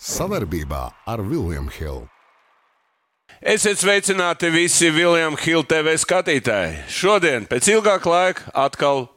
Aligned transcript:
Savarbībā 0.00 0.86
ar 1.04 1.20
Vilniņu 1.20 1.72
Hildu. 1.74 2.06
Esiet 3.44 3.82
sveicināti 3.82 4.48
visi 4.52 4.88
Viljams 4.92 5.42
Hilde 5.44 5.68
TV 5.74 5.92
skatītāji. 6.00 6.78
Šodien, 6.88 7.44
pēc 7.48 7.68
ilgāka 7.68 8.08
laika, 8.08 8.46
atkal 8.56 9.10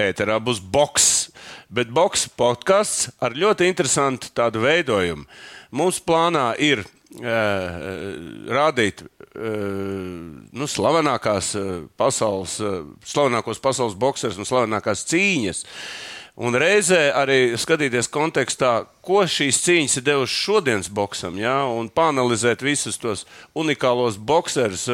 ēterā 0.00 0.38
būs 0.40 0.62
boks. 0.64 1.28
Bet 1.68 1.92
boks 1.92 2.24
podkāsts 2.40 3.10
ar 3.20 3.36
ļoti 3.36 3.68
interesantu 3.68 4.32
tādu 4.32 4.62
veidojumu. 4.64 5.26
Mums 5.76 6.00
plānā 6.08 6.54
ir 6.56 6.86
uh, 6.86 8.08
rādīt 8.48 9.04
uh, 9.04 9.10
nu, 10.56 10.70
slavenākās 10.72 11.52
pasaules, 12.00 12.56
uh, 12.64 12.80
slavenākos 13.04 13.60
pasaules 13.60 13.98
boxerus 14.08 14.40
un 14.40 14.48
slavenākās 14.48 15.04
cīņas. 15.12 15.62
Un 16.40 16.56
reizē 16.56 17.10
arī 17.12 17.52
skatīties 17.60 18.08
kontekstā, 18.08 18.86
ko 19.04 19.26
šīs 19.28 19.58
cīņas 19.60 19.98
ir 20.00 20.06
devušas 20.06 20.36
šodienas 20.46 20.88
boxam, 20.88 21.36
ja? 21.36 21.66
un 21.68 21.90
panelizēt 21.92 22.64
visus 22.64 22.96
tos 22.96 23.26
unikālos 23.52 24.16
boxerus, 24.16 24.86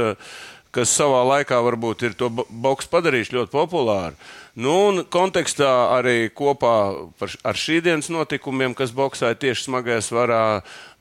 kas 0.74 0.96
savā 0.98 1.22
laikā 1.30 1.60
varbūt 1.68 2.02
ir 2.08 2.18
to 2.18 2.32
boxu 2.34 2.90
padarījuši 2.90 3.38
ļoti 3.38 3.54
populāru. 3.54 4.18
Nu, 4.58 4.74
un 4.88 5.04
kontekstā 5.06 5.70
arī 5.94 6.32
kopā 6.34 6.74
ar 7.22 7.62
šīdienas 7.62 8.10
notikumiem, 8.10 8.74
kas 8.74 8.90
boxē 8.96 9.30
tieši 9.38 9.68
smagajā 9.68 10.02
svarā, 10.02 10.42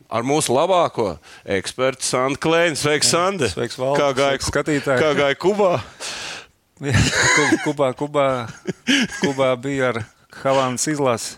ar 0.06 0.26
mūsu 0.28 0.54
labāko 0.54 1.16
ekspertu 1.58 2.06
Sandu 2.06 2.38
Klēnu. 2.46 2.78
Sveiks, 2.78 3.10
Sanda! 3.16 3.50
Sveiks, 3.50 3.80
Valds! 3.82 3.98
Kā 3.98 4.14
gāja, 4.14 4.42
skatītāji? 4.46 5.02
Kā 5.02 5.14
gāja 5.18 5.40
Kubā? 5.42 5.78
Kubā, 7.66 7.96
Kubā, 7.98 8.28
Kubā 9.24 9.56
bija 9.64 9.94
ar 9.94 10.06
Havānas 10.44 10.88
izlasi. 10.92 11.38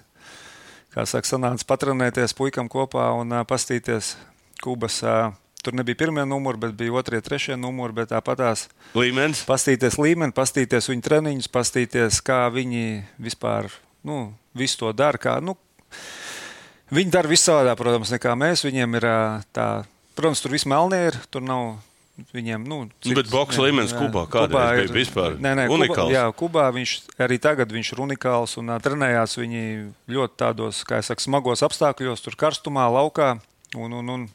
Kā 0.94 1.06
saka, 1.06 1.30
sanāca 1.30 1.68
patronēties 1.70 2.34
puikam 2.38 2.70
kopā 2.72 3.12
un 3.20 3.36
uh, 3.36 3.44
pastīties 3.48 4.16
Kubas. 4.64 5.04
Uh, 5.06 5.36
Tur 5.68 5.76
nebija 5.76 5.98
pirmie 6.00 6.24
numuri, 6.26 6.58
bet 6.62 6.76
bija 6.80 6.94
otrie, 6.96 7.20
trešie 7.20 7.58
numuri. 7.60 8.06
Tāpatās 8.08 8.68
līmenis. 8.96 9.42
Pastīties 9.50 9.98
līmeni, 10.00 10.32
pastīties 10.32 10.88
viņu 10.88 11.04
treniņus, 11.04 11.50
pastīties, 11.52 12.22
kā 12.24 12.46
viņi 12.54 13.02
vispār 13.20 13.68
nu, 14.08 14.30
visu 14.56 14.80
to 14.80 14.94
dara. 14.96 15.20
Kā, 15.20 15.34
nu, 15.44 15.58
viņi 16.94 17.12
dara 17.12 17.28
visādā, 17.28 17.74
protams, 17.76 18.14
nekā 18.16 18.38
mēs. 18.40 18.64
Viņiem 18.64 18.96
ir 19.02 19.10
tā, 19.52 19.68
protams, 20.16 20.46
tur 20.46 20.56
viss 20.56 20.70
melnie 20.70 21.02
ir. 21.10 21.20
Tur 21.34 21.44
nav 21.44 21.82
Viņiem, 22.18 22.64
nu, 22.66 22.80
cits, 22.98 23.14
bet 23.14 23.28
boxe 23.30 23.62
līmenis 23.62 23.92
Kubā 23.94 24.24
kādā 24.32 24.64
ir 24.82 24.90
vispār 24.90 25.36
nē, 25.38 25.52
nē, 25.60 25.66
unikāls. 25.70 26.08
Kubā, 26.10 26.16
jā, 26.16 26.24
Kubā 26.34 26.64
viņš 26.74 26.94
arī 27.22 27.38
tagad 27.42 27.70
viņš 27.76 27.92
ir 27.94 28.02
unikāls 28.08 28.56
un 28.58 28.74
uh, 28.74 28.80
trenējās 28.82 29.38
viņi 29.38 29.62
ļoti 30.16 30.40
tādos, 30.42 30.80
kā 30.90 30.98
es 31.04 31.12
saku, 31.12 31.22
smagos 31.22 31.62
apstākļos, 31.68 32.26
tur 32.26 32.38
karstumā, 32.40 32.88
laukā. 32.96 33.36
Un, 33.78 33.94
un, 34.00 34.10
un 34.16 34.26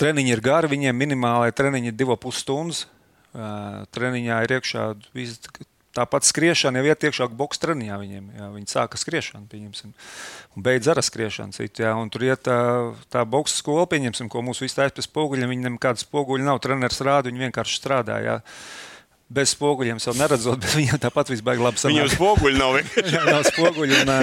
treniņi 0.00 0.34
ir 0.34 0.42
gari, 0.42 0.72
viņiem 0.74 0.98
minimālai 0.98 1.54
treniņi 1.54 1.92
ir 1.92 1.98
divas 2.00 2.18
pusstundas. 2.24 2.88
Uh, 3.28 3.84
treniņā 3.94 4.40
ir 4.42 4.56
iekšā 4.58 4.88
Tāpat 5.98 6.28
skriešana 6.28 6.78
jau 6.78 6.86
iet 6.92 7.04
iekšā 7.08 7.26
boxe 7.34 7.58
treniņā. 7.62 7.96
Viņiem, 7.98 8.26
jā, 8.38 8.48
viņi 8.54 8.70
sāka 8.70 9.00
skriešanu, 9.00 9.48
pieņemsim, 9.50 9.94
un 10.54 10.66
beidz 10.66 10.90
ar 10.92 11.00
skriešanu. 11.02 11.56
Citu, 11.56 11.82
jā, 11.82 11.94
un 11.98 12.12
tur 12.14 12.26
iet 12.28 12.44
tā, 12.46 12.58
tā 13.10 13.24
boxe 13.26 13.58
skola, 13.58 13.88
pieņemsim, 13.90 14.28
ko 14.30 14.44
mūsu 14.46 14.66
visi 14.66 14.78
taisa 14.78 14.94
pie 14.94 15.02
spoguļiem. 15.08 15.50
Viņam 15.50 15.74
nekādas 15.74 16.06
spoguļi 16.06 16.46
nav. 16.46 16.60
Treneris 16.62 17.02
rāda, 17.02 17.32
viņi 17.32 17.48
vienkārši 17.48 17.80
strādā. 17.80 18.20
Jā. 18.22 18.36
Bez 19.28 19.56
spoguļiem 19.56 19.98
jau 20.04 20.14
neredzot, 20.20 20.60
bet 20.62 20.78
viņiem 20.78 21.02
tāpat 21.02 21.34
viss 21.34 21.44
baigs 21.44 21.66
labi. 21.66 21.82
Viņam 21.90 22.12
spoguļi 22.14 22.62
nav 22.62 22.78
nav 23.32 23.42
spoguļi, 23.50 23.98
un, 24.04 24.14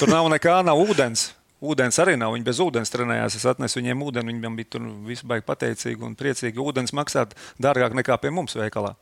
tur 0.00 0.14
nav 0.14 0.32
nekā, 0.32 0.62
nav 0.64 0.80
ūdens. 0.86 1.28
Ūdens 1.58 1.98
arī 2.00 2.16
nav. 2.16 2.32
Viņi 2.38 2.46
bez 2.46 2.62
ūdens 2.62 2.94
trenējās. 2.94 3.36
Es 3.36 3.46
atnesu 3.50 3.82
viņiem 3.82 4.08
ūdeni. 4.08 4.32
Viņam 4.32 4.56
bija 4.56 4.72
tur 4.78 4.90
baigi 5.28 5.44
pateicīgi 5.44 6.06
un 6.06 6.16
priecīgi. 6.16 6.62
Ūdens 6.62 6.94
maksā 6.94 7.26
dārgāk 7.60 7.98
nekā 7.98 8.16
pie 8.22 8.30
mums 8.32 8.54
veikalā. 8.56 8.94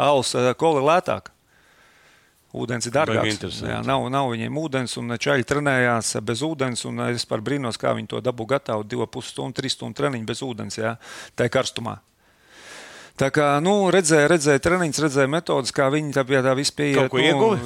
Alus 0.00 0.32
koli 0.58 0.80
lētāk. 0.88 1.28
Ūdens 2.56 2.86
ir 2.88 2.94
dārgāks. 2.94 3.58
Jā, 3.60 3.82
nav, 3.84 4.06
nav 4.08 4.30
viņiem 4.32 4.54
ūdens, 4.56 4.94
un 4.96 5.12
čaļi 5.20 5.44
trenējās 5.44 6.14
bez 6.24 6.40
ūdens. 6.46 6.86
Es 7.12 7.26
par 7.28 7.42
brīnos, 7.44 7.76
kā 7.76 7.92
viņi 7.92 8.08
to 8.14 8.22
dabū 8.24 8.46
gatavu. 8.48 8.86
Divu 8.88 9.04
pusstundu, 9.04 9.58
trīs 9.58 9.76
stundu 9.76 10.00
treniņu 10.00 10.24
bez 10.30 10.40
ūdens, 10.46 10.78
jā, 10.80 10.94
tā 11.36 11.50
karstumā. 11.52 11.98
Tā 13.18 13.28
kā 13.34 13.50
nu, 13.60 13.90
redzēju, 13.92 14.30
redzēju 14.30 14.62
treniņus, 14.64 15.04
redzēju 15.04 15.30
metodus, 15.34 15.74
kā 15.74 15.90
viņi 15.92 16.14
tā 16.16 16.24
pie 16.24 16.40
tā 16.40 16.54
vispār 16.56 17.08
ieguva. 17.20 17.58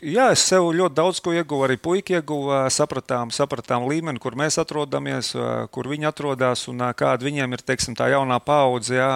Jā, 0.00 0.30
es 0.32 0.46
sev 0.48 0.70
ļoti 0.72 0.96
daudz 0.96 1.18
ko 1.20 1.34
ieguvu. 1.36 1.66
Arī 1.66 1.76
puiši 1.76 2.14
ieguva, 2.16 2.62
sapratām, 2.72 3.28
sapratām 3.34 3.84
līmeni, 3.90 4.22
kur 4.22 4.32
mēs 4.38 4.56
atrodamies, 4.62 5.34
kur 5.74 5.90
viņi 5.90 6.08
atrodas 6.08 6.62
un 6.72 6.80
kāda 6.96 7.26
viņiem 7.26 7.52
ir 7.52 7.64
teiksim, 7.68 7.98
tā 7.98 8.08
jaunā 8.14 8.38
paudze. 8.40 8.96
Jā, 8.96 9.10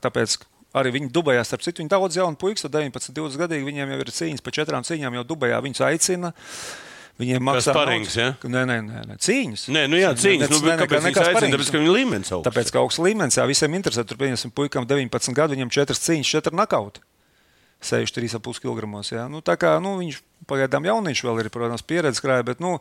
tāpēc, 0.00 0.38
Arī 0.78 0.94
viņi 0.94 1.10
Dubajā, 1.12 1.42
starp 1.44 1.64
citu, 1.66 1.82
viņi 1.82 1.92
daudz 1.92 2.16
jaunu 2.16 2.38
puikas, 2.40 2.64
19, 2.64 3.12
20 3.12 3.42
gadīgi, 3.44 3.66
viņiem 3.66 3.92
jau 3.92 3.98
ir 4.00 4.10
cīņas, 4.16 4.44
pa 4.44 4.54
četrām 4.56 4.86
cīņām 4.88 5.18
jau 5.18 5.26
Dubajā 5.34 5.60
viņus 5.66 5.84
aicina. 5.90 6.32
Viņiem 7.20 7.44
maksā 7.44 7.74
parings, 7.76 8.16
ja? 8.16 8.30
Nē, 8.40 8.64
nē, 8.66 8.78
nē, 8.86 9.02
nē, 9.10 9.16
cīņas. 9.20 9.66
Nē, 9.76 9.84
nu 9.92 10.00
jā, 10.00 10.14
cīņas. 10.16 10.48
Nu, 10.48 10.62
nē, 10.64 10.78
kāpēc 10.80 11.04
viņi 11.04 11.20
aicina? 11.20 11.52
Tāpēc, 11.52 11.72
ka 11.74 11.82
viņi 11.82 11.92
līmenis 11.92 12.32
augsts. 12.32 12.48
Tāpēc, 12.48 12.72
ka 12.72 12.80
augsts 12.80 13.02
līmenis, 13.04 13.36
jā, 13.36 13.44
visiem 13.50 13.76
interesē. 13.76 14.06
Tur, 14.08 14.16
pieņemsim, 14.22 14.54
puikam 14.56 14.88
19 14.88 15.36
gadu, 15.36 15.58
viņam 15.58 15.74
4 15.76 16.00
cīņas, 16.08 16.32
4 16.40 16.56
nakauti. 16.56 17.04
63,5 17.82 18.62
kg. 18.62 18.88
Ja? 19.10 19.26
Nu, 19.30 19.42
tā 19.44 19.56
kā 19.60 19.74
nu, 19.82 19.96
viņš 20.00 20.20
pagaidām 20.50 20.86
jauniņš 20.86 21.22
vēl 21.26 21.42
ir, 21.42 21.48
protams, 21.54 21.84
pieredze 21.86 22.22
krājā, 22.22 22.44
bet 22.46 22.62
nu, 22.62 22.76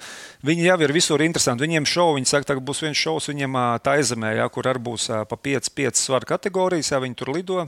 viņi 0.45 0.66
jau 0.66 0.78
ir 0.81 0.94
visur 0.95 1.22
interesanti. 1.25 1.66
Viņiem 1.67 1.89
šovu, 1.89 2.17
viņi 2.19 2.29
saka, 2.29 2.56
ka 2.56 2.63
būs 2.66 2.81
viens 2.85 3.01
šovs 3.01 3.29
viņiem 3.31 3.57
tā 3.85 3.97
aizemē, 4.00 4.35
ja, 4.39 4.47
kur 4.53 4.69
arī 4.69 4.81
būs 4.88 5.09
pa 5.29 5.38
5, 5.50 5.73
5 5.78 6.01
svaru 6.01 6.29
kategorijas, 6.29 6.94
ja 6.94 7.01
viņi 7.03 7.19
tur 7.19 7.34
lido. 7.35 7.66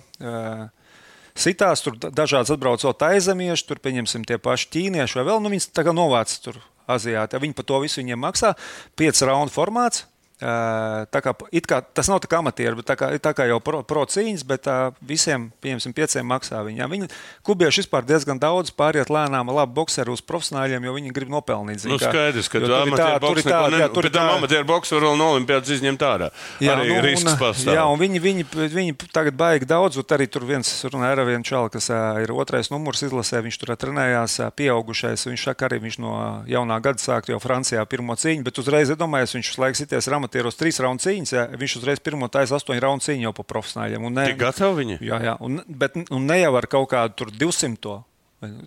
Sitās 1.33 1.81
tur 1.81 1.97
dažādas 1.97 2.53
atbraucot 2.53 3.05
aizemieši, 3.09 3.65
tur 3.65 3.81
pieņemsim 3.81 4.25
tie 4.29 4.37
paši 4.37 4.69
ķīnieši 4.75 5.17
vai 5.17 5.27
vēl, 5.31 5.41
nu 5.41 5.49
viņas 5.53 5.71
tā 5.73 5.85
kā 5.85 5.93
novāc 5.95 6.29
tur 6.45 6.59
Azijātā. 6.85 7.39
Viņi 7.41 7.55
par 7.57 7.65
to 7.65 7.79
visu 7.81 8.01
viņiem 8.01 8.21
maksā. 8.21 8.53
5 8.99 9.23
raundu 9.29 9.53
formāts, 9.53 10.03
Tā 10.43 11.19
kā, 11.23 11.31
kā, 11.69 11.77
tas 11.95 12.09
nav 12.09 12.19
tā 12.23 12.27
kā 12.27 12.39
amatieri, 12.41 12.75
bet 12.75 12.87
tā 12.89 12.95
kā, 12.99 13.11
tā 13.21 13.31
kā 13.37 13.45
jau 13.47 13.59
pro, 13.63 13.79
pro 13.87 14.03
bet 14.49 14.63
tā, 14.65 14.91
visiem, 14.99 15.45
pieņemsim, 15.63 15.93
pieciem 15.95 16.25
maksā 16.27 16.59
viņam. 16.65 16.91
Viņi 16.91 17.07
kubieši 17.45 17.83
vispār 17.83 18.03
diezgan 18.03 18.41
daudz 18.41 18.73
pāriet 18.75 19.11
lēnām, 19.13 19.51
labi 19.53 19.73
boxeri 19.77 20.11
uz 20.11 20.23
profesionāļiem, 20.25 20.83
jo 20.83 20.95
viņi 20.97 21.13
grib 21.15 21.31
nopelnīt. 21.31 21.83
Zin, 21.85 21.93
nu, 21.93 21.99
skaidrs, 22.01 22.49
ka 22.51 22.59
tur 22.59 22.67
ir 22.67 22.97
tāda, 22.97 23.21
tur 23.23 23.39
ir 23.39 23.47
tāda, 23.47 23.79
jā, 23.85 23.87
tur 23.93 24.09
ir 24.09 24.15
tāda. 24.15 24.35
Amatieru 24.41 24.67
boksu 24.67 24.99
vēl 24.99 25.15
no 25.19 25.29
olimpiādas 25.37 25.71
izņemt 25.77 26.03
ārā. 26.09 26.29
Jā, 26.59 26.75
arī 26.75 26.91
nu, 26.91 26.99
risks 27.05 27.37
pastāv. 27.39 27.77
Jā, 27.77 27.85
un 27.87 28.01
viņi, 28.01 28.23
viņi, 28.23 28.47
viņi 28.73 28.97
tagad 29.15 29.37
baigi 29.39 29.69
daudz, 29.69 30.01
un 30.01 30.17
arī 30.17 30.27
tur 30.27 30.47
viens 30.49 30.73
runā 30.89 31.13
ar 31.13 31.23
vienu 31.29 31.47
čalu, 31.47 31.71
kas 31.73 31.87
ir 32.23 32.33
otrais 32.35 32.71
numurs 32.73 33.05
izlasē, 33.05 33.39
viņš 33.45 33.61
tur 33.61 33.73
trenējās, 33.79 34.39
pieaugušais. 34.59 35.27
Viņš 35.29 35.47
saka, 35.49 35.69
arī 35.69 35.79
viņš 35.87 35.99
no 36.03 36.13
jaunā 36.49 36.79
gada 36.83 37.01
sāk 37.01 37.31
jau 37.31 37.39
Francijā 37.43 37.85
pirmo 37.89 38.17
cīņu, 38.19 38.45
bet 38.45 38.59
uzreiz 38.61 38.91
iedomājies, 38.93 39.37
viņš 39.37 39.53
laiks 39.61 39.83
sities 39.83 40.09
ramat 40.11 40.32
amatieros 40.33 40.57
trīs 40.57 40.79
raundu 40.81 41.03
cīņas, 41.03 41.33
jā, 41.33 41.43
viņš 41.59 41.75
uzreiz 41.77 41.99
pirmo 42.01 42.27
taisa 42.31 42.57
astoņu 42.57 42.81
raundu 42.81 43.05
cīņu 43.05 43.27
jau 43.27 43.33
pa 43.37 43.43
profesionāļiem. 43.43 44.07
Ne, 44.13 44.25
Tik 44.31 44.39
gatavi 44.41 44.79
viņi? 44.81 44.97
Jā, 45.05 45.19
jā 45.21 45.35
un, 45.39 45.61
bet 45.67 45.97
un 46.09 46.25
ne 46.25 46.39
jau 46.39 46.55
ar 46.57 46.67
kaut 46.67 46.89
kādu 46.89 47.29
200. 47.29 47.99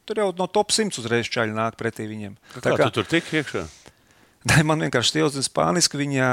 Tur 0.06 0.20
jau 0.22 0.30
no 0.38 0.46
top 0.48 0.70
100 0.72 1.02
uzreiz 1.02 1.28
čaļi 1.28 1.52
nāk 1.56 1.76
pretī 1.76 2.06
viņiem. 2.08 2.36
Tā 2.54 2.70
kā, 2.70 2.76
kā 2.78 2.88
tu 2.88 3.00
tur 3.00 3.10
tik 3.10 3.32
iekšā? 3.32 3.66
Ne, 4.46 4.60
man 4.62 4.78
vienkārši 4.78 5.24
uzzina 5.26 5.42
spāniski, 5.42 5.98
viņa 5.98 6.26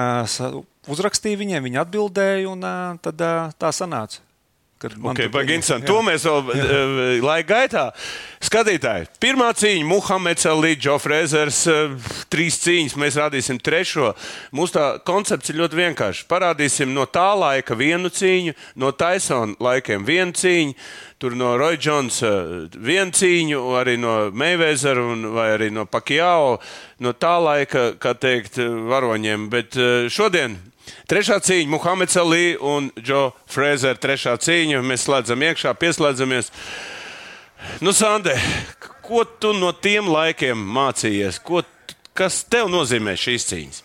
uzrakstīja 0.93 1.39
viņiem, 1.39 1.63
viņa 1.65 1.79
atbildēja, 1.81 2.43
un 2.51 2.61
tad 3.01 3.23
tā 3.57 3.71
sanāca. 3.73 4.19
Okay, 4.83 5.29
Baginsam, 5.31 5.83
to 5.85 6.01
mēs 6.03 6.25
vēl 6.27 6.49
uh, 6.51 7.01
laika 7.23 7.47
gaitā. 7.53 7.83
Skatītāji, 8.43 9.07
pirmā 9.23 9.47
cīņa, 9.55 9.85
Muhameds 9.87 10.47
Ali, 10.51 10.73
Džo 10.75 10.97
Frēzers, 10.99 11.61
uh, 11.71 12.09
trīs 12.33 12.59
cīņas, 12.63 12.97
mēs 12.99 13.19
rādīsim 13.21 13.61
trešo. 13.63 14.11
Mūsu 14.55 14.83
koncepts 15.07 15.53
ir 15.53 15.61
ļoti 15.61 15.79
vienkāršs. 15.79 16.25
Parādīsim 16.27 16.91
no 16.95 17.07
tā 17.07 17.29
laika 17.39 17.77
vienu 17.79 18.11
cīņu, 18.11 18.57
no 18.83 18.91
Taisona 18.91 19.55
laikiem 19.63 20.03
vienu 20.07 20.35
cīņu, 20.35 20.75
tur 21.23 21.37
no 21.39 21.53
Roy 21.59 21.79
Jones 21.79 22.19
uh, 22.27 22.67
vienu 22.75 23.15
cīņu, 23.15 23.63
arī 23.79 23.95
no 24.01 24.17
Mayweather 24.35 24.99
vai 25.31 25.47
arī 25.55 25.71
no 25.71 25.87
Pakjao, 25.87 26.59
no 26.99 27.15
tā 27.15 27.37
laika, 27.39 27.93
kā 27.95 28.17
teikt, 28.19 28.59
varoņiem. 28.59 29.47
Bet 29.53 29.79
šodien 30.11 30.59
Trešā 31.09 31.39
cīņa- 31.43 31.69
Muhameds 31.75 32.17
Ali 32.17 32.55
un 32.59 32.91
Džo 32.99 33.31
Frēzera. 33.49 33.99
Trešā 33.99 34.37
cīņa. 34.39 34.81
Mēs 34.85 35.07
slēdzam 35.07 35.43
iekšā, 35.49 35.73
pieslēdzamies. 35.79 36.51
Nu, 37.81 37.91
Sandē, 37.95 38.35
ko 39.03 39.23
tu 39.23 39.53
no 39.53 39.71
tiem 39.71 40.07
laikiem 40.07 40.57
mācījies? 40.57 41.39
Ko, 41.43 41.63
kas 42.13 42.43
tev 42.43 42.71
nozīmē 42.71 43.15
šīs 43.19 43.47
cīņas? 43.51 43.83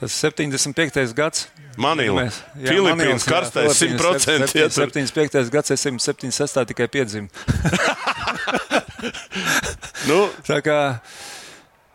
Tas 0.00 0.14
75. 0.16 1.14
gads. 1.14 1.48
Manīla. 1.80 2.26
Filipīnas 2.58 3.24
karstais 3.24 3.78
100%. 3.78 4.70
75. 4.74 5.50
gads, 5.50 5.70
es 5.70 5.86
176. 5.86 6.64
tikai 6.72 6.88
piedzimu. 6.88 7.28
nu. 10.10 10.20
Tā 10.46 10.60
kā 10.64 10.78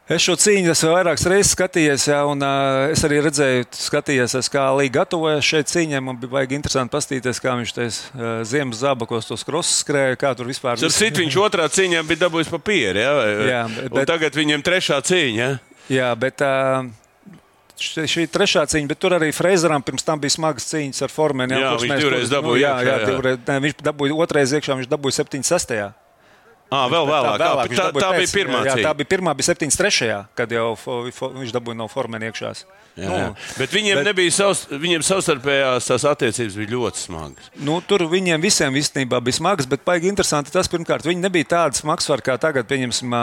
Es 0.06 0.22
šo 0.22 0.36
cīņu 0.38 0.70
esmu 0.70 0.92
vairākas 0.94 1.24
reizes 1.26 1.56
skatījies, 1.56 2.04
jā, 2.12 2.20
un 2.30 2.44
uh, 2.46 2.92
es 2.94 3.02
arī 3.08 3.24
redzēju, 3.26 3.66
skatījies, 3.74 4.36
es, 4.38 4.50
kā 4.54 4.68
Līga 4.78 5.00
gatavojas 5.00 5.48
šeit 5.48 5.72
cīņai. 5.72 6.02
Man 6.06 6.20
bija 6.22 6.36
baigi 6.36 6.54
interesanti 6.60 6.94
paskatīties, 6.94 7.40
kā 7.42 7.56
viņš 7.58 7.74
tais 7.74 7.98
uh, 8.12 8.44
ziemas 8.46 8.84
zābakos 8.84 9.26
tos 9.26 9.42
krosus 9.48 9.80
skrēja, 9.82 10.20
kā 10.22 10.36
tur 10.38 10.52
vispār. 10.52 10.78
Ar 10.78 10.94
citu 10.94 11.24
viņš 11.24 11.40
otrā 11.42 11.66
cīņā 11.74 12.06
bija 12.06 12.22
dabūjis 12.28 12.54
papīri. 12.54 13.02
Ja? 13.02 13.16
Jā, 13.50 13.64
bet, 13.90 14.06
tagad 14.12 14.38
viņam 14.38 14.68
trešā 14.70 15.02
cīņa. 15.10 15.42
Ja? 15.42 15.50
Jā, 15.90 16.14
bet 16.22 16.46
uh, 16.46 16.86
šī, 17.82 18.06
šī 18.06 18.30
trešā 18.30 18.70
cīņa, 18.70 18.94
bet 18.94 19.02
tur 19.02 19.18
arī 19.18 19.34
Freizeram 19.34 19.82
pirms 19.90 20.06
tam 20.06 20.22
bija 20.22 20.38
smagas 20.38 20.70
cīņas 20.70 21.02
ar 21.02 21.18
Formēnu. 21.18 21.58
Jā, 21.66 21.76
viņš 21.82 22.06
divreiz 22.06 22.30
dabūja 22.30 22.62
jā, 22.62 22.78
iekšā, 22.78 22.94
jā, 22.94 23.02
jā. 23.02 23.10
divreiz, 23.10 23.46
ne, 23.50 23.62
viņš 23.66 23.86
dabūja 23.90 24.22
otrais 24.22 24.54
iekšā, 24.54 24.84
viņš 24.84 24.94
dabūja 24.94 25.24
76. 25.26 26.05
Ah, 26.74 26.88
vēl 26.90 27.06
vēlāk. 27.06 27.38
Tā, 27.40 27.50
viņš 27.70 27.80
tā, 27.80 27.86
tā 27.94 28.08
bija 28.18 28.32
pirmā 28.34 28.62
jā, 28.66 28.74
cīņa. 28.74 28.86
tā 28.88 28.94
bija 28.98 29.10
pirmā, 29.12 29.34
bija 29.38 29.52
73. 29.54 30.16
kad 30.38 30.56
jau 30.56 30.72
viņš 30.82 31.54
dabūja 31.54 31.78
no 31.78 31.86
Formēna 31.92 32.32
iekšā. 32.32 32.52
Jā, 32.96 33.10
jā. 33.12 33.28
Bet 33.60 33.76
viņiem, 33.76 34.00
bet... 34.00 34.08
nebija 34.08 34.34
savs, 34.34 34.64
viņiem 34.72 35.04
savstarpējās 35.06 35.90
tās 35.92 36.08
attiecības 36.10 36.58
bija 36.62 36.72
ļoti 36.74 37.04
smagas. 37.04 37.52
Nu, 37.68 37.78
tur 37.86 38.08
viņiem 38.10 38.42
visiem 38.42 38.80
īstenībā 38.80 39.20
bija 39.24 39.38
smags, 39.38 39.68
bet 39.70 39.86
baigi 39.86 40.10
interesanti 40.10 40.54
tas, 40.54 40.72
pirmkārt, 40.72 41.06
viņi 41.06 41.28
nebija 41.28 41.52
tādas 41.58 41.84
smagsvaras 41.84 42.26
kā 42.26 42.38
tagad, 42.42 42.70
pieņemsim, 42.72 43.14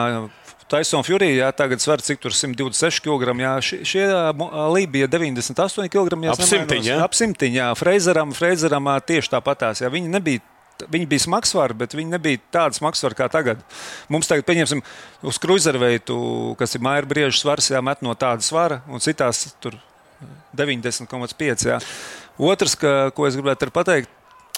Taisona 0.73 1.05
Fury, 1.05 1.35
jā, 1.37 1.51
tagad 1.53 1.83
svar 1.85 2.01
cik 2.05 2.21
tur 2.23 2.33
126 2.33 3.03
kg. 3.05 3.35
Jā, 3.43 3.53
šie, 3.65 3.81
šie 3.85 4.07
Lī 4.73 4.87
bija 4.89 5.09
98 5.11 5.91
kg. 5.93 6.17
jā, 6.25 6.33
Ap 6.33 6.41
jā? 6.87 6.97
Ap 7.05 7.17
simtiņu, 7.19 7.59
jā. 7.59 7.69
Freizeram, 7.77 8.33
Freizeram 8.37 8.89
tieši 9.05 9.35
tāpatās. 9.35 9.85
Jā. 9.85 9.93
Viņi 9.93 10.13
nebija. 10.13 10.45
Viņi 10.91 11.09
bija 11.11 11.25
smagsvari, 11.27 11.77
bet 11.83 11.97
viņi 11.99 12.15
nebija 12.15 12.41
tādi 12.55 12.81
smagsvari 12.81 13.19
kā 13.19 13.29
tagad. 13.33 13.63
Mums 14.13 14.31
tagad, 14.31 14.47
pieņemsim, 14.49 14.83
uz 15.29 15.41
kruzerveitu, 15.43 16.17
kas 16.61 16.77
ir 16.77 16.85
māja 16.85 17.05
brieža 17.09 17.37
svars, 17.39 17.71
jā, 17.75 17.83
met 17.85 18.03
no 18.05 18.17
tāda 18.19 18.45
svara, 18.47 18.81
un 18.89 19.03
citās 19.03 19.45
tur 19.63 19.77
90,5. 20.57 21.69
jā. 21.69 21.79
Otrs, 22.43 22.75
ka, 22.79 23.13
ko 23.17 23.29
es 23.29 23.37
gribētu 23.39 23.71
pateikt, 23.75 24.11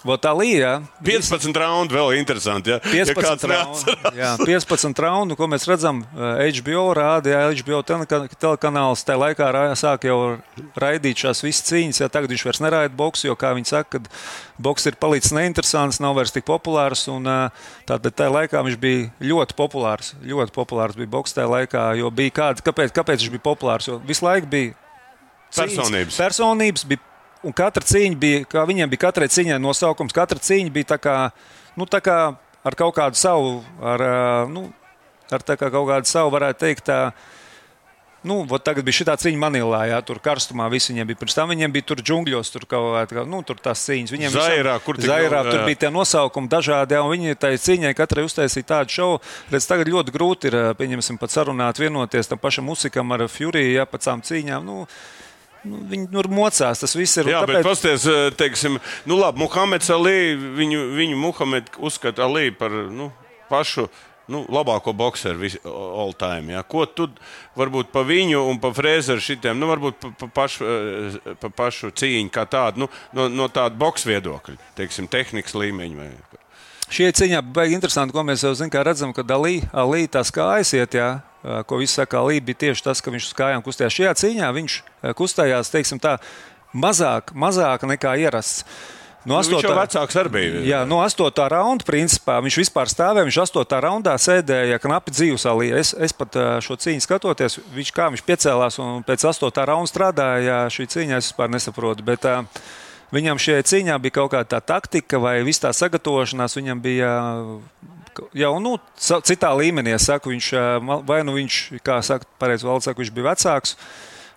Vot 0.04 0.20
tā 0.20 0.34
līnija. 0.36 0.82
15 1.00 1.56
raundu 1.56 1.94
vēl 1.96 2.10
interesanti. 2.18 2.74
Ja, 2.74 2.76
15, 2.84 3.46
ja 3.48 3.62
raundu, 3.62 3.94
jā, 4.18 4.32
15 4.44 4.98
raundu, 5.00 5.36
ko 5.38 5.46
mēs 5.48 5.64
redzam, 5.64 6.02
eh, 6.12 6.42
HBO 6.58 6.90
rādīja, 6.98 7.38
HBO 7.56 7.78
teleka- 7.88 8.28
telekanāls 8.36 9.00
tajā 9.08 9.16
laikā 9.22 9.48
sāk 9.80 10.04
jau 10.04 10.18
raidīt 10.76 11.22
šās 11.24 11.40
visas 11.42 11.64
cīņas. 11.70 12.02
Jā, 12.04 12.10
tagad 12.12 12.28
viņš 12.34 12.44
vairs 12.44 12.60
neraida 12.60 12.92
boksu, 12.94 13.30
jo, 13.30 13.36
kā 13.40 13.54
viņi 13.56 13.66
saka, 13.72 13.96
kad 13.96 14.08
boks 14.60 14.84
ir 14.86 14.92
palicis 15.00 15.32
neinteresants, 15.32 16.00
nav 16.04 16.14
vairs 16.20 16.32
tik 16.36 16.44
populārs. 16.44 17.08
Un, 17.08 17.24
eh, 17.26 17.48
tātad 17.88 18.12
tajā 18.12 18.28
laikā 18.36 18.60
viņš 18.60 18.76
bija 18.76 19.10
ļoti 19.24 19.56
populārs. 19.56 20.12
Ļoti 20.20 20.52
populārs 20.52 20.96
bija 21.00 21.08
boks 21.16 21.32
tajā 21.32 21.48
laikā, 21.48 21.96
jo 21.96 22.10
bija 22.10 22.30
kāds, 22.30 22.60
kāpēc, 22.60 22.92
kāpēc 22.92 23.24
viņš 23.24 23.30
bija 23.38 23.46
populārs? 23.56 23.88
Jo 23.88 23.98
visu 24.04 24.20
laiku 24.28 24.46
bija 24.52 24.74
cīņas, 25.50 25.80
Personības. 25.80 26.16
personības 26.20 26.84
bija 26.84 27.00
Un 27.44 27.52
katra 27.56 27.84
cīņa 27.84 28.18
bija, 28.20 28.44
kā 28.48 28.64
viņiem 28.68 28.90
bija 28.92 29.04
katrai 29.06 29.28
cīņai 29.32 29.60
nosaukums. 29.60 30.16
Katra 30.16 30.40
cīņa 30.40 30.72
bija 30.72 30.94
tā 30.94 30.98
kā, 31.02 31.16
nu, 31.76 31.86
tā 31.90 32.00
kā 32.04 32.18
ar 32.64 32.76
kaut 32.78 32.96
kādu 32.96 33.20
savu, 33.20 33.58
ar, 33.84 34.04
nu, 34.48 34.66
ar 35.32 35.44
tā 35.44 35.58
kā 35.60 35.68
kaut 35.68 35.88
kādu 35.90 36.08
savu, 36.08 36.32
varētu 36.32 36.64
teikt, 36.64 36.86
tā, 36.88 37.00
Nu, 38.24 38.38
tagad 38.56 38.86
bija 38.86 38.96
šī 38.96 39.04
cīņa 39.20 39.36
Manilā, 39.36 39.82
jā, 39.90 39.98
tur 40.00 40.16
karstumā 40.24 40.64
viss 40.72 40.88
viņiem 40.88 41.10
bija. 41.10 41.18
Pirms 41.20 41.34
tam 41.36 41.50
viņiem 41.52 41.72
bija 41.74 41.84
tur 41.90 42.00
džungļos, 42.00 42.50
tur 42.54 42.64
kaut 42.68 43.10
kā, 43.10 43.24
nu, 43.28 43.42
tur 43.44 43.58
tās 43.60 43.82
cīņas. 43.84 44.14
Viņiem 44.14 44.32
Zairā, 44.32 44.78
kur 44.80 44.96
tik 44.96 45.10
Zairā, 45.10 45.42
vēl, 45.42 45.50
tur 45.50 45.60
jā. 45.60 45.66
bija 45.68 45.80
tie 45.82 45.90
nosaukumi 45.92 46.48
dažādi, 46.48 46.96
jā, 46.96 47.02
un 47.04 47.12
viņi 47.12 47.36
tai 47.36 47.50
cīņai 47.60 47.92
katrai 47.98 48.24
uztaisīja 48.24 48.70
tādu 48.70 48.96
šovu. 48.96 49.18
Redz, 49.52 49.68
tagad 49.68 49.92
ļoti 49.92 50.14
grūti 50.16 50.48
ir, 50.48 50.56
pieņemsim, 50.80 51.20
pat 51.20 51.36
sarunāt, 51.36 51.82
vienoties 51.84 52.32
tam 52.32 52.40
pašam 52.40 52.64
musikam 52.72 53.12
ar 53.12 53.26
Fury, 53.28 53.66
jā, 53.74 53.84
pēc 53.92 54.08
tām 54.08 54.24
cīņām. 54.24 54.64
Nu, 54.64 54.86
Nu, 55.64 55.80
viņi 55.88 56.08
tur 56.12 56.28
mocās, 56.32 56.80
tas 56.82 56.96
viss 56.96 57.20
ir. 57.20 57.30
Jā, 57.32 57.42
tāpēc... 57.44 57.60
bet 57.60 57.68
pasties, 57.68 58.08
teiksim, 58.40 58.80
nu 59.08 59.18
labi, 59.20 59.40
Muhameds 59.40 59.88
Ali, 59.94 60.34
viņu, 60.36 60.88
viņu 60.98 61.20
Muhamed 61.20 61.70
uzskata 61.80 62.26
Ali 62.28 62.50
par 62.54 62.74
nu, 62.92 63.12
pašu. 63.52 63.88
Nu, 64.24 64.38
labāko 64.48 64.94
boxeru 64.96 65.50
all 65.68 66.14
time. 66.16 66.54
Ja. 66.54 66.62
Ko 66.64 66.86
tu 66.88 67.10
varbūt 67.58 67.90
pa 67.92 68.00
viņu 68.08 68.40
un 68.48 68.56
pa 68.56 68.70
frēzeru 68.72 69.20
šitiem, 69.20 69.58
nu, 69.60 69.68
varbūt 69.68 69.98
pa, 70.00 70.12
pa, 70.22 70.28
pašu, 70.38 70.64
eh, 70.64 71.18
pa 71.42 71.50
pašu 71.52 71.92
cīņu 71.92 72.32
kā 72.32 72.46
tādu, 72.48 72.86
nu, 72.86 72.88
no, 73.12 73.28
no 73.28 73.50
tāda 73.52 73.76
boxa 73.76 74.08
viedokļa, 74.08 74.56
teiksim, 74.80 75.10
tehnikas 75.12 75.52
līmeņa. 75.52 75.98
Vai... 76.00 76.40
Šie 76.94 77.08
cīņā 77.10 77.40
bija 77.42 77.74
interesanti, 77.74 78.14
ko 78.14 78.22
mēs 78.22 78.44
jau 78.46 78.54
kā 78.70 78.84
redzam, 78.86 79.10
ka 79.10 79.24
Dalī, 79.26 79.56
Alī 79.74 80.04
tās 80.06 80.30
kājas 80.30 80.70
iet, 80.78 80.94
jā, 80.94 81.08
ko 81.66 81.80
viss 81.80 81.98
saka, 81.98 82.20
Alī 82.22 82.38
bija 82.38 82.68
tieši 82.68 82.84
tas, 82.86 83.02
ka 83.02 83.10
viņš 83.10 83.30
uz 83.32 83.34
kājām 83.34 83.64
kustējās. 83.66 83.96
Šajā 83.96 84.12
cīņā 84.20 84.50
viņš 84.54 84.76
kustējās, 85.18 85.72
tā, 85.98 86.18
mazāk, 86.70 87.34
mazāk 87.34 87.88
nekā 87.90 88.14
ierasts. 88.22 88.62
No 89.24 89.38
Nu, 89.40 89.40
viņš 89.40 89.64
jau 89.64 89.72
vecāks 89.72 90.16
arī 90.20 90.30
bija. 90.34 90.62
Jā, 90.68 90.78
no 90.84 90.98
8. 91.00 91.30
raunda 91.48 91.86
principā 91.88 92.36
viņš 92.44 92.58
vispār 92.60 92.90
stāvēja. 92.92 93.24
Viņš 93.24 93.38
8. 93.46 93.78
raundā 93.80 94.12
sēdēja 94.20 94.76
knapi 94.82 95.14
dzīves 95.16 95.46
alī. 95.48 95.70
Es, 95.80 95.94
es 95.96 96.12
pat 96.12 96.36
šo 96.64 96.76
cīņu 96.76 97.00
skatoties, 97.00 97.56
viņš 97.72 97.92
kā 97.96 98.10
viņš 98.12 98.24
piecēlās 98.28 98.76
un 98.84 99.00
pēc 99.08 99.24
8. 99.32 99.64
raunda 99.64 99.88
strādāja. 99.88 100.58
Šī 100.68 100.84
cīņa 100.92 101.22
es 101.22 101.30
vispār 101.30 101.48
nesaprotu. 101.56 102.04
Bet, 102.04 102.28
ā, 102.28 102.42
Viņam 103.14 103.40
šajā 103.40 103.64
cīņā 103.70 103.98
bija 104.02 104.16
kaut 104.18 104.32
kāda 104.34 104.56
tā 104.56 104.60
taktika 104.74 105.20
vai 105.22 105.36
viss 105.46 105.62
tā 105.62 105.70
sagatavošanās. 105.74 106.56
Viņam 106.58 106.80
bija 106.82 107.10
jau 108.34 108.54
nu, 108.62 108.74
citā 108.98 109.52
līmenī. 109.58 109.94
Es 109.94 110.08
saku, 110.08 110.32
viņš, 110.34 110.50
vai 111.06 111.20
nu 111.26 111.36
viņš, 111.36 111.60
kā 111.84 112.00
saka, 112.04 112.28
pareizi 112.42 112.66
valsts 112.66 112.90
saka, 112.90 113.02
viņš 113.02 113.14
bija 113.14 113.30
vecāks. 113.32 113.76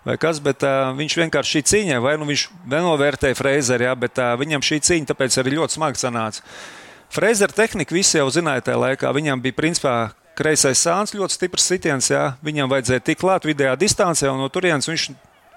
Vai 0.08 0.16
kas, 0.22 0.38
bet 0.40 0.64
uh, 0.64 0.94
viņš 0.96 1.18
vienkārši 1.20 1.58
šī 1.58 1.62
cīņā, 1.68 1.96
vai 2.00 2.14
nu 2.16 2.24
viņš 2.30 2.46
nenovērtēja 2.72 3.36
Freizeri, 3.36 3.90
jā, 3.90 3.96
bet 4.00 4.22
uh, 4.24 4.38
viņam 4.40 4.64
šī 4.64 4.78
cīņa 4.88 5.10
tāpēc 5.10 5.36
arī 5.42 5.58
ļoti 5.58 5.76
smagi 5.76 6.00
sanāca. 6.00 6.46
Freizera 7.12 7.52
tehnika 7.52 7.96
visi 7.96 8.16
jau 8.16 8.30
zināja 8.32 8.64
tajā 8.70 8.80
laikā. 8.80 9.12
Viņam 9.16 9.44
bija 9.44 9.58
principā 9.58 9.96
kreisais 10.38 10.80
sāns, 10.80 11.16
ļoti 11.18 11.36
stiprs 11.36 11.68
sitiens. 11.68 12.12
Jā. 12.12 12.38
Viņam 12.46 12.72
vajadzēja 12.72 13.04
tik 13.10 13.20
klāt 13.24 13.48
vidējā 13.48 13.76
distancē, 13.80 14.30
un 14.32 14.44
no 14.44 14.48
turienes 14.54 14.88
viņš 14.88 15.10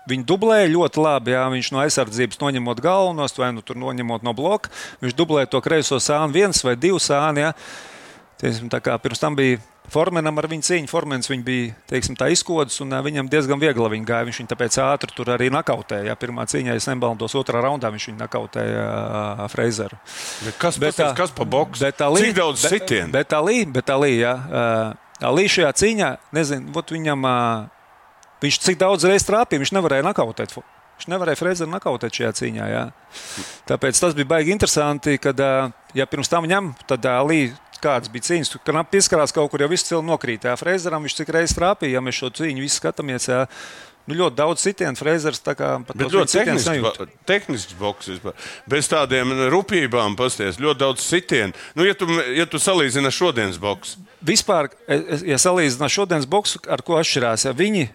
viņu 0.08 0.24
dublēja 0.24 0.70
ļoti 0.72 1.02
labi. 1.04 1.34
Jā. 1.36 1.44
Viņš 1.52 1.72
no 1.74 1.82
aizsardzības 1.84 2.40
noņemot 2.40 2.80
galvenos, 2.80 3.36
vai 3.38 3.52
nu 3.52 3.60
tur 3.62 3.76
noņemot 3.76 4.22
no 4.26 4.32
bloka. 4.36 4.70
Viņš 5.02 5.16
dublēja 5.18 5.50
to 5.52 5.60
kreiso 5.60 6.00
sānu, 6.00 6.32
viens 6.32 6.64
vai 6.64 6.76
divus 6.76 7.10
sāni. 7.10 7.44
jā. 7.48 7.52
Teiksim, 8.40 8.70
tā 8.72 8.80
kā 8.80 8.96
pirms 8.96 9.20
tam 9.20 9.36
bija 9.36 9.58
Formenam 9.90 10.38
ar 10.38 10.46
viņu 10.46 10.62
cīņu. 10.62 10.88
Formens 10.90 11.26
viņu 11.26 11.42
bija 11.44 11.72
teiksim, 11.90 12.14
tā 12.14 12.28
izkodas, 12.30 12.76
un 12.84 12.94
viņam 13.02 13.26
diezgan 13.30 13.58
viegli 13.58 13.88
viņa 13.96 14.06
gāja. 14.06 14.26
Viņš 14.28 14.38
viņu 14.38 14.50
tāpēc 14.52 14.76
ātri 14.84 15.16
tur 15.16 15.32
arī 15.34 15.48
nakautēja. 15.50 16.14
Pirmā 16.20 16.44
cīņā, 16.46 16.76
ja 16.78 16.84
nebaldos, 16.92 17.34
otrā 17.34 17.58
raundā 17.64 17.90
viņš 17.90 18.06
viņu 18.12 18.20
nakautēja 18.20 19.48
Freizeru. 19.50 19.98
Bet 20.46 20.58
kas, 20.62 20.78
Bet 20.78 20.94
bet, 20.94 21.00
tā- 21.02 21.16
kas 21.18 21.34
pa 21.34 21.44
boxu? 21.44 21.82
Bet 21.82 21.98
tā 21.98 22.06
līnija, 22.06 22.30
Cik 22.30 22.38
daudz 22.38 22.62
sitienu? 22.70 23.10
Bet 23.12 23.28
tā 23.34 23.42
līnija, 23.42 23.72
bet 23.72 23.86
tā 23.90 23.98
līnija. 23.98 24.34
Līnija 25.20 25.54
šajā 25.56 25.72
cīņā, 25.82 26.10
nezinu, 26.38 26.70
viņam, 26.94 27.26
ā, 27.26 27.36
viņš 28.42 28.58
cik 28.66 28.78
daudz 28.80 29.04
reizes 29.08 29.26
trāpīja, 29.28 29.62
viņš 29.64 29.74
nevarēja 29.76 30.06
nakautēt. 30.10 30.54
Viņš 31.00 31.08
nevarēja 31.08 31.38
Freizeru 31.40 31.70
nakautēt 31.72 32.12
šajā 32.18 32.30
cīņā. 32.36 32.64
Jā. 32.68 32.82
Tāpēc 33.70 34.00
tas 34.02 34.16
bija 34.16 34.28
baigi 34.34 34.52
interesanti, 34.52 35.14
kad, 35.22 35.38
ja 35.96 36.06
pirms 36.10 36.28
tam 36.28 36.44
ņem, 36.50 36.74
tad 36.90 37.06
Līja. 37.30 37.56
Kādas 37.80 38.10
bija 38.12 38.26
cīņas, 38.26 38.58
kad 38.60 38.76
pieskarās 38.92 39.32
kaut 39.32 39.48
kur, 39.48 39.62
jau 39.64 39.68
viss 39.72 39.86
cilvēks 39.88 40.04
nokrīt. 40.10 40.42
Jā, 40.44 40.52
Freizeram 40.60 41.00
viņš 41.06 41.14
cik 41.22 41.30
reizes 41.32 41.56
trāpīja, 41.56 41.94
ja 41.96 42.02
mēs 42.04 42.18
šo 42.20 42.28
cīņu 42.36 42.60
visi 42.60 42.76
skatāmies. 42.76 43.24
Jā, 43.32 43.46
nu, 44.04 44.18
ļoti 44.18 44.36
daudz 44.36 44.60
sitienu, 44.66 44.98
Freizers 45.00 45.40
tā 45.40 45.54
kā 45.56 45.70
pat 45.88 45.96
ļoti 45.96 46.34
tehnisks, 46.42 46.76
bo- 46.84 47.06
tehnisks 47.30 47.78
boks. 47.80 48.10
vispār. 48.12 48.36
Bez 48.68 48.90
tādiem 48.92 49.32
rupjībām 49.54 50.12
pasties. 50.20 50.60
Ļoti 50.60 50.76
daudz 50.82 51.06
sitienu. 51.08 51.56
Nu, 51.72 51.88
ja, 51.88 51.96
tu, 51.96 52.04
ja 52.36 52.44
tu 52.44 52.60
salīdzini 52.60 53.08
ar 53.08 53.16
šodienas 53.16 53.56
boksu, 53.62 54.04
Vispār, 54.28 54.68
es- 54.84 55.24
ja 55.24 55.40
salīdzinām 55.40 55.88
šodienas 55.88 56.28
boksu, 56.28 56.60
ar 56.68 56.82
ko 56.84 57.00
atšķirās, 57.00 57.46
ja 57.48 57.56
viņi, 57.56 57.86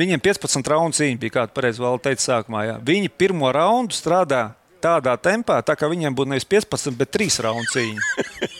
viņiem 0.00 0.22
15 0.22 0.70
raundu 0.70 0.98
cīņa 0.98 1.20
bija, 1.20 1.34
kā 1.38 1.46
pareizi 1.54 1.82
vēl 1.82 2.00
teica 2.02 2.22
sākumā. 2.22 2.64
Ja. 2.68 2.76
Viņi 2.84 3.12
pirmo 3.12 3.50
raundu 3.54 3.96
strādā 3.96 4.48
tādā 4.84 5.14
tempā, 5.20 5.60
tā 5.64 5.76
kā 5.78 5.88
viņiem 5.88 6.16
būtu 6.16 6.34
nevis 6.34 6.48
15, 6.48 6.96
bet 6.98 7.14
3 7.14 7.40
raundu 7.46 7.70
cīņa. 7.72 8.10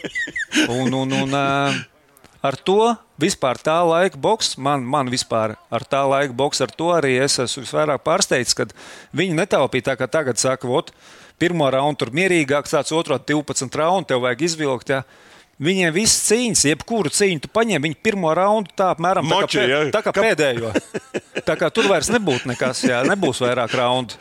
Un, 0.70 0.94
un, 0.94 1.10
un, 1.10 1.32
ar 1.34 2.56
to 2.62 2.92
vispār 3.18 3.58
tā 3.58 3.74
laika 3.82 4.18
boks, 4.20 4.52
man, 4.54 4.84
man 4.86 5.08
vispār 5.10 5.56
ar 5.66 5.84
tā 5.90 6.04
laika 6.06 6.30
boks, 6.36 6.60
ar 6.62 6.70
to 6.70 6.92
arī 6.94 7.16
es 7.24 7.40
esmu 7.42 7.64
visvairāk 7.64 8.04
pārsteigts, 8.06 8.54
kad 8.54 8.70
viņi 9.18 9.34
netaupīja 9.40 9.88
tā, 9.90 9.96
kā 9.98 10.06
tagad 10.06 10.38
saka, 10.38 10.70
ot, 10.70 10.92
pirmo 11.42 11.66
raundu 11.74 12.04
tur 12.04 12.12
mierīgāk, 12.14 12.70
tāds 12.70 12.94
otro 12.94 13.18
12 13.18 13.80
raundu 13.80 14.12
tev 14.12 14.22
vajag 14.24 14.46
izvilkt. 14.46 14.94
Ja. 14.94 15.02
Viņiem 15.62 15.92
viss 15.94 16.24
cīņas, 16.26 16.64
jebkuru 16.66 17.12
cīņu 17.14 17.44
tu 17.44 17.50
paņem, 17.54 17.84
viņi 17.86 17.98
pirmo 18.02 18.32
raundu 18.34 18.72
tā 18.74 18.88
apmēram 18.94 19.28
tā 19.28 19.36
kā, 19.36 19.42
Moči, 19.44 19.58
pē, 19.60 19.66
ja? 19.70 19.82
tā 19.94 20.00
kā 20.02 20.14
pēdējo. 20.16 20.72
Tā 21.46 21.54
kā 21.60 21.68
tur 21.74 21.86
vairs 21.90 22.10
nebūtu 22.10 22.50
nekas, 22.50 22.82
jā, 22.88 23.02
nebūs 23.06 23.42
vairāk 23.44 23.76
raundu. 23.78 24.18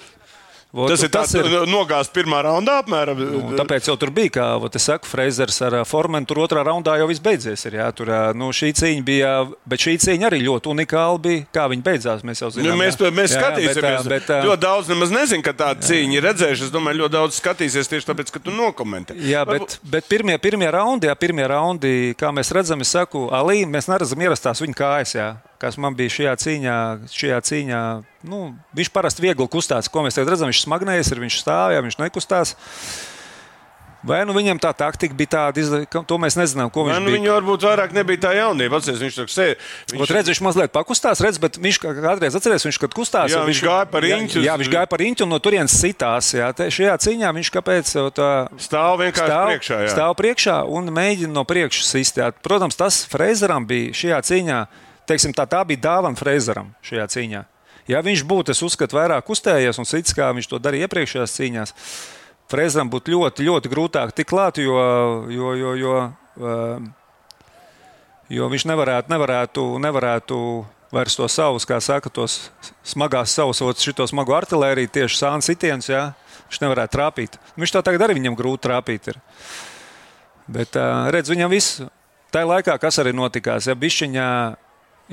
Vot, 0.74 0.90
Tas 0.90 1.04
ir 1.06 1.12
tas, 1.14 1.30
kas 1.30 1.38
ir 1.38 1.68
nogāzts 1.70 2.10
pirmā 2.10 2.40
raundā, 2.48 2.80
apmēram. 2.82 3.20
Nu, 3.22 3.52
tāpēc 3.60 3.86
jau 3.92 3.94
tur 4.02 4.10
bija, 4.10 4.32
kā 4.40 4.46
es 4.74 4.88
saku, 4.88 5.06
Freizers 5.06 5.60
ar 5.62 5.76
Formenu. 5.86 6.26
Tur 6.26 6.40
otrā 6.48 6.64
raundā 6.66 6.96
jau 6.98 7.06
viss 7.12 7.22
beidzies. 7.22 7.62
Ir, 7.70 7.78
jā, 7.78 7.92
tur, 7.94 8.10
nu, 8.34 8.48
šī 8.50 8.72
cīņa 8.80 9.04
bija, 9.06 9.34
bet 9.70 9.86
šī 9.86 9.94
cīņa 10.02 10.32
arī 10.32 10.42
ļoti 10.48 10.72
unikāla 10.74 11.22
bija. 11.22 11.46
Kā 11.54 11.68
viņa 11.70 11.86
beidzās, 11.86 12.26
mēs 12.26 12.42
jau 12.42 12.50
zinām. 12.56 12.74
Nu, 12.74 12.82
mēs, 12.82 12.98
jā. 12.98 13.14
mēs 13.14 13.38
jā, 13.38 13.44
skatīsimies. 13.44 14.10
Bet, 14.10 14.26
bet, 14.26 14.34
ļoti 14.50 14.66
daudz 14.66 14.90
nemaz 14.90 15.14
nezinu, 15.14 15.46
ka 15.46 15.54
tāda 15.62 15.86
cīņa 15.92 16.18
ir 16.18 16.28
redzējuši. 16.32 16.66
Es 16.66 16.74
domāju, 16.74 17.04
ļoti 17.04 17.18
daudz 17.20 17.38
skatīsies 17.38 17.94
tieši 17.94 18.10
tāpēc, 18.10 18.34
ka 18.34 18.42
tu 18.42 18.58
nokomentē. 18.58 19.22
Jā, 19.30 19.46
bet, 19.46 19.78
bet 19.86 20.10
pirmie, 20.10 20.42
pirmie 20.42 20.74
raundi, 20.74 21.06
jā, 21.06 21.14
pirmie 21.22 21.46
raundi, 21.54 21.96
kā 22.18 22.34
mēs 22.34 22.50
redzam, 22.50 22.82
es 22.82 22.98
saku, 22.98 23.28
Alī, 23.30 23.62
mēs 23.70 23.94
neredzam 23.94 24.26
ierastās 24.26 24.66
viņa 24.66 24.82
kājas. 24.82 25.18
Jā 25.22 25.34
kas 25.64 25.80
man 25.80 25.96
bija 25.96 26.12
šajā 26.12 26.36
cīņā. 26.44 26.76
Šajā 27.14 27.40
cīņā 27.48 27.80
nu, 28.28 28.44
viņš 28.76 28.92
parasti 28.94 29.24
viegli 29.24 29.48
kustās, 29.52 29.88
ko 29.92 30.04
mēs 30.04 30.20
tagad 30.20 30.36
redzam. 30.36 30.52
Viņš 30.52 30.66
smagnējas, 30.68 31.16
ir 31.16 31.24
viņš 31.24 31.40
stāv, 31.46 31.74
ja 31.78 31.84
viņš 31.86 32.00
nekustās. 32.04 32.56
Vai 34.04 34.20
nu 34.28 34.34
viņam 34.36 34.60
tā 34.60 34.74
taktika 34.76 35.16
bija 35.16 35.32
tāda, 35.32 35.78
ka 35.88 36.02
to 36.04 36.18
mēs 36.20 36.36
nezinām, 36.36 36.68
ko 36.76 36.84
viņš 36.90 36.98
nu, 37.00 37.08
bija. 37.08 37.16
Viņa 37.22 37.36
varbūt 37.38 37.66
vairāk 37.70 37.94
nebija 37.96 38.20
tā 38.26 38.34
jaunība. 38.36 38.82
Atceries, 38.82 39.00
viņš 39.00 39.20
tur 39.22 39.32
sēž. 39.32 39.70
Viņš... 39.94 40.12
Redz, 40.18 40.32
viņš 40.34 40.42
mazliet 40.44 40.74
pakustās, 40.76 41.22
redz, 41.24 41.40
bet 41.40 41.56
viņš 41.64 41.80
kādreiz 41.86 42.36
atcerēs, 42.36 42.68
viņš 42.68 42.82
kad 42.84 42.98
kustās. 43.00 43.32
Jā, 43.32 43.46
viņš, 43.48 43.62
viņš 43.64 43.64
gāja 43.64 43.88
par 43.96 44.08
īņķu. 44.10 44.42
Jā, 44.44 44.50
jā, 44.50 44.60
viņš 44.60 44.72
gāja 44.76 44.92
par 44.92 45.06
īņķu 45.08 45.24
un 45.24 45.32
no 45.32 45.40
turienes 45.40 45.80
sitās. 45.80 46.34
Jā, 46.36 46.52
te, 46.58 46.68
šajā 46.68 47.00
cīņā 47.08 47.32
viņš 47.40 47.56
kāpēc 47.56 47.96
tā 48.20 48.32
stāv 48.68 49.00
vienkārši 49.06 49.32
stāv, 49.32 49.52
priekšā. 49.54 49.82
Jā. 49.86 49.94
Stāv 49.96 50.16
priekšā 50.20 50.58
un 50.68 50.92
mēģina 51.00 51.38
no 51.40 51.48
priekšas 51.48 51.96
sistēt. 51.96 52.44
Protams, 52.44 52.76
tas 52.76 53.06
Freizeram 53.08 53.64
bija 53.72 53.96
šajā 54.04 54.20
cīņā 54.34 54.64
teiksim, 55.10 55.34
tā, 55.36 55.46
tā 55.50 55.62
bija 55.68 55.84
dāvana 55.90 56.20
Freizeram 56.20 56.74
šajā 56.86 57.08
cīņā. 57.16 57.44
Ja 57.92 58.00
viņš 58.04 58.24
būtu, 58.28 58.54
es 58.54 58.64
uzskatu, 58.64 58.96
vairāk 58.96 59.30
uzstējies 59.30 59.80
un 59.82 59.88
cits, 59.88 60.16
kā 60.16 60.30
viņš 60.36 60.48
to 60.52 60.60
darīja 60.64 60.88
iepriekšējās 60.88 61.38
cīņās, 61.40 61.74
Freizeram 62.52 62.92
būtu 62.92 63.16
ļoti, 63.16 63.48
ļoti 63.48 63.72
grūtāk 63.72 64.14
tikt 64.16 64.30
klāt, 64.30 64.60
jo, 64.62 64.78
jo, 65.32 65.54
jo, 65.58 65.74
jo, 65.80 65.96
jo 68.30 68.50
viņš 68.54 68.66
nevarētu, 68.70 69.12
nevarētu, 69.12 69.66
nevarētu 69.84 70.40
vairs 70.94 71.18
to 71.18 71.28
savus, 71.32 71.66
kā 71.66 71.80
saka, 71.82 72.12
tos 72.14 72.52
smagās 72.86 73.34
savus, 73.34 73.60
šo 73.60 74.08
smagu 74.10 74.36
artēriju, 74.38 74.92
tieši 74.94 75.20
sānu 75.24 75.46
sitienus, 75.46 75.90
jā, 75.90 76.06
viņš 76.48 76.62
nevarētu 76.62 76.96
trāpīt. 76.98 77.40
Viņš 77.58 77.74
to 77.74 77.82
tagad 77.86 78.06
arī 78.06 78.20
viņam 78.20 78.38
grūti 78.38 78.68
trāpīt. 78.68 79.10
Ir. 79.10 79.20
Bet 80.54 80.78
redz, 81.16 81.32
viņam 81.34 81.52
viss. 81.52 81.82
Tajā 82.34 82.50
laikā, 82.50 82.78
kas 82.82 82.98
arī 83.02 83.12
notikās, 83.14 83.68
ja 83.70 83.76
bišķiņā 83.78 84.28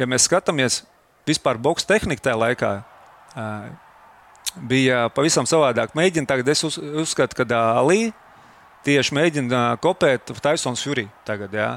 ja 0.00 0.09
mēs 0.09 0.26
skatāmies 0.28 0.80
vispār 1.28 1.61
boxe 1.61 1.87
tehniku 1.88 2.25
tajā 2.25 2.38
laikā, 2.40 2.73
bija 4.71 5.04
pavisam 5.14 5.47
savādāk. 5.49 5.95
Mēģina 5.99 6.28
tagad, 6.28 6.49
es 6.50 6.64
uz, 6.66 6.80
uzskatu, 6.80 7.38
ka 7.38 7.47
Ali 7.78 8.11
tieši 8.87 9.14
mēģina 9.14 9.62
kopēt 9.85 10.33
Taisons 10.40 10.83
Fury 10.83 11.07
tagad. 11.28 11.54
Jā. 11.54 11.71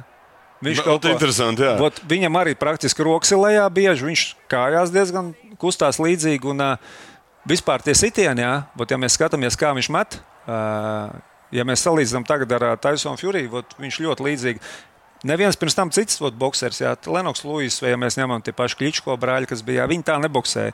Viņš 0.64 0.84
kaut 0.86 1.04
ko 1.04 1.12
interesantu. 1.12 1.68
Vot, 1.82 1.98
viņam 2.08 2.40
arī 2.40 2.54
praktiski 2.56 3.04
rokas 3.04 3.34
ir 3.36 3.42
lejā 3.42 3.66
bieži, 3.68 4.08
viņš 4.08 4.22
kājās 4.52 4.94
diezgan 4.96 5.34
kustās 5.60 6.00
līdzīgi. 6.00 6.48
Un, 6.54 6.64
vispār 7.50 7.84
tie 7.84 7.96
sitieni, 7.98 8.44
jā, 8.44 8.54
vot, 8.78 8.90
ja 8.90 9.00
mēs 9.00 9.18
skatāmies, 9.18 9.58
kā 9.60 9.74
viņš 9.76 9.90
met, 9.94 10.18
ja 11.54 11.68
mēs 11.68 11.84
salīdzinām 11.86 12.26
tagad 12.28 12.56
ar 12.56 12.66
Taisonu 12.82 13.20
vot, 13.52 13.76
viņš 13.80 14.00
ļoti 14.06 14.28
līdzīgi. 14.30 14.74
Neviens 15.24 15.56
pirms 15.56 15.72
tam 15.78 15.88
cits 15.96 16.18
boxers, 16.20 16.82
jā, 16.84 16.92
Lenoks 17.08 17.46
Lūis, 17.48 17.78
vai 17.80 17.94
ja 17.94 17.98
mēs 18.00 18.18
ņemam 18.20 18.42
tie 18.44 18.52
paši 18.56 18.76
Kličko 18.80 19.16
brāļi, 19.20 19.48
kas 19.48 19.62
bija, 19.64 19.84
jā, 19.84 19.88
viņi 19.88 20.04
tā 20.10 20.18
neboksēja. 20.20 20.74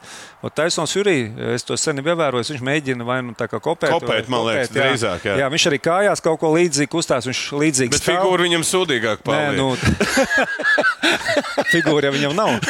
Taisons 0.58 0.96
Jurī, 0.96 1.30
es 1.54 1.64
to 1.68 1.78
sen 1.78 2.02
ievēroju, 2.02 2.54
viņš 2.56 2.64
mēģina 2.66 3.06
vai 3.06 3.20
nu 3.28 3.34
tā 3.38 3.46
kā 3.52 3.58
kopēt. 3.62 3.92
Kopēt, 3.94 4.26
vai, 4.26 4.32
man 4.34 4.42
liekas, 4.48 4.72
kopēt, 4.72 4.82
jā. 4.82 4.86
drīzāk. 4.90 5.20
Jā. 5.30 5.36
jā, 5.44 5.48
viņš 5.54 5.64
arī 5.70 5.80
kājās 5.86 6.20
kaut 6.26 6.38
ko 6.42 6.48
līdzīgu 6.56 6.92
kustās, 6.96 7.30
viņš 7.30 7.42
līdzīgs. 7.62 7.94
Bet 7.94 8.02
stāv. 8.02 8.18
figūra 8.18 8.42
viņam 8.48 8.64
sūdīgāk 8.72 9.18
paliek. 9.28 9.54
Nē, 9.54 9.58
nu, 9.62 9.68
figūra 11.76 12.10
viņam 12.18 12.34
nav. 12.40 12.50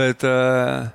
Bet, 0.00 0.18
uh, 0.24 0.88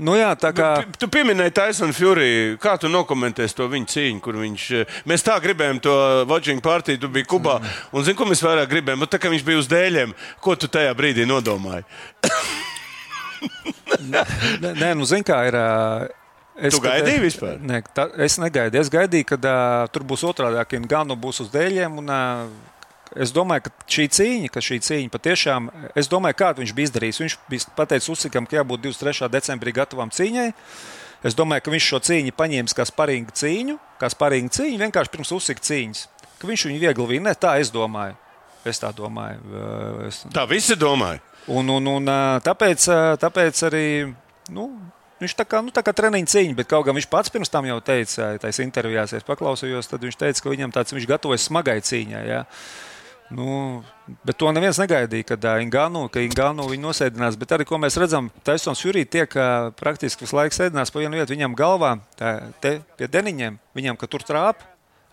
Nu 0.00 0.14
jā, 0.16 0.30
tā 0.40 0.52
kā. 0.56 0.68
Tu, 0.80 1.02
tu 1.04 1.08
pieminēji 1.12 1.52
Taisonu 1.56 1.94
Fury. 1.96 2.56
Kā 2.62 2.76
tu 2.80 2.88
nokomentēsi 2.92 3.56
to 3.58 3.66
viņa 3.68 3.90
cīņu, 3.92 4.22
kur 4.24 4.38
viņš. 4.40 4.66
Eh, 4.78 4.96
mēs 5.08 5.24
tā 5.26 5.36
gribējām 5.42 5.82
to 5.84 5.94
watching 6.30 6.62
partiju, 6.64 7.02
tu 7.02 7.12
biji 7.12 7.28
Kubā. 7.28 7.58
Mm. 7.60 7.76
Un 7.92 8.06
zini, 8.06 8.18
ko 8.18 8.28
mēs 8.30 8.44
vairāk 8.44 8.70
gribējām? 8.72 9.02
Nu, 9.02 9.10
tā 9.10 9.20
kā 9.20 9.32
viņš 9.32 9.44
bija 9.46 9.60
uz 9.60 9.68
dēļiem, 9.70 10.14
ko 10.40 10.56
tu 10.56 10.70
tajā 10.72 10.94
brīdī 10.96 11.28
nodomāji? 11.28 11.84
nē, 14.80 14.94
nu 14.96 15.08
zini, 15.08 15.26
kā 15.26 15.44
ir. 15.50 15.60
Es, 16.52 16.74
tu 16.74 16.82
gaidīji 16.84 17.16
kad, 17.16 17.24
vispār? 17.24 17.54
Ne, 17.64 17.80
tā, 17.96 18.06
es 18.20 18.36
negaidīju. 18.40 18.84
Es 18.84 18.90
gaidīju, 18.92 19.26
ka 19.32 19.38
uh, 19.40 19.86
tur 19.92 20.04
būs 20.06 20.24
otrādi, 20.28 20.60
ka 20.68 20.80
Ganu 20.88 21.16
būs 21.18 21.40
uz 21.46 21.48
dēļiem. 21.52 21.96
Un, 22.02 22.12
uh, 22.12 22.71
es 23.16 23.32
domāju, 23.34 23.66
ka 23.66 23.86
šī 23.90 24.06
cīņa, 24.16 24.50
ka 24.52 24.62
šī 24.64 24.78
cīņa 24.86 25.12
patiešām, 25.12 25.68
es 25.98 26.10
domāju, 26.10 26.38
kādu 26.40 26.62
viņš 26.62 26.74
bija 26.76 26.90
izdarījis. 26.90 27.20
Viņš 27.22 27.36
bija 27.50 27.74
pateicis 27.78 28.10
Usikam, 28.12 28.48
ka 28.48 28.60
jābūt 28.60 28.84
23. 28.86 29.30
decembrī 29.32 29.74
gatavam 29.76 30.12
cīņai. 30.12 30.48
Es 31.22 31.36
domāju, 31.38 31.64
ka 31.66 31.74
viņš 31.74 31.88
šo 31.92 32.00
cīņu 32.08 32.34
paņēma 32.38 32.78
kā 32.78 32.86
sparingu 32.88 33.34
cīņu, 33.38 33.76
kā 34.00 34.10
sparingu 34.10 34.54
cīņu 34.56 34.80
vienkārši 34.80 35.12
pirms 35.12 35.34
Usika 35.36 35.62
cīņas. 35.68 36.06
Ka 36.40 36.48
viņš 36.50 36.66
viņu 36.70 36.82
viegli 36.82 37.10
vinē, 37.14 37.36
tā 37.38 37.54
es 37.62 37.70
domāju. 37.70 38.16
Es 38.66 38.78
tā 38.82 38.90
domāju. 38.94 39.38
Es... 40.08 40.22
Tā 40.34 40.46
visi 40.50 40.74
domāja. 40.78 41.22
Un, 41.50 41.70
un, 41.74 41.86
un 41.98 42.10
tāpēc, 42.42 42.88
tāpēc 43.22 43.62
arī. 43.70 43.86
Nu, 44.54 44.70
Viņš 45.22 45.36
tā 45.38 45.44
kā, 45.46 45.60
nu, 45.62 45.70
tā 45.70 45.84
kā 45.86 45.92
treniņa 45.94 46.30
cīņa, 46.32 46.54
bet 46.58 46.66
kaut 46.66 46.82
gan 46.88 46.96
viņš 46.96 47.06
pats 47.06 47.30
pirms 47.30 47.50
tam 47.52 47.62
jau 47.68 47.76
teica, 47.84 48.32
tajās 48.42 48.58
intervijās, 48.64 49.12
es 49.14 49.22
paklausījos, 49.22 49.86
tad 49.86 50.02
viņš 50.02 50.16
teica, 50.18 50.42
ka 50.42 50.50
viņam 50.50 50.72
tāds 50.74 50.94
viņš 50.96 51.06
gatavojas 51.06 51.44
smagai 51.46 51.76
cīņai. 51.86 52.22
Ja? 52.26 52.40
Nu, 53.32 53.80
bet 54.26 54.36
to 54.36 54.50
neviens 54.52 54.76
negaidīja, 54.80 55.24
kad 55.32 55.46
Ingānu, 55.64 56.04
ka 56.12 56.20
Ingānu 56.20 56.66
viņu 56.68 56.84
nosēdinās. 56.84 57.38
Bet 57.40 57.54
arī, 57.56 57.64
ko 57.68 57.78
mēs 57.80 57.96
redzam, 58.00 58.28
Taisons 58.44 58.82
Jurī 58.84 59.06
tiek 59.08 59.32
praktiski 59.78 60.26
visu 60.26 60.36
laiku 60.36 60.58
sēdinās 60.58 60.92
pa 60.92 61.00
vienu 61.00 61.16
vietu 61.16 61.32
viņam 61.32 61.56
galvā, 61.56 61.94
tā, 62.18 62.34
te 62.60 62.76
pie 63.00 63.08
deniņiem, 63.08 63.56
viņam, 63.78 63.98
ka 64.00 64.10
tur 64.12 64.26
trāp, 64.28 64.66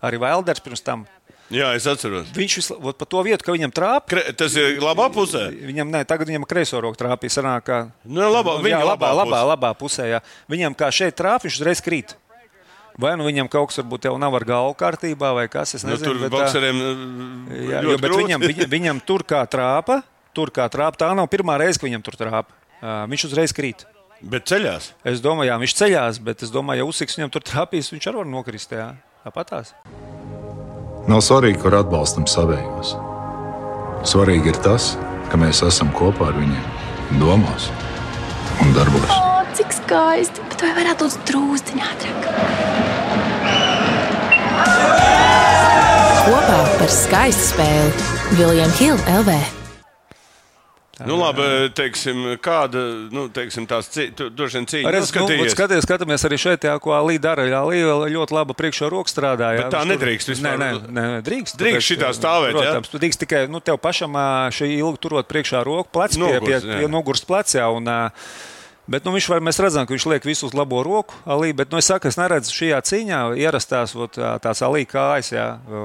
arī 0.04 0.20
Vailders 0.20 0.60
pirms 0.64 0.84
tam. 0.84 1.06
Jā, 1.50 1.72
es 1.74 1.86
atceros. 1.90 2.28
Viņš 2.36 2.56
visu 2.60 2.76
pa 2.94 3.06
to 3.10 3.22
vietu, 3.26 3.42
ka 3.42 3.54
viņam 3.56 3.72
trāp. 3.74 4.04
Kre, 4.12 4.22
tas 4.38 4.54
ir 4.54 4.78
labā 4.84 5.08
pusē. 5.10 5.48
Viņam, 5.50 5.88
nē, 5.90 6.04
tagad 6.06 6.30
viņam 6.30 6.46
kreiso 6.46 6.78
roku 6.78 7.00
trāpīja. 7.00 7.40
Sanāk, 7.40 7.64
ka, 7.66 7.78
nu, 8.06 8.22
labā, 8.22 8.60
jā, 8.70 8.78
labā, 8.86 9.10
labā, 9.10 9.14
labā, 9.24 9.40
labā 9.50 9.70
pusē. 9.80 10.06
Jā. 10.12 10.20
Viņam 10.52 10.76
kā 10.78 10.92
šeit 10.94 11.18
trāp, 11.18 11.42
viņš 11.48 11.58
uzreiz 11.58 11.82
krīt. 11.82 12.14
Vai 13.00 13.12
nu 13.18 13.26
viņam 13.26 13.48
kaut 13.50 13.70
kas 13.70 13.80
varbūt 13.82 14.08
jau 14.08 14.16
nav 14.20 14.34
ar 14.38 14.46
galvu 14.48 14.74
kārtībā, 14.80 15.32
vai 15.36 15.46
kas 15.52 15.74
cits. 15.74 15.84
Nu, 15.86 15.98
tur 16.00 16.18
bet, 16.20 16.32
bokseriem 16.32 16.80
jā, 17.70 17.82
jo, 17.86 17.96
bet 18.00 18.16
viņam, 18.16 18.44
viņam, 18.44 18.70
viņam 18.72 19.02
tur 19.06 19.24
kā 19.28 19.44
trāpa, 19.50 20.00
tur 20.36 20.52
kā 20.54 20.66
trāpa. 20.72 20.98
Tā 21.04 21.12
nav 21.16 21.30
pirmā 21.32 21.58
reize, 21.60 21.78
kad 21.78 21.88
viņam 21.90 22.04
tur 22.06 22.18
trāpa. 22.20 22.56
Viņš 22.80 23.28
uzreiz 23.30 23.54
krīt. 23.56 23.86
Bet 24.20 24.50
ceļās. 24.50 24.90
Es 25.08 25.22
domāju, 25.24 25.48
jā, 25.48 25.60
viņš 25.62 25.76
ceļās, 25.78 26.18
bet 26.24 26.42
es 26.44 26.52
domāju, 26.52 26.82
ja 26.82 26.88
uzsiks 26.88 27.16
viņam 27.16 27.32
tur 27.32 27.44
trāpīs, 27.46 27.92
viņš 27.94 28.10
arī 28.10 28.20
var 28.20 28.28
nokrist. 28.28 28.74
Jā, 28.76 28.90
tāpatās. 29.24 29.72
Nav 31.08 31.22
svarīgi, 31.24 31.60
kur 31.62 31.78
atbalstam 31.78 32.28
savējos. 32.28 32.92
Svarīgi 34.08 34.52
ir 34.52 34.60
tas, 34.64 34.92
ka 35.32 35.40
mēs 35.40 35.64
esam 35.64 35.92
kopā 35.96 36.32
ar 36.32 36.36
viņiem 36.40 37.16
domās 37.20 37.70
un 38.62 38.74
darbos. 38.76 39.06
O, 39.14 39.44
cik 39.56 39.72
skaisti! 39.74 40.44
Bet 40.52 40.64
vai 40.64 40.72
varētu 40.80 41.08
būt 41.08 41.30
drūzdiņā 41.30 41.92
ātrāk? 41.94 42.28
Kopā 46.26 46.60
par 46.76 46.92
skaistu 46.94 47.48
spēli 47.54 48.38
Viljams 48.38 48.78
Hilde 48.82 49.18
LV. 49.22 49.59
Nu, 51.08 51.16
labi, 51.16 51.44
teiksim, 51.76 52.22
kāda 52.44 52.82
nu, 53.14 53.24
teiksim, 53.32 53.64
tās 53.70 53.88
vien 53.94 54.66
cīņa. 54.68 54.92
Nu, 54.92 55.08
skaties, 55.08 55.54
skaties, 55.54 55.86
skatāmies 55.86 56.26
arī 56.28 56.38
šeit, 56.40 56.66
jā, 56.68 56.74
ko 56.82 56.92
Alī 56.96 57.16
dara. 57.22 57.46
Jā, 57.48 57.62
Alī 57.64 57.80
ļoti 58.16 58.36
laba 58.36 58.56
priekšā 58.58 58.90
roka 58.92 59.12
strādā. 59.12 59.54
Jā, 59.56 59.64
Bet 59.64 59.74
tā 59.76 59.82
nedrīkst 59.88 60.32
vispār. 60.34 60.60
Nē, 60.60 60.70
nē, 60.84 60.92
nē 60.98 61.24
drīkst. 61.26 61.56
Drīkst 61.60 61.94
šitā 61.94 62.12
stāvēt. 62.16 62.56
Protams, 62.58 62.92
tu 62.92 63.00
drīkst 63.00 63.24
tikai 63.24 63.44
nu, 63.50 63.62
tev 63.64 63.80
pašam 63.80 64.16
šī 64.52 64.72
ilgi 64.76 65.02
turot 65.06 65.30
priekšā 65.30 65.64
roku, 65.66 65.88
plec 65.94 66.18
pie, 66.20 66.36
pie, 66.44 66.60
pie 66.68 66.88
nogurst 66.90 67.28
plecā. 67.28 67.70
Un, 67.72 67.88
uh, 67.88 68.58
Bet 68.90 69.04
nu, 69.06 69.12
viņš 69.14 69.26
var, 69.30 69.42
mēs 69.46 69.60
redzam, 69.62 69.86
ka 69.86 69.94
viņš 69.94 70.04
liek 70.10 70.24
visu 70.26 70.48
uz 70.48 70.54
labo 70.56 70.80
roku. 70.82 71.14
Alī, 71.30 71.52
bet 71.54 71.70
nu, 71.70 71.78
es 71.78 71.86
saku, 71.86 72.10
es 72.10 72.16
neredzu 72.18 72.50
šajā 72.50 72.80
cīņā 72.88 73.20
ierastās 73.38 73.94
ot, 73.94 74.18
tās 74.42 74.62
alī 74.66 74.82
kājas. 74.90 75.30
Jā. 75.30 75.44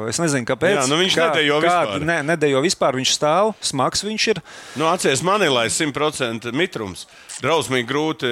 Es 0.10 0.18
nezinu, 0.22 0.48
kāpēc. 0.50 0.80
Jā, 0.80 0.86
nu 0.90 0.98
viņš 0.98 1.18
kā, 1.20 1.28
nedejo 1.30 1.60
vispār. 1.62 1.92
Kā, 1.92 2.00
ne, 2.10 2.16
nedejo 2.26 2.64
vispār. 2.66 2.98
Viņš 2.98 3.12
stāv, 3.14 3.52
smags 3.62 4.02
viņš 4.08 4.26
ir. 4.34 4.42
Nu, 4.82 4.88
Atcerieties, 4.90 5.22
manilai 5.28 5.68
100% 5.70 6.50
mitrums. 6.58 7.06
Drausmīgi 7.44 7.86
grūti, 7.90 8.32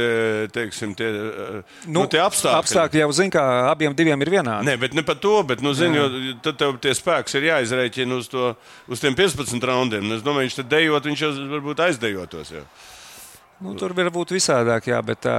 teiksim, 0.55 0.95
tie, 0.97 1.09
nu, 1.11 1.99
nu, 1.99 2.05
tie 2.09 2.21
apstākļi. 2.23 2.55
Apstākļi 2.63 3.03
jau 3.03 3.09
zina, 3.13 3.33
ka 3.35 3.43
abiem 3.67 3.93
diviem 3.99 4.23
ir 4.23 4.31
vienādi. 4.37 4.69
Nē, 4.71 4.77
bet 4.79 4.95
ne 4.95 5.03
par 5.05 5.19
to, 5.21 5.35
bet, 5.49 5.61
nu, 5.61 5.75
zini, 5.77 5.99
jo 5.99 6.07
tad 6.45 6.57
tev 6.61 6.79
tie 6.81 6.95
spēks 6.95 7.35
ir 7.35 7.49
jāizrēķina 7.49 8.15
uz, 8.15 8.31
to, 8.31 8.53
uz 8.87 9.03
tiem 9.03 9.13
15 9.19 9.69
raundiem. 9.69 10.07
Es 10.15 10.23
domāju, 10.25 10.47
viņš 10.47 10.59
tad 10.61 10.71
dejot, 10.71 11.11
viņš 11.11 11.25
jau 11.27 11.31
varbūt 11.51 11.83
aizdejotos. 11.89 12.55
Jau. 12.55 12.63
Nu, 13.61 13.75
tur 13.79 13.93
var 13.95 14.09
būt 14.11 14.33
visādāk, 14.33 14.89
jā, 14.89 14.97
bet 15.05 15.21
tā. 15.23 15.35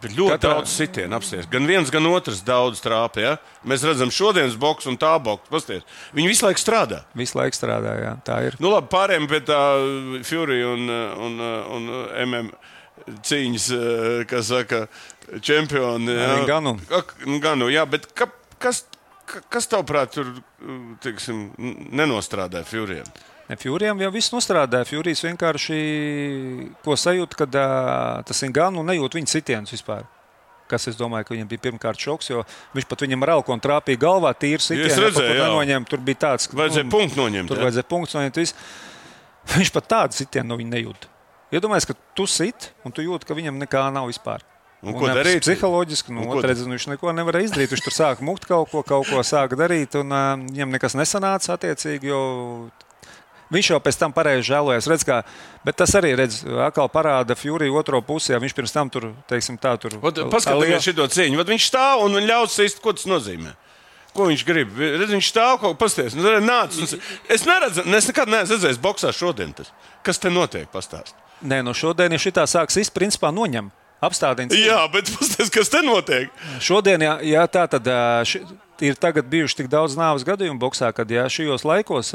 Bet 0.00 0.14
ļoti 0.16 0.36
Katrā... 0.36 0.52
daudz 0.54 0.72
sitienu 0.72 1.16
apsties. 1.18 1.48
Gan 1.50 1.66
viens, 1.68 1.90
gan 1.92 2.06
otrs 2.08 2.40
daudz 2.46 2.80
trāpīja. 2.84 3.34
Ja? 3.34 3.58
Mēs 3.68 3.84
redzam, 3.84 4.12
šodienas 4.14 4.56
boks 4.60 4.88
un 4.88 4.96
tā 5.00 5.12
boks. 5.22 5.50
Pasties. 5.52 5.84
Viņi 6.16 6.30
visu 6.30 6.46
laiku 6.46 6.62
strādā. 6.62 7.02
Visu 7.18 7.36
laiku 7.36 7.58
strādā, 7.58 7.96
jā, 8.00 8.14
tā 8.24 8.38
ir. 8.46 8.56
Nu, 8.62 8.70
labi, 8.72 8.88
pārējiem 8.94 9.28
pie 9.32 9.42
tā 9.48 9.60
Fury 10.28 10.62
un, 10.64 10.88
un, 11.26 11.36
un, 11.76 11.92
un 11.92 11.92
MM 12.24 12.50
cīņas, 13.26 13.68
kas 14.30 14.50
saka, 14.50 14.86
čempioni. 15.44 16.16
Jā, 16.16 16.34
Ganu. 16.48 16.76
Ganu, 17.42 17.70
jā, 17.72 17.84
bet 17.90 18.08
ka, 18.16 18.30
kas, 18.62 18.84
kas 19.52 19.68
tavuprāt 19.70 20.16
tur 20.16 20.32
teiksim, 21.04 21.50
nenostrādāja 21.92 22.66
Furijam? 22.68 23.10
Ne, 23.46 23.56
Furijam 23.60 24.00
jau 24.02 24.10
viss 24.14 24.32
nostrādāja. 24.34 24.88
Furijs 24.88 25.22
vienkārši 25.22 25.78
ko 26.82 26.96
sajūt, 26.98 27.36
kad 27.38 27.58
tas 28.26 28.42
ir 28.42 28.54
gan 28.54 28.78
un 28.78 28.88
nejūt 28.90 29.18
viņa 29.18 29.32
sitienus 29.36 29.74
vispār. 29.76 30.06
Kas 30.66 30.88
es 30.90 30.96
domāju, 30.98 31.28
ka 31.28 31.34
viņam 31.36 31.50
bija 31.52 31.62
pirmkārt 31.68 32.00
šoks, 32.02 32.32
jo 32.32 32.40
viņš 32.74 32.88
pat 32.90 33.04
viņam 33.04 33.22
ar 33.22 33.36
elkonu 33.36 33.62
trāpīja 33.62 34.00
galvā, 34.02 34.32
tīri 34.34 34.64
sitienu. 34.64 34.88
Es 34.90 34.98
redzēju, 34.98 35.36
ka 35.38 35.50
noņem, 35.52 35.86
tur 35.86 36.02
bija 36.02 36.24
tāds, 36.24 36.48
ka 36.50 36.58
vajadzēja 36.58 36.88
nu, 36.88 36.90
punktu 36.90 37.20
noņemt. 37.20 37.52
Tur 37.52 37.60
jā. 37.60 37.68
vajadzēja 37.68 37.88
punktu 37.92 38.18
noņemt. 38.18 38.40
Visu. 38.42 38.56
Viņš 39.52 39.70
pat 39.76 39.86
tādu 39.92 40.18
sitienu 40.18 40.50
no 40.50 40.58
viņa 40.58 40.74
nejūt. 40.74 41.06
Iedomājieties, 41.54 41.86
ka 41.92 42.18
tu 42.18 42.26
sit 42.26 42.72
un 42.82 42.94
tu 42.94 43.04
jūti, 43.06 43.28
ka 43.28 43.38
viņam 43.38 43.62
nekā 43.62 43.84
nav 43.94 44.10
vispār. 44.10 44.42
Un, 44.82 44.90
un 44.90 44.98
ko 44.98 45.08
darīt? 45.14 45.44
Psiholoģiski, 45.46 46.12
nu, 46.14 46.26
redz, 46.42 46.64
nu, 46.66 46.74
viņš 46.74 46.88
neko 46.92 47.14
nevarēja 47.14 47.52
izdarīt. 47.52 47.70
Viņš 47.72 47.84
tur 47.86 47.94
sāka 47.94 48.26
mukt 48.26 48.44
kaut 48.50 48.72
ko, 48.74 48.82
kaut 48.86 49.06
ko 49.08 49.22
sāka 49.26 49.58
darīt, 49.58 49.94
un 50.02 50.10
uh, 50.10 50.34
viņam 50.42 50.74
nekas 50.74 50.98
nesanāca 50.98 51.54
attiecīgi. 51.54 52.10
Viņš 53.52 53.68
jau 53.70 53.78
pēc 53.82 53.98
tam 54.00 54.14
pareizi 54.14 54.48
žēlojas. 54.48 54.88
Redz, 54.90 55.04
kā, 55.06 55.20
bet 55.66 55.76
tas 55.78 55.92
arī 55.98 56.16
redz, 56.18 56.40
atkal 56.66 56.88
parāda 56.90 57.36
Fury 57.38 57.68
otro 57.70 58.00
pusi. 58.02 58.32
Ja 58.32 58.40
viņš 58.42 58.56
pirms 58.56 58.74
tam 58.74 58.90
tur, 58.90 59.12
teiksim, 59.30 59.58
tā 59.62 59.76
tur. 59.78 59.94
Paskatieties 60.02 60.88
šo 60.88 61.06
cīņu. 61.14 61.38
Vat 61.38 61.52
viņš 61.52 61.68
stāv 61.70 62.02
un 62.08 62.18
ļaus 62.26 62.58
īsti, 62.66 62.82
ko 62.82 62.96
tas 62.96 63.06
nozīmē. 63.10 63.54
Ko 64.16 64.26
viņš 64.30 64.42
grib? 64.48 64.74
Redz, 64.74 65.12
viņš 65.14 65.30
stāv 65.30 65.60
kaut 65.62 65.76
kā 65.76 65.84
pasties. 65.84 66.16
Nu, 66.18 66.26
nāc, 66.42 66.74
es 67.30 67.46
neredzu, 67.46 67.86
es 67.86 68.10
nekad 68.10 68.32
neesmu 68.32 68.56
redzējis 68.56 68.82
boxā 68.82 69.12
šodien. 69.14 69.54
Tas. 69.54 69.70
Kas 70.06 70.18
te 70.18 70.32
notiek? 70.32 70.66
Pastāst. 70.72 71.14
Nē, 71.46 71.60
no 71.62 71.76
šodien, 71.76 72.14
ja 72.16 72.20
šī 72.20 72.32
tā 72.34 72.46
sāks 72.48 72.80
izprast, 72.80 72.96
principā 72.96 73.30
noņem. 73.34 73.68
Apstādins. 74.06 74.52
Jā, 74.52 74.82
bet 74.92 75.08
pasties, 75.14 75.48
kas 75.52 75.70
te 75.72 75.80
notiek? 75.84 76.32
Šodien, 76.60 77.00
jā, 77.00 77.14
jā 77.24 77.44
tā 77.48 77.64
tad. 77.70 77.86
Ši, 78.28 78.42
ir 78.84 78.98
tagad 79.00 79.28
bijuši 79.30 79.62
tik 79.62 79.70
daudz 79.72 79.96
nāves 79.98 80.24
gadījumu 80.26 80.60
boxā, 80.60 80.90
kad 80.96 81.10
jā, 81.10 81.26
šajos 81.32 81.64
laikos 81.66 82.12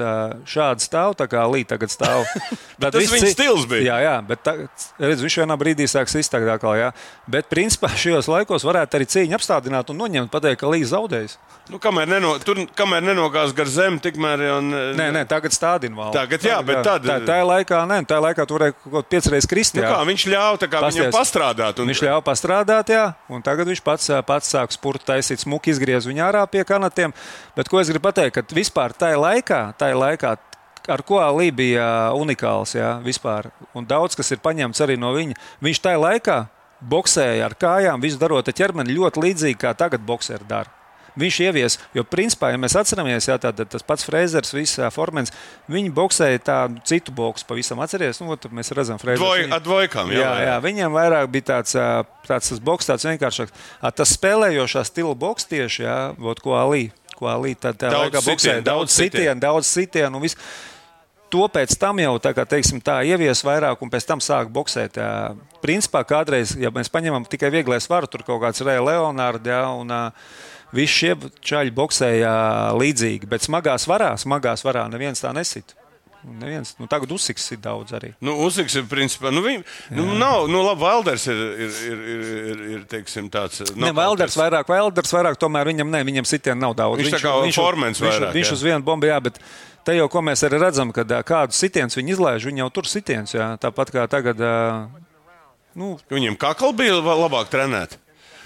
šādi 0.49 0.85
stāv, 0.85 1.15
tā 1.19 1.27
kā 1.31 1.43
līnija 1.49 1.73
tagad 1.75 1.93
stāv. 1.93 2.25
tas 2.81 2.97
viņa 2.97 3.31
stils 3.33 3.67
bija. 3.69 3.93
Jā, 3.93 3.97
jā 4.05 4.15
bet 4.25 4.43
tā, 4.45 4.55
redz, 5.01 5.23
viņš 5.23 5.39
vienā 5.43 5.57
brīdī 5.59 5.87
sāks 5.89 6.17
izteikt 6.19 6.49
atkal. 6.51 6.75
Jā. 6.79 6.91
Bet 7.31 7.49
principā 7.51 7.91
šajos 8.03 8.29
laikos 8.31 8.65
varētu 8.67 8.99
arī 8.99 9.09
cīņu 9.15 9.37
apstādināt 9.37 9.91
un 9.93 10.01
noņemt, 10.01 10.31
pateikt, 10.33 10.61
ka 10.61 10.71
līdzi 10.71 10.91
zaudējis. 10.93 11.37
Nu, 11.71 11.79
kamēr, 11.79 12.09
neno, 12.09 12.33
tur, 12.43 12.57
kamēr 12.75 13.03
nenogās 13.05 13.53
gar 13.55 13.69
zemi, 13.71 14.01
tikmēr 14.03 14.41
jau. 14.43 14.57
Nē, 14.97 15.07
nē, 15.15 15.21
tagad 15.29 15.53
stādina 15.55 15.95
valsts. 15.95 16.17
Tagad, 16.17 16.43
jā, 16.43 16.57
bet 16.67 16.81
tad. 16.83 17.05
Tā, 17.07 17.19
tā 17.23 17.37
laikā, 17.47 17.83
nē, 17.87 18.01
tā 18.09 18.17
laikā 18.23 18.45
tur 18.49 18.59
varēja 18.59 18.75
kaut 18.75 18.95
kāds 18.97 19.11
piecreiz 19.13 19.47
krist. 19.47 19.77
Nu, 19.77 19.85
kā, 19.85 20.01
viņš 20.09 20.25
ļāva 20.33 20.69
viņam 20.87 21.13
pastrādāt. 21.15 21.79
Un... 21.79 21.91
Viņš 21.91 22.03
ļāva 22.07 22.23
pastrādāt, 22.25 22.91
jā, 22.91 23.05
un 23.31 23.45
tagad 23.45 23.69
viņš 23.71 23.83
pats, 23.85 24.09
pats 24.27 24.51
sāk 24.51 24.75
spurtu 24.75 25.07
taisīt 25.13 25.45
smuki, 25.45 25.71
izgriez 25.71 26.09
viņu 26.09 26.25
ārā 26.27 26.43
pie 26.51 26.65
kanatiem. 26.67 27.13
Bet 27.55 27.71
ko 27.71 27.81
es 27.81 27.91
gribu 27.91 28.09
pateikt, 28.09 28.37
ka 28.37 28.57
vispār 28.57 28.95
tajā 28.97 29.19
laikā, 29.19 29.61
tajā 29.79 29.99
laikā 29.99 30.35
ar 30.91 31.05
ko 31.05 31.21
Alī 31.21 31.51
bija 31.55 31.85
unikāls. 32.17 32.75
Jā, 32.77 32.95
vispār. 33.05 33.51
Un 33.77 33.87
daudz 33.87 34.17
kas 34.19 34.33
ir 34.33 34.43
paņemts 34.43 34.83
arī 34.83 34.97
no 34.99 35.13
viņa. 35.15 35.37
Viņš 35.63 35.85
tajā 35.87 36.01
laikā 36.01 36.41
boxēja 36.81 37.47
ar 37.47 37.57
kājām, 37.59 38.01
visu 38.01 38.19
darot 38.21 38.47
ar 38.47 38.57
ķermeni 38.57 38.97
ļoti 38.97 39.27
līdzīgi 39.27 39.61
kā 39.61 39.75
tagad 39.77 40.05
boxeri 40.05 40.47
dara 40.49 40.80
viņš 41.19 41.39
ievies. 41.47 41.77
Jo, 41.97 42.05
principā, 42.07 42.51
ja 42.53 42.59
mēs 42.61 42.75
atceramies, 42.79 43.27
jā, 43.29 43.37
tad 43.41 43.59
tas 43.71 43.85
pats 43.85 44.05
Frēzers, 44.07 44.53
visā 44.55 44.89
formens, 44.93 45.33
viņi 45.71 45.93
boxēja 45.97 46.43
tādu 46.47 46.83
citu 46.87 47.13
boxu 47.15 47.47
pavisam. 47.49 47.81
Atcerieties, 47.83 48.21
nu, 48.23 48.37
tur 48.39 48.55
mēs 48.55 48.73
redzam, 48.77 49.01
Frēzers. 49.01 49.23
Dvoj, 49.23 49.45
viņa... 49.45 49.61
Dvojkam, 49.65 50.13
jā, 50.15 50.23
jā, 50.23 50.33
jā, 50.47 50.55
viņam 50.63 50.97
vairāk 50.97 51.29
bija 51.33 51.49
tāds, 51.53 51.77
tāds 52.27 52.51
tas 52.53 52.63
boks, 52.63 52.89
tāds 52.91 53.07
vienkāršāks. 53.09 53.69
Tas 53.99 54.17
spēlējošā 54.17 54.85
stila 54.87 55.13
boks 55.17 55.47
tieši, 55.51 55.85
jā, 55.87 55.99
vot, 56.19 56.41
ko 56.43 56.57
Alī. 56.59 56.89
Ko 57.19 57.29
Alī 57.29 57.53
tad 57.59 57.77
daudz 57.81 58.23
boxēja, 58.25 58.63
daudz 58.65 58.95
sitienu, 58.95 59.39
daudz 59.43 59.69
sitienu. 59.69 60.19
Daudz 60.21 60.29
sitienu 60.31 60.69
to 61.31 61.47
pēc 61.51 61.73
tam 61.79 62.01
jau 62.01 62.15
tā, 62.21 62.33
kā, 62.35 62.45
teiksim, 62.49 62.81
tā 62.83 62.99
ievies 63.07 63.43
vairāk, 63.47 63.81
un 63.81 63.91
pēc 63.91 64.07
tam 64.09 64.21
sāk 64.23 64.51
boxēt. 64.53 64.99
Jā. 64.99 65.31
Principā 65.63 66.03
kādreiz, 66.07 66.53
ja 66.59 66.73
mēs 66.75 66.91
paņemam 66.91 67.25
tikai 67.29 67.51
vieglais 67.53 67.87
varu, 67.89 68.09
tur 68.11 68.25
kaut 68.27 68.41
kāds 68.43 68.63
Rēja 68.65 68.83
Leonārds, 68.83 69.53
un 69.79 69.95
Visi 70.75 70.93
šie 71.01 71.15
čaļi 71.43 71.73
boxēja 71.75 72.31
līdzīgi, 72.79 73.27
bet 73.31 73.43
smagā 73.43 73.75
svarā, 73.81 74.13
smagā 74.19 74.55
svarā 74.59 74.87
neviens 74.91 75.23
tā 75.23 75.33
nesit. 75.35 75.75
Neviens, 76.21 76.75
nu, 76.77 76.85
tagad 76.85 77.09
uzsiks 77.15 77.47
ir 77.55 77.57
daudz 77.63 77.95
arī. 77.97 78.11
Nu, 78.21 78.35
uzsiks 78.45 78.75
ir 78.77 78.85
principā. 78.89 79.31
Nu, 79.33 79.41
viņ, 79.41 79.63
nu, 79.97 80.03
nav, 80.19 80.45
nu, 80.53 80.59
labi, 80.61 80.83
Valders 80.83 81.25
ir, 81.31 81.39
ir, 81.65 81.79
ir, 81.87 82.03
ir, 82.13 82.61
ir 82.75 82.83
teiksim, 82.89 83.25
tāds. 83.33 83.63
Ne, 83.73 83.89
Valders 83.97 84.37
vairāk, 84.37 84.69
Valders 84.69 85.15
vairāk, 85.15 85.39
tomēr 85.41 85.71
viņam, 85.71 85.89
ne, 85.89 86.03
viņam 86.05 86.29
sitienu 86.29 86.61
nav 86.61 86.75
daudz. 86.77 87.01
Viņš, 87.01 87.09
viņš 87.09 87.17
tā 87.17 87.23
kā 87.25 87.33
viņš, 87.47 87.57
formens 87.57 87.97
viņš, 87.97 88.05
vairāk. 88.05 88.35
Viņš, 88.37 88.37
viņš 88.37 88.53
uz 88.53 88.65
vienu 88.67 88.85
bombu, 88.85 89.09
jā, 89.09 89.17
bet 89.25 89.41
te 89.87 89.97
jau, 89.97 90.05
ko 90.13 90.21
mēs 90.29 90.45
arī 90.45 90.61
redzam, 90.61 90.93
kad 90.93 91.15
kādu 91.25 91.57
sitienu 91.57 91.97
viņi 91.97 92.15
izlaiž, 92.17 92.47
viņi 92.51 92.63
jau 92.63 92.69
tur 92.77 92.91
sitiens, 92.91 93.33
jā, 93.33 93.49
tāpat 93.65 93.95
kā 93.97 94.05
tagad. 94.11 94.45
Nu, 95.73 95.95
Viņiem 96.11 96.37
kakli 96.37 96.73
bija 96.83 97.01
labāk 97.01 97.49
trenēt. 97.49 97.97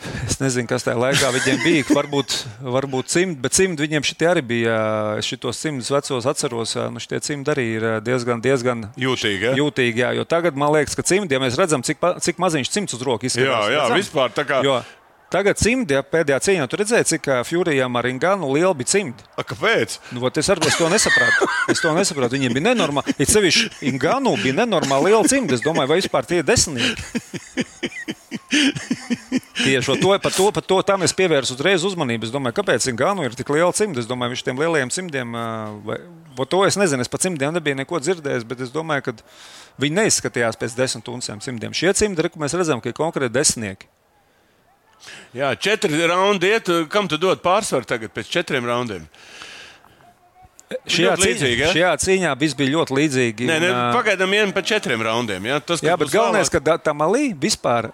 Es 0.30 0.40
nezinu, 0.42 0.68
kas 0.70 0.84
tajā 0.84 0.98
laikā 1.00 1.30
viņiem 1.36 1.62
bija. 1.64 1.86
Varbūt, 1.96 2.36
varbūt 2.76 3.12
cimdi, 3.14 3.38
bet 3.44 3.56
cimdi 3.56 3.86
viņiem 3.86 4.06
šitie 4.08 4.28
arī 4.32 4.44
bija. 4.46 4.76
Es 5.20 5.30
šitos 5.30 5.62
cimdus 5.62 5.92
vecos 5.94 6.28
atceros. 6.30 6.76
Nu, 6.92 7.02
šitie 7.04 7.22
cimdi 7.24 7.54
arī 7.54 7.66
ir 7.78 7.88
diezgan, 8.06 8.44
diezgan 8.44 8.88
jūtīgi. 9.00 9.52
Ja? 9.52 9.56
jūtīgi 9.62 10.04
jā, 10.04 10.12
jo 10.18 10.28
tagad 10.28 10.58
man 10.60 10.74
liekas, 10.76 10.98
ka 10.98 11.06
cimdi, 11.06 11.38
ja 11.38 11.42
mēs 11.44 11.58
redzam, 11.60 11.86
cik, 11.86 12.04
cik 12.26 12.42
maziņš 12.42 12.74
cimds 12.74 12.98
uz 12.98 13.06
rokas 13.06 13.34
izskatās. 13.34 13.70
Jā, 13.70 13.74
jā, 13.78 13.82
redzam? 13.86 14.02
vispār 14.02 14.36
tā 14.36 14.48
kā. 14.50 14.62
Jo, 14.66 14.82
Tagad 15.36 15.58
cimdi, 15.58 15.96
ja 15.98 16.04
pēdējā 16.06 16.38
cīņā 16.46 16.66
tur 16.70 16.80
redzēja, 16.80 17.06
cik 17.10 17.26
Furijam 17.50 17.98
ar 17.98 18.06
Ingānu 18.08 18.46
liela 18.54 18.76
bija 18.78 18.92
cimdi. 18.94 19.26
A, 19.34 19.44
kāpēc? 19.44 19.98
Nu, 20.14 20.22
es 20.30 20.50
arī 20.54 20.70
es 20.70 20.78
to 20.78 20.90
nesapratu. 20.92 21.50
Es 21.74 21.82
to 21.82 21.92
nesapratu. 21.98 22.38
Viņiem 22.38 22.54
bija 22.56 22.68
nenormāli. 22.70 23.16
Ir 23.18 23.32
sevišķi 23.34 23.90
Ingānu 23.90 24.36
bija 24.44 24.60
nenormāli 24.62 25.10
liela 25.10 25.26
cimdi. 25.28 25.58
Es 25.58 25.66
domāju, 25.66 25.92
vai 25.92 26.00
vispār 26.00 26.30
tie 26.30 26.40
ir 26.44 26.48
desmitnieki. 26.48 27.02
Tieši 29.56 29.96
to, 30.02 30.12
par 30.20 30.34
to, 30.36 30.46
par 30.52 30.64
to 30.68 30.78
tam 30.84 31.06
es 31.08 31.14
pievērsu 31.16 31.56
uzreiz 31.56 31.84
uzmanību. 31.88 32.28
Es 32.28 32.34
domāju, 32.34 32.58
kāpēc 32.58 32.90
Ingānu 32.92 33.24
ir 33.24 33.38
tik 33.40 33.54
liela 33.56 33.72
cimta. 33.76 34.02
Es 34.04 34.10
domāju, 34.10 34.34
viņš 34.34 34.44
tiem 34.44 34.60
lielajiem 34.60 34.92
cimdiem, 34.92 35.38
vai, 35.88 36.00
to 36.52 36.60
es 36.68 36.76
nezinu, 36.80 37.06
es 37.06 37.12
par 37.12 37.24
cimdiem 37.24 37.56
nebiju 37.56 37.80
neko 37.80 38.02
dzirdējis, 38.04 38.48
bet 38.50 38.66
es 38.68 38.74
domāju, 38.74 39.08
ka 39.08 39.16
viņi 39.80 40.02
neizskatījās 40.02 40.60
pēc 40.60 40.76
desmit 40.76 41.12
uncēm 41.14 41.40
cimdiem. 41.46 41.76
Šie 41.78 41.96
cimdi, 41.96 42.28
mēs 42.36 42.58
redzam, 42.60 42.84
ka 42.84 42.92
ir 42.92 43.00
konkrēti 43.00 43.32
desmitnieki. 43.38 43.88
Jā, 45.36 45.56
četri 45.56 46.04
raundi 46.08 46.52
iet. 46.52 46.72
Kam 46.92 47.08
tu 47.12 47.20
dod 47.22 47.44
pārsvaru 47.44 47.88
tagad 47.88 48.12
pēc 48.16 48.32
četriem 48.36 48.68
raundiem? 48.68 49.08
Šajā, 50.90 51.14
cīņā, 51.22 51.68
šajā 51.76 51.90
cīņā 52.02 52.32
viss 52.42 52.58
bija 52.58 52.74
ļoti 52.74 52.96
līdzīgi. 52.98 53.48
Nē, 53.48 53.60
nē, 53.62 53.74
pagaidām 53.94 54.32
ejam 54.34 54.54
pa 54.56 54.64
četriem 54.66 55.04
raundiem. 55.06 55.46
Ja? 55.46 55.60
Tas, 55.62 55.84
jā, 55.86 55.94
bet 56.00 56.10
galvenais, 56.12 56.50
ka 56.52 56.60
tā 56.82 56.96
malī 56.98 57.30
vispār. 57.38 57.92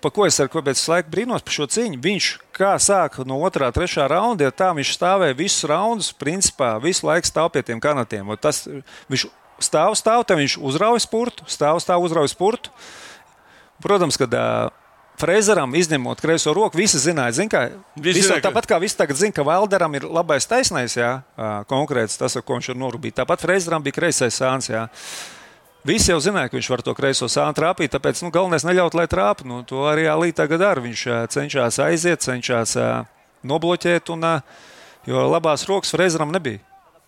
Pa 0.00 0.10
ko 0.14 0.26
es 0.28 0.38
ar 0.40 0.48
ko 0.52 0.62
pēc 0.64 0.80
laika 0.88 1.10
brīnos 1.12 1.44
par 1.44 1.54
šo 1.54 1.66
cīņu? 1.70 2.00
Viņš 2.02 2.28
kā 2.56 2.72
sāka 2.82 3.26
no 3.28 3.40
otrā, 3.44 3.70
trešā 3.74 4.06
raunda, 4.10 4.48
ja 4.48 4.54
tā 4.54 4.70
viņš 4.76 4.92
stāvēja 4.96 5.38
visus 5.38 5.66
raundus, 5.68 6.12
principā 6.16 6.74
visu 6.82 7.08
laiku 7.08 7.28
stāv 7.28 7.50
pie 7.54 7.64
tiem 7.66 7.80
kanatiem. 7.82 8.28
Un 8.28 8.40
tas, 8.40 8.64
viņš 9.12 9.26
stāv, 9.62 9.96
stāv, 9.98 10.24
tad 10.28 10.40
viņš 10.40 10.58
uzrauj 10.60 11.02
spurtu, 11.04 11.46
stāv, 11.50 11.80
stāv, 11.84 12.04
uzrauj 12.06 12.32
spurtu. 12.32 12.72
Protams, 13.82 14.18
ka 14.20 14.28
Freizeram, 15.22 15.74
izņemot 15.76 16.18
kreiso 16.22 16.54
roku, 16.56 16.78
visi 16.80 16.98
zināja, 16.98 17.36
zin, 17.36 17.50
ka, 17.52 17.66
visi 18.00 18.24
zināja, 18.24 18.46
tāpat 18.48 18.66
kā 18.66 18.78
visi 18.82 18.96
tagad 18.98 19.18
zina, 19.20 19.34
ka 19.36 19.44
Valderam 19.46 19.92
ir 19.94 20.06
labais 20.08 20.48
taisnais, 20.50 20.96
jā, 20.96 21.10
konkrēts 21.70 22.16
tas, 22.18 22.34
ar 22.38 22.42
ko 22.46 22.56
viņš 22.56 22.72
ir 22.72 22.80
norūpījis. 22.80 23.18
Tāpat 23.20 23.44
Freizeram 23.44 23.84
bija 23.84 24.00
kreisais 24.00 24.40
sāns. 24.40 24.70
Jā. 24.72 24.88
Visi 25.86 26.12
jau 26.12 26.20
zināja, 26.22 26.50
ka 26.50 26.58
viņš 26.58 26.68
var 26.70 26.82
to 26.86 26.94
kreiso 26.94 27.26
sānu 27.26 27.56
trāpīt, 27.58 27.90
tāpēc 27.90 28.20
nu, 28.22 28.30
galvenais 28.34 28.62
neļaut, 28.62 28.94
lai 28.94 29.08
trāpa. 29.10 29.46
Nu, 29.48 29.64
to 29.66 29.82
arī 29.90 30.06
Alī 30.06 30.30
tagad 30.30 30.62
dara. 30.62 30.82
Viņš 30.84 31.06
cenšas 31.34 31.80
aiziet, 31.82 32.22
cenšas 32.22 32.76
nobloķēt, 33.42 34.12
un, 34.14 34.28
jo 35.10 35.24
labās 35.26 35.66
rokas 35.66 35.90
Freizeram 35.90 36.30
nebija. 36.34 36.62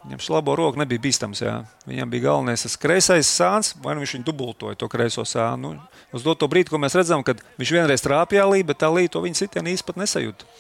Viņam 0.05 0.21
šis 0.21 0.33
labo 0.35 0.53
roku 0.59 0.77
nebija 0.77 1.01
bīstams. 1.01 1.41
Jā. 1.41 1.55
Viņam 1.89 2.11
bija 2.13 2.27
galvenais 2.27 2.67
tas 2.67 2.75
kreisais 2.77 3.31
sāns, 3.31 3.73
vai 3.81 3.95
nu 3.95 4.03
viņš 4.03 4.19
viņu 4.19 4.27
dubultoja 4.27 4.77
to 4.77 4.89
kreiso 4.93 5.25
sānu. 5.25 5.73
Nu, 5.79 6.03
uz 6.13 6.27
doto 6.27 6.49
brīdi, 6.51 6.69
ko 6.75 6.81
mēs 6.83 6.97
redzam, 6.99 7.25
kad 7.25 7.41
viņš 7.57 7.73
vienreiz 7.73 8.05
trāpīja 8.05 8.45
līniju, 8.51 8.69
bet 8.69 8.83
tā 8.83 8.91
līnija 8.93 9.15
to 9.15 9.25
viņa 9.25 9.41
sitienu 9.41 9.73
īsti 9.73 9.97
nesajūta. 10.03 10.51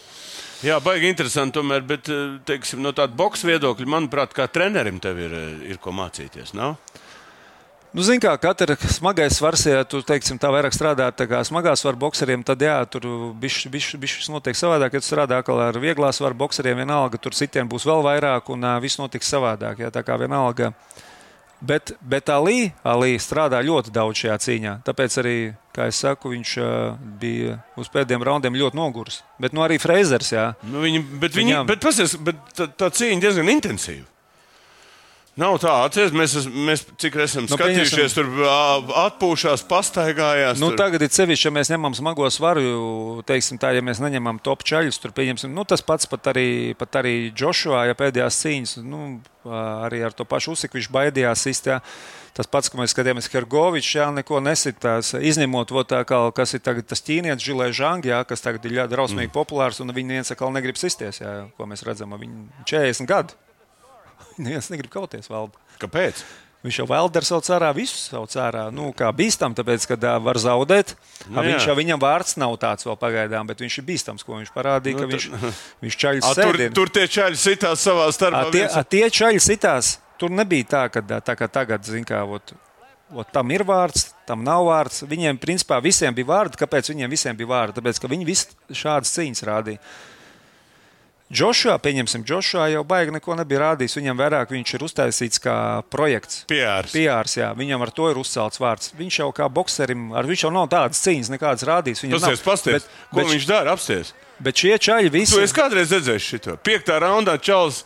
Jā, 0.64 0.78
baigi 0.80 1.10
interesanti. 1.12 1.58
Tomēr, 1.58 1.84
bet 1.84 2.08
eh, 2.08 2.38
teiksim, 2.48 2.80
no 2.80 2.94
tāda 2.96 3.12
boxa 3.18 3.50
viedokļa, 3.50 3.90
manuprāt, 3.98 4.32
kā 4.32 4.48
trenerim 4.48 4.96
tev 5.02 5.20
ir, 5.20 5.36
eh, 5.36 5.52
ir 5.74 5.82
ko 5.82 5.92
mācīties. 5.92 6.54
Nav? 6.56 6.78
Nu, 7.94 8.02
Ziniet, 8.02 8.24
kā 8.26 8.32
katra 8.42 8.74
smagais 8.90 9.36
svars, 9.38 9.60
ja 9.70 9.84
tu 9.86 10.00
teiksim, 10.02 10.34
tā 10.42 10.48
vairāk 10.50 10.74
strādā 10.74 11.06
kā 11.14 11.38
smagā 11.46 11.76
svara 11.78 11.94
bokseriem, 11.94 12.42
tad 12.42 12.58
jā, 12.58 12.74
tur 12.90 13.04
viss 13.38 14.26
notiek 14.26 14.58
savādāk. 14.58 14.96
Ja 14.96 15.02
tu 15.02 15.06
strādā 15.06 15.38
ar 15.38 15.78
vieglā 15.78 16.08
svara 16.10 16.34
bokseriem, 16.34 16.80
vienalga 16.82 17.20
tur 17.22 17.36
sitienu 17.38 17.70
būs 17.70 17.86
vēl 17.86 18.02
vairāk 18.02 18.50
un 18.50 18.66
uh, 18.66 18.80
viss 18.82 18.98
notiks 18.98 19.30
savādāk. 19.30 19.84
Jā, 19.84 19.92
tā 19.94 20.02
kā 20.02 20.16
vienalga. 20.18 20.72
Bet, 21.62 21.92
bet 22.02 22.32
Alī, 22.34 22.72
Alī 22.82 23.12
strādā 23.22 23.60
ļoti 23.62 23.94
daudz 23.94 24.24
šajā 24.24 24.38
cīņā. 24.42 24.72
Tāpēc 24.88 25.18
arī, 25.22 25.36
kā 25.70 25.86
jau 25.86 25.94
saku, 26.00 26.32
viņš 26.34 26.54
uh, 26.58 26.96
bija 27.22 27.60
uz 27.78 27.92
pēdējiem 27.94 28.26
raundiem 28.26 28.58
ļoti 28.58 28.80
noguris. 28.80 29.20
Bet 29.38 29.54
nu, 29.54 29.62
arī 29.62 29.78
Freizers. 29.78 30.32
Jā. 30.34 30.48
Nu, 30.66 30.82
viņi, 30.82 31.04
bet 31.22 31.38
viņi, 31.38 31.54
Viņam- 31.54 31.70
bet, 31.70 31.86
pasies, 31.86 32.18
bet 32.18 32.42
tā, 32.58 32.66
tā 32.74 32.90
cīņa 32.90 33.22
diezgan 33.22 33.54
intensīva. 33.54 34.10
Nav 35.34 35.56
tā, 35.58 35.72
atceries, 35.82 36.12
mēs, 36.14 36.34
mēs 36.46 36.84
cik 37.02 37.16
esam 37.24 37.48
Nu, 37.48 37.56
skatījušies, 37.56 38.12
tur 38.14 38.28
atpūšās, 39.02 39.64
pastaigājās. 39.66 40.60
Nu, 40.62 40.68
tur. 40.70 40.78
tagad 40.78 41.02
ir 41.02 41.10
sevišķi, 41.10 41.48
ja 41.48 41.52
mēs 41.56 41.70
ņemam 41.72 41.96
smago 41.98 42.28
svaru, 42.30 43.22
teiksim, 43.26 43.58
tā, 43.58 43.72
ja 43.74 43.82
mēs 43.82 43.98
neņemam 44.02 44.38
top 44.46 44.62
čaļus, 44.62 45.00
tur 45.02 45.14
pieņemsim 45.16 45.50
nu, 45.50 45.64
tas 45.66 45.82
pats 45.82 46.06
pat 46.10 46.30
arī, 46.30 46.48
pat 46.78 47.00
arī 47.02 47.32
Joshua, 47.34 47.82
ja 47.90 47.96
pēdējās 47.98 48.38
cīņas, 48.44 48.76
nu, 48.86 49.08
arī 49.50 50.04
ar 50.06 50.14
to 50.14 50.26
pašu 50.28 50.54
Usiku 50.54 50.78
viņš 50.78 50.90
baidījās. 50.94 51.48
Jā. 51.66 51.80
Tas 52.34 52.48
pats, 52.50 52.70
ko 52.70 52.78
mēs 52.80 52.94
skatījāmies, 52.94 53.30
Hergovičs, 53.30 53.92
jā, 53.94 54.08
neko 54.14 54.40
nesitās. 54.42 55.12
Izņemot 55.18 55.70
to, 55.70 55.82
kā, 56.06 56.18
kas 56.34 56.54
ir 56.54 56.62
tagad 56.66 56.86
tas 56.90 57.02
ķīnietis, 57.06 57.46
Žilē 57.46 57.68
Žangi, 57.74 58.10
jā, 58.10 58.22
kas 58.26 58.42
tagad 58.42 58.66
ir 58.66 58.74
ļoti 58.80 58.90
drausmīgi 58.90 59.30
mm. 59.30 59.34
populārs, 59.34 59.78
un 59.82 59.94
viņi 59.94 60.18
viens 60.18 60.34
atkal 60.34 60.50
negrib 60.54 60.78
sisties, 60.78 61.22
jā, 61.22 61.34
ko 61.54 61.68
mēs 61.70 61.86
redzam, 61.86 62.14
viņu 62.18 62.66
40 62.66 63.10
gadu. 63.10 63.38
Neviens 64.44 64.70
negrib 64.72 64.90
kauties 64.92 65.30
vēl. 65.30 65.50
Kāpēc? 65.82 66.24
Viņš 66.64 66.78
jau 66.80 66.86
Vēlders 66.88 67.28
sauc 67.28 67.48
ārā, 67.52 67.68
visus 67.76 68.06
sauc 68.08 68.32
ārā. 68.40 68.62
Nu, 68.72 68.86
kā 68.96 69.10
bīstam, 69.12 69.52
tāpēc, 69.52 69.84
ka 69.84 69.98
ā, 70.00 70.14
var 70.24 70.38
zaudēt. 70.40 70.94
Nu, 71.26 71.34
Nu, 71.36 71.42
viņš 71.44 71.58
jā. 71.60 71.66
jau 71.68 71.74
viņam 71.76 72.00
vārds 72.00 72.38
nav 72.40 72.54
tāds 72.62 72.86
vēl 72.88 72.96
pagaidām, 73.02 73.44
bet 73.50 73.60
viņš 73.60 73.76
ir 73.82 73.84
bīstams, 73.90 74.24
ko 74.24 74.38
viņš 74.38 74.52
parādīja, 74.54 75.02
Nu, 75.02 75.10
viņš, 75.10 75.26
viņš 75.84 75.98
čaļus 76.04 76.24
A, 76.24 76.32
tur, 76.38 76.56
sēdina. 76.56 76.74
tur 76.78 76.88
tie 76.88 77.04
čaļi 77.04 77.36
sitās 77.42 77.84
savā 77.84 78.06
starpā. 78.16 78.46
A, 78.48 78.54
tie, 78.54 78.64
a, 78.64 78.80
tie 78.80 79.10
čaļi 79.12 79.42
sitās, 79.44 79.98
tur 80.16 80.32
nebija 80.32 80.70
tā, 80.72 80.82
ka 80.88 81.04
tā 81.04 81.36
kā 81.36 81.50
tagad, 81.52 81.84
zin 81.84 82.08
kā, 82.08 82.22
ot, 82.24 82.54
ot, 83.12 83.28
tam 83.36 83.52
ir 83.52 83.66
vārds, 83.68 84.14
tam 84.24 84.40
nav 84.48 84.64
vārds. 84.70 85.04
Viņiem, 85.04 85.36
principā, 85.44 85.82
visiem 85.84 86.16
bija 86.16 86.32
vārdi. 86.32 86.56
Kāpēc 86.64 86.88
viņiem 86.94 87.12
visiem 87.12 87.36
bija 87.36 87.52
vārdi? 87.52 87.76
Tāpēc, 87.76 88.00
ka 88.00 88.08
viņi 88.08 88.24
visi 88.32 88.56
šādas 88.72 89.12
cīņas 89.12 89.44
rādīja. 89.52 89.84
Džošā, 91.32 91.78
pieņemsim, 91.80 92.24
Džošā 92.28 92.66
jau 92.74 92.82
baigi 92.84 93.14
neko 93.14 93.34
nebija 93.38 93.62
rādījis. 93.62 93.96
Viņam 93.96 94.18
vairāk 94.20 94.52
viņš 94.52 94.74
ir 94.76 94.84
uztaisīts 94.84 95.40
kā 95.42 95.56
projekts. 95.90 96.42
PRs. 96.50 96.92
PRs, 96.92 97.36
jā, 97.40 97.48
viņam 97.56 97.82
ar 97.86 97.92
to 97.96 98.10
ir 98.12 98.20
uzcelts 98.20 98.60
vārds. 98.60 98.92
Viņš 98.98 99.20
jau 99.22 99.30
kā 99.34 99.48
bokserim, 99.48 100.10
ar 100.12 100.28
viņš 100.28 100.44
jau 100.44 100.52
nav 100.54 100.68
tādas 100.74 101.00
cīņas, 101.00 101.32
nekādas 101.32 101.64
rādījis. 101.70 102.04
Viņam 102.04 102.20
Pasties, 102.20 102.44
nav. 102.44 102.50
pasties, 102.50 102.84
Bet, 102.84 103.00
ko 103.10 103.20
bet, 103.22 103.32
viņš 103.32 103.48
dara 103.48 103.72
apsties. 103.72 104.12
Bet 104.44 104.60
šie 104.60 104.76
čaļi 104.78 105.10
Tu 105.10 105.16
visi. 105.18 105.40
esi 105.42 105.56
kādreiz 105.56 105.90
redzējis 105.94 106.28
šo? 106.34 106.56
Piektā 106.64 107.00
raundā 107.02 107.34
Čāls, 107.40 107.82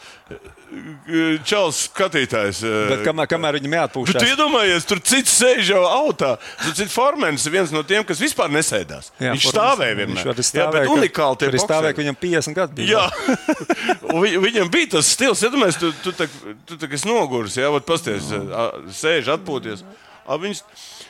Čāls 1.49 1.79
skatītājs. 1.89 2.59
Bet 2.91 3.01
kamēr, 3.07 3.29
kamēr 3.31 3.57
viņam 3.57 3.73
Bet 3.73 3.79
jāatpūšas. 3.81 4.19
tu 4.21 4.27
iedomājies, 4.29 4.85
tur 4.91 5.01
cits 5.01 5.33
sēž 5.41 5.71
jau 5.73 5.81
autā. 5.89 6.35
Tur 6.61 6.75
cits 6.77 6.93
formēns 6.93 7.47
ir 7.49 7.55
viens 7.55 7.73
no 7.73 7.81
tiem, 7.89 8.05
kas 8.05 8.21
vispār 8.21 8.51
nesēdās. 8.53 9.09
Jā, 9.17 9.33
viņš 9.33 9.47
stāvēja 9.49 9.97
vienmēr. 10.03 10.19
Viņš 10.19 10.29
arī 10.35 10.45
Jā, 10.45 10.49
stāvēja. 10.51 10.75
bet 10.77 10.93
unikāli 10.93 11.39
Tur 11.41 11.57
stāvēja, 11.57 11.95
bokseri. 11.95 11.97
ka 11.97 12.03
viņam 12.05 12.19
50 12.27 12.59
gadi 12.59 12.83
bija. 12.83 13.01
Jā, 13.01 14.39
viņam 14.49 14.71
bija 14.77 14.91
tas 14.99 15.09
stils. 15.17 15.43
Iedomājieties, 15.49 15.81
tu, 15.81 15.93
tu, 16.05 16.13
tu, 16.13 16.29
tu, 16.69 16.77
tu 16.85 16.93
esi 17.01 17.09
noguris, 17.09 17.57
jā, 17.57 17.73
vat 17.73 17.89
pasties, 17.89 18.29
sēž, 19.01 19.33
atpūties. 19.39 19.87
A, 20.29 20.37
Viņš, 20.37 20.59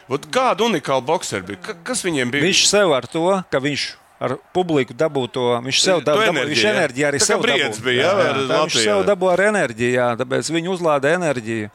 vat 0.06 0.28
kāda 0.30 0.62
unikāla 0.70 1.02
boxera 1.02 1.42
bija? 1.42 1.58
Ka- 1.66 1.74
Kas 1.90 2.04
viņiem 2.06 2.30
bija? 2.30 2.44
Viņš 2.46 2.60
sev 2.70 2.92
ar 2.94 3.08
to, 3.10 3.24
ka 3.50 3.58
viņš 3.58 3.88
ar 4.20 4.34
publiku 4.54 4.94
dabū 4.98 5.26
to, 5.30 5.46
viņš 5.62 5.78
sev 5.84 6.00
To 6.02 6.10
dabū, 6.10 6.24
dabū 6.24 6.32
enerģiju, 6.32 6.54
viņš 6.54 6.64
jā. 6.66 6.74
enerģiju 6.74 7.06
arī 7.12 7.20
sev 7.22 7.40
Briedis 7.44 7.78
dabū. 7.78 7.84
bija, 7.86 8.02
jā, 8.02 8.12
ar 8.32 8.42
tā 8.50 8.60
viņš 8.66 8.76
sev 8.82 9.04
dabū 9.06 9.30
ar 9.32 9.44
enerģiju, 9.52 9.94
jā, 9.94 10.08
tāpēc 10.22 10.52
viņi 10.58 10.72
uzlāda 10.74 11.14
enerģiju. 11.18 11.70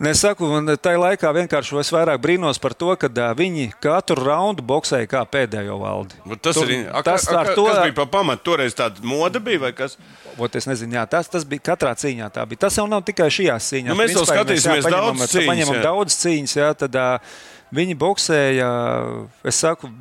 Nesaku, 0.00 0.46
man 0.48 0.64
tajā 0.80 0.96
laikā 0.96 1.28
vienkārši 1.36 1.76
es 1.76 1.90
vairāk 1.92 2.22
brīnos 2.24 2.56
par 2.56 2.72
to, 2.72 2.88
ka 2.96 3.10
viņi 3.36 3.66
katru 3.84 4.16
raundu 4.24 4.64
boxēja 4.64 5.04
kā 5.12 5.20
pēdējo 5.28 5.76
valdi. 5.76 6.16
Vat 6.24 6.40
Tas, 6.40 6.56
Tur- 6.56 6.70
ir, 6.72 6.86
a, 6.88 7.02
tas 7.04 7.26
a, 7.28 7.34
a, 7.42 7.52
to- 7.52 7.66
kas 7.68 7.82
bija 7.84 7.96
pa 7.98 8.06
pamatu. 8.08 8.40
Toreiz 8.48 8.72
tāda 8.72 8.96
moda 9.04 9.36
bija 9.44 9.60
vai 9.60 9.72
kas? 9.76 9.98
Ot, 10.40 10.56
es 10.56 10.64
nezinu, 10.64 10.96
jā, 10.96 11.04
tas, 11.04 11.28
tas 11.28 11.44
bija 11.44 11.60
katrā 11.68 11.92
cīņā. 11.92 12.30
Tā 12.32 12.46
bija. 12.48 12.62
Tas 12.64 12.80
jau 12.80 12.86
nav 12.88 13.04
tikai 13.04 13.28
šajās 13.28 13.68
cīņās. 13.74 13.92
Nu, 13.92 13.98
mēs 14.00 14.14
vēl 14.16 14.24
Principā, 14.24 14.38
ja 14.38 14.40
skatīsimies 14.40 14.88
jā, 14.88 14.94
daudz 14.96 15.20
cīņas, 15.34 15.50
Paņemam 15.52 15.76
jā. 15.76 15.82
daudz 15.84 16.16
cīņas, 16.24 16.56
jā, 16.56 16.70
tad 16.80 16.98
viņi 17.76 17.98
boxēja. 18.00 18.70
Es 19.52 19.60
saku, 19.60 19.92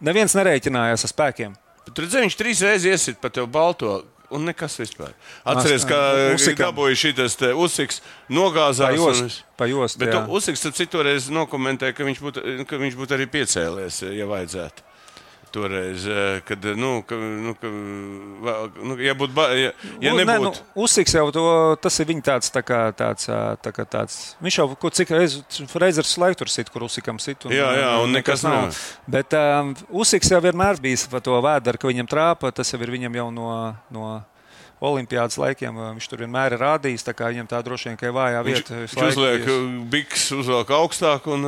neviens 0.00 0.34
nerēķinājās 0.36 1.04
ar 1.06 1.12
spēkiem. 1.12 1.58
Tur 1.90 2.04
redzēju, 2.04 2.28
viņš 2.28 2.38
trīs 2.38 2.62
reizes 2.66 2.88
iesit 2.90 3.20
pa 3.20 3.30
tevi 3.32 3.50
balto. 3.50 4.00
Un 4.30 4.44
nekas 4.46 4.76
vispār. 4.78 5.10
Atcerieties, 5.42 5.82
Mas- 5.82 5.90
kā 5.90 6.34
Usikam. 6.36 6.70
dabūja 6.70 6.94
šis 6.94 7.34
uzsiks, 7.50 8.00
nogāzās. 8.30 9.42
Pa 9.56 9.66
jostu, 9.66 9.98
Bet. 9.98 10.14
Usiks 10.30 10.62
citurreiz 10.70 11.26
nokomentēja, 11.34 11.92
ka 11.96 12.04
viņš 12.04 12.20
būtu, 12.22 12.66
ka 12.66 12.76
viņš 12.78 12.94
būtu 12.94 13.16
arī 13.18 13.26
piecēlies, 13.26 14.14
ja 14.14 14.26
vajadzētu. 14.30 14.86
Toreiz, 15.50 16.06
eh, 16.06 16.40
kad, 16.46 16.64
nu, 16.78 16.90
ka, 17.06 17.16
nu, 17.18 17.54
ka, 17.58 17.70
nu, 18.86 18.96
ja 19.02 19.14
būtu, 19.18 19.34
ba- 19.34 19.50
ja, 19.58 19.72
ja 19.98 20.12
Nu, 20.12 20.20
nē, 20.20 20.24
nu, 20.24 20.30
nebūtu. 20.30 20.62
Uzsiks 20.86 21.14
jau 21.16 21.26
to, 21.34 21.44
tas 21.82 21.98
ir 22.00 22.06
viņa 22.12 22.22
tāds, 22.30 22.52
tā 22.54 22.62
kā, 22.62 22.80
tāds, 22.96 23.26
ā, 23.26 23.40
tā 23.62 23.74
kā 23.74 23.86
tāds. 23.88 24.18
Viņš 24.42 24.58
jau 24.60 24.68
ko 24.78 24.90
cik 24.94 25.10
reizes 25.16 25.62
reizes 25.74 26.16
laiku 26.22 26.42
tur 26.42 26.52
sit, 26.52 26.70
kur 26.70 26.86
uzsikam 26.86 27.18
sit. 27.18 27.42
Jā, 27.50 27.70
jā, 27.78 27.92
un 28.04 28.14
nekas 28.14 28.44
nav. 28.46 28.76
Bet 29.10 29.34
um, 29.34 29.74
Usiks 30.02 30.30
jau 30.30 30.40
vienmēr 30.42 30.78
bijis 30.82 31.06
par 31.10 31.22
to 31.24 31.34
vēdru, 31.42 31.80
ka 31.80 31.90
viņam 31.90 32.10
trāpa. 32.10 32.52
Tas 32.54 32.70
jau 32.70 32.80
ir 32.80 32.94
viņam 32.98 33.18
jau 33.20 33.30
no. 33.34 33.48
no 33.90 34.10
Olimpiādas 34.80 35.36
laikiem 35.36 35.76
ā, 35.76 35.90
viņš 35.92 36.06
tur 36.08 36.22
vienmēr 36.24 36.54
ir 36.56 36.62
rādījis. 36.64 37.04
Tā 37.04 37.12
kā 37.16 37.28
viņam 37.28 37.48
tā 37.50 37.58
droši 37.64 37.90
vien 37.90 37.98
ir 38.00 38.14
vājā 38.16 38.44
Viņš, 38.46 38.60
vieta. 38.62 38.78
visu 38.80 38.96
viņš 38.96 38.96
laiku 38.96 39.10
uzliek 39.12 39.42
bijusi. 39.44 39.88
biks, 39.92 40.22
uzliek 40.38 40.70
augstāk 40.78 41.26
un, 41.28 41.44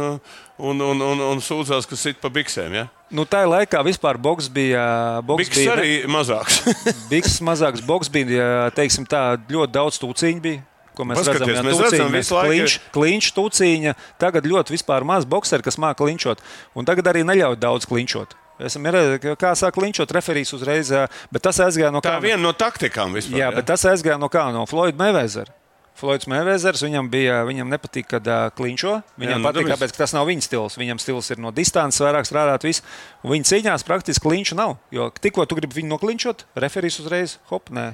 un, 0.60 0.82
un, 0.90 1.04
un, 1.06 1.22
un 1.30 1.40
sūdzās, 1.40 1.88
ka 1.88 1.96
sit 1.96 2.20
pa 2.20 2.28
biksēm. 2.32 2.76
Ja? 2.76 2.84
Nu, 3.08 3.24
tā 3.24 3.40
laikā 3.48 3.80
vispār 3.88 4.20
boks 4.20 4.50
bija. 4.52 4.84
Boks 5.24 5.46
Biks 5.46 5.62
bija 5.62 5.78
arī 5.78 5.94
mazāks. 6.12 6.60
Biks 7.12 7.38
mazāks 7.40 7.80
boks 7.88 8.12
bija, 8.12 8.68
teiksim, 8.76 9.08
tā 9.08 9.38
ļoti 9.48 9.72
daudz 9.80 10.02
tūciņu 10.04 10.44
bija. 10.44 10.66
Ko 10.92 11.06
mēs 11.08 11.22
Paskaties, 11.22 11.48
redzam, 11.48 11.64
mēs 11.70 11.78
redzam 11.80 12.12
visu 12.12 12.34
laiku, 12.36 12.52
kliņš, 12.52 12.72
kliņš, 12.92 13.28
tūciņa. 13.32 13.94
Tagad 14.20 14.44
ļoti 14.44 14.76
maz 15.08 15.24
bokseri, 15.24 15.64
kas 15.64 15.80
māca 15.80 15.96
kliņšot. 16.02 16.44
Un 16.76 16.84
tagad 16.84 17.08
arī 17.08 17.24
neļauj 17.24 17.56
daudz 17.64 17.88
kliņšot. 17.88 18.36
Esam 18.68 18.86
redzējuši, 18.86 19.36
kā 19.40 19.54
sāk 19.58 19.74
kliņšot 19.78 20.14
referīs 20.18 20.52
uzreiz, 20.56 20.92
ā, 20.94 21.06
bet 21.34 21.42
tas 21.48 21.58
aizgāja 21.64 21.90
no 21.94 22.00
Tā 22.04 22.14
kā. 22.14 22.20
ir 22.22 22.28
viena 22.30 22.42
no 22.44 22.52
taktikām 22.54 23.12
vispār. 23.16 23.40
Jā, 23.40 23.48
ja? 23.50 23.56
bet 23.56 23.66
tas 23.72 23.84
aizgāja 23.90 24.20
no 24.20 24.28
kā? 24.32 24.46
No 24.54 24.64
Floyda 24.70 24.98
Mēvēzera. 25.02 25.52
Floyds 26.02 26.24
Mēvēzers, 26.26 26.80
viņam, 26.82 27.08
bija, 27.12 27.42
viņam 27.46 27.68
nepatīk, 27.68 28.06
kad 28.14 28.26
uh, 28.26 28.46
kliņšo. 28.56 28.94
Viņam 29.20 29.28
Jā, 29.28 29.36
Jā, 29.36 29.40
nu, 29.42 29.44
patīk, 29.44 29.68
tāpēc. 29.70 29.92
ka 29.92 30.00
tas 30.00 30.14
nav 30.16 30.24
viņa 30.26 30.46
stils. 30.46 30.78
Viņam 30.80 30.98
stils 31.02 31.28
ir 31.34 31.42
no 31.44 31.52
distances, 31.54 32.00
vairāk 32.02 32.26
strādāt. 32.26 32.64
Visu. 32.64 32.82
Viņa 33.28 33.48
cīņās 33.50 33.84
praktiski 33.86 34.24
kliņšu 34.24 34.56
nav. 34.58 34.72
Jo 34.90 35.10
tikko 35.12 35.44
tu 35.46 35.58
gribi 35.60 35.82
viņu 35.82 35.92
nokliņšot, 35.92 36.46
referīs 36.64 36.96
uzreiz 37.04 37.36
hop, 37.52 37.68
nē. 37.76 37.86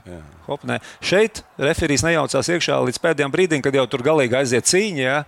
hop, 0.47 0.65
nē. 0.71 0.79
Šeit 1.05 1.43
referīs 1.59 2.07
nejaucās 2.07 2.49
iekšā 2.55 2.79
līdz 2.87 3.03
pēdējiem 3.03 3.35
brīdim, 3.35 3.67
kad 3.67 3.75
jau 3.77 3.85
tur 3.91 4.07
galīgi 4.07 4.41
aiziet 4.41 4.71
cīņa. 4.71 5.03
Jā. 5.03 5.19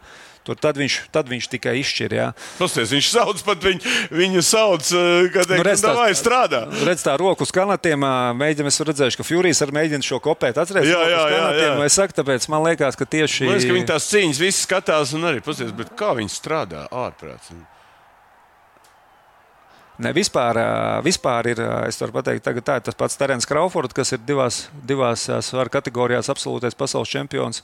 Tur 0.50 0.58
tad 0.58 0.78
viņš, 0.80 0.96
tad 1.14 1.28
viņš 1.30 1.46
tikai 1.52 1.76
izšķir. 1.78 2.14
Jā. 2.16 2.26
Pasties, 2.58 2.90
viņš 2.90 3.10
sauc 3.12 3.42
pat 3.46 3.62
viņu, 3.62 3.94
viņu 4.18 4.42
sauc, 4.42 4.90
uh, 4.96 5.28
kad 5.34 5.52
Nu, 5.54 5.62
redz, 5.66 5.84
tā 5.84 5.94
vai 5.94 6.10
strādā. 6.18 6.64
Redz 6.86 7.04
tā 7.06 7.14
roku 7.20 7.46
uz 7.46 7.54
kanatiem, 7.54 8.02
mēģinām, 8.40 8.70
es 8.72 8.82
redzēju, 8.90 9.20
ka 9.20 9.26
Furijas 9.26 9.62
arī 9.62 9.78
mēģina 9.78 10.06
šo 10.06 10.18
kopēt. 10.24 10.58
Atcerieties, 10.58 10.90
Jā, 10.90 11.02
jā, 11.06 11.24
jā, 11.30 11.44
jā. 11.60 11.74
Es 11.86 11.98
saku, 12.00 12.16
tāpēc 12.18 12.48
man 12.50 12.66
liekas, 12.66 12.98
ka 12.98 13.06
tieši 13.06 13.46
Man 13.46 13.54
liekas, 13.54 13.68
ka 13.70 13.76
viņi 13.78 13.90
tās 13.92 14.08
cīņas 14.10 14.40
visi 14.42 14.64
skatās 14.66 15.14
un 15.14 15.28
arī 15.30 15.44
pasties, 15.44 15.70
bet 15.76 15.94
kā 15.98 16.16
viņi 16.18 16.34
strādā 16.34 16.88
ārprāts. 16.90 17.54
Ne, 20.00 20.14
vispār, 20.16 20.56
vispār 21.04 21.50
ir, 21.52 21.58
es 21.84 21.98
varu 22.00 22.14
pateikt, 22.16 22.40
tagad 22.46 22.64
tā 22.64 22.78
ir 22.78 22.84
tas 22.86 22.96
pats 22.96 23.18
Terens 23.20 23.44
Kraufords, 23.48 23.92
kas 23.92 24.14
ir 24.16 24.22
divās, 24.24 24.62
divās 24.88 25.26
svaru 25.44 25.72
kategorijās 25.74 26.30
absolūtais 26.32 26.78
pasaules 26.78 27.12
čempions. 27.12 27.60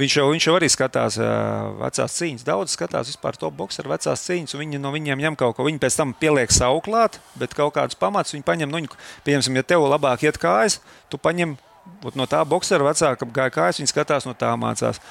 Viņš 0.00 0.14
jau, 0.16 0.26
viņš 0.32 0.44
jau 0.48 0.54
arī 0.56 0.68
skatās 0.72 1.18
ā, 1.20 1.30
vecās 1.82 2.14
cīņas. 2.16 2.44
Daudz 2.46 2.72
skatās 2.76 3.10
vispār 3.12 3.36
to 3.36 3.50
boxeru 3.52 3.92
vecās 3.92 4.22
cīņas, 4.24 4.56
viņi 4.56 4.80
no 4.80 4.92
viņiem 4.94 5.20
ņem 5.20 5.36
kaut 5.36 5.58
ko. 5.58 5.66
Viņi 5.68 5.80
pēc 5.82 5.96
tam 6.00 6.14
pieliek 6.16 6.52
savu 6.54 6.80
klāt, 6.86 7.18
bet 7.36 7.52
kaut 7.58 7.74
kādus 7.76 7.98
pamatus 8.00 8.32
viņi 8.36 8.46
paņem. 8.48 8.70
Nu, 8.72 8.80
viņi, 8.80 8.88
piemēram, 9.26 9.58
ja 9.60 9.66
tev 9.74 9.84
labāk 9.90 10.24
iet 10.24 10.38
kājas, 10.40 10.78
tu 11.12 11.20
paņem 11.20 11.52
no 12.16 12.26
tā 12.30 12.40
boxera 12.48 12.86
vecāka 12.88 13.28
gāja 13.28 13.52
kājas, 13.58 13.80
viņi 13.82 13.92
skatās 13.92 14.24
no 14.28 14.32
tā 14.38 14.54
mācās. 14.56 15.02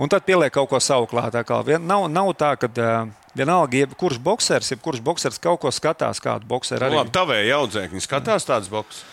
Un 0.00 0.08
tad 0.10 0.24
pieliek 0.26 0.50
kaut 0.50 0.68
ko 0.72 0.80
savu 0.82 1.06
klāt. 1.06 1.36
Vien- 1.68 1.84
Nav, 1.86 2.08
nav 2.10 2.32
tā, 2.34 2.56
ka 2.58 2.66
uh, 2.66 3.10
vienalga, 3.36 3.84
jebkurš 3.84 4.18
boxers, 4.18 4.72
jebkurš 4.72 5.00
boxers 5.04 5.38
kaut 5.38 5.60
ko 5.62 5.70
skatās, 5.70 6.18
kādu 6.18 6.48
boxeru 6.50 6.80
Nu, 6.80 6.86
arī. 6.88 6.96
labi, 6.98 7.12
tavēji 7.14 7.52
audzēkņi 7.60 8.02
skatās 8.02 8.46
tādas 8.48 8.68
boxes. 8.72 9.04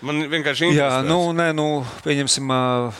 Man 0.00 0.22
vienkārši 0.32 0.70
Jā, 0.72 1.02
interesē. 1.02 1.08
nu, 1.10 1.18
nē, 1.36 1.50
nu, 1.52 1.66
pieņemsim. 2.06 2.48
Uh, 2.48 2.92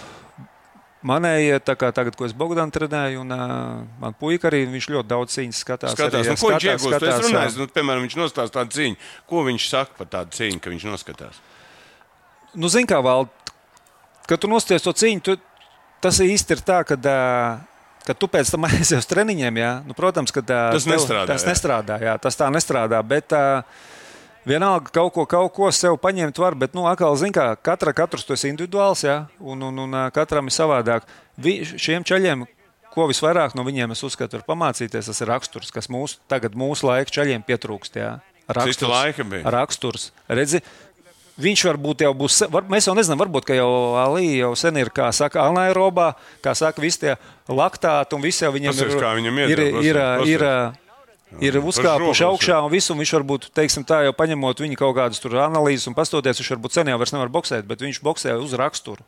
Manēji, 1.01 1.55
tā 1.65 1.73
kā 1.81 1.89
tagad, 1.97 2.13
ko 2.13 2.27
es 2.29 2.35
Bogdanu 2.37 2.75
trenēju, 2.75 3.23
un 3.23 3.33
uh, 3.33 3.79
man 4.03 4.17
puika 4.21 4.51
arī 4.51 4.67
viņš 4.69 4.89
ļoti 4.93 5.09
daudz 5.09 5.37
cīņas 5.39 5.61
skatās. 5.65 5.95
Skatās, 5.97 6.27
arī, 6.27 6.35
nu, 6.35 6.41
ko 6.43 6.51
viņš 6.53 6.67
iegūst? 6.69 7.07
Es 7.09 7.23
runāju, 7.25 7.55
nu, 7.63 7.67
piemēram, 7.73 8.05
viņš 8.05 8.17
nostāsta 8.21 8.59
tādu 8.59 8.77
cīņu. 8.77 8.99
Ko 9.31 9.45
viņš 9.47 9.69
saka 9.71 9.97
par 9.97 10.11
tādu 10.13 10.37
cīņu, 10.37 10.61
ka 10.61 10.73
viņš 10.75 10.85
noskatās? 10.91 11.39
Nu, 12.53 12.69
zini, 12.69 12.91
kā 12.91 12.99
vēl, 13.07 13.25
kad 14.29 14.43
tu 14.43 14.51
nosties 14.53 14.85
to 14.85 14.93
cīņu, 14.93 15.25
tu, 15.25 15.39
tas 16.05 16.21
īsti 16.21 16.59
ir 16.59 16.65
tā, 16.69 16.85
ka. 16.89 17.01
Uh, 17.01 17.67
Kad 18.01 18.17
tu 18.17 18.31
pēc 18.33 18.49
tam 18.49 18.65
aizies 18.65 19.03
uz 19.03 19.07
treniņiem, 19.11 19.59
jā, 19.61 19.71
nu, 19.85 19.93
protams, 19.95 20.33
ka 20.33 20.41
uh, 20.41 20.71
Tas 20.73 20.87
nestrādā, 20.89 21.27
Tas 21.29 21.45
jā. 21.45 21.51
nestrādā, 21.53 21.99
jā, 22.01 22.15
tas 22.25 22.39
tā 22.39 22.47
nestrādā. 22.49 23.03
Bet 23.05 23.35
uh, 23.37 23.61
vienalga, 24.49 24.93
kaut 24.95 25.13
ko, 25.15 25.27
kaut 25.29 25.53
ko 25.57 25.71
sev 25.75 25.99
paņemt 26.01 26.41
var. 26.41 26.57
Bet, 26.59 26.75
nu, 26.77 26.87
atkal, 26.91 27.17
zini, 27.21 27.35
kā 27.37 27.53
katra, 27.57 27.95
katrs 27.97 28.27
tas 28.29 28.45
ir 28.45 28.55
individuāls, 28.55 29.05
jā, 29.07 29.23
un, 29.41 29.63
un, 29.69 29.85
un 29.87 30.01
katram 30.15 30.51
ir 30.51 30.57
savādāk. 30.57 31.09
Vi, 31.41 31.61
šiem 31.77 32.07
ceļiem, 32.07 32.45
ko 32.95 33.07
visvairāk 33.11 33.55
no 33.59 33.65
viņiem 33.67 33.95
es 33.95 34.05
uzskatu, 34.07 34.41
var 34.41 34.49
pamācīties, 34.51 35.11
tas 35.13 35.23
ir 35.23 35.31
raksturs, 35.31 35.73
kas 35.75 35.91
mūsu, 35.93 36.21
tagad 36.31 36.59
mūsu 36.59 36.91
laika 36.91 37.21
ceļiem 37.21 37.47
pietrūkst. 37.47 38.01
Jā. 38.01 38.19
Cita 38.51 38.89
laika 38.91 39.27
bija. 39.27 39.51
Raksturs. 39.55 40.11
Redzi, 40.27 40.63
Viņš 41.41 41.63
varbūt 41.71 42.03
jau 42.05 42.11
būs, 42.17 42.35
var, 42.53 42.67
mēs 42.69 42.85
jau 42.85 42.93
nezinām, 42.93 43.21
varbūt 43.23 43.53
jau 43.57 43.69
Alī 43.97 44.41
jau 44.43 44.51
sen 44.59 44.77
ir, 44.77 44.91
kā 44.93 45.07
saka, 45.15 45.47
anaerobā, 45.49 46.11
kā 46.45 46.53
saka, 46.59 46.83
visi 46.83 47.07
tie 47.07 47.15
laktāti 47.49 48.19
un 48.19 48.25
visi 48.25 48.45
jau 48.45 48.51
viņam 48.53 48.77
Pasies, 48.77 48.99
kā 49.01 49.15
viņam 49.17 49.39
ir, 49.41 49.53
iedod, 49.55 49.79
ir, 49.81 49.89
ir, 49.89 50.01
pasies, 50.01 50.35
ir, 50.35 50.45
ir 50.45 50.90
uzkāpuši 51.39 52.23
žogus, 52.23 52.27
augšā 52.27 52.59
un 52.65 52.73
visu, 52.73 52.95
un 52.95 53.03
viņš 53.03 53.15
varbūt, 53.19 53.49
teiksim 53.55 53.87
tā, 53.87 54.03
jau 54.09 54.17
paņemot 54.17 54.65
viņa 54.65 54.81
kaut 54.81 54.97
kādas 54.99 55.23
analīzes 55.31 55.87
un 55.91 55.97
pastoties, 55.99 56.43
viņš 56.43 56.53
varbūt 56.57 56.77
sen 56.77 56.93
jau 56.93 56.99
nevar 56.99 57.33
boxēt, 57.33 57.67
bet 57.71 57.87
viņš 57.87 58.03
boxē 58.05 58.37
uz 58.41 58.57
raksturu. 58.59 59.07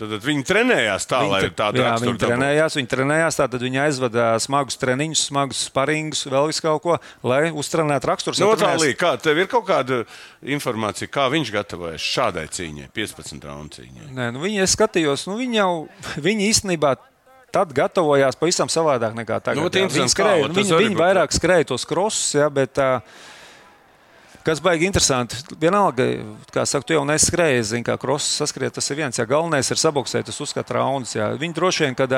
Tad, 0.00 0.08
tad 0.14 0.22
viņi 0.24 0.44
trenējās 0.48 1.04
tā, 1.10 1.18
lai 1.28 1.42
Viņi, 1.44 1.54
tādu 1.58 1.82
jā, 1.82 1.90
viņi 2.00 2.20
trenējās, 2.22 2.76
viņi 2.78 2.88
trenējās, 2.88 3.36
tātad 3.36 3.64
viņi 3.66 3.80
aizvada 3.82 4.28
smagus 4.40 4.78
treniņus, 4.80 5.24
smagus 5.28 5.60
sparingus, 5.68 6.22
vēl 6.30 6.48
visu 6.48 6.64
kaut 6.64 6.80
ko, 6.86 6.96
lai 7.28 7.42
uztrenētu 7.52 8.08
raksturu. 8.08 8.40
No 8.40 8.54
tā 8.56 8.72
līnija, 8.80 8.96
kā 8.96 9.12
tev 9.20 9.42
ir 9.42 9.50
kaut 9.52 9.66
kāda 9.68 10.00
informācija, 10.56 11.10
kā 11.12 11.26
viņš 11.34 11.52
gatavojas 11.52 12.06
šādai 12.16 12.46
cīņai, 12.48 12.88
15 12.96 13.44
raundu 13.44 13.76
cīņai? 13.76 14.08
Nē, 14.16 14.30
nu 14.32 14.40
viņi 14.40 14.64
es 14.64 14.78
skatījos, 14.78 15.26
nu 15.28 15.36
viņi 15.40 15.60
jau, 15.60 15.72
viņi 16.30 16.48
īstenībā 16.48 16.96
tad 17.52 17.74
gatavojās 17.76 18.38
pavisam 18.38 18.70
savādāk 18.70 19.16
nekā 19.18 19.40
tagad. 19.44 19.60
Nu, 19.60 19.68
jā. 19.72 19.88
viņi 19.90 20.12
skrēja, 20.12 20.46
kā, 20.46 20.52
nu, 20.52 20.56
viņi, 20.60 20.78
viņi 20.86 20.98
vairāk 20.98 21.34
skrēja 21.34 21.68
tos 21.72 21.86
krosus, 21.88 22.34
jā, 22.38 22.48
bet 22.52 22.78
kas 24.46 24.60
baigi 24.64 24.88
interesanti, 24.88 25.38
vienalga, 25.60 26.06
kā 26.54 26.64
saka, 26.68 26.86
tu 26.88 26.96
jau 26.96 27.02
neskrēji, 27.08 27.64
zini, 27.72 27.86
kā 27.86 27.96
krosus 28.00 28.38
saskriet, 28.40 28.74
tas 28.76 28.88
ir 28.90 29.00
viens, 29.02 29.18
ja 29.18 29.26
galvenais 29.28 29.68
ir 29.70 29.80
saboksēt, 29.80 30.28
tas 30.30 30.40
uzskata 30.42 30.78
raundus, 30.78 31.16
jā. 31.18 31.28
Viņi 31.40 31.56
droši 31.56 31.86
vien, 31.86 31.98
kad, 31.98 32.14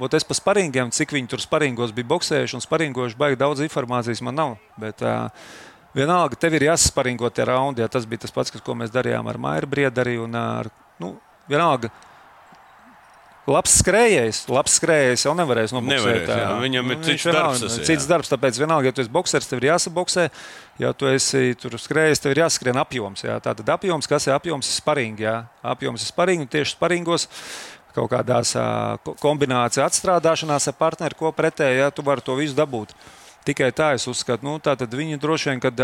ot 0.00 0.16
es 0.16 0.26
pa 0.26 0.36
sparingiem, 0.38 0.92
cik 0.94 1.16
viņi 1.16 1.34
tur 1.34 1.42
sparingos 1.44 1.94
bija 1.96 2.08
boksējuši 2.14 2.56
un 2.58 2.64
sparingoši, 2.64 3.18
baigi 3.20 3.40
daudz 3.42 3.64
informācijas 3.66 4.22
man 4.24 4.38
nav, 4.40 4.54
bet 4.80 5.04
uh, 5.04 5.28
vienalga, 5.96 6.38
tev 6.40 6.56
ir 6.56 6.68
jāsasparingo 6.70 7.30
tie 7.34 7.46
raundi, 7.48 7.84
jā, 7.84 7.90
tas 7.92 8.06
bija 8.08 8.24
tas 8.24 8.34
pats, 8.34 8.52
kas, 8.54 8.64
ko 8.64 8.76
mēs 8.78 8.92
darījām 8.94 9.28
ar 9.30 9.40
Mairu 9.40 9.70
Briedari 9.70 10.16
un 10.20 10.36
ar, 10.38 10.70
nu, 11.02 11.14
vienalga, 11.50 11.92
Labs 13.50 13.72
skrejējs, 13.80 14.44
labs 14.52 14.76
skrejējs 14.78 15.24
jau 15.26 15.32
nevarēs 15.34 15.72
noboxēt. 15.74 16.04
Nevarēs, 16.04 16.28
jā. 16.38 16.50
Viņam 16.62 16.92
ir 16.92 16.98
Nu, 17.00 17.04
cits 17.08 17.24
darbs 17.26 17.62
tas 17.64 17.78
ir, 17.80 17.84
Cits 17.88 18.04
jā. 18.06 18.10
darbs, 18.12 18.30
tāpēc 18.30 18.60
vienalga, 18.62 18.90
ja 18.90 18.94
tu 18.94 19.02
esi 19.02 19.10
boxers, 19.10 19.48
tev 19.50 19.58
ir 19.58 19.66
jāsaboksē. 19.72 20.28
Ja 20.78 20.92
tu 20.94 21.08
esi 21.10 21.56
tur 21.58 21.74
skrejējis, 21.74 22.22
tev 22.22 22.36
ir 22.36 22.42
jāskrien 22.44 22.78
apjoms. 22.78 23.24
Jā. 23.26 23.40
Tātad 23.42 23.66
apjoms, 23.74 24.06
kas 24.06 24.28
ir 24.28 24.36
apjoms, 24.36 24.70
ir 24.70 24.78
sparingi. 24.78 25.26
Jā. 25.26 25.34
Apjoms 25.66 26.04
ir 26.06 26.12
sparingi 26.12 26.46
un 26.46 26.52
tieši 26.52 26.76
sparingos. 26.76 27.26
Kaut 27.90 28.06
kādās 28.12 28.54
ā, 28.54 28.68
ko- 29.02 29.16
kombinācijā 29.18 29.82
atstrādāšanās 29.82 30.68
ar 30.70 30.76
partneri, 30.78 31.18
ko 31.18 31.32
pretēji, 31.34 31.82
ja 31.82 31.90
tu 31.90 32.06
vari 32.06 32.22
to 32.22 32.36
visu 32.38 32.54
dabūt. 32.54 32.94
Tikai 33.44 33.72
tā 33.74 33.94
es 33.98 34.06
uzskatu. 34.06 34.46
Nu, 34.46 34.60
tā 34.62 34.76
tad 34.78 34.94
viņi 34.94 35.18
droši 35.18 35.50
vien, 35.50 35.60
kad 35.60 35.74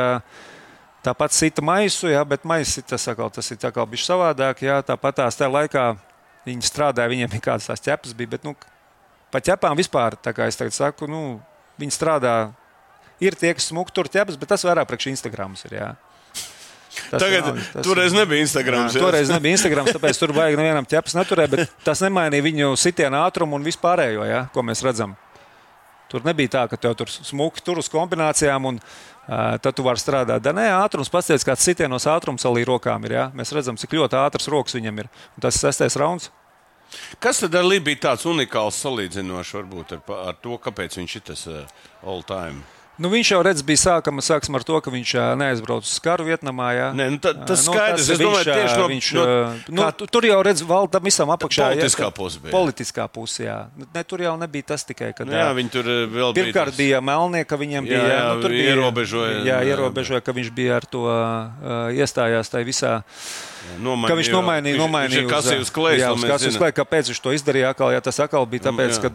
tāpat 1.02 1.35
sita 1.35 1.62
maisu, 1.66 2.07
jā, 2.07 2.22
bet 2.22 2.44
maisu 2.46 2.83
tas, 2.87 3.09
atkal, 3.11 3.31
tas 3.35 3.50
ir 3.50 3.59
bijis 3.59 4.07
savādāk. 4.07 4.62
Jā, 4.62 4.83
tāpat 4.87 5.18
tās 5.18 5.35
tajā 5.35 5.50
laikā 5.50 5.96
viņi 6.46 6.66
strādāja, 6.68 7.11
viņiem 7.12 7.30
bija 7.35 7.44
kādas 7.50 7.66
tās 7.70 7.82
ķepas, 7.85 8.14
bija, 8.16 8.32
bet 8.37 8.46
nu, 8.46 8.54
pa 9.35 9.40
ķepām 9.42 9.76
vispār, 9.78 10.16
kā 10.22 10.46
es 10.46 10.56
tagad 10.59 10.74
saku, 10.76 11.09
nu, 11.11 11.40
viņi 11.80 11.94
strādā. 11.96 12.37
Ir 13.20 13.35
tie, 13.38 13.54
kas 13.56 13.70
smūgi 13.72 13.94
tur 13.96 14.09
ķepas, 14.12 14.37
bet 14.38 14.48
tas 14.52 14.64
vairāk 14.66 14.88
priekš 14.90 15.09
Instagrams 15.14 15.64
ir. 15.68 15.78
Jā. 15.80 15.90
Tas 17.11 17.20
Tagad, 17.20 17.44
vienalga, 17.44 17.64
tas 17.74 17.85
toreiz 17.85 18.12
ir- 18.12 18.18
nebija 18.18 18.40
Instagrams. 18.46 18.94
Jā, 18.96 19.00
toreiz 19.04 19.28
nebija 19.28 19.56
Instagram, 19.59 19.88
tāpēc 19.92 20.18
tur 20.20 20.32
vajag 20.32 20.56
nevienam 20.56 20.87
ķepas 20.88 21.16
neturēt, 21.18 21.50
bet 21.52 21.72
tas 21.85 22.00
nemainīja 22.00 22.44
viņu 22.46 22.70
sitienu 22.80 23.18
ātrumu 23.20 23.59
un 23.59 23.64
vispārējo, 23.66 24.24
ja, 24.24 24.46
ko 24.54 24.64
mēs 24.64 24.80
redzam. 24.87 25.12
Tur 26.09 26.22
nebija 26.24 26.48
tā, 26.54 26.62
ka 26.70 26.76
tev 26.80 26.94
tur 26.96 27.11
smuki 27.12 27.61
tur 27.66 27.80
uz 27.82 27.88
kombinācijām, 27.92 28.64
un 28.70 28.80
tad 29.27 29.75
tu 29.75 29.85
vari 29.87 30.01
strādāt. 30.01 30.43
Da, 30.45 30.53
nē, 30.55 30.69
ātrums, 30.79 31.11
pasties, 31.12 31.45
kāds 31.47 31.65
sitienos 31.67 32.07
ātrums 32.11 32.47
arī 32.47 32.67
rokām 32.69 33.07
ir. 33.09 33.17
Ja? 33.19 33.29
Mēs 33.35 33.55
redzam, 33.57 33.79
cik 33.81 33.97
ļoti 33.99 34.19
ātrs 34.21 34.51
rokas 34.53 34.77
viņam 34.79 35.03
ir. 35.03 35.11
Un 35.35 35.47
tas 35.47 35.59
ir 35.59 35.67
sestais 35.67 35.99
rauns. 35.99 36.31
Kas 37.19 37.43
tad 37.43 37.55
ar 37.59 37.67
Lībiju 37.67 37.89
bija 37.91 38.03
tāds 38.11 38.27
unikāls 38.31 38.79
salīdzinošs 38.85 39.55
varbūt 39.59 39.97
ar, 39.97 40.03
ar 40.31 40.37
to, 40.43 40.55
kāpēc 40.62 41.01
viņš 41.01 41.17
ir 41.19 41.25
tas 41.33 41.47
uh, 41.51 41.65
all 42.07 42.23
time? 42.27 42.62
Nu, 42.98 43.11
viņš 43.12 43.28
jau 43.35 43.38
redz, 43.44 43.61
bija 43.61 43.76
sākama, 43.76 44.22
sāksim 44.24 44.54
ar 44.56 44.62
to, 44.64 44.78
ka 44.80 44.88
viņš 44.90 45.11
neaizbrauca 45.37 45.85
uz 45.85 45.98
karu 46.00 46.24
Vietnamā. 46.24 46.68
Jā. 46.72 46.87
Nē, 46.96 47.11
nu, 47.12 47.18
ta- 47.20 47.35
tas 47.37 47.66
Nu, 47.66 47.74
skaidrs. 47.74 48.06
Es 48.09 48.16
viņš, 48.16 48.24
domāju, 48.24 48.46
tieši 48.48 48.72
ā, 48.72 48.78
no- 48.80 48.88
viņš, 48.88 49.09
no- 49.12 49.26
nu, 49.68 49.82
kā- 49.82 49.96
tu- 49.96 50.06
Tur 50.06 50.22
jau 50.24 50.38
redz, 50.42 50.62
vēl 50.64 50.88
tam 50.90 51.02
visam 51.04 51.28
apakšā. 51.28 51.66
Politiskā 51.76 52.09
ka- 52.09 52.11
puse 52.16 52.38
bija. 52.40 52.52
Politiskā 52.56 53.04
puse, 53.12 53.44
jā. 53.44 53.59
Nu, 53.76 53.85
Ne, 53.94 54.02
tur 54.04 54.18
jau 54.24 54.32
nebija 54.40 54.64
tas 54.72 54.85
tikai, 54.85 55.12
ka 55.14 55.24
Nu, 55.24 55.32
jā, 55.32 55.52
viņi 55.54 55.70
tur 55.70 55.85
vēl 55.85 56.32
Pirmkārt 56.35 56.72
tas- 56.72 56.76
bija 56.76 57.00
Melnieka, 57.04 57.56
viņam 57.56 57.85
Jā, 57.85 57.90
bija, 57.92 58.00
jā, 58.00 58.16
jā, 58.16 58.35
nu, 58.35 58.40
tur 58.42 58.50
bija 58.50 58.70
ierobežoja, 58.74 59.44
Jā, 59.44 59.59
ierobežoja, 59.64 60.20
ka 60.24 60.32
viņš 60.32 60.50
bija 60.56 60.76
ar 60.76 60.85
to 60.87 61.04
uh, 61.04 61.92
iestājās 61.92 62.48
tajā 62.48 62.64
visā. 62.64 63.02
Nomainīja, 63.82 64.09
Ka 64.09 64.14
viņš 64.14 64.30
nomainīja, 64.32 64.72
viņš, 64.76 64.80
nomainīja 64.80 65.20
viņš 65.20 65.26
ir 65.26 65.30
kasījis 65.37 65.61
uz 65.66 65.70
klejas. 65.74 66.00
jā, 66.00 66.11
uz 66.14 66.24
kasī 66.24 66.48
uz 66.48 66.56
klejas. 66.56 66.74
Kāpēc 66.80 67.04
viņš 67.11 67.20
to 67.20 67.30
izdarīja? 67.35 67.70
Atkal, 67.74 67.90
jā, 67.92 68.00
tas 68.00 68.20
atkal 68.20 68.46
bija 68.46 68.62
tāpēc, 68.70 68.94
jā. 68.94 69.02
ka, 69.02 69.09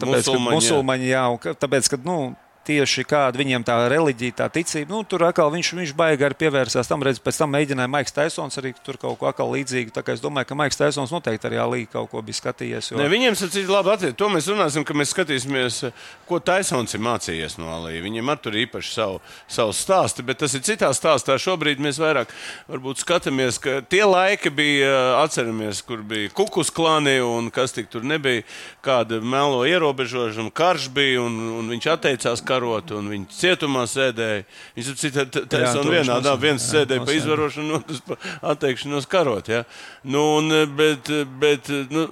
tāpēc, 0.00 0.24
ka 0.26 0.32
Musulmaņi, 0.32 0.48
jā. 0.48 0.56
musulmaņi, 0.58 1.06
jā, 1.12 1.22
un 1.30 1.38
ka, 1.38 1.50
tāpēc, 1.54 1.88
ka, 1.92 1.96
nu, 2.04 2.36
tieši 2.68 3.04
kāda 3.08 3.40
viņiem 3.40 3.64
tā 3.66 3.76
reliģija, 3.90 4.36
tā 4.42 4.48
ticība. 4.52 4.92
Nu, 4.92 5.02
tur 5.08 5.24
atkal 5.28 5.50
viņš, 5.54 5.72
viņš 5.78 5.94
baigi 5.96 6.26
arī 6.28 6.36
pievērsās 6.42 6.90
tam, 6.90 7.02
redz, 7.06 7.20
pēc 7.24 7.40
tam 7.40 7.52
mēģināja 7.54 7.90
Maiks 7.90 8.14
Taisons 8.14 8.60
arī 8.60 8.74
tur 8.84 8.98
kaut 9.00 9.18
ko 9.20 9.30
atkal 9.30 9.50
līdzīgu. 9.54 9.92
Tā 9.94 10.04
kā 10.04 10.16
es 10.16 10.22
domāju, 10.24 10.50
ka 10.50 10.58
Maiks 10.58 10.80
Taisons 10.80 11.12
noteikti 11.14 11.48
arī 11.48 11.60
Alī 11.62 11.82
kaut 11.90 12.10
ko 12.12 12.22
bija 12.24 12.40
skatījies. 12.40 12.92
Jo... 12.92 13.00
Ne, 13.00 13.08
viņiem 13.12 13.36
ir 13.48 13.72
labi 13.72 13.92
attiecīgi. 13.94 14.18
To 14.20 14.30
mēs 14.32 14.50
runāsim, 14.52 14.84
ka 14.86 14.96
mēs 14.96 15.14
skatīsimies, 15.14 15.80
ko 16.28 16.40
Taisons 16.44 16.94
ir 16.96 17.04
mācījies 17.04 17.58
no 17.60 17.70
Alīja. 17.76 18.04
Viņam 18.04 18.32
ar 18.34 18.42
tur 18.44 18.58
īpaši 18.60 18.92
savu, 18.94 19.22
savu 19.48 19.76
stāstu, 19.76 20.26
bet 20.26 20.42
tas 20.42 20.56
ir 20.58 20.64
citā 20.66 20.90
stāstā. 20.96 21.38
Šobrīd 21.40 21.80
mēs 21.82 22.00
vairāk 22.02 22.32
varbūt 22.68 23.02
skatāmies, 23.04 23.60
ka 23.62 23.78
tie 23.88 24.04
laiki 24.04 24.52
bija, 24.54 24.92
atceramies, 25.22 25.82
kur 25.86 26.04
bija 26.06 26.32
kukus 26.36 26.72
klāni 26.74 27.18
un 27.24 27.50
kas 27.54 27.74
tik 27.76 27.90
tur 27.92 28.04
nebija, 28.06 28.44
kāda 28.84 29.20
melo 29.24 29.64
ierobežošana, 29.68 30.52
karš 30.54 30.88
bija 30.94 31.22
un, 31.24 31.38
un 31.60 31.72
viņš 31.72 31.90
atteicās 31.94 32.44
karot 32.58 32.90
un 32.98 33.08
viņš 33.14 33.38
cietumā 33.38 33.86
sēdēja. 33.88 34.42
Viņš 34.76 34.90
citā 34.98 35.24
taisnām 35.30 35.80
tur 35.80 35.94
viņš 35.94 36.02
vienā, 36.02 36.18
nosēdēja, 36.18 36.42
viens 36.42 36.66
jā, 36.66 36.74
sēdēja 36.74 36.98
pa 36.98 37.06
nosēdēja. 37.06 37.22
izvarošanu, 37.22 37.78
otrs 37.78 38.04
pa 38.04 38.18
atteikšanos 38.52 39.06
karot. 39.08 39.48
Ja? 39.48 39.64
Nu, 40.02 40.26
un, 40.42 40.52
bet, 40.76 41.08
bet, 41.38 41.70
nu, 41.94 42.08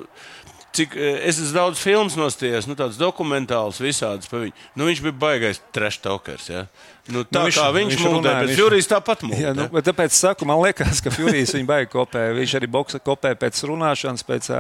Cik, 0.77 0.93
eh, 0.93 1.23
es 1.25 1.39
esmu 1.41 1.55
daudz 1.57 1.81
filmu 1.81 2.11
nostājies, 2.21 2.67
nu, 2.69 2.75
tāds 2.77 2.99
dokumentāls, 3.01 3.79
visāds 3.81 4.29
par 4.29 4.43
viņu. 4.43 4.53
Nu, 4.77 4.85
viņš 4.85 5.01
bija 5.07 5.17
baigais 5.17 5.61
trash 5.73 5.97
talkers. 6.05 6.51
Ja? 6.53 6.67
Nu, 7.09 7.23
tā 7.25 7.41
Nu, 7.41 7.47
viņš, 7.47 7.57
kā 7.57 7.71
viņš, 7.73 7.95
viņš 7.95 8.05
mūžā, 8.05 8.35
bet 8.43 8.51
viņš- 8.51 8.61
Jurijs 8.61 8.91
tāpat 8.91 9.25
mūžā. 9.25 9.41
Jā, 9.41 9.55
nu, 9.57 9.71
tāpēc 9.73 10.13
es 10.13 10.21
saku, 10.21 10.45
man 10.45 10.61
liekas, 10.61 11.01
ka 11.01 11.09
Furijs 11.09 11.55
viņu 11.57 11.65
baigi 11.71 11.89
kopē. 11.97 12.27
Viņš 12.37 12.55
arī 12.61 12.69
boksa 12.69 13.01
kopē 13.01 13.33
pēc 13.41 13.65
runāšanas, 13.73 14.21
pēc, 14.29 14.51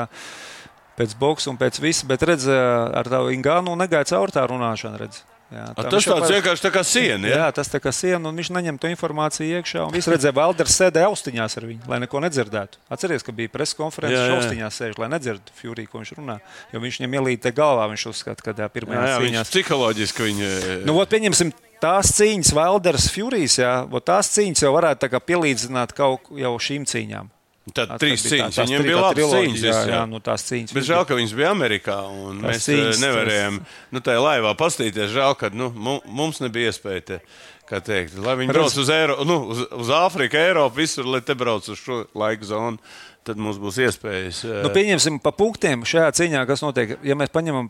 pēc 0.96 1.16
boksa 1.20 1.51
un 1.53 1.61
pēc 1.61 1.81
visa. 1.85 2.09
Bet 2.09 2.25
redz, 2.25 2.49
ar 2.49 3.05
tādu 3.05 3.37
Ingānu 3.37 3.77
negāja 3.77 4.09
caur 4.16 4.33
tā 4.33 4.49
runāšana. 4.49 4.96
Redz. 5.05 5.20
Jā, 5.47 5.65
tas 5.79 5.93
viņš 5.95 6.07
tāds 6.11 6.31
vienkārši 6.35 6.63
tā 6.65 6.71
kā 6.75 6.83
siena. 6.83 7.29
Jā, 7.31 7.37
Ja? 7.37 7.51
tas 7.55 7.69
tā 7.71 7.79
kā 7.79 7.93
siena, 7.95 8.19
un 8.29 8.35
viņš 8.41 8.49
neņem 8.51 8.79
to 8.83 8.89
informāciju 8.91 9.61
iekšā. 9.61 9.85
Viss 9.95 10.09
redzēja, 10.11 10.35
Valders 10.35 10.75
sēdēja 10.75 11.07
austiņās 11.07 11.55
ar 11.61 11.67
viņu, 11.69 11.87
lai 11.87 12.01
neko 12.03 12.19
nedzirdētu. 12.25 12.81
Atcerieties, 12.91 13.23
ka 13.23 13.35
bija 13.37 13.53
preses 13.55 13.79
konferences, 13.79 14.19
Jā, 14.19 14.25
viņš 14.27 14.35
jā. 14.35 14.41
austiņās 14.43 14.81
sēž, 14.83 14.99
lai 14.99 15.09
nedzirdu 15.13 15.55
Furiju, 15.55 15.93
ko 15.93 16.03
viņš 16.03 16.13
runā. 16.19 16.41
Jo 16.75 16.83
viņš 16.83 16.99
viņam 16.99 17.15
ielīd 17.21 17.45
te 17.47 17.53
galvā, 17.55 17.87
viņš 17.95 18.07
uzskata, 18.11 18.43
ka 18.43 18.57
tā 18.59 18.67
Jā, 19.07 19.15
jā, 19.15 19.23
viņš 19.23 19.37
cīņā. 19.39 19.45
psiholoģiski 19.53 20.27
viņa. 20.27 20.51
Nu, 20.91 20.99
ot, 20.99 21.15
pieņemsim, 21.15 21.55
tās 21.79 22.11
cīņas, 22.19 22.51
Valders, 22.57 23.07
Furijas, 23.15 23.59
jā, 23.63 23.73
tās 24.03 24.35
cīņas 24.35 24.67
jau 24.67 24.75
varētu 24.75 25.07
pielīdzināt 25.23 25.95
kaut 25.95 26.27
jau 26.35 26.57
šīm 26.59 26.91
cīņām. 26.91 27.31
Tad 27.74 27.90
At- 27.90 28.00
trīs 28.00 28.22
tā- 28.22 28.31
cīņas. 28.31 28.55
tās 28.61 28.68
tri- 28.70 28.83
bija 28.87 28.96
tā 29.02 29.09
triloģija, 29.16 29.42
cīņas. 29.50 29.62
Jā, 29.66 29.72
viss, 29.74 29.90
jā, 29.90 30.02
nu 30.09 30.20
tās 30.20 30.42
cīņas. 30.46 30.72
Bet 30.76 30.85
žēl, 30.87 31.02
ka 31.09 31.14
viņas 31.18 31.33
bija 31.35 31.48
Amerikā. 31.50 31.96
Tās 32.07 32.38
Mēs 32.44 32.62
cīņas, 32.62 32.68
cīņas, 32.68 33.00
nevarējām 33.02 33.61
nu, 33.92 34.00
tajā 34.00 34.20
laivā 34.22 34.52
pastīties. 34.57 35.11
Žēl, 35.16 35.35
ka 35.40 35.50
nu, 35.52 35.70
mu- 35.74 36.00
mums 36.07 36.38
nebija 36.40 36.70
iespēja. 36.70 37.05
Te, 37.05 37.20
kā 37.66 37.81
teikt, 37.83 38.14
lai 38.22 38.37
viņi 38.38 38.52
brauc 38.55 38.76
uz, 38.79 38.88
Eiro, 38.94 39.24
nu, 39.26 39.40
uz, 39.50 39.64
uz 39.72 39.88
Āfriku, 39.88 40.38
Eiropu, 40.38 40.76
visur, 40.79 41.05
lai 41.11 41.20
te 41.20 41.35
brauc 41.35 41.66
uz 41.68 41.79
šo 41.83 42.05
laika 42.14 42.44
zonu. 42.46 42.79
Tad 43.27 43.37
mums 43.43 43.59
būs 43.59 43.81
iespējas. 43.83 44.45
eh, 44.47 44.62
Nu, 44.62 44.71
pieņemsim 44.71 45.19
pa 45.23 45.33
punktiem 45.35 45.83
šajā 45.83 46.12
cīņā, 46.21 46.47
kas 46.47 46.62
notiek. 46.62 46.97
Ja 47.03 47.17
mēs 47.19 47.33
paņemam 47.35 47.69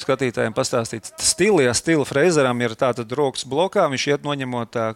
skatītājiem 0.00 0.54
pastāstīt, 0.56 1.10
stili, 1.20 1.66
ja 1.66 1.74
stila 1.76 2.06
Freizeram 2.08 2.56
ir 2.64 2.72
tātad 2.78 3.10
rokas 3.12 3.44
blokā, 3.44 3.84
viņš 3.92 4.04
iet 4.14 4.24
noņemot 4.24 4.70
tā 4.72 4.86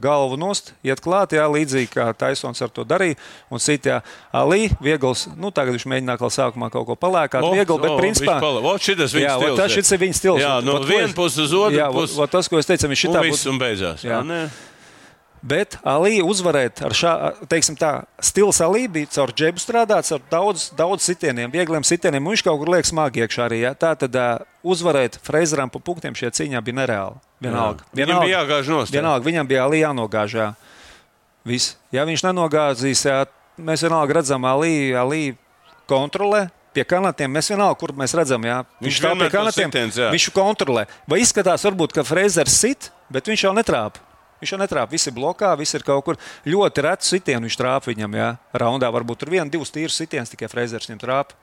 galvu 0.00 0.38
nost, 0.40 0.72
iet 0.82 1.02
klāt, 1.04 1.34
jā, 1.36 1.44
līdzīgi 1.52 1.90
kā 1.92 2.06
Taisons 2.16 2.62
ar 2.64 2.72
to 2.72 2.84
darīja. 2.88 3.18
Un 3.52 3.60
citā 3.60 4.00
Alī, 4.32 4.70
viegls, 4.80 5.26
nu 5.36 5.52
tagad 5.54 5.76
viņš 5.76 5.84
mēģināja 5.92 6.18
kaut 6.24 6.32
sākumā 6.32 6.70
kaut 6.72 6.86
ko 6.88 6.96
palēkāt, 6.96 7.44
O, 7.44 7.52
viegli, 7.52 7.78
bet 7.84 7.90
o, 7.92 7.98
principā. 8.00 8.38
viņš 8.38 8.46
pala- 8.48 8.64
o, 8.64 8.74
šitas 8.78 9.12
jā, 9.14 9.36
stils 9.36 9.58
tas 9.60 9.72
šis 9.76 9.92
ir 9.92 9.98
viņa 9.98 10.14
stils. 10.22 10.40
Jā, 10.40 10.54
no 10.64 10.72
Vot 10.78 10.86
ko 10.88 10.88
viena 10.94 11.08
es- 11.12 11.18
puses 11.20 11.38
uz 11.44 11.52
otru 11.52 11.76
Jā, 11.76 11.88
vot 11.92 12.30
tas, 12.30 12.48
ko 12.48 12.58
es 12.58 12.66
teicu, 12.66 12.88
viņš 12.88 13.04
šitā 13.08 13.22
viss 13.22 13.46
un 13.46 13.58
beidzās. 13.60 14.00
Jā. 14.02 14.24
Jā. 14.24 14.48
Bet 15.44 15.76
Alī 15.84 16.22
uzvarēt 16.24 16.80
ar 16.86 16.94
šādu, 16.96 17.44
teiksim, 17.52 17.76
tā 17.76 17.90
stils 18.24 18.62
Alī 18.64 18.86
bija 18.88 19.10
caur 19.12 19.32
džebu 19.36 19.60
strādāts, 19.60 20.14
ar 20.16 20.22
daudz, 20.30 20.70
daudz 20.78 21.04
sitieniem, 21.04 21.52
viegliem 21.52 21.84
sitieniem. 21.84 22.30
Viņš 22.32 22.44
kaut 22.46 22.62
kur 22.62 22.70
liek 22.72 22.88
smagi 22.88 23.20
iekšā 23.26 23.42
arī. 23.44 23.58
Ja? 23.66 23.74
Tā 23.76 23.90
tad 24.00 24.16
uh, 24.16 24.46
uzvarēt 24.64 25.18
Freizeram 25.26 25.68
pa 25.68 25.82
punktiem 25.84 26.16
šajā 26.16 26.32
cīņā 26.38 26.62
bija 26.64 26.78
nereāli. 26.80 27.20
Vienalga. 27.44 27.84
Viņam 27.92 28.22
bija 28.24 28.38
jāgāž 28.38 28.70
jā. 28.72 28.78
Vienalga, 28.94 29.28
viņam 29.28 29.50
bija 29.50 29.66
Alī 29.66 29.82
jānogāž. 29.82 30.38
Jā. 30.40 30.48
Viss. 31.44 31.74
Ja 31.92 32.08
viņš 32.08 32.24
nenogāzīs, 32.24 33.04
jā, 33.04 33.20
mēs 33.60 33.84
vienalga 33.84 34.16
redzam, 34.22 34.48
Alī, 34.48 34.72
Alī 34.96 35.22
kontrolē. 35.90 36.46
Pie 36.74 36.82
kanātiem 36.88 37.30
mēs 37.30 37.52
vienalga, 37.52 37.76
kur 37.78 37.92
mēs 37.94 38.16
redzam, 38.16 38.48
jā. 38.48 38.62
Viņš 38.82 38.96
stāv 38.98 39.12
vienmēr 39.12 39.28
pie 39.28 39.36
kanātiem. 39.36 39.68
sitiens, 39.68 40.00
jā. 40.00 40.08
Viņš 40.16 40.30
kontrolē. 40.34 40.88
Vai 41.06 41.20
izskatās, 41.22 41.68
varbūt, 41.68 41.94
ka 42.00 42.08
Freizers 42.08 42.56
sit, 42.64 42.88
bet 43.12 43.28
viņš 43.30 43.44
jau 43.46 43.52
netrāpa. 43.54 44.13
Viņš 44.44 44.52
jau 44.52 44.60
netrāpa. 44.60 44.92
Viss 44.92 45.08
ir 45.08 45.14
blokā, 45.16 45.54
viss 45.56 45.76
ir 45.76 45.84
kaut 45.86 46.04
kur 46.04 46.18
ļoti 46.44 46.84
rets 46.84 47.08
sitiens. 47.14 47.40
Viņš 47.46 47.56
trāpa 47.56 47.88
viņam, 47.88 48.18
jā. 48.20 48.28
Raundā 48.60 48.90
varbūt 48.92 49.22
tur 49.22 49.32
viena, 49.32 49.48
divas 49.48 49.72
tīras 49.72 49.96
sitiens, 49.96 50.28
tikai 50.32 50.50
Freizers 50.52 50.90
viņam 50.90 51.00
trāpa. 51.00 51.38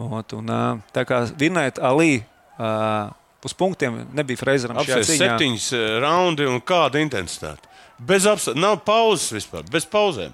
Ot, 0.00 0.32
un, 0.38 0.52
tā 0.94 1.04
kā 1.04 1.24
vinēt 1.36 1.82
Alī 1.82 2.22
ā, 2.56 3.10
uz 3.44 3.54
punktiem 3.58 3.98
nebija 4.14 4.40
Freizeram 4.40 4.78
cīņā. 4.80 5.02
septiņas 5.10 5.66
raundi 6.00 6.46
un 6.48 6.62
kāda 6.64 7.02
intensitāte. 7.02 7.68
Bez 8.02 8.24
apstākļiem, 8.30 8.62
nav 8.62 8.78
pauzes 8.86 9.28
vispār, 9.34 9.66
bez 9.70 9.84
pauzēm. 9.90 10.32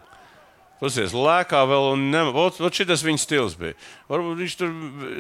Pasies, 0.78 1.10
lēkā 1.10 1.64
vēl, 1.66 1.88
un 1.96 2.04
šis 2.78 3.02
viņa 3.02 3.18
stils 3.18 3.56
bija. 3.58 3.74
Varbūt 4.06 4.42
viņš 4.44 4.56
tur, 4.60 4.74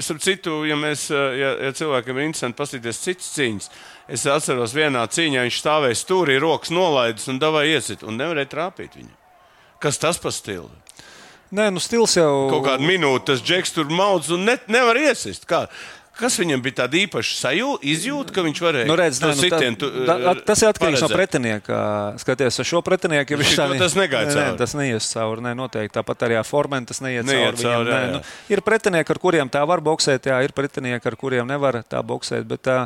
starp 0.06 0.22
citu, 0.22 0.58
ja, 0.68 0.76
mēs, 0.78 1.08
eh, 1.10 1.38
ja, 1.40 1.48
ja 1.66 1.72
cilvēkiem 1.74 2.20
ir 2.20 2.28
interesanti 2.28 2.58
paskatīties 2.60 3.00
citas 3.02 3.32
cīņas, 3.34 3.70
es 4.14 4.26
atceros, 4.30 4.76
vienā 4.76 5.02
cīņā 5.10 5.42
viņš 5.48 5.58
stāvēja 5.58 5.98
stūrī, 5.98 6.38
rokas 6.38 6.70
nolaidis 6.70 7.26
un 7.32 7.42
davai 7.42 7.66
iesit, 7.72 8.06
un 8.06 8.20
nevarēja 8.20 8.52
trāpīt 8.54 8.94
viņu. 9.00 9.10
Kas 9.82 9.98
tas 9.98 10.22
par 10.22 10.34
stilu? 10.34 10.70
Nē, 11.48 11.70
nu 11.72 11.80
stils 11.80 12.12
jau 12.18 12.48
Kaut 12.52 12.66
kādu 12.66 12.84
minūti 12.84 13.30
tas 13.30 13.40
džeks 13.40 13.72
tur 13.72 13.88
maudz 13.88 14.28
un 14.34 14.44
ne, 14.44 14.58
nevar 14.68 14.98
iesist. 15.00 15.46
Kā? 15.48 15.62
Kas 16.18 16.34
viņam 16.40 16.58
bija 16.64 16.74
tāda 16.80 16.98
īpaša 16.98 17.34
sajūta, 17.38 17.78
izjūta, 17.86 18.32
ka 18.34 18.42
viņš 18.42 18.60
varēja 18.64 18.86
Nu, 18.90 18.96
redz, 18.98 19.20
to 19.22 19.28
nē, 19.30 19.34
nu, 19.36 19.42
sitienu, 19.44 19.76
tā, 19.78 19.86
tu, 19.86 20.02
tā, 20.08 20.32
tas 20.48 20.62
ir 20.64 20.70
atkarīgs 20.72 21.04
no 21.04 21.06
paredzēt? 21.06 21.18
pretinieka. 21.20 21.76
Skaties, 22.24 22.58
ar 22.58 22.66
šo 22.72 22.80
pretinieku 22.82 23.36
ja 23.36 23.38
viņš 23.38 23.52
tā 23.54 23.66
tas 23.78 23.94
negāja 23.94 24.32
cauri. 24.34 24.48
nē, 24.50 24.58
Tas 24.58 24.74
neies 24.74 25.06
cauri. 25.14 25.44
Nē, 25.46 25.52
noteikti. 25.60 25.94
Tāpat 25.94 26.26
arī 26.26 26.40
ar 26.40 26.48
Formenu 26.48 26.90
tas 26.90 26.98
Neiet 27.04 27.22
cauri. 27.22 27.38
cauri, 27.38 27.62
Viņam, 27.62 27.86
jā, 27.86 27.94
nē, 27.94 28.02
jā. 28.02 28.12
nu, 28.18 28.22
ir 28.56 28.64
pretinieki, 28.66 29.14
ar 29.14 29.22
kuriem 29.22 29.48
tā 29.54 29.62
var 29.70 29.84
boxēt, 29.86 30.26
jā, 30.32 30.42
ir 30.42 30.56
pretinieki, 30.58 31.06
ar 31.12 31.16
kuriem 31.22 31.46
nevar 31.46 31.82
tā 31.86 32.02
boxēt. 32.02 32.42
Bet, 32.50 32.66
tā, 32.66 32.80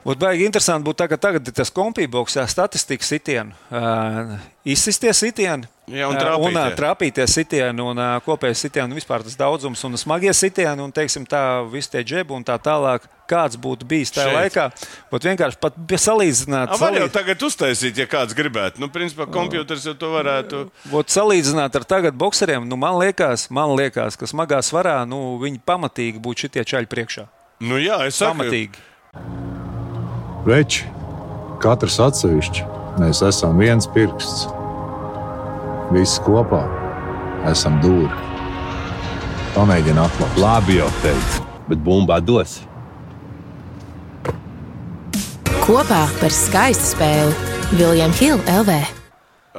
Būtu 0.00 0.16
baigi 0.22 0.46
interesanti 0.48 0.86
būt 0.86 0.96
tā, 0.96 1.06
ka 1.12 1.16
tagad 1.20 1.48
ir 1.50 1.52
tas 1.52 1.68
kompīboks, 1.76 2.38
jā, 2.38 2.46
statistika 2.48 3.04
sitienu. 3.04 3.52
Uh, 3.68 4.38
izsistie 4.64 5.12
sitieni. 5.12 5.68
Jā, 5.90 6.08
un 6.08 6.16
ā, 6.16 6.20
trāpītie. 6.22 6.48
un 6.48 6.58
ā, 6.60 6.64
trāpītie 6.78 7.24
sitieni, 7.30 7.82
un 7.82 7.98
uh, 7.98 8.18
kopējais 8.24 8.62
sitienu, 8.66 8.94
vispār 8.94 9.24
tas 9.26 9.34
daudzums, 9.38 9.82
un 9.88 9.98
smagie 9.98 10.32
sitieni, 10.36 10.84
un 10.84 10.92
teiksim, 10.94 11.26
tā, 11.28 11.62
visi 11.70 11.90
tie 11.90 12.04
džebi 12.06 12.36
un 12.36 12.46
tā 12.46 12.56
tālāk. 12.62 13.08
Kāds 13.30 13.54
būtu 13.62 13.86
bijis 13.86 14.10
tajā 14.10 14.26
Šeit. 14.26 14.36
laikā? 14.40 14.64
Būtu 15.12 15.28
vienkārši 15.28 15.58
pat 15.62 15.76
salīdzināt. 16.02 16.72
A, 16.74 16.78
Var 16.82 16.96
jau 16.98 17.06
tagad 17.14 17.44
uztaisīt, 17.46 18.00
ja 18.02 18.08
kāds 18.10 18.34
gribētu. 18.34 18.82
Nu, 18.82 18.88
principā, 18.90 19.28
kompjuters 19.30 19.86
jau 19.86 19.94
to 19.94 20.10
varētu. 20.16 20.64
Vot 20.90 21.14
salīdzināt 21.14 21.78
ar 21.78 21.86
tagad 21.86 22.18
boxeriem, 22.18 22.66
nu, 22.66 22.74
man 22.74 22.98
liekas, 22.98 23.46
man 23.54 23.76
liekas, 23.78 24.18
ka 24.18 24.26
smagā 24.26 24.58
svarā 24.66 24.98
nu, 25.06 25.38
viņi 25.42 25.62
pamatīgi 25.62 26.18
būtu 26.18 26.48
šitie 26.48 26.66
čaļi 26.74 26.90
priekšā. 26.90 27.28
Nu, 27.62 27.78
jā, 27.78 28.02
es 28.10 28.18
saku, 28.18 28.40
Pamatīgi. 28.42 28.88
Veči, 30.50 30.88
katrs 31.62 32.00
atsevišķi, 32.02 32.66
mēs 32.98 33.22
esam 33.30 33.60
viens 33.62 33.86
pirksts. 33.94 34.48
Visi 35.90 36.20
kopā 36.22 36.60
esam 37.50 37.80
dūri. 37.82 38.10
Pamēģini 39.56 39.98
atklāt. 39.98 40.36
Labi, 40.38 40.76
jau 40.78 40.86
teicu, 41.02 41.42
bet 41.66 41.80
bumbā 41.82 42.20
dos. 42.22 42.60
Kopā 45.64 46.04
par 46.20 46.32
skaistu 46.34 46.92
spēli 46.94 47.34
Viljams 47.78 48.20
Hilde 48.22 48.54
LV. 48.60 48.76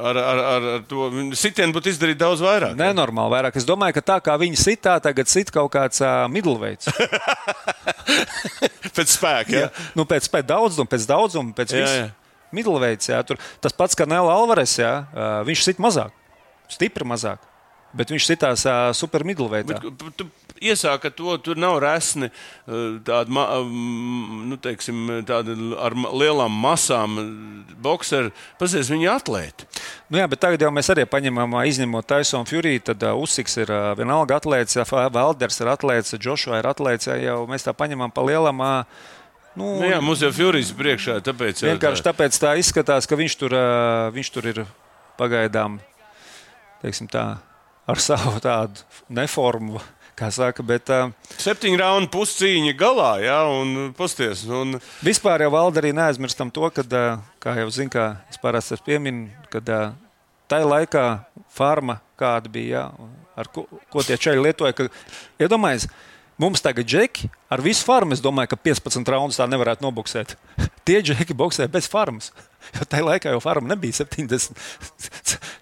ar, 0.02 0.16
ar, 0.18 0.40
ar, 0.40 0.66
ar 0.76 0.80
to 0.88 1.10
sitienu 1.38 1.76
būtu 1.76 1.92
izdarīt 1.92 2.18
daudz 2.20 2.40
vairāk. 2.44 2.74
Nenormāli 2.80 3.34
vairāk. 3.36 3.56
Es 3.60 3.68
domāju, 3.68 3.98
ka 3.98 4.04
tā 4.14 4.16
kā 4.24 4.38
viņi 4.40 4.58
sitā, 4.60 4.96
tagad 5.04 5.28
sit 5.30 5.52
kaut 5.52 5.70
kāds 5.76 6.00
uh, 6.02 6.24
middleweights. 6.32 6.88
Pēc 8.96 9.12
spēka. 9.18 9.52
Ja? 9.52 9.68
Ja? 9.68 9.86
Nu, 9.96 10.04
pēc, 10.08 10.26
pēc 10.32 10.48
daudzuma, 10.48 10.88
pēc 10.90 11.06
daudzuma, 11.08 11.54
pēc 11.56 11.72
Jā, 11.76 11.84
visu. 11.84 12.00
jā. 12.02 12.10
Middleweights, 12.52 13.08
jā, 13.08 13.20
tur 13.24 13.38
tas 13.64 13.72
pats, 13.72 13.96
kā 13.96 14.04
Nēla 14.04 14.34
Alvarez, 14.36 14.74
jā, 14.76 14.90
uh, 15.16 15.38
viņš 15.48 15.62
sit 15.64 15.78
mazāk, 15.80 16.12
stipri 16.74 17.08
mazāk. 17.08 17.48
Bet 17.92 18.08
viņš 18.08 18.24
sitās 18.24 18.64
uh, 18.64 18.88
super 18.96 19.24
middleweightā. 19.28 19.76
Bet, 19.84 20.14
tu 20.16 20.28
iesāka 20.62 21.10
to, 21.12 21.34
tur 21.42 21.58
nav 21.60 21.78
resni 21.82 22.28
tāda, 23.06 23.44
nu, 24.48 24.58
teiksim, 24.62 25.00
tāda 25.28 25.56
ar 25.82 25.96
lielām 25.96 26.54
masām 26.62 27.18
boxeri. 27.82 28.32
Pasies, 28.60 28.90
viņi 28.92 29.08
ir 29.08 29.12
atlēti. 29.14 29.68
Nu, 30.08 30.20
jā, 30.20 30.28
bet 30.30 30.42
tagad 30.44 30.62
jau 30.64 30.72
mēs 30.74 30.90
arī 30.94 31.06
paņemam, 31.10 31.58
izņemot 31.68 32.08
Taisonu 32.08 32.48
Fury, 32.48 32.78
tad 32.84 33.02
uh, 33.06 33.16
Usiks 33.18 33.58
ir 33.60 33.72
uh, 33.72 33.92
vienalga 33.98 34.38
atlēts, 34.40 34.78
ja 34.78 34.86
Valders 35.12 35.60
ir 35.62 35.72
atlēts, 35.72 36.16
Joshua 36.20 36.62
ir 36.62 36.70
atlēts, 36.70 37.10
ja 37.10 37.18
jau 37.20 37.42
mēs 37.50 37.66
tā 37.66 37.74
paņemam 37.76 38.14
pa 38.14 38.24
lielam. 38.26 38.62
Uh, 38.62 39.10
nu, 39.56 39.74
Nu, 39.82 39.88
jā, 39.90 40.00
mums 40.00 40.22
jau 40.24 40.30
Furijs 40.32 40.72
priekšā, 40.72 41.18
tāpēc 41.26 41.66
Vienkārši 41.66 42.06
tāpēc 42.06 42.38
tā 42.40 42.54
izskatās, 42.56 43.08
ka 43.08 43.18
viņš 43.20 43.40
tur, 43.42 43.56
viņš 44.14 44.30
tur 44.32 44.48
ir 44.48 44.62
pagaidām 45.20 45.76
teiksim, 46.82 47.08
tā, 47.10 47.24
ar 47.88 48.02
savu 48.02 48.38
tādu 48.42 48.82
neformu. 49.12 49.82
Kā 50.12 50.28
saka, 50.28 50.60
bet 50.60 50.90
uh, 50.92 51.08
Septiņu 51.40 51.78
raundu 51.80 52.10
puscīņa 52.12 52.74
galā, 52.76 53.14
jā, 53.24 53.38
un 53.48 53.94
pasties. 53.96 54.42
Un, 54.44 54.76
vispār 55.00 55.46
jau 55.46 55.48
valda 55.54 55.80
arī 55.80 55.94
neaizmirstam 55.96 56.50
to, 56.52 56.68
ka, 56.74 56.84
uh, 56.84 57.22
kā 57.40 57.54
jau 57.56 57.70
zinu, 57.72 57.90
kā 57.94 58.04
es 58.28 58.36
parasti 58.42 58.76
pieminu, 58.84 59.30
kad 59.50 59.72
uh, 59.72 59.94
tajā 60.52 60.68
laikā 60.68 61.06
farma 61.56 61.96
kāda 62.20 62.52
bija, 62.52 62.84
jā, 62.84 63.10
ar 63.40 63.48
ko, 63.54 63.64
ko 63.88 64.04
tie 64.04 64.20
čaļi 64.20 64.44
lietoja. 64.44 64.76
Ka, 64.76 64.86
iedomājies, 65.40 65.88
mums 66.40 66.60
tagad 66.64 66.92
džeki 66.92 67.32
ar 67.52 67.64
visu 67.64 67.88
farmu, 67.88 68.12
es 68.12 68.22
domāju, 68.22 68.52
ka 68.52 68.60
15 68.68 69.14
raundus 69.16 69.40
tā 69.40 69.48
nevarētu 69.48 69.88
nobuksēt. 69.88 70.36
Tie 70.86 71.00
džeki 71.00 71.34
boxē 71.38 71.70
bez 71.72 71.88
farmas. 71.88 72.34
Jo 72.78 72.86
tajā 72.88 73.04
laikā 73.04 73.32
jau 73.34 73.40
farma 73.42 73.72
nebija 73.74 73.98
70. 74.00 74.54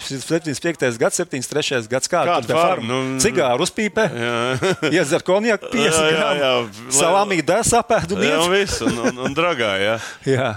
75. 0.06 0.98
gads, 1.02 1.16
73. 1.20 1.88
gads. 1.90 2.10
Kāda 2.10 2.40
tā 2.46 2.56
farma? 2.56 2.86
Nu, 2.86 2.98
Cigāru 3.22 3.66
uzpīpē, 3.66 4.06
iedzer 4.96 5.24
konjaku, 5.26 5.70
5 5.72 5.84
Jā, 5.84 5.92
jā, 5.92 6.16
gramu, 6.16 6.40
jā. 6.40 6.96
salāmī 7.00 7.40
dēs 7.46 7.72
apēdu 7.80 8.18
un 8.18 8.26
jā, 8.26 8.40
un 8.44 8.52
viss, 8.54 8.82
un, 8.86 8.98
un, 9.10 9.22
un 9.28 9.36
dragā, 9.36 9.72
jā. 9.82 9.96
Jā. 10.28 10.50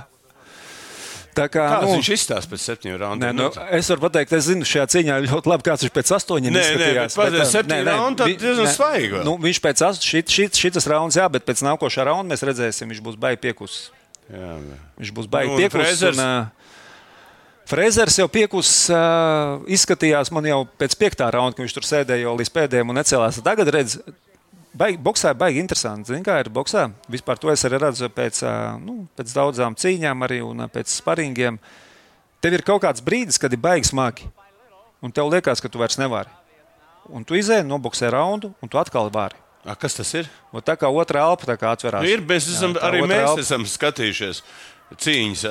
Tā 1.33 1.47
kā, 1.49 1.63
Kāds 1.65 1.87
nu, 1.89 1.95
viņš 1.97 2.09
izstāsta 2.13 2.51
pēc 2.51 2.61
septiņu 2.61 2.97
raundu? 3.01 3.25
Nē, 3.25 3.31
nu, 3.33 3.47
es 3.73 3.87
varu 3.89 4.03
pateikt, 4.03 4.35
es 4.37 4.45
zinu, 4.51 4.67
šajā 4.69 4.83
cīņā 4.93 5.15
ļoti 5.25 5.49
labi, 5.49 5.65
kāds 5.65 5.81
viņš 5.87 5.93
pēc 5.95 6.11
astoņiem 6.19 6.53
Nē, 6.53 6.59
nē, 6.61 6.67
izskatījās. 6.67 7.15
bet 7.17 7.33
pēc 7.33 7.37
ā, 7.41 7.47
septiņu 7.55 7.73
nē, 7.73 7.87
nē, 7.87 7.95
raundu 7.97 8.19
tad 8.21 8.43
diezgan 8.43 8.67
nē, 8.69 8.73
svaigi. 8.75 9.21
Nu, 9.25 9.33
viņš 9.41 9.61
pēc 9.65 9.81
ast- 9.87 10.05
šit, 10.05 10.29
šit, 10.29 10.59
šitas 10.61 10.85
rauns, 10.93 11.17
jā, 11.17 11.25
bet 11.33 11.47
pēc 11.49 11.63
nākošā 11.65 12.05
raunda 12.05 12.35
mēs 12.35 12.45
redzēsim, 12.45 12.93
viņš 12.93 13.01
būs 13.09 13.17
baigi 13.17 13.41
piekus. 13.47 13.79
Jā, 14.31 14.51
Viņš 14.99 15.11
būs 15.15 15.29
baigi 15.31 15.55
Nu. 15.55 15.69
Frezers? 15.73 16.19
Un, 16.19 16.23
uh, 16.23 16.63
Frezers 17.69 18.17
jau 18.19 18.27
piekus 18.27 18.69
uh, 18.91 19.63
izskatījās 19.71 20.31
man 20.35 20.47
jau 20.49 20.59
pēc 20.79 20.97
piektā 20.99 21.29
raunda, 21.31 21.55
kad 21.55 21.63
viņš 21.63 21.75
tur 21.77 21.87
sēdēja 21.87 22.25
jau 22.25 22.35
līdz 22.39 22.51
pēdējiem 22.57 22.91
un 22.91 22.99
necēlās. 22.99 23.39
Tagad 23.45 23.71
redz, 23.71 23.97
baigi, 24.75 24.99
boxē 24.99 25.31
baigi 25.37 25.63
interesanti. 25.63 26.11
Zini, 26.11 26.25
kā 26.27 26.41
ir 26.43 26.51
boxē? 26.53 26.89
Vispār 27.11 27.39
to 27.39 27.51
es 27.53 27.63
arī 27.67 27.79
redzu 27.85 28.11
pēc, 28.11 28.43
uh, 28.43 28.75
nu, 28.83 29.05
pēc 29.15 29.35
daudzām 29.35 29.77
cīņām 29.79 30.27
arī 30.27 30.41
un 30.43 30.65
uh, 30.65 30.71
pēc 30.71 30.91
sparingiem. 30.91 31.59
Tev 32.43 32.57
ir 32.57 32.65
kaut 32.67 32.83
kāds 32.83 33.03
brīdis, 33.03 33.39
kad 33.39 33.53
ir 33.55 33.63
baigi 33.63 33.93
smagi. 33.93 34.27
un 35.03 35.11
tev 35.11 35.27
liekas, 35.27 35.59
ka 35.59 35.67
tu 35.67 35.79
vairs 35.79 35.99
nevari. 35.99 36.31
Un 37.11 37.25
tu 37.27 37.35
izēji, 37.35 37.67
nobuksē 37.67 38.11
raundu, 38.11 38.53
un 38.63 38.71
tu 38.71 38.79
atkal 38.79 39.11
vari. 39.11 39.35
A, 39.63 39.77
kas 39.79 39.95
tas 39.95 40.09
ir? 40.19 40.27
Un 40.51 40.59
tā 40.65 40.75
kā 40.75 40.89
otrā 40.91 41.23
elpa 41.23 41.55
atverās. 41.55 42.03
Nu, 42.03 42.11
ir 42.11 42.23
mēs 42.27 42.49
esam, 42.51 42.75
Jā, 42.75 42.83
arī 42.83 43.03
mēs 43.07 43.29
elpa- 43.29 43.43
esam 43.45 43.63
skatījušies. 43.63 44.43
Cīņas, 44.93 45.41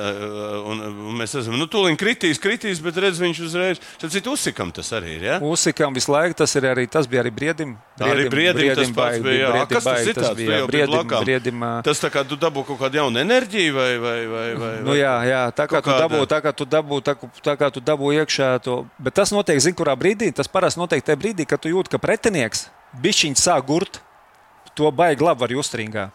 un, 0.71 0.81
un 0.87 1.15
mēs 1.19 1.33
esam, 1.35 1.57
nu, 1.59 1.65
tūlīt 1.67 1.97
kritīs, 1.99 2.37
kritīs, 2.39 2.79
bet 2.79 2.95
redz, 3.01 3.17
viņš 3.19 3.39
uzreiz, 3.43 3.79
tad 3.99 4.13
citu 4.13 4.31
uzsikam 4.37 4.69
tas 4.71 4.87
arī 4.95 5.17
ir. 5.17 5.25
Ja? 5.25 5.39
Uzsikām 5.43 5.91
visu 5.97 6.13
laiku, 6.13 6.37
tas, 6.39 6.53
ir 6.55 6.67
arī, 6.69 6.85
tas 6.87 7.09
bija 7.11 7.25
arī 7.25 7.31
briedim. 7.33 7.73
Tā 7.99 8.07
arī 8.13 8.29
briedim, 8.31 8.69
tas 8.77 8.93
pats 8.95 9.17
bija. 9.25 9.41
Jā, 9.41 9.49
briedim 9.51 9.73
kas 9.73 9.87
tas 9.89 10.05
ir? 10.07 10.15
Tu 10.15 10.29
bija 10.37 10.59
briedim, 10.69 11.11
briedim, 11.25 11.65
Tas 11.89 11.99
tā 12.05 12.11
kā 12.13 12.23
tu 12.29 12.37
dabū 12.39 12.63
kaut 12.69 12.79
kādu 12.85 13.01
jaunu 13.01 13.19
enerģiju 13.19 13.73
vai, 13.75 13.89
vai, 14.05 14.15
vai, 14.31 14.45
vai, 14.61 14.71
Nu, 14.85 14.95
jā, 14.95 15.15
jā, 15.27 15.41
tā 15.57 15.67
kā 15.67 15.81
tu 15.83 15.97
dabū, 16.05 16.21
tā 16.29 16.39
kā 16.45 16.53
tu 16.55 16.69
dabū, 16.77 17.01
tā, 17.03 17.17
tā 17.43 17.57
kā 17.59 17.71
tu 17.73 17.83
dabū 17.83 18.13
iekšā 18.21 18.53
to. 18.63 18.85
Bet 19.01 19.17
tas 19.19 19.35
notiek, 19.35 19.59
zini, 19.59 19.75
kurā 19.75 19.97
brīdī. 19.99 20.31
Tas 20.31 20.47
parasti 20.47 20.79
notiek 20.79 21.03
tajā 21.03 21.19
brīdī, 21.19 21.49
kad 21.49 21.59
tu 21.59 21.73
jūti, 21.73 21.91
ka 21.91 21.99
pretinieks 21.99 22.69
bišķiņš 23.01 23.43
sāk 23.43 23.65
gurt. 23.67 24.01
To 24.77 24.89
baigi 24.91 25.23
labi 25.23 25.45
var 25.45 25.53
just 25.53 25.75
ringā. 25.77 26.09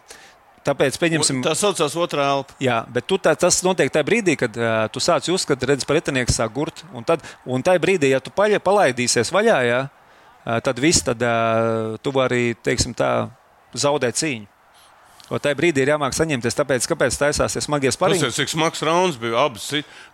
Tāpēc, 0.66 0.98
pieņemsim, 1.00 1.40
Tā 1.46 1.54
saucās 1.56 1.94
otrā 1.96 2.26
elpa. 2.34 2.56
Jā, 2.60 2.82
bet 2.92 3.06
tu 3.08 3.16
tā, 3.22 3.32
tas 3.38 3.60
notiek 3.64 3.92
tajā 3.94 4.04
brīdī, 4.04 4.34
kad 4.36 4.56
uh, 4.58 4.84
tu 4.92 5.00
sāc 5.00 5.24
kad 5.48 5.62
redz 5.70 5.86
pretinieks 5.88 6.36
sāk 6.36 6.52
gurt. 6.52 6.82
Un, 6.92 7.06
tad, 7.06 7.22
un 7.46 7.62
tajā 7.64 7.80
brīdī, 7.80 8.10
ja 8.12 8.20
tu 8.20 8.34
paļa, 8.34 8.60
palaidīsies 8.60 9.32
vaļā, 9.32 9.58
jā, 9.64 9.80
uh, 9.86 10.58
tad 10.60 10.82
viss, 10.82 11.06
tad 11.06 11.22
uh, 11.24 11.96
tu 12.02 12.12
vari, 12.12 12.52
teiksim 12.66 12.92
tā, 12.98 13.30
zaudēt 13.72 14.18
cīņu. 14.18 14.57
Un 15.28 15.40
tajā 15.44 15.56
brīdī 15.58 15.82
ir 15.84 15.90
jāmāk 15.92 16.14
saņemties, 16.16 16.56
tāpēc, 16.56 16.86
kāpēc 16.88 17.16
taisās 17.20 17.52
tie 17.52 17.60
smagie 17.60 17.90
spariņi. 17.92 18.22
Pasties, 18.24 18.38
cik 18.40 18.52
smags 18.54 18.80
rauns 18.86 19.18
bija 19.20 19.42
abas. 19.44 19.66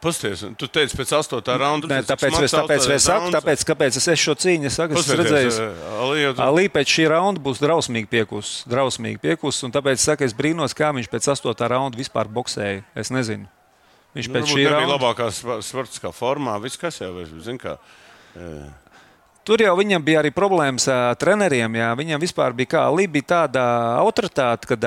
Pasties, 0.02 0.42
tu 0.58 0.66
teici 0.66 0.98
pēc 0.98 1.12
astotā 1.20 1.54
raunda. 1.60 1.86
Nē, 1.92 2.00
tāpēc, 2.08 2.40
es, 2.42 2.54
tāpēc, 2.56 2.88
es 2.96 3.06
saku, 3.06 3.30
tāpēc, 3.34 3.62
kāpēc 3.68 3.98
es 4.00 4.08
šo 4.24 4.34
cīņu 4.42 4.72
saku, 4.74 4.98
es 4.98 5.12
redzējis. 5.14 5.60
redzējis. 5.62 6.42
Alī 6.42 6.66
pēc 6.74 6.96
šī 6.96 7.06
raunda 7.14 7.42
būs 7.46 7.62
drausmīgi 7.62 8.10
piekusis. 8.10 8.64
Drausmīgi 8.70 9.22
piekusis 9.22 9.68
un 9.68 9.76
tāpēc 9.78 10.02
es 10.02 10.08
saku, 10.10 10.26
es 10.26 10.34
brīnos, 10.34 10.74
kā 10.74 10.90
viņš 10.98 11.10
pēc 11.14 11.30
astotā 11.36 11.70
raunda 11.70 12.00
vispār 12.00 12.26
boxēja. 12.26 12.82
Es 12.98 13.14
nezinu. 13.14 13.46
Viņš 14.18 14.30
pēc 14.34 14.50
šī 14.50 14.54
Nu, 14.54 14.60
bija 14.60 14.74
raunda. 14.74 14.96
labākā 14.96 15.30
sportiskā 15.62 16.10
formā. 16.14 16.58
Viss, 16.62 16.78
kas 16.78 16.98
jau 17.02 17.14
ir, 17.22 17.30
zin 17.42 17.58
kā. 17.62 17.78
Tur 19.44 19.60
jau 19.60 19.74
viņam 19.76 20.04
bija 20.04 20.22
arī 20.22 20.32
problēmas 20.32 20.88
ar 20.88 21.18
treneriem. 21.20 21.76
Jā. 21.76 21.92
Viņam 21.98 22.22
vispār 22.22 22.56
bija 22.56 22.76
kā 22.78 22.84
bija 23.12 23.30
tāda 23.34 23.64
autoritāte, 24.00 24.70
kad, 24.72 24.86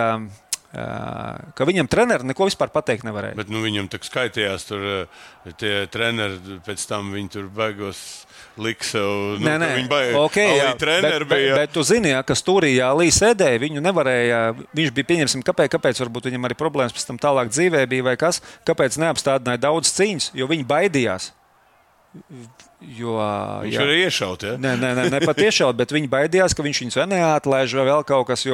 ka 1.58 1.68
viņam 1.70 1.90
treneri 1.90 2.26
neko 2.26 2.48
vispār 2.50 2.74
pateikt 2.74 3.06
nevarēja. 3.06 3.38
Bet 3.38 3.52
nu, 3.54 3.62
viņam 3.62 3.90
tā 3.94 4.02
skaitījās, 4.02 4.66
tur 4.66 4.88
tie 5.62 5.86
treneri 5.94 6.58
pēc 6.66 6.88
tam 6.90 7.14
viņi 7.14 7.34
tur 7.38 7.52
beigās 7.54 8.02
liks 8.58 8.92
sev. 8.96 9.38
Nu, 9.38 9.46
Nē, 9.46 9.56
nē, 9.62 9.70
viņi 9.78 9.90
baigi. 9.92 10.18
okay, 10.18 10.58
jā, 10.58 10.74
bet, 10.74 11.06
bet, 11.06 11.28
bija. 11.30 11.56
bet 11.62 11.74
tu 11.78 11.86
zini, 11.86 12.12
jā, 12.16 12.26
ka 12.26 12.34
stūrījā 12.38 12.90
Līja 12.98 13.16
sēdēja, 13.22 13.62
viņu 13.62 13.84
nevarēja. 13.86 14.42
Viņš 14.78 14.94
bija 14.98 15.12
pieņemsim, 15.14 15.46
kāpēc, 15.46 15.72
kāpēc 15.78 16.02
varbūt 16.02 16.32
viņam 16.32 16.50
arī 16.50 16.58
problēmas 16.58 16.98
pēc 16.98 17.10
tam 17.12 17.22
tālāk 17.22 17.54
dzīvē 17.54 17.86
bija 17.90 18.10
vai 18.10 18.18
kas, 18.20 18.42
kāpēc 18.68 18.98
neapstādināja 19.06 19.68
daudz 19.70 19.94
cīņas, 19.94 20.32
jo 20.38 20.50
viņi 20.50 20.66
baidījās. 20.68 21.32
Jo, 22.98 23.16
Viņš 23.66 23.74
jā. 23.74 23.84
arī 23.84 23.96
iešaut. 24.06 24.46
Ja? 24.46 24.54
Nē, 24.62 24.76
nē, 24.80 24.92
nē, 24.98 25.08
ne 25.14 25.20
pat 25.26 25.40
tiešām, 25.40 25.74
bet 25.78 25.92
viņi 25.94 26.10
baidījās, 26.12 26.56
ka 26.56 26.66
viņš 26.66 26.84
viņus 26.84 27.00
neatlaiž 27.10 27.76
vai 27.78 27.86
vēl 27.90 28.06
kaut 28.08 28.30
kas. 28.30 28.46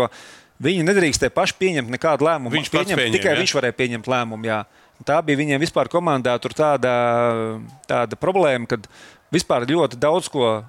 Viņi 0.63 0.85
nedrīkstēja 0.87 1.33
paši 1.33 1.55
pieņemt 1.59 1.91
nekādu 1.91 2.27
lēmumu. 2.27 2.53
Viņš 2.53 2.69
pieņem, 2.71 2.99
pieņem, 2.99 3.15
tikai 3.17 3.33
ja? 3.33 3.39
viņš 3.41 3.53
varēja 3.57 3.75
pieņemt 3.79 4.09
lēmumu. 4.11 4.47
Jā. 4.47 4.59
Tā 5.03 5.17
bija 5.25 5.39
viņiem 5.41 5.59
vispār 5.63 5.89
komandā 5.91 6.35
tāda, 6.39 6.93
tāda 7.89 8.19
problēma, 8.19 8.69
kad 8.69 8.87
vispār 9.33 9.67
ļoti 9.69 9.99
daudz 9.99 10.31
ko. 10.31 10.61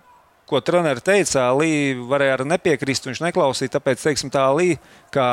Ko 0.44 0.58
treneris 0.60 1.00
teica, 1.00 1.46
Līja 1.56 2.02
varēja 2.04 2.34
arī 2.36 2.44
nepiekrist. 2.50 3.06
Viņš 3.08 3.22
neklausīja, 3.24 3.78
tāpēc, 3.78 4.02
teiksim, 4.02 4.28
tā 4.28 4.42
Līja, 4.52 4.76
kā, 5.14 5.28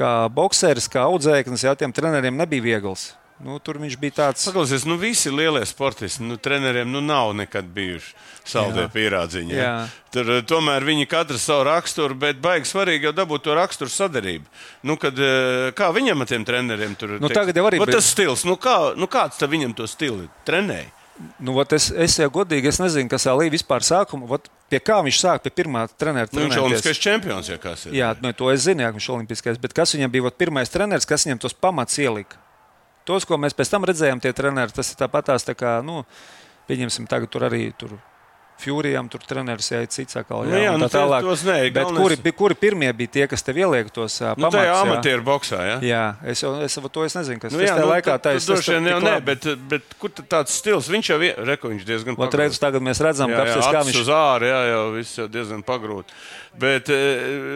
kā 0.00 0.12
boxeris, 0.32 0.88
kā 0.88 1.02
audzēknis, 1.10 1.66
jā, 1.66 1.74
tiem 1.76 1.92
treneriem 1.92 2.38
nebija 2.40 2.64
viegls. 2.64 3.10
Nu, 3.42 3.56
tur 3.58 3.80
viņš 3.82 3.96
bija 3.98 4.14
tāds. 4.14 4.44
Paklausies, 4.46 4.84
nu 4.86 4.94
visi 5.00 5.30
lielie 5.34 5.64
sportisti, 5.66 6.22
nu, 6.22 6.36
treneriem 6.38 6.86
nu, 6.90 7.00
nav 7.02 7.32
nekad 7.34 7.66
bijuši 7.74 8.12
saldē 8.46 8.84
Jā. 8.86 8.90
pierādziņi. 8.94 9.56
Ja? 9.58 9.72
Tur, 10.14 10.30
eh, 10.36 10.42
tomēr 10.46 10.86
viņi 10.86 11.08
katrs 11.10 11.42
savu 11.48 11.64
raksturu, 11.66 12.14
bet 12.14 12.38
baigi 12.44 12.70
svarīgi 12.70 13.08
jau 13.08 13.12
dabūt 13.16 13.42
to 13.42 13.56
raksturu 13.58 13.90
sadarību. 13.90 14.46
Nu, 14.86 14.96
kad, 14.96 15.18
eh, 15.18 15.72
kā 15.74 15.90
viņam 15.90 16.22
ar 16.22 16.30
tiem 16.30 16.44
treneriem 16.46 16.94
tur 16.96 17.18
Nu, 17.18 17.28
tagad 17.28 17.56
jau 17.56 17.66
arī 17.66 17.78
Vat 17.82 17.88
bija- 17.88 17.98
tas 17.98 18.14
stils, 18.14 18.44
nu, 18.44 18.56
kā, 18.56 18.96
nu, 18.96 19.06
kāds 19.06 19.38
tad 19.38 19.50
viņam 19.50 19.74
to 19.74 19.86
stilu 19.86 20.28
trenēja? 20.46 20.92
Nu, 21.38 21.54
ot 21.58 21.72
es, 21.72 21.90
es 21.90 22.16
jau 22.18 22.30
godīgi 22.30 22.66
es 22.66 22.78
nezinu, 22.78 23.08
kas 23.08 23.26
Līja 23.26 23.50
vispār 23.50 23.82
sākuma. 23.86 24.28
Ot, 24.30 24.48
pie 24.70 24.80
kā 24.80 24.98
viņš 25.02 25.18
sāk 25.22 25.42
pie 25.42 25.50
pirmā 25.50 25.88
trenera? 25.96 26.26
Nu, 26.32 26.40
viņš 26.40 26.56
ir 26.56 26.62
olimpiskais 26.62 26.98
čempions, 26.98 27.48
ja 27.48 27.54
ir. 27.54 27.92
Jā, 27.94 28.16
nu, 28.20 28.32
to 28.32 28.50
es 28.50 28.66
zinu, 28.66 28.82
jā, 28.82 28.90
viņš 28.94 29.08
ir 29.08 29.14
olimpiskais. 29.14 29.60
Bet 29.60 29.72
kas 29.72 29.94
viņam 29.94 30.10
bija 30.10 30.26
ot, 30.26 30.38
pirmais 30.38 30.68
treneris, 30.68 31.06
kas 31.06 31.24
viņam 31.24 31.40
tos 31.40 31.54
pamats 31.54 31.98
ielika? 31.98 32.36
Tos, 33.04 33.26
ko 33.28 33.36
mēs 33.36 33.52
pēc 33.56 33.68
tam 33.74 33.84
redzējām, 33.84 34.20
tie 34.24 34.32
treneri, 34.32 34.72
tas 34.72 34.90
ir 34.94 34.96
tāpatās, 35.02 35.44
tā 35.44 35.52
kā, 35.58 35.78
nu, 35.84 36.04
pieņemsim, 36.70 37.06
tagad 37.10 37.28
tur 37.32 37.44
arī 37.50 37.68
tur. 37.76 37.98
Fjūrijam 38.54 39.08
tur 39.10 39.18
treneris 39.26 39.66
jāiet 39.72 39.90
cits 39.90 40.14
atkal. 40.14 40.44
Nu 40.46 40.54
jā, 40.54 40.68
un 40.70 40.78
nu 40.78 40.86
tā 40.86 41.00
tālāk. 41.02 41.24
tos 41.26 41.40
nē, 41.42 41.56
Bet 41.74 41.74
galvenais- 41.74 42.20
kuri, 42.22 42.32
kuri 42.38 42.54
pirmie 42.54 42.92
bija 42.94 43.10
tie, 43.10 43.24
kas 43.26 43.42
tev 43.42 43.56
ieliek 43.58 43.90
tos 43.90 44.20
Nu, 44.22 44.28
pamatus? 44.36 44.54
tā 44.54 44.60
ir 44.62 44.68
jā? 44.70 44.76
amatieru 44.84 45.24
boxā. 45.26 45.58
Ja? 45.66 45.78
Jā, 45.82 46.04
es 46.30 46.40
jau 46.40 46.52
es, 46.62 46.76
jau 46.78 46.88
to 46.88 47.02
es 47.02 47.16
nezinu, 47.18 47.40
kas 47.42 47.50
Nu, 47.52 47.58
tas 47.58 47.66
jā, 47.68 47.74
tajā 47.74 47.82
nu, 47.82 47.90
laikā 47.90 48.14
tā 48.14 48.20
tad 48.30 48.46
droši 48.46 48.76
vien 48.76 48.86
jau 48.92 49.00
nē, 49.02 49.24
bet, 49.26 49.48
bet 49.68 49.82
kur 49.98 50.08
tāds 50.10 50.54
stils? 50.54 50.86
Viņš 50.86 51.10
jau 51.10 51.18
ir, 51.26 51.34
reku, 51.50 51.68
viņš 51.74 51.84
diezgan 51.84 52.14
Ot, 52.16 52.32
redz, 52.38 52.60
tagad 52.62 52.80
mēs 52.80 53.02
redzam, 53.02 53.28
Jā, 53.34 53.42
jā, 53.42 53.58
kā 53.74 53.82
viņš 53.90 54.00
uz 54.00 54.08
ārā, 54.14 54.46
jā, 54.46 54.60
jau 54.70 54.92
viss 54.94 55.18
jau 55.18 55.26
diezgan 55.26 55.66
pagrūti. 55.66 56.14
Bet 56.54 56.86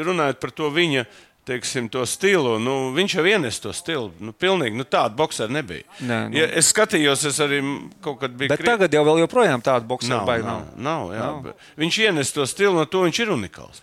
runājot 0.03 0.41
par 0.43 0.51
to 0.51 0.67
viņa 0.75 1.07
teiksim, 1.49 1.89
to 1.93 2.05
stilu, 2.09 2.57
nu, 2.63 2.75
viņš 2.97 3.15
jau 3.19 3.25
ienes 3.29 3.59
to 3.63 3.73
stilu. 3.77 4.11
Nu, 4.21 4.35
pilnīgi, 4.37 4.77
nu, 4.77 4.85
tāda 4.89 5.17
boxera 5.17 5.51
nebija. 5.53 5.87
Nē, 6.05 6.19
nu. 6.29 6.39
ja, 6.39 6.49
es 6.61 6.69
skatījos, 6.75 7.25
es 7.31 7.41
arī 7.45 7.61
kaut 8.05 8.21
kad 8.23 8.35
biju. 8.37 8.53
Bet 8.53 8.65
tagad 8.67 8.95
jau 8.95 9.05
joprojām 9.23 9.65
tāda 9.65 9.89
boxera 9.89 10.21
Nav, 10.21 10.33
nav, 10.45 10.67
nav, 10.77 11.15
jā, 11.17 11.29
Nav. 11.29 11.65
Viņš 11.81 12.01
ienes 12.05 12.33
to 12.37 12.47
stilu, 12.49 12.75
no 12.77 12.85
to 12.91 13.05
viņš 13.07 13.23
ir 13.25 13.33
unikāls. 13.35 13.81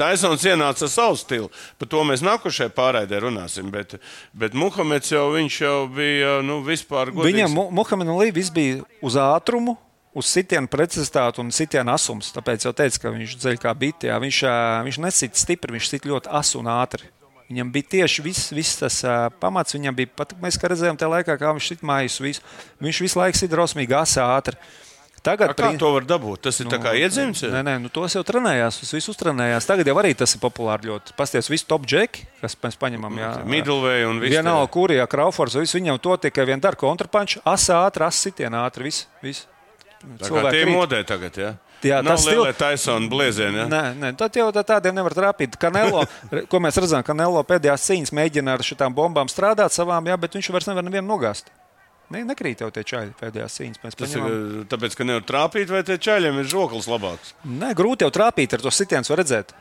Taisons 0.00 0.46
ienāca 0.48 0.86
ar 0.86 0.92
savu 0.92 1.20
stilu, 1.20 1.50
par 1.80 1.90
to 1.92 2.02
mēs 2.08 2.24
nākošajā 2.26 2.72
pārraidē 2.76 3.20
runāsim. 3.26 3.70
Bet, 3.74 3.98
bet 4.32 4.56
Muhameds 4.56 5.12
jau, 5.12 5.28
jau 5.36 5.76
bija 5.92 6.38
nu, 6.46 6.60
vispār 6.66 7.12
godīgs. 7.14 7.30
Viņam, 7.30 7.56
Mu- 7.56 7.70
Muhamedam 7.82 8.18
Līja, 8.20 8.36
viss 8.40 8.54
bija 8.54 8.80
uz 9.04 9.18
ātrumu, 9.20 9.76
uz 10.16 10.26
sitienu 10.26 10.70
precizitāti 10.70 11.42
un 11.42 11.52
sitienu 11.54 11.94
asums. 11.94 12.32
Tāpēc 12.34 12.66
jau 12.66 12.74
teicu, 12.76 13.00
ka 13.02 13.14
viņš 13.14 13.38
dzeļ 13.38 13.62
kā 13.62 13.74
biti. 13.78 14.10
Jā. 14.10 14.18
Viņš, 14.22 14.42
viņš 14.88 15.00
nesit 15.06 15.38
stipri, 15.38 15.76
viņš 15.76 15.90
sit 15.92 16.10
ļoti 16.10 16.32
asu 16.40 16.60
un 16.62 16.70
ātri. 16.72 17.08
Viņam 17.50 17.72
bija 17.74 17.88
tieši 17.96 18.22
viss, 18.22 18.52
viss 18.54 18.78
tas 18.78 19.00
uh, 19.02 19.24
pamats. 19.42 19.74
Viņam 19.74 19.96
bija 19.96 20.12
pat, 20.20 20.36
mēs 20.42 20.58
redzējām, 20.62 20.98
tajā 20.98 21.10
laikā, 21.16 21.34
kā 21.38 21.50
viņš 21.56 21.72
sit 21.72 21.82
mājas. 21.86 22.20
Visu. 22.22 22.46
Viņš 22.82 23.02
visu 23.06 23.18
laiku 23.18 23.40
sit 23.40 23.50
drausmīgi 23.50 23.96
asa 23.98 24.28
ātri. 24.36 24.58
Tagad, 25.20 25.50
A, 25.52 25.54
Kā 25.58 25.68
to 25.76 25.90
var 25.92 26.06
dabūt? 26.08 26.46
Tas 26.46 26.56
ir 26.62 26.68
nu, 26.70 26.78
kā 26.80 26.94
iedzimts. 26.96 27.42
Nē, 27.44 27.60
nē, 27.66 27.74
nu 27.82 27.90
tos 27.92 28.14
jau 28.16 28.22
trenējās, 28.24 28.78
tas 28.80 28.94
viss 28.96 29.10
uztrenējās. 29.12 29.66
Tagad 29.68 29.90
jau 29.90 29.96
arī 30.00 30.14
tas 30.16 30.32
ir 30.32 30.40
populāri 30.40 30.88
ļoti. 30.88 31.12
Pasties, 31.18 31.50
visi 31.52 31.68
top 31.68 31.84
džeki, 31.84 32.24
kas 32.40 32.56
mēs 32.62 32.80
paņemam. 32.80 33.20
Jā, 33.20 33.34
Midlvei 33.44 34.06
un 34.08 34.22
viss. 34.22 34.32
Vienalga, 34.38 34.70
kur 34.72 34.94
Kraufords, 35.12 35.58
viss 35.60 35.76
viņam 35.76 36.00
to 36.00 36.16
tikai 36.24 36.48
vien 36.48 36.62
dara 36.62 36.78
kontrapanču, 36.80 37.44
asa 37.44 37.82
ātri, 37.82 38.06
asa 38.08 38.30
sitienu 38.30 38.62
ātri, 38.62 38.88
viss. 38.88 39.10
viss. 39.20 39.49
Tie 40.00 40.62
ir 40.64 40.70
modē 40.72 41.02
tagad, 41.06 41.36
jā. 41.36 41.50
Jā, 41.80 42.02
Nav 42.04 42.18
tas 42.18 42.26
lielie 42.28 42.50
stil- 42.52 42.58
taisoni 42.60 43.08
blēzieni, 43.08 43.56
jā. 43.62 43.64
Nē, 43.72 43.82
nē, 43.96 44.08
tad 44.20 44.36
jau 44.36 44.50
tā 44.52 44.60
tādiem 44.68 44.96
nevar 44.98 45.14
trāpīt. 45.16 45.56
Kanelo, 45.60 46.02
ko 46.52 46.60
mēs 46.60 46.76
redzam, 46.76 47.00
ka 47.04 47.12
Kanelo 47.14 47.40
pēdējās 47.48 47.86
cīņas 47.88 48.12
mēģina 48.16 48.52
ar 48.58 48.64
šīm 48.64 48.92
bombām 48.96 49.30
strādāt 49.32 49.72
savām, 49.72 50.04
jā, 50.08 50.16
bet 50.20 50.36
viņš 50.36 50.50
vairs 50.52 50.68
nevar 50.68 50.84
nevienu 50.84 51.08
nogāzt. 51.08 51.48
Ne, 52.10 52.24
nekrīt 52.26 52.60
jau 52.64 52.68
tie 52.74 52.82
čaļi 52.84 53.14
pēdējās 53.20 53.56
cīņas. 53.60 53.80
Mēs 53.84 53.96
Tas 53.96 54.12
ir 54.16 54.20
paņemam. 54.24 54.64
tāpēc, 54.72 54.96
ka 54.98 55.04
nevar 55.06 55.24
trāpīt, 55.28 55.70
vai 55.70 55.82
tie 55.86 55.96
čaļiem 55.96 56.40
ir 56.42 56.48
žoklis 56.50 56.88
labāks. 56.90 57.32
Nē, 57.46 57.70
grūti 57.78 58.02
jau 58.04 58.10
trāpīt 58.12 58.56
ar 58.58 58.64
to 58.64 58.72
sitienu, 58.74 59.06
var 59.08 59.20
redzēt. 59.22 59.54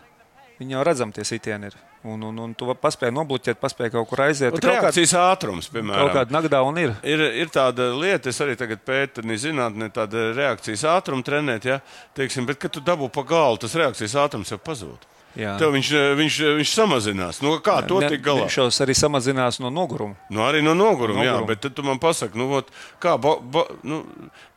Viņi 0.60 0.76
jau 0.76 0.82
redzam, 0.84 1.12
tie 1.16 1.24
sitieni 1.24 1.70
ir. 1.70 1.76
Un, 2.04 2.20
un, 2.24 2.40
un 2.44 2.54
tu 2.56 2.68
paspēji 2.80 3.16
nobloķēt, 3.16 3.60
paspēji 3.62 3.94
kaut 3.94 4.10
kur 4.10 4.22
aiziet. 4.26 4.52
Ot, 4.52 4.60
Kaut 4.60 4.66
kāda, 4.66 4.82
Reakcijas 4.90 5.14
ātrums, 5.20 5.70
piemēram. 5.72 6.10
kaut 6.10 6.18
kāda 6.18 6.36
nagdā 6.36 6.60
un 6.68 6.80
ir. 6.80 6.92
Ir, 7.08 7.24
ir 7.44 7.52
tāda 7.52 7.90
lieta, 7.96 8.32
es 8.32 8.40
arī 8.44 8.58
tagad 8.60 8.84
pētu, 8.88 9.24
zinātnē, 9.40 9.88
tāda 9.96 10.30
reakcijas 10.36 10.84
ātruma 10.92 11.24
trenēt, 11.24 11.68
ja? 11.68 11.80
Teiksim, 12.16 12.48
bet, 12.48 12.60
kad 12.60 12.76
tu 12.76 12.84
dabū 12.84 13.08
pa 13.12 13.24
galu, 13.28 13.60
tas 13.64 13.76
reakcijas 13.80 14.18
ātrums 14.20 14.52
jau 14.52 14.60
pazūd. 14.60 15.08
Jā. 15.38 15.54
Tev 15.62 15.72
viņš, 15.76 15.90
viņš, 16.18 16.38
viņš 16.58 16.72
samazinās. 16.74 17.38
Nu, 17.46 17.52
kā 17.62 17.88
to 17.88 18.00
Ne- 18.02 18.10
tik 18.10 18.24
galā? 18.26 18.48
Viņš 18.50 18.80
arī 18.82 18.96
samazinās 18.98 19.60
no 19.62 19.70
noguruma. 19.70 20.16
Nu, 20.30 20.42
arī 20.42 20.64
no 20.66 20.74
noguruma, 20.74 21.22
jā, 21.24 21.36
Noguruma. 21.38 21.48
bet 21.48 21.62
tad 21.62 21.76
tu 21.78 21.84
man 21.84 22.00
pasaki, 22.00 22.36
nu, 22.36 22.48
ot, 22.58 22.72
kā 23.00 23.14
bo, 23.22 23.38
bo, 23.40 23.68
nu, 23.84 24.04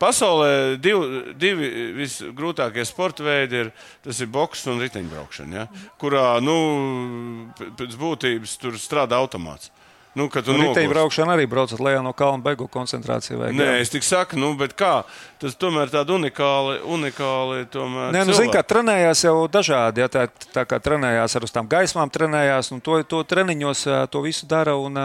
pasaulē 0.01 0.81
div, 0.81 1.35
divi 1.37 1.69
visgrūtākie 2.01 2.87
sporta 2.89 3.23
veidi 3.23 3.61
ir, 3.67 3.73
tas 4.03 4.19
ir 4.25 4.27
boks 4.33 4.67
un 4.73 4.81
riteņbraukšana, 4.81 5.53
ja, 5.55 5.67
kurā, 6.01 6.41
nu, 6.43 6.57
pēc 7.77 7.95
būtības 8.01 8.57
tur 8.59 8.73
strādā 8.81 9.21
automāts. 9.21 9.71
Nu, 10.15 10.27
kad 10.29 10.45
tu 10.45 10.53
nogursti. 10.53 10.89
braukšana 10.93 11.33
arī 11.33 11.47
braucat 11.49 11.81
lejā 11.81 12.03
no 12.05 12.11
kalna 12.13 12.43
beigu 12.45 12.67
koncentrācija. 12.69 13.39
Vajag, 13.41 13.57
Nē, 13.57 13.69
jā. 13.71 13.77
es 13.81 13.93
tik 13.95 14.05
saku, 14.05 14.37
nu, 14.37 14.51
bet 14.61 14.75
kā? 14.77 15.07
Tas 15.41 15.57
tomēr 15.57 15.89
tāda 15.89 16.13
unikāla, 16.13 16.83
unikāla 16.85 17.63
tomēr. 17.73 18.11
Nē, 18.13 18.27
nu, 18.29 18.35
zini, 18.37 18.53
kā 18.53 18.61
trenējās 18.61 19.25
jau 19.25 19.47
dažādi. 19.49 20.05
Ja, 20.05 20.11
tā, 20.13 20.27
tā 20.53 20.67
kā 20.69 20.77
trenējās 20.85 21.39
ar 21.39 21.47
uz 21.49 21.55
tām 21.55 21.71
gaismām, 21.71 22.13
trenējās, 22.13 22.69
un 22.77 22.85
to, 22.85 22.99
to 23.09 23.23
treniņos 23.25 23.87
to 24.13 24.23
visu 24.27 24.49
dara. 24.51 24.77
Un, 24.77 25.01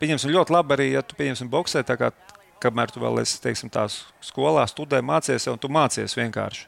pieņemsim, 0.00 0.32
ļoti 0.34 0.54
labi 0.56 0.76
arī, 0.76 0.88
ja 0.96 1.02
tu 1.06 1.18
pieņemsim 1.18 1.50
boxē, 1.52 1.84
tā 1.86 1.94
kā, 2.00 2.10
kamēr 2.62 2.90
tu 2.90 3.02
vēl 3.02 3.22
esi, 3.22 3.38
teiksim, 3.44 3.70
tās 3.72 4.00
skolā, 4.24 4.64
studē, 4.70 4.98
mācies, 5.04 5.46
un 5.52 5.60
tu 5.60 5.70
mācies 5.72 6.16
vienkārši. 6.18 6.66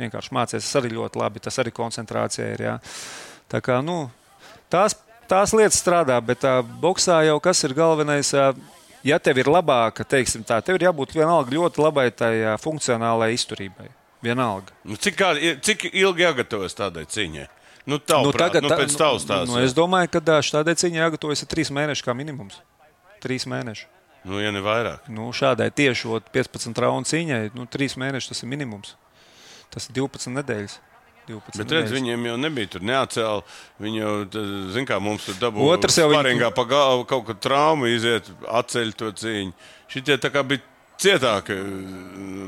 Vienkārši 0.00 0.32
mācies, 0.34 0.64
tas 0.64 0.80
arī 0.80 0.94
ļoti 0.96 1.20
labi, 1.20 1.42
tas 1.44 1.60
arī 1.60 1.72
koncentrācija 1.76 2.48
ir. 2.54 2.64
Jā. 2.64 2.74
Tā 3.52 3.60
kā, 3.64 3.78
nu, 3.84 4.06
tās, 4.72 4.96
tās 5.30 5.54
lietas 5.56 5.78
strādā, 5.80 6.18
bet 6.24 6.42
tā 6.44 6.58
boxā 6.82 7.22
jau 7.28 7.38
kas 7.42 7.62
ir 7.66 7.76
galvenais. 7.78 8.34
Ja 9.06 9.16
tev 9.16 9.38
ir 9.40 9.48
labāka, 9.48 10.04
teiksim, 10.04 10.42
tā, 10.44 10.58
tev 10.60 10.76
ir 10.76 10.90
jābūt 10.90 11.14
vienalga 11.16 11.54
ļoti 11.54 11.80
labai 11.80 12.10
tai 12.12 12.34
ā, 12.44 12.58
funkcionālai 12.60 13.30
izturībai. 13.32 13.86
Vienalga. 14.20 14.74
Nu, 14.84 14.98
cik, 15.00 15.16
kā, 15.16 15.30
cik 15.64 15.86
ilgi 15.88 16.26
jāgatavojas 16.26 16.76
tādai 16.76 17.06
cīņai? 17.08 17.46
Nu, 17.88 17.96
tā 17.96 18.18
Nu, 18.20 18.34
tagad, 18.36 18.66
nu, 18.66 18.68
pēc 18.68 18.92
tavas 19.00 19.24
tās. 19.24 19.48
Nu, 19.48 19.56
es 19.64 19.72
domāju, 19.72 20.10
ka 20.12 20.42
šādai 20.44 20.76
cīņai 20.76 21.00
jāgatavojas 21.00 21.46
trīs 21.48 21.72
mēneši 21.72 22.04
kā 22.04 22.12
minimums. 22.18 22.60
Trīs 23.24 23.48
mēneši. 23.48 23.88
Nu, 24.28 24.36
ja 24.42 24.52
ne 24.52 24.60
vairāk. 24.60 25.08
Nu, 25.08 25.30
šādai 25.32 25.70
tieši 25.72 26.10
ot 26.12 26.28
15 26.34 26.76
raundu 26.84 27.08
cīņai, 27.08 27.54
nu, 27.56 27.64
trīs 27.72 27.96
mēneši 28.00 28.34
tas 28.34 28.44
ir 28.44 28.52
minimums. 28.52 28.92
Tas 29.72 29.88
ir 29.88 29.96
12 29.96 30.34
nedēļas. 30.36 30.76
12 31.30 31.60
Bet 31.62 31.74
redz, 31.76 31.92
viņiem 31.94 32.26
jau 32.30 32.38
nebija 32.40 32.72
tur 32.74 32.84
neatcēlta. 32.90 33.58
Viņi 33.82 34.02
jau, 34.02 34.14
zināmā 34.74 34.88
kā 34.90 34.98
mums 35.02 35.28
tur 35.28 35.38
dabūja. 35.40 35.76
Otrs 35.78 36.00
jau 36.02 36.08
Sparingā 36.12 36.50
pa 36.56 36.66
galvu 36.68 37.06
kaut 37.10 37.28
kādu 37.30 37.44
traumu 37.46 37.90
iziet, 37.90 38.28
atceļ 38.48 38.92
to 38.98 39.12
cīņu. 39.22 39.54
Šitie 39.90 40.18
tā 40.22 40.32
kā 40.34 40.44
bija 40.46 40.64
cietāki, 41.00 41.56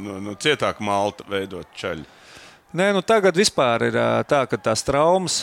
no, 0.05 0.19
no 0.23 0.37
cietāka 0.41 0.85
malta 0.85 1.27
veidot 1.31 1.69
čaļi. 1.79 2.05
Nē, 2.77 2.91
nu 2.97 3.03
tagad 3.05 3.37
vispār 3.37 3.89
ir 3.91 3.99
tā, 4.29 4.45
ka 4.49 4.59
tās 4.61 4.85
traumas, 4.87 5.43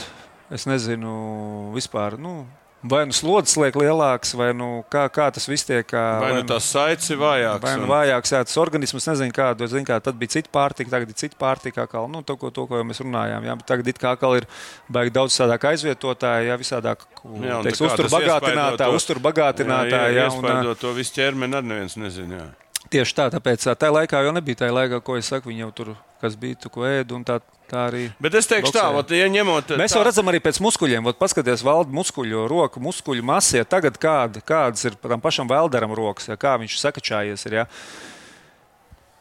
es 0.53 0.65
nezinu, 0.69 1.11
vispār, 1.75 2.17
nu, 2.21 2.41
vai 2.83 3.01
nu 3.09 3.11
slodzes 3.15 3.57
liek 3.59 3.75
lielāks, 3.75 4.31
vai 4.39 4.53
nu 4.55 4.83
kā, 4.91 5.05
kā 5.11 5.25
tas 5.35 5.47
viss 5.49 5.65
tiek. 5.67 5.87
ā, 5.91 6.03
Vai 6.23 6.31
nu 6.37 6.43
tās 6.47 6.69
saites 6.71 7.09
ir 7.11 7.19
vājākas? 7.19 7.63
Vai 7.65 7.73
nu 7.81 7.89
vājāks, 7.91 8.31
jā, 8.35 8.41
tas 8.47 8.57
organisms 8.61 9.07
nezina, 9.09 9.35
kādu. 9.35 9.67
Zin, 9.67 9.83
kā, 9.87 9.97
tad 10.03 10.15
bija 10.21 10.35
cita 10.37 10.49
pārtika, 10.53 10.93
tagad 10.95 11.11
ir 11.11 11.17
cita 11.19 11.35
pārtika. 11.39 11.87
Kā, 11.91 12.05
nu, 12.07 12.21
to, 12.23 12.37
ko, 12.39 12.51
to, 12.55 12.65
ko 12.69 12.79
jau 12.79 12.85
mēs 12.87 13.01
runājām. 13.03 13.49
Jā, 13.49 13.57
tagad 13.67 13.87
it 13.91 13.99
kā 13.99 14.13
atkal 14.15 14.37
ir 14.39 14.47
baigi 14.89 15.11
daudz 15.15 15.35
sādāk 15.35 15.67
aizvietotāji, 15.73 16.47
jā, 16.51 16.57
visādāk 16.61 17.03
Jā, 17.03 17.59
un 17.59 17.67
teiks, 17.67 17.81
tā 17.81 17.85
kā 17.85 17.91
uztur 17.91 18.05
tas 18.07 18.15
iespaido 18.15 18.15
bagātinātāji, 18.19 18.85
to- 18.85 18.95
uztur 19.01 19.19
bagātinātāji. 19.27 20.15
Jā, 20.15 20.29
un, 20.31 20.43
ā, 20.45 20.55
Iespējot 20.55 20.79
to 20.85 20.93
visu 20.95 21.13
ķermeni, 21.19 21.59
arī 21.59 21.71
neviens 21.73 21.97
nezina. 21.99 22.35
Jā. 22.39 22.47
Tieši 22.91 23.15
tā, 23.15 23.29
tāpēc 23.33 23.65
ā, 23.69 23.75
tajā 23.79 23.93
laikā 23.95 24.21
jau 24.25 24.33
nebija 24.35 24.63
tā 24.63 24.69
laika, 24.73 24.99
ko 25.05 25.17
es 25.19 25.29
saku, 25.31 25.51
viņi 25.51 25.63
jau 25.65 25.71
tur, 25.77 25.93
kas 26.21 26.35
bija, 26.39 26.57
tu 26.59 26.71
ko 26.73 26.85
ēd, 26.87 27.13
un 27.15 27.23
tā, 27.27 27.39
tā 27.69 27.85
arī. 27.87 28.03
Bet 28.21 28.35
es 28.39 28.49
teikšu 28.49 28.73
tā, 28.75 28.85
Boksē. 28.89 29.01
ot, 29.03 29.15
ja 29.15 29.29
ņemot. 29.31 29.73
Mēs 29.79 29.93
tā, 29.93 29.99
jau 29.99 30.05
redzam 30.07 30.31
arī 30.31 30.41
pēc 30.43 30.59
muskuļiem. 30.65 31.05
Vot 31.05 31.19
Paskaties, 31.21 31.63
valda 31.65 31.93
muskuļu, 31.95 32.45
roku 32.51 32.83
muskuļu 32.83 33.25
masē. 33.25 33.63
Tagad 33.69 33.99
kāda, 34.01 34.43
kādas 34.45 34.89
ir 34.89 34.97
tam 34.99 35.21
pašam 35.23 35.49
Velderam 35.49 35.93
rokas, 35.97 36.31
ja, 36.31 36.39
kā 36.39 36.57
viņš 36.61 36.79
sakačājies. 36.81 37.45
Ir, 37.49 37.61
ja. 37.61 37.67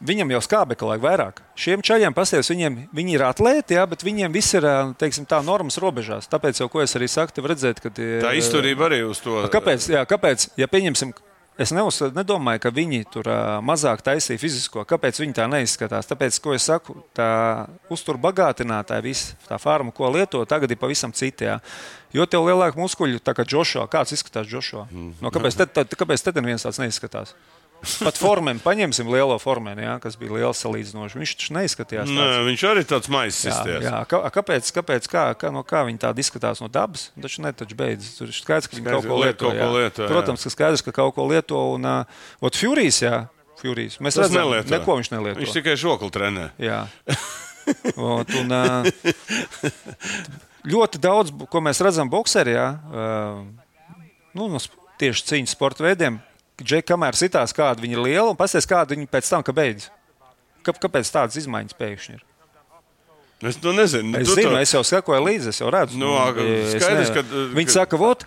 Viņam 0.09 0.31
jau 0.31 0.39
skābekļa 0.47 0.93
vajag 0.93 1.03
vairāk. 1.03 1.41
Šiem 1.59 1.81
čaļiem 1.83 2.15
pasties, 2.15 2.47
viņiem 2.53 2.77
viņi 2.95 3.17
ir 3.17 3.25
atlēti, 3.27 3.75
ja, 3.75 3.87
bet 3.91 4.05
viņiem 4.07 4.31
viss 4.31 4.55
ir 4.55 4.63
ā, 4.63 4.77
teiksim, 4.99 5.27
tā 5.27 5.41
normas 5.43 5.81
robežās. 5.83 6.31
Tāpēc 6.31 6.61
jau, 6.63 6.69
ko 6.71 6.85
es 6.85 6.95
arī 6.95 7.09
saku, 7.11 7.43
redzēt, 7.43 7.83
ka 7.83 7.91
tie, 7.91 8.21
tā 8.23 8.31
izturība 8.39 8.87
arī 8.87 9.01
uz 9.09 9.19
to. 9.25 9.41
Kāpēc? 9.51 9.89
Jā, 9.91 10.05
kāpēc? 10.07 10.53
Ja 10.61 10.71
pieņemsim, 10.71 11.11
es 11.59 11.73
neuz, 11.75 11.99
nedomāju, 12.15 12.63
ka 12.63 12.73
viņi 12.75 13.03
tur 13.13 13.29
mazāk 13.67 14.03
taisīja 14.07 14.41
fizisko. 14.41 14.85
Kāpēc 14.89 15.21
viņi 15.21 15.37
tā 15.37 15.49
neizskatās? 15.51 16.09
Tāpēc, 16.11 16.39
ko 16.45 16.55
es 16.57 16.69
saku, 16.71 16.97
tā 17.17 17.29
uztur 17.93 18.21
bagātinātāja, 18.23 19.05
visa 19.05 19.37
tā 19.49 19.59
farma, 19.63 19.93
ko 19.95 20.11
lieto, 20.15 20.45
tagad 20.49 20.71
ir 20.71 20.81
pavisam 20.81 21.13
citi. 21.13 21.49
Jā. 21.49 21.59
Jo 22.15 22.25
tev 22.31 22.47
lielāka 22.49 22.81
muskuļu, 22.81 23.21
tā 23.21 23.35
kā 23.37 23.45
Džošo, 23.45 23.85
kāds 23.91 24.15
izskatās 24.17 24.49
Džošo? 24.49 24.87
Mm. 24.89 25.15
No, 25.25 25.35
kāpēc 25.35 25.59
tad, 25.59 25.75
tad, 25.77 25.99
kāpēc 25.99 26.25
tad 26.25 26.39
neviens 26.41 26.65
tāds 26.65 26.81
neizskatās? 26.81 27.35
Pat 27.79 28.17
formēm, 28.19 28.59
paņemsim 28.59 29.07
lielo 29.07 29.37
formēnu, 29.39 29.83
jā, 29.85 29.93
kas 30.03 30.17
bija 30.19 30.33
liels 30.35 30.59
salīdzinoši. 30.65 31.19
Viņš 31.21 31.33
taču 31.39 31.55
neizskatījās. 31.55 32.11
Nē, 32.11 32.25
tāds. 32.25 32.47
viņš 32.49 32.65
arī 32.67 32.83
tāds 32.91 33.11
Jā, 33.13 33.21
izties. 33.31 33.85
jā. 33.87 34.01
Kā, 34.11 34.19
kāpēc, 34.35 34.71
kāpēc 34.75 35.07
kā, 35.13 35.23
kā, 35.39 35.53
no 35.55 35.63
kā 35.63 35.85
viņi 35.87 36.01
tādi 36.03 36.25
izskatās 36.25 36.59
no 36.65 36.67
dabas? 36.69 37.13
Taču 37.23 37.45
ne, 37.47 37.53
taču 37.55 37.79
beidzas. 37.79 38.17
Tur 38.19 38.33
ir 38.33 38.35
skaidrs, 38.35 38.67
ka 38.67 38.77
viņi 38.81 38.91
kaut 38.91 39.07
ko 39.07 39.21
liet- 39.23 39.31
lieto. 39.31 39.45
kaut 39.47 39.55
ko 39.55 39.63
jā. 39.63 39.71
lieto, 39.79 40.03
jā. 40.03 40.09
Protams, 40.11 40.43
ka 40.43 40.51
skaidrs, 40.57 40.83
ka 40.83 40.93
kaut 40.99 41.15
ko 41.15 41.29
lieto. 41.31 41.63
Un, 41.79 41.87
uh, 41.87 42.51
Furijas, 42.51 42.99
jā, 43.07 43.17
Furijas. 43.63 44.01
Mēs 44.03 44.19
Tas 44.19 44.27
redzam, 44.27 44.51
nelieto. 44.51 44.75
neko 44.75 44.99
viņš 44.99 45.11
nelieto. 45.15 45.39
Viņš 45.39 45.55
tikai 45.61 45.77
žokli 45.79 46.11
trenē. 46.19 46.49
Jā. 46.59 46.83
Ot, 47.95 48.35
un, 48.43 48.51
uh, 48.51 48.87
ļoti 50.67 50.99
daudz, 51.03 51.31
ko 51.51 51.63
mēs 51.63 51.79
redzam 51.85 52.11
boxerijā, 52.11 52.67
uh, 52.91 53.43
nu, 54.35 54.49
no 54.51 54.59
tieši 54.99 55.25
cīņas 55.31 55.55
sporta 55.55 55.85
veidiem, 55.87 56.19
Džeki, 56.63 56.89
kamēr 56.91 57.15
sitās, 57.15 57.53
kāda 57.55 57.79
viņi 57.85 57.95
ir 57.95 58.03
liela, 58.03 58.31
un 58.33 58.37
pasties, 58.39 58.67
kāda 58.67 58.97
viņi 58.97 59.07
pēc 59.13 59.29
tam, 59.31 59.43
ka 59.47 59.53
beidz. 59.55 59.89
Kā, 60.67 60.73
kāpēc 60.75 61.11
tādas 61.15 61.37
izmaiņas 61.39 61.77
pēkšņi 61.79 62.17
ir? 62.19 62.25
Es 63.47 63.55
to 63.63 63.71
nezinu. 63.73 64.17
Es 64.19 64.27
Tu 64.27 64.35
zinu, 64.41 64.51
to- 64.51 64.59
es 64.59 64.73
jau 64.75 64.83
sekoju 64.83 65.23
līdzi, 65.23 65.49
es 65.55 65.61
jau 65.63 65.71
redzu. 65.71 65.95
Nu, 65.97 66.11
skaidrs, 66.75 67.13
ka- 67.15 67.21
uh, 67.23 67.55
Viņi 67.55 67.67
ka- 67.71 67.77
saka, 67.85 67.97
vot, 67.97 68.25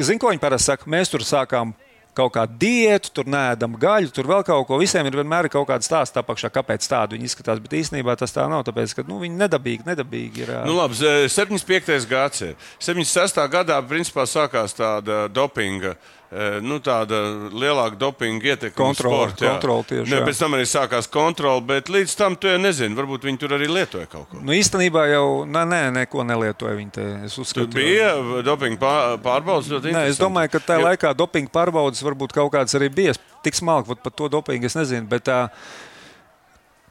zini, 0.00 0.18
ko 0.18 0.30
viņi 0.32 0.40
parasti 0.40 0.64
saka, 0.72 0.84
mēs 0.88 1.10
tur 1.12 1.20
sākām 1.20 1.74
kaut 2.16 2.32
kādu 2.32 2.56
diētu, 2.58 3.12
tur 3.12 3.24
nēdam 3.24 3.76
gaļu, 3.78 4.10
tur 4.10 4.24
vēl 4.24 4.42
kaut 4.44 4.66
ko. 4.66 4.78
Visiem 4.80 5.04
ir 5.06 5.12
vienmēr 5.12 5.50
kaut 5.52 5.68
kāda 5.68 5.84
stāsta 5.84 6.24
apakšā, 6.24 6.48
kāpēc 6.50 6.88
tādu 6.88 7.18
viņi 7.18 7.28
izskatās. 7.28 7.60
Bet 7.60 7.70
īstenībā 7.70 8.16
tas 8.16 8.32
tā 8.32 8.48
nav, 8.48 8.64
tāpēc, 8.64 8.94
ka 8.96 9.02
nu, 9.06 9.20
viņi 9.20 9.36
nedabīgi, 9.36 9.84
nedabīgi 9.84 10.38
ir. 10.38 10.64
Nu, 10.64 10.72
labi, 10.80 10.94
z- 10.94 11.28
75. 11.28 12.06
gads 12.08 12.40
ir. 12.40 12.56
76. 12.80 13.36
gadā 13.52 13.76
principā 13.86 14.24
sākās 14.24 14.72
tāda 14.74 15.28
dopinga. 15.28 15.96
Eh, 16.32 16.60
Nu, 16.62 16.78
tāda 16.78 17.18
lielāka 17.50 17.96
dopinga 17.98 18.44
ietekme. 18.54 18.94
sportu, 18.94 19.44
jā. 19.44 19.50
kontrole 19.58 19.82
tieši, 19.84 20.10
Ne, 20.10 20.20
jā. 20.20 20.26
pēc 20.28 20.38
tam 20.38 20.52
arī 20.54 20.66
sākās 20.70 21.08
kontrole, 21.10 21.60
bet 21.66 21.88
līdz 21.88 22.16
tam 22.16 22.36
tu 22.36 22.46
jau 22.48 22.58
nezini. 22.58 22.94
Varbūt 22.94 23.26
viņi 23.26 23.38
tur 23.38 23.48
arī 23.58 23.66
lietoja 23.68 24.06
kaut 24.06 24.28
ko. 24.30 24.38
Nu, 24.40 24.52
īstenībā 24.52 25.08
jau 25.10 25.44
nē, 25.46 25.64
nē, 25.66 25.80
neko 25.92 26.22
nelietoja 26.24 26.76
viņi. 26.78 26.90
Te. 26.92 27.02
Es 27.24 27.34
Tur 27.34 27.42
uzskatu, 27.44 27.74
bija 27.74 28.14
dopinga 28.42 28.78
pār- 28.78 29.18
pārbaudas. 29.18 29.68
ļoti 29.68 29.90
Nē, 29.90 30.06
es 30.06 30.16
interesanti. 30.16 30.22
domāju, 30.22 30.50
ka 30.50 30.58
tajā 30.58 30.80
Jo- 30.80 30.86
laikā 30.86 31.14
dopinga 31.16 31.50
pārbaudas 31.50 32.02
varbūt 32.02 32.32
kaut 32.32 32.52
kādas 32.52 32.74
arī 32.78 32.88
bija. 32.94 33.14
Tik 33.42 33.54
smalki, 33.54 33.88
vat 33.88 34.02
par 34.02 34.12
to 34.12 34.28
dopingu 34.28 34.64
es 34.64 34.74
nezinu. 34.74 35.08
Bet, 35.08 35.24
tā, 35.24 35.48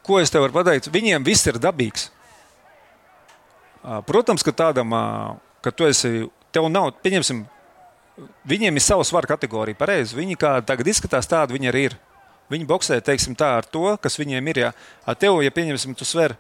ko 0.04 0.18
es 0.20 0.30
tev 0.30 0.42
varu 0.42 0.54
pateikt? 0.64 0.90
Viņiem 0.92 1.24
viss 1.24 1.46
ir 1.48 1.54
dabīgs. 1.54 2.10
Protams, 4.06 4.44
ka 4.44 4.52
tādam, 4.52 4.92
ka 5.64 5.72
tu 5.72 5.86
esi, 5.88 6.30
tev 6.52 6.68
nav, 6.70 6.92
pieņemsim, 7.04 7.46
viņiem 8.50 8.76
ir 8.76 8.84
sava 8.84 9.06
svara 9.08 9.30
kategorija. 9.30 9.78
Pareizi. 9.80 10.18
Viņi 10.18 10.38
kā 10.40 10.58
tagad 10.66 10.90
izskatās, 10.92 11.30
tādi 11.30 11.56
viņi 11.58 11.72
arī 11.72 11.88
ir. 11.90 11.98
Viņi 12.50 12.66
boxē, 12.70 12.98
teiksim, 13.06 13.36
tā 13.38 13.52
ar 13.60 13.68
to, 13.70 13.94
kas 14.02 14.18
viņiem 14.18 14.48
ir. 14.50 14.64
Jā. 14.66 14.70
A 15.06 15.14
tev, 15.18 15.38
ja 15.46 15.54
pieņemsim, 15.54 15.94
tu 15.98 16.08
sver 16.08 16.34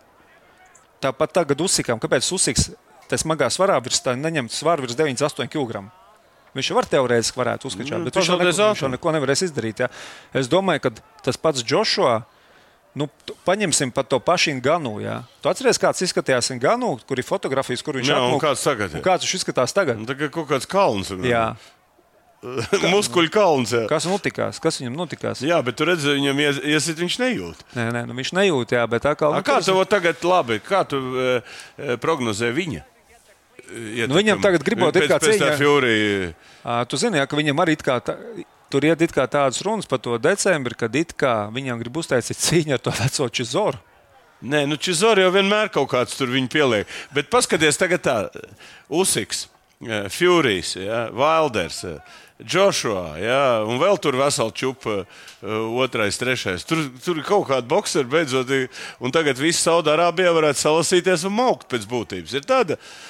tāpat 1.03 1.35
tagad 1.37 1.61
uzsikām, 1.61 2.01
kāpēc 2.01 2.25
uzsiks 2.35 2.71
tā 3.09 3.17
smagā 3.17 3.49
svarā 3.53 3.77
virs 3.83 4.01
tā 4.05 4.15
neņemt 4.17 4.53
svaru 4.53 4.85
virs 4.85 4.97
98 4.97 5.49
kg. 5.53 5.85
Viņš 6.57 6.71
var 6.73 6.87
teorētiski 6.89 7.37
varētu 7.37 7.69
uzskatīt, 7.69 7.93
Nu, 7.93 8.07
bet 8.07 8.17
viņš 8.17 8.31
jau, 8.31 8.39
neko, 8.41 8.89
neko 8.95 9.13
nevarēs 9.13 9.45
izdarīt. 9.45 9.83
Jā. 9.83 9.89
Es 10.33 10.49
domāju, 10.49 10.87
ka 10.87 10.91
tas 11.25 11.37
pats 11.37 11.61
Džošua. 11.61 12.23
Nu, 12.99 13.07
paņemsim 13.47 13.93
pat 13.95 14.09
to 14.11 14.19
pašu 14.19 14.57
Ganu. 14.65 14.97
Jā. 14.99 15.21
Tu 15.41 15.47
atceries, 15.51 15.79
kāds 15.79 16.03
izskatījās 16.03 16.51
Ganu, 16.59 16.97
kur 17.07 17.21
ir 17.21 17.23
fotografijas, 17.27 17.83
kur 17.85 17.95
viņš 17.99 18.11
Jā, 18.11 18.17
un 18.19 18.33
apmūk- 18.33 18.43
kāds 18.43 18.63
tagad 18.67 18.95
ir? 18.99 19.03
Kāds 19.05 19.23
viņš 19.27 19.35
izskatās 19.39 19.71
tagad? 19.75 19.99
Nu, 20.01 20.07
Tā 20.09 20.17
kā 20.19 20.27
kaut 20.33 20.49
kāds 20.51 20.67
kalns. 20.67 21.13
Jā. 21.23 21.53
Muskuļu 22.93 23.31
kalns. 23.33 23.73
Jā. 23.75 23.81
Kas 23.91 24.05
notikās? 24.07 24.59
Kas 24.63 24.77
viņam 24.79 24.95
notikās? 24.95 25.41
jā, 25.43 25.57
bet 25.63 25.75
tu 25.79 25.87
redzi, 25.87 26.13
viņam 26.15 26.37
ies- 26.39 26.61
iesit, 26.63 26.99
viņš 27.01 27.17
nejūt. 27.19 27.63
Nē, 27.75 27.87
nē, 27.95 28.03
nu 28.07 28.15
viņš 28.15 28.31
nejūt, 28.37 28.75
jā, 28.77 28.85
bet. 28.87 29.05
A, 29.05 29.15
nu, 29.19 29.41
kā 29.43 29.57
tas- 29.59 29.67
tev 29.67 29.81
tagad 29.91 30.23
labi? 30.23 30.59
Kā 30.63 30.85
tu 30.87 30.99
e, 31.19 31.41
e, 31.77 31.97
prognozē 31.99 32.51
viņa? 32.55 32.83
Nu, 34.09 34.15
viņam 34.17 34.39
tagad 34.41 34.63
gribot 34.65 34.95
ir 34.97 35.03
pēc, 35.05 35.11
kā 35.11 35.17
pēc 35.21 35.35
tā 35.37 35.49
cīņa. 35.51 35.57
Fury. 35.59 36.33
Ā, 36.65 36.79
Tu 36.89 36.97
zini, 36.97 37.19
jā, 37.19 37.27
ka 37.29 37.37
viņam 37.37 37.59
arī 37.61 37.75
it 37.77 37.83
kā 37.85 37.99
tā, 38.01 38.15
tur 38.71 38.85
iet 38.87 39.01
it 39.05 39.13
kā 39.15 39.25
tādas 39.29 39.61
runas 39.65 39.89
par 39.89 40.01
to 40.03 40.17
decembri, 40.21 40.77
kad 40.77 40.95
it 40.95 41.13
kā 41.17 41.49
viņam 41.53 41.81
grib 41.81 42.01
uztaisīt 42.01 42.39
cīņu 42.39 42.77
ar 42.77 42.83
to 42.83 42.93
veco 42.95 43.29
Čizoru. 43.29 43.81
Nē, 44.39 44.63
nu 44.69 44.77
Čizori 44.79 45.25
jau 45.25 45.33
vienmēr 45.35 45.67
kaut 45.73 45.89
kāds 45.91 46.15
tur 46.15 46.31
viņa 46.31 46.51
pieliek. 46.51 46.91
Bet 47.11 47.27
paskaties 47.31 47.79
tagad 47.79 48.05
tā, 48.05 48.15
Usiks, 48.87 49.49
Furijas, 50.15 50.77
ja, 50.79 51.07
Wilders. 51.15 51.83
Joshua, 52.39 53.17
jā, 53.19 53.43
un 53.67 53.81
vēl 53.81 53.97
tur 53.99 54.15
vesela 54.15 54.53
čūpa, 54.55 55.01
otrais, 55.83 56.15
trešais. 56.15 56.63
Tur, 56.63 56.85
tur 57.03 57.19
kaut 57.27 57.49
kāda 57.49 57.67
boxera 57.67 58.07
beidzot, 58.07 58.53
un 59.03 59.11
tagad 59.11 59.41
viss 59.41 59.65
Saudārābija 59.67 60.31
varētu 60.37 60.61
salasīties 60.61 61.27
un 61.27 61.35
maukt 61.35 61.67
pēc 61.67 61.83
būtības. 61.91 62.37
Ir 62.39 62.47
tāda, 62.47 62.79
Nē, 62.79 63.08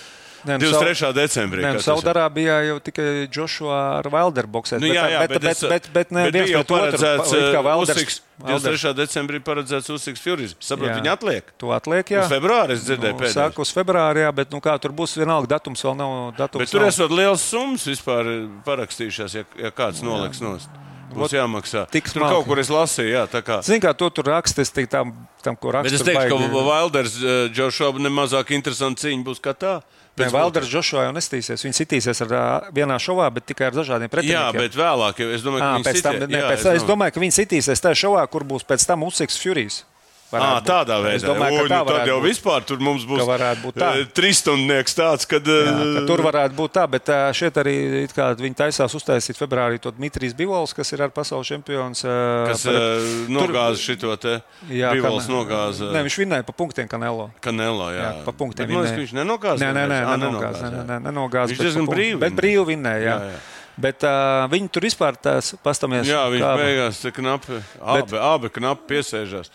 nu, 0.58 0.72
23. 0.72 1.14
decembrī. 1.14 1.62
Nu, 1.62 1.74
ir. 1.78 1.84
Saudārābijā 1.84 2.56
jau 2.70 2.80
tikai 2.80 3.28
Joshua 3.30 4.00
ar 4.00 4.10
Wilderu 4.10 4.48
boxē. 4.48 4.80
Nu, 4.80 4.88
jā, 4.88 5.06
jā, 5.12 5.20
bet, 5.28 5.42
bet, 5.42 5.52
es- 5.52 5.70
bet, 5.70 5.90
bet, 5.94 6.12
ne, 6.12 6.24
bet 6.32 6.34
viens 6.34 6.50
jau 6.50 6.64
paredzēts 6.64 7.34
uh. 7.36 7.62
Wilders- 7.62 8.22
23. 8.40 8.94
decembrī 8.96 9.40
paredzēts 9.44 9.90
Usiks 9.92 10.22
Furies. 10.24 10.56
Saprotu, 10.64 10.94
Jā. 10.94 11.02
viņi 11.02 11.12
atliek. 11.12 11.44
To 11.60 11.74
atliek, 11.76 12.08
jā. 12.08 12.24
Uz 12.24 12.32
februāri 12.32 12.72
es 12.72 12.86
dzirdēju 12.88 13.12
Nu, 13.14 13.20
pēdējais. 13.20 13.36
Sāku 13.36 13.60
uz 13.66 13.74
februāri, 13.76 14.24
jā, 14.24 14.32
bet 14.34 14.50
nu, 14.56 14.62
kā 14.64 14.80
tur 14.80 14.92
būs, 14.96 15.18
vienalga 15.20 15.60
datums 15.60 15.84
vēl 15.84 15.98
nav. 16.00 16.34
Datums 16.38 16.64
Bet 16.64 16.72
tur 16.72 16.80
nav. 16.86 16.88
esot 16.88 17.12
liels 17.12 17.42
summas 17.44 17.84
vispār 17.84 18.48
parakstījušās, 18.64 19.36
ja, 19.36 19.44
ja 19.60 19.72
kāds 19.76 20.00
noliks 20.02 20.40
nost. 20.40 20.70
Būs 21.10 21.34
jāmaksā. 21.34 21.88
tik 21.90 22.06
Tur 22.06 22.22
smalki. 22.22 22.36
kaut 22.36 22.46
kur 22.46 22.60
es 22.62 22.70
lasīju, 22.70 23.10
jā, 23.12 23.24
tā 23.28 23.42
kā. 23.42 23.64
Zini, 23.66 23.82
kā 23.82 23.96
to 23.98 24.08
tur 24.14 24.24
raksta, 24.30 24.62
es 24.62 24.70
teiktu, 24.70 24.92
tam, 24.94 25.14
tam 25.42 25.56
ko 25.58 25.72
raksta. 25.74 25.90
Bet 25.90 26.00
es 26.00 26.06
teikšu, 26.06 26.38
ka 26.38 26.62
Wilders, 26.70 27.16
Džošs, 27.50 27.98
nemazāk 27.98 28.52
interesanta 28.54 29.02
cīņa 29.08 29.24
būs 29.26 29.42
kā 29.42 29.56
tā. 29.58 29.82
Pēc 30.18 30.32
Valders 30.34 30.68
Joshua 30.72 31.04
jau 31.08 31.12
nestīsies. 31.16 31.62
Viņš 31.64 31.78
sitīsies 31.80 32.22
ar, 32.26 32.34
vienā 32.76 32.98
šovā, 33.00 33.30
bet 33.34 33.46
tikai 33.46 33.68
ar 33.70 33.72
dažādiem 33.78 34.10
Jā, 34.10 34.14
pretiniekiem. 34.16 34.60
bet 34.60 34.74
vēlāk, 34.76 35.20
es 35.36 35.42
domāju, 35.46 35.64
À, 35.64 35.70
viņi 35.78 35.86
pēc 35.88 36.02
tam, 36.04 36.14
sitie- 36.18 36.28
ne, 36.28 36.38
jā, 36.42 36.50
pēc, 36.52 36.66
es 36.76 36.84
domāju, 36.84 37.14
ka 37.14 37.20
viņi 37.24 37.36
sitīsies 37.40 37.80
tajā 37.86 37.96
šovā, 38.04 38.28
kur 38.30 38.44
būs 38.44 38.66
pēc 38.68 38.86
tam 38.86 39.04
Usiks 39.08 39.38
Furijas. 39.40 39.84
À, 40.30 40.62
tādā 40.62 41.00
veidā. 41.02 41.16
Es 41.18 41.24
domāju, 41.26 41.58
ka 41.58 41.64
Oi, 41.64 41.70
tā 41.72 41.78
nu, 41.80 41.90
tad 41.90 42.08
jau 42.08 42.18
būt. 42.20 42.28
vispār 42.30 42.66
tur 42.70 42.78
mums 42.78 43.06
būs 43.10 43.24
būt 43.26 43.74
tā. 43.82 43.88
eh, 43.98 44.06
trīsstundnieks 44.14 44.94
tāds, 44.94 45.26
kad. 45.26 45.42
Jā, 45.42 45.74
eh, 45.74 45.94
ka 45.98 46.04
tur 46.06 46.22
varētu 46.22 46.54
būt 46.54 46.72
tā, 46.78 46.84
bet 46.90 47.10
ā, 47.10 47.34
šeit 47.34 47.58
arī 47.58 48.06
viņi 48.14 48.56
taisās 48.56 48.94
uztaisīt 48.94 49.40
februārī 49.40 49.82
to 49.82 49.90
Dmitrijs 49.92 50.36
Bivols, 50.38 50.76
kas 50.78 50.94
ir 50.94 51.02
ar 51.02 51.10
pasaules 51.10 51.50
čempions. 51.50 52.06
Kas 52.06 52.64
par- 52.64 53.10
nogāza 53.28 53.82
šo 53.82 54.16
te 54.20 54.42
Jā, 54.70 54.94
Bivols 54.94 55.26
Kan- 55.26 55.36
nogāza 55.36 55.90
Nē, 55.90 56.04
viņš 56.06 56.18
vinnēja 56.22 56.46
pa 56.46 56.54
punktiem 56.54 56.88
Kanelo. 56.88 57.32
Kanelā. 57.42 57.90
Jā, 57.98 58.02
Jā, 58.06 58.26
pa 58.26 58.32
punktiem 58.32 58.68
Bet, 58.68 58.76
man 58.76 58.86
liekas, 58.86 59.00
viņš 59.00 59.14
nenogāza. 59.18 59.60
Nē, 59.66 59.74
nē, 59.74 59.86
nē. 59.90 60.00
Ā, 60.06 60.18
nenogāza. 60.20 60.62
Nē, 60.62 60.70
nē, 60.70 60.84
nē, 60.86 60.98
nenogāza. 61.10 61.50
Viņš 61.50 61.58
bet 61.58 61.68
diezgan 61.68 61.88
brīvi 61.90 62.20
Bet 62.20 62.34
brīvi 62.34 62.66
vinnēja. 62.76 63.02
Jā. 63.02 63.18
Jā, 63.18 63.32
jā. 63.34 63.40
Bet 63.80 64.04
uh, 64.04 64.44
viņi 64.52 64.68
tur 64.76 64.84
vispār 64.84 65.16
tās 65.16 65.54
pastamies. 65.64 66.04
Jā, 66.10 66.26
viņš 66.28 66.44
beigās 66.60 67.00
knapi, 67.16 67.62
abi, 67.80 68.18
abi 68.20 68.50
knapi 68.52 68.90
piesēžās. 68.92 69.48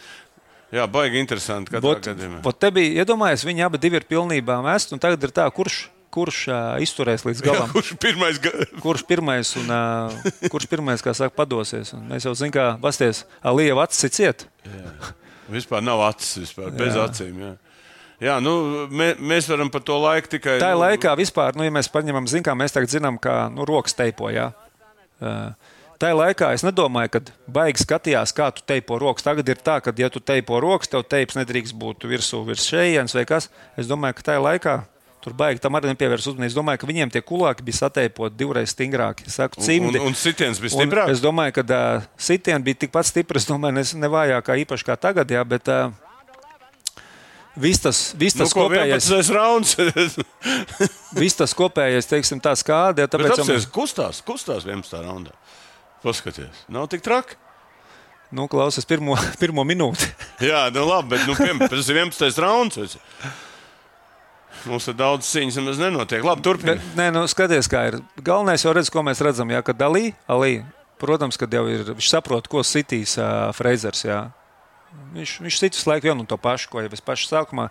Jā, 0.74 0.84
baigi 0.90 1.20
interesanti. 1.22 1.70
gadījumā. 1.74 2.40
vot 2.42 2.58
te 2.58 2.70
bija, 2.74 3.04
iedomājies, 3.04 3.44
viņi 3.46 3.66
abi 3.66 3.78
ir 4.00 4.06
pilnībā 4.10 4.58
mest, 4.64 4.94
un 4.94 5.02
tagad 5.02 5.22
ir 5.22 5.30
tā, 5.34 5.46
kurš, 5.54 5.84
kurš 6.14 6.40
uh, 6.50 6.56
izturēs 6.82 7.22
līdz 7.26 7.42
Jā, 7.42 7.46
galam. 7.46 7.70
kurš 7.74 7.92
pirmais? 8.02 8.40
Ga... 8.42 8.50
Kurš 8.84 9.04
pirmais, 9.06 9.52
un, 9.60 9.70
uh, 9.70 10.48
kurš 10.50 10.66
pirmais, 10.70 11.02
kā 11.04 11.14
saka, 11.14 11.34
padosies? 11.34 11.92
Un 11.94 12.08
mēs 12.10 12.26
jau 12.26 12.34
zinām, 12.38 12.54
kā 12.54 12.66
pasties, 12.82 13.22
Alieva 13.42 13.86
acis 13.86 14.08
ir 14.08 14.14
ciet. 14.14 14.46
Vispār 15.52 15.84
nav 15.84 16.02
acis, 16.08 16.40
vispār, 16.42 16.72
bez 16.74 16.98
acīm. 16.98 17.38
Jā. 17.44 17.52
Jā, 18.24 18.38
nu, 18.42 18.54
mē, 18.94 19.12
mēs 19.18 19.48
varam 19.50 19.70
par 19.74 19.82
to 19.84 19.96
laiku 20.00 20.30
tikai. 20.36 20.56
Tā 20.62 20.70
ir 20.72 20.78
nu, 20.78 20.84
laikā 20.86 21.14
vispār, 21.18 21.58
nu, 21.58 21.66
ja 21.66 21.72
mēs 21.74 21.90
paņemam, 21.92 22.28
zinām, 22.30 22.58
mēs 22.62 22.74
tagad 22.74 22.92
zinām, 22.94 23.18
kā 23.20 23.44
nu, 23.52 23.66
rokas 23.68 23.96
teipo. 23.98 24.30
Jā. 24.32 24.52
Uh, 25.20 25.50
Ir 26.10 26.18
laikā 26.18 26.50
es 26.56 26.64
nedomāju, 26.66 27.12
ka 27.14 27.20
baigi 27.54 27.84
skatījās, 27.84 28.34
kā 28.36 28.50
tu 28.54 28.64
teipo 28.66 28.98
rokas. 29.00 29.24
Tagad 29.26 29.48
ir 29.48 29.60
tā, 29.62 29.78
ka, 29.84 29.94
ja 29.96 30.10
tu 30.12 30.20
teipo 30.20 30.58
rokas, 30.60 30.90
tev 30.90 31.06
teips 31.08 31.38
nedrīkst 31.38 31.76
būt 31.78 32.08
virsū, 32.10 32.42
virs 32.48 32.66
šejienes 32.68 33.14
vai 33.16 33.24
kas. 33.28 33.48
Es 33.80 33.90
domāju, 33.90 34.18
ka 34.18 34.36
ir 34.36 34.44
laikā. 34.44 34.76
Tur 35.24 35.32
baigi 35.32 35.62
tam 35.64 35.78
arī 35.78 35.88
nepievērs 35.88 36.26
uzmanību. 36.28 36.50
Es 36.50 36.56
domāju, 36.56 36.82
ka 36.82 36.88
viņiem 36.90 37.12
tie 37.14 37.22
kulāki 37.24 37.64
bija 37.64 37.78
sateipoti 37.78 38.36
divreiz 38.36 38.74
stingrāki. 38.74 39.24
Es 39.30 39.38
saku, 39.40 39.56
un, 39.56 39.64
cimdi. 39.64 39.96
un, 39.96 40.10
un 40.10 40.18
sitiens 40.20 40.60
bija 40.60 40.74
Un 40.76 40.82
stiprāks. 40.82 41.14
Es 41.14 41.22
domāju, 41.24 41.54
ka 41.56 41.64
uh, 41.64 42.08
sitiens 42.20 42.66
bija 42.66 42.82
tikpat 42.82 43.08
stiprs. 43.08 43.46
Domāju, 43.48 43.78
ne, 43.78 43.84
ne 44.02 44.10
vājākā 44.12 44.58
īpaši 44.66 44.88
kā 44.90 44.98
tagad, 45.00 45.32
jā, 45.32 45.40
bet 45.48 45.70
uh, 45.72 45.94
viss 47.56 47.80
tas, 47.80 48.02
viss 48.20 48.36
Nu, 48.36 48.44
tas 48.44 48.52
ko 48.52 48.66
kopējais, 48.68 49.08
11. 49.08 49.32
rauns. 49.32 49.72
viss 51.22 51.40
tas 51.40 51.56
kopējais, 51.56 52.10
teiksim, 52.12 52.44
tā 52.44 52.52
skāde. 52.60 53.08
Tāpēc, 53.08 53.38
apsies, 53.38 53.70
kustās, 53.72 54.20
kustās 54.28 54.68
11. 54.68 55.00
raundā. 55.08 55.32
Paskaties, 56.04 56.66
nav 56.68 56.90
tik 56.92 57.00
traki. 57.00 57.38
nu, 58.34 58.44
klausies 58.50 58.84
pirmo, 58.84 59.16
pirmo 59.42 59.64
minūti. 59.64 60.10
Jā, 60.50 60.66
nu 60.74 60.84
labi, 60.88 61.14
bet 61.14 61.26
nu, 61.28 61.36
piemēram, 61.38 61.70
tas 61.70 61.88
ir 61.88 62.00
11. 62.02 62.40
rauns. 62.44 62.96
Mums 64.64 64.88
ir 64.88 64.96
daudz 64.96 65.28
cīņas, 65.28 65.58
nemaz 65.60 65.80
nenotiek. 65.80 66.24
Labi, 66.24 66.44
turpiniet. 66.44 66.82
nē, 66.96 67.10
nu, 67.14 67.24
skaties, 67.28 67.68
kā 67.70 67.86
ir. 67.90 67.98
Galvenais 68.24 68.64
jau 68.64 68.72
redz, 68.76 68.90
ko 68.92 69.04
mēs 69.04 69.20
redzam. 69.24 69.52
Jā, 69.52 69.60
kad 69.64 69.76
Dalī, 69.80 70.14
Alī, 70.30 70.58
protams, 71.00 71.38
kad 71.40 71.52
jau 71.52 71.66
ir, 71.68 71.84
viņš 71.92 72.08
saprot, 72.10 72.48
ko 72.48 72.64
sitīs 72.64 73.16
uh, 73.20 73.52
Freizers. 73.56 74.04
Jā. 74.06 74.22
Viņš, 75.14 75.36
viņš 75.44 75.60
sit 75.60 75.76
visu 75.76 75.90
laiku 75.90 76.08
vienu 76.08 76.24
un 76.24 76.28
to 76.30 76.38
pašu, 76.40 76.70
ko 76.72 76.84
jau 76.84 76.92
es 76.96 77.04
pašu 77.04 77.28
sākumā. 77.28 77.68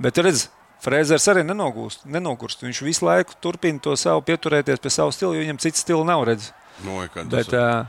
Bet 0.00 0.20
redz, 0.20 0.48
Freizers 0.84 1.28
arī 1.32 1.44
nenogūst, 1.48 2.06
nenogurst. 2.08 2.64
Viņš 2.64 2.84
visu 2.84 3.08
laiku 3.08 3.36
turpina 3.40 3.80
to 3.82 3.96
savu 4.00 4.24
pieturēties 4.24 4.80
pie 4.80 4.92
savu 4.92 5.12
stilu, 5.16 5.34
jo 5.36 5.44
viņam 5.44 5.60
cits 5.64 5.84
stila 5.84 6.06
nav 6.08 6.24
redzams. 6.28 6.59
Nu, 6.84 7.00
kā 7.12 7.24
tas 7.24 7.32
Bet, 7.32 7.54
uh, 7.56 7.86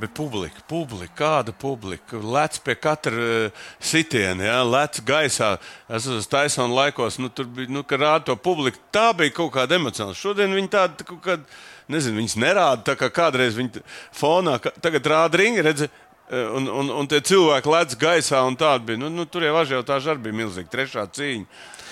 Bet 0.00 0.14
publika, 0.16 0.56
publika, 0.68 1.12
kāda 1.18 1.52
publika? 1.52 2.16
Lec 2.16 2.56
pie 2.64 2.74
katra 2.80 3.50
sitiena, 3.76 4.46
ja? 4.46 4.60
lec 4.64 5.02
gaisā. 5.04 5.58
Es 5.92 6.06
esmu 6.08 6.22
Taisona 6.32 6.72
laikos, 6.78 7.18
nu, 7.20 7.28
tur 7.28 7.44
bija, 7.44 7.68
nu, 7.68 7.82
rāda 7.84 8.24
to 8.30 8.36
publiku. 8.40 8.80
Tā 8.90 9.10
bija 9.16 9.34
kaut 9.36 9.52
kāda 9.52 9.76
emocionāla. 9.76 10.16
Šodien 10.16 10.56
viņi 10.56 10.70
tāda, 10.72 11.04
kaut 11.04 11.20
kāda, 11.26 11.44
nezinu, 11.92 12.22
viņas 12.22 12.36
nerāda 12.40 12.86
tā 12.88 12.94
kā 12.96 13.10
kādreiz 13.12 13.58
viņi 13.58 13.74
t- 13.76 13.82
fonā, 14.16 14.56
tagad 14.80 15.10
rāda 15.12 15.42
ringi, 15.42 15.60
redzi. 15.68 15.90
Un, 16.32 16.64
un, 16.72 16.88
un 17.02 17.08
tie 17.12 17.18
cilvēki 17.20 17.68
lec 17.68 17.92
gaisā, 18.00 18.40
un 18.48 18.56
tāda 18.56 18.80
bija. 18.88 18.96
Nu, 19.02 19.10
nu, 19.12 19.26
tur 19.28 19.44
jau 19.44 19.52
ažiotāža 19.60 20.14
arī 20.14 20.30
bija 20.30 20.38
milzīga. 20.40 20.70
Trešā 20.72 21.04
cīņa. 21.12 21.44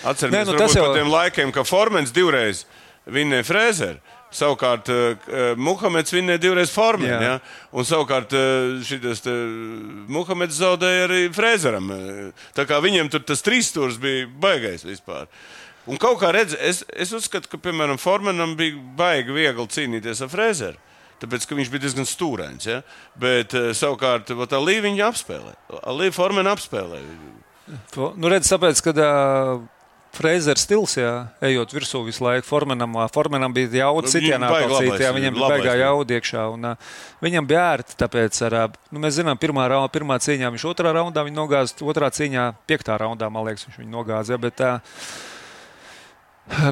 Atceramies, 0.09 0.39
Nē, 0.39 0.47
nu, 0.49 0.55
nu, 0.57 0.63
tas 0.63 0.73
jau- 0.79 0.87
par 0.87 0.97
tiem 0.97 1.13
laikiem, 1.13 1.53
ka 1.53 1.67
Formens 1.69 2.15
divreiz 2.17 2.65
vinnēja 3.05 3.45
Frēzeru. 3.45 4.01
Savukārt, 4.31 4.87
uh, 4.95 5.55
Muhameds 5.59 6.13
vinnēja 6.15 6.39
divreiz 6.45 6.71
formulu. 6.71 7.09
Jā. 7.11 7.21
Ja? 7.25 7.33
Un 7.75 7.87
savukārt, 7.89 8.31
šis 8.87 9.25
Muhameds 10.11 10.59
zaudēja 10.61 11.09
arī 11.09 11.23
Frēzeram. 11.35 11.91
eh, 11.91 12.45
Tā 12.55 12.67
kā 12.69 12.79
viņiem 12.83 13.11
tur 13.11 13.21
tas 13.27 13.43
trīs 13.43 13.73
stūris 13.73 13.99
bija 13.99 14.29
baigais 14.29 14.85
vispār. 14.87 15.27
Un 15.91 15.97
kaut 15.99 16.21
kā 16.21 16.31
redz, 16.33 16.55
es, 16.61 16.85
es 16.95 17.11
uzskatu, 17.17 17.49
ka, 17.51 17.59
piemēram, 17.59 17.99
Formanam 17.99 18.55
bija 18.57 18.77
baigi 18.97 19.33
viegli 19.35 19.67
cīnīties 19.67 20.23
ar 20.23 20.29
Frēzeru. 20.31 20.79
Tāpēc, 21.21 21.45
viņš 21.59 21.71
bija 21.73 21.83
diezgan 21.85 22.07
stūrains. 22.09 22.67
Ja? 22.71 22.79
Bet 23.19 23.53
uh, 23.59 23.73
savukārt, 23.77 24.31
Līja 24.63 24.85
viņa 24.87 25.09
apspēlēja. 25.11 25.59
Līja 25.99 26.15
Formana 26.17 26.55
apspēlēja. 26.55 27.19
To- 27.95 28.15
Nu, 28.17 28.29
redz, 28.31 28.49
tāpēc, 28.53 28.81
ka 28.87 28.95
uh, 28.95 29.61
Freizers 30.11 30.65
stils, 30.67 30.97
jā, 30.99 31.11
ejot 31.47 31.71
virsū 31.71 32.01
visu 32.03 32.25
laiku, 32.27 32.45
Formanam, 32.49 32.97
ā, 32.99 33.07
Formanam 33.15 33.55
bija 33.55 33.85
jauda 33.85 34.09
Nu, 34.09 34.13
sitienā, 34.13 34.51
viņam 35.15 35.37
bija, 35.39 35.51
baigā 35.55 35.77
jauda 35.79 36.19
iekšā. 36.19 36.47
Un, 36.57 36.67
ā, 36.73 36.75
viņam 37.23 37.47
bija 37.47 37.63
ērti, 37.77 37.97
tāpēc, 38.01 38.43
ar, 38.49 38.59
nu, 38.91 39.03
mēs 39.05 39.21
zinām, 39.21 39.39
pirmā, 39.41 39.69
raun, 39.71 39.87
pirmā 39.95 40.19
cīņā 40.21 40.51
viņš 40.57 40.67
otrā 40.73 40.93
raundā 40.99 41.25
nogāza, 41.31 41.79
otrā 41.87 42.11
cīņā 42.11 42.51
piektā 42.67 42.99
raundā, 43.01 43.31
man 43.31 43.47
liekas, 43.47 43.69
viņš 43.69 43.83
viņu 43.85 43.95
nogāza. 43.95 44.41
Bet, 44.43 44.61
ā, 44.67 44.79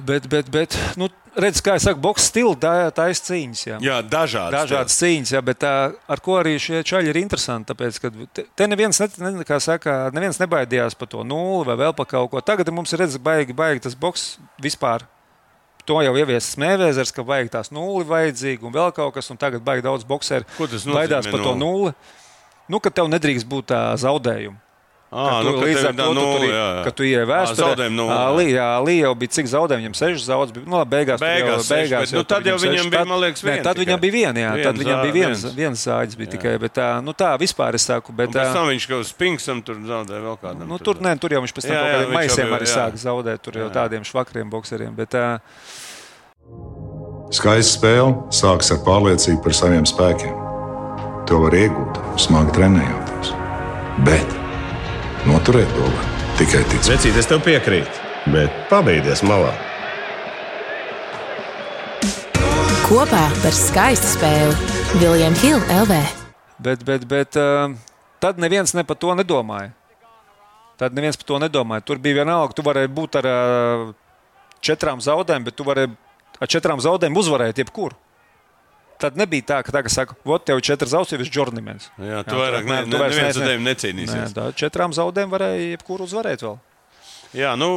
Bet, 0.02 0.26
bet, 0.26 0.48
bet 0.50 0.74
nu, 0.98 1.06
redz, 1.42 1.60
kā 1.64 1.76
jau 1.76 1.84
saka, 1.86 2.00
boxe 2.02 2.28
stila, 2.28 2.54
tā, 2.60 2.72
tā 2.94 3.08
ir 3.12 3.18
cīņas. 3.18 3.62
Jā. 3.66 3.78
Jā, 3.84 3.98
dažādi. 4.02 4.54
Dažādas 4.56 4.96
cīņas, 5.00 5.32
jā, 5.36 5.42
bet 5.44 5.60
tā, 5.64 5.74
ar 5.94 6.22
ko 6.24 6.38
arī 6.40 6.56
šie 6.62 6.82
čaļi 6.86 7.12
ir 7.12 7.20
interesanti. 7.20 7.70
Tāpēc, 7.72 8.00
ka 8.02 8.10
te, 8.36 8.44
te 8.58 8.68
neviens, 8.70 9.00
ne, 9.00 9.32
ne, 9.40 9.46
kā 9.48 9.60
saka, 9.62 9.96
neviens 10.14 10.40
nebaidījās 10.42 10.98
par 10.98 11.10
to 11.12 11.24
nulli 11.26 11.68
vai 11.70 11.78
vēl 11.84 11.96
par 11.98 12.10
kaut 12.10 12.32
ko. 12.32 12.42
Tagad 12.44 12.70
mums 12.74 12.92
ir 12.94 13.04
redzams, 13.04 13.24
baigi, 13.24 13.56
baigi 13.56 13.86
tas 13.88 13.96
boks 13.98 14.36
vispār. 14.62 15.06
To 15.88 16.02
jau 16.04 16.12
ieviesis 16.20 16.58
Mēvēzers, 16.60 17.14
ka 17.16 17.24
vajag 17.24 17.54
tās 17.54 17.72
nulli 17.72 18.04
vajadzīgi 18.08 18.66
un 18.68 18.74
vēl 18.74 18.92
kaut 18.96 19.14
kas, 19.16 19.30
un 19.32 19.40
tagad 19.40 19.64
baigi 19.64 19.86
daudz 19.86 20.04
nozīmē 20.04 20.98
baidās 20.98 21.30
par 21.32 21.40
to 21.46 21.54
nulli. 21.56 21.94
Nu, 22.68 22.82
ka 22.84 22.92
tev 22.92 23.08
nedrīkst 23.08 23.48
būt 23.48 23.70
tā 23.72 23.80
zaudējuma. 23.96 24.67
Nu, 25.08 25.40
tu, 25.40 25.52
ka 25.56 25.64
līdz 25.64 25.84
ar 25.88 25.94
to 25.96 26.04
tu 26.04 26.12
nulle, 26.18 26.44
ir- 26.44 26.52
jā, 26.52 26.64
jā. 26.76 26.80
ka 26.84 26.90
tu 26.92 27.02
ievēsti 27.08 27.54
Ā, 27.56 27.60
zaudējumu 27.62 27.96
nulle, 27.96 28.12
jā. 28.12 28.24
Lī, 28.36 28.46
jā, 28.52 28.66
Lī 28.84 28.94
jau 29.00 29.12
bija 29.16 29.30
cik 29.38 29.46
zaudējumi, 29.48 29.80
viņam 29.88 29.94
seši 29.96 30.24
zaudējumi. 30.28 30.52
bija- 30.58 30.68
Nu, 30.68 30.76
labi, 30.76 30.90
beigās, 30.92 31.20
Beigās 31.22 31.48
jau, 31.48 31.62
seši, 31.64 31.72
beigās 31.72 32.00
bet, 32.04 32.12
nu, 32.12 32.18
tur 32.20 32.28
tad 32.34 32.44
jau 32.44 32.56
seši. 32.58 32.68
viņam 32.68 32.90
bija, 32.92 32.98
Tad- 33.00 33.08
man 33.08 33.20
liekas, 33.24 33.40
Nē, 33.40 33.48
viens 33.48 33.64
tad 33.64 33.72
tikai. 33.76 33.86
viņam 33.88 34.00
bija 34.04 34.12
viena, 34.18 34.38
jā, 34.44 34.50
tad 34.52 34.74
Viens 34.76 34.78
viņam 34.84 34.98
zā- 34.98 35.02
bija 35.08 35.14
viens, 35.16 35.40
viens. 35.44 35.54
viens 35.56 35.78
zāģis 35.88 36.16
bija 36.20 36.30
tikai, 36.36 36.58
bet 36.60 36.72
tā, 36.76 36.88
nu 37.02 37.12
tā 37.16 37.30
vispār 37.40 37.72
es 37.74 37.82
saku, 37.88 38.12
bet 38.12 38.28
Un 38.28 38.34
pēc 38.34 38.44
tā, 38.44 38.52
tam 38.52 38.66
viņš 38.68 38.84
kaut 38.88 39.00
uz 39.00 39.12
Pinksam 39.16 39.62
tur 39.64 39.74
zaudēja 39.76 40.20
vēl 40.28 40.36
kādam. 40.44 40.66
nu 40.68 40.76
tur, 40.78 40.94
nē, 41.00 41.18
tur 41.18 41.30
jau 41.30 41.40
viņš 41.40 41.54
pēc 41.56 41.62
tam 41.62 41.72
Jā, 41.72 41.80
kaut 41.80 41.88
jā, 41.88 41.94
kādiem 41.96 42.12
jau 42.12 42.18
maisiem 42.20 42.46
bija, 42.46 42.58
arī 42.60 42.66
jā. 42.68 42.76
sāk 42.76 42.92
zaudēt, 43.00 43.40
tur 43.40 43.52
jau 43.56 43.70
tādiem 43.72 44.04
švakriem 44.04 44.50
bokseriem, 44.50 44.92
bet 44.94 45.14
Skaista 47.30 47.78
spēle 47.80 48.12
sākas 48.32 48.70
ar 48.72 48.78
pārliecību 48.84 49.42
par 49.42 49.52
saviem 49.52 49.84
spēkiem. 49.84 50.36
To 51.28 51.40
var 51.40 51.52
iegūt, 51.52 51.98
smagi 52.16 52.52
trenējoties. 52.56 53.32
Bet 54.04 54.24
noturēt 55.26 55.70
to 55.74 55.88
var 55.88 56.06
tikai 56.38 56.62
ticēt. 56.70 56.92
Vecīt, 56.94 57.18
es 57.18 57.26
tev 57.26 57.42
piekrītu, 57.46 58.06
bet 58.34 58.54
pabeigties 58.70 59.24
malā. 59.26 59.50
Kopā 62.86 63.24
par 63.42 63.52
skaistu 63.52 64.14
spēli 64.14 65.00
Viljams 65.02 65.42
Hilde 65.42 65.80
LV. 65.82 65.96
bet, 66.58 66.84
bet, 66.86 67.04
bet 67.10 67.36
uh, 67.36 67.74
tad 68.22 68.38
neviens 68.40 68.72
ne 68.74 68.84
par 68.86 68.96
to 68.96 69.12
nedomāja. 69.18 69.74
Tad 70.78 70.94
neviens 70.94 71.18
par 71.18 71.26
to 71.26 71.40
nedomāja. 71.42 71.84
Tur 71.84 71.98
bija 71.98 72.22
vienalga, 72.22 72.54
tu 72.54 72.62
varēji 72.62 72.94
būt 72.94 73.18
ar 73.20 73.28
uh, 73.28 73.88
četrām 74.62 75.02
zaudēm, 75.04 75.44
bet 75.44 75.58
tu 75.58 75.66
varēji 75.66 75.92
ar 76.38 76.50
četrām 76.50 76.80
zaudēm 76.80 77.18
uzvarēt 77.18 77.58
jebkuru. 77.58 77.98
Tad 78.98 79.14
nebija 79.18 79.46
tā, 79.46 79.58
ka 79.62 79.70
tagad 79.74 79.94
saka, 79.94 80.16
vot 80.26 80.42
tev 80.42 80.58
četras 80.64 80.90
ir 81.14 81.22
žurnāls. 81.22 81.86
Jā, 82.02 82.24
tu 82.26 82.34
vairāk 82.34 82.66
ne, 82.66 82.80
ne, 82.82 82.98
neviens 82.98 83.36
ar 83.38 83.46
tevi 83.46 83.62
necīnīsies. 83.62 84.32
Nē, 84.32 84.34
tā, 84.34 84.48
četrām 84.58 84.94
zaudēm 84.96 85.30
varēja 85.30 85.76
jebkuru 85.76 86.08
uzvarēt 86.08 86.42
vēl. 86.42 86.58
Jā, 87.36 87.52
nu, 87.60 87.68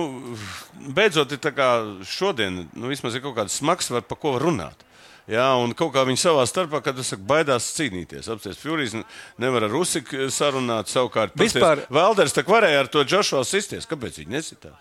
beidzot, 0.95 1.33
ir 1.35 1.41
tā 1.43 1.51
kā 1.53 1.67
šodien, 2.07 2.63
nu, 2.73 2.89
vismaz 2.89 3.17
ir 3.17 3.21
kaut 3.21 3.35
kāds 3.37 3.59
smags, 3.59 3.91
var 3.93 4.05
par 4.07 4.17
ko 4.17 4.37
runāt. 4.41 4.87
Jā, 5.29 5.45
un 5.61 5.75
kaut 5.77 5.93
kā 5.93 6.01
viņi 6.07 6.19
savā 6.19 6.43
starpā, 6.49 6.81
kad 6.83 6.97
es 6.99 7.11
saku, 7.13 7.23
baidās 7.29 7.67
cīnīties. 7.77 8.25
Apstāties 8.31 8.59
Furijas 8.59 8.95
nevar 9.39 9.67
ar 9.67 9.71
Rusiku 9.71 10.25
sarunāt. 10.33 10.89
Savukārt, 10.89 11.35
Vispār- 11.37 11.85
Velders 11.93 12.33
tā 12.33 12.43
varēja 12.47 12.81
ar 12.81 12.89
to 12.91 13.03
Džošo 13.05 13.43
sisties. 13.45 13.85
Kāpēc 13.85 14.17
viņi 14.23 14.33
nesitā? 14.39 14.73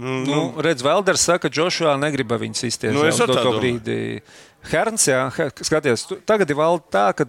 Nu, 0.00 0.18
Nu, 0.24 0.40
redz, 0.64 0.84
Velders 0.84 1.22
saka, 1.28 1.48
ka 1.48 1.52
Džošua 1.52 1.98
negrib 2.00 2.32
viņu 2.40 2.56
izties. 2.70 2.94
Nu, 2.94 3.04
es 3.04 3.20
domāju. 3.20 3.58
brīdi. 3.60 3.98
Herns, 4.70 5.06
jā, 5.08 5.22
skaties, 5.60 6.06
tu- 6.08 6.20
tagad 6.26 6.50
ir 6.50 6.56
vēl 6.56 6.80
tā, 6.92 7.10
ka 7.16 7.26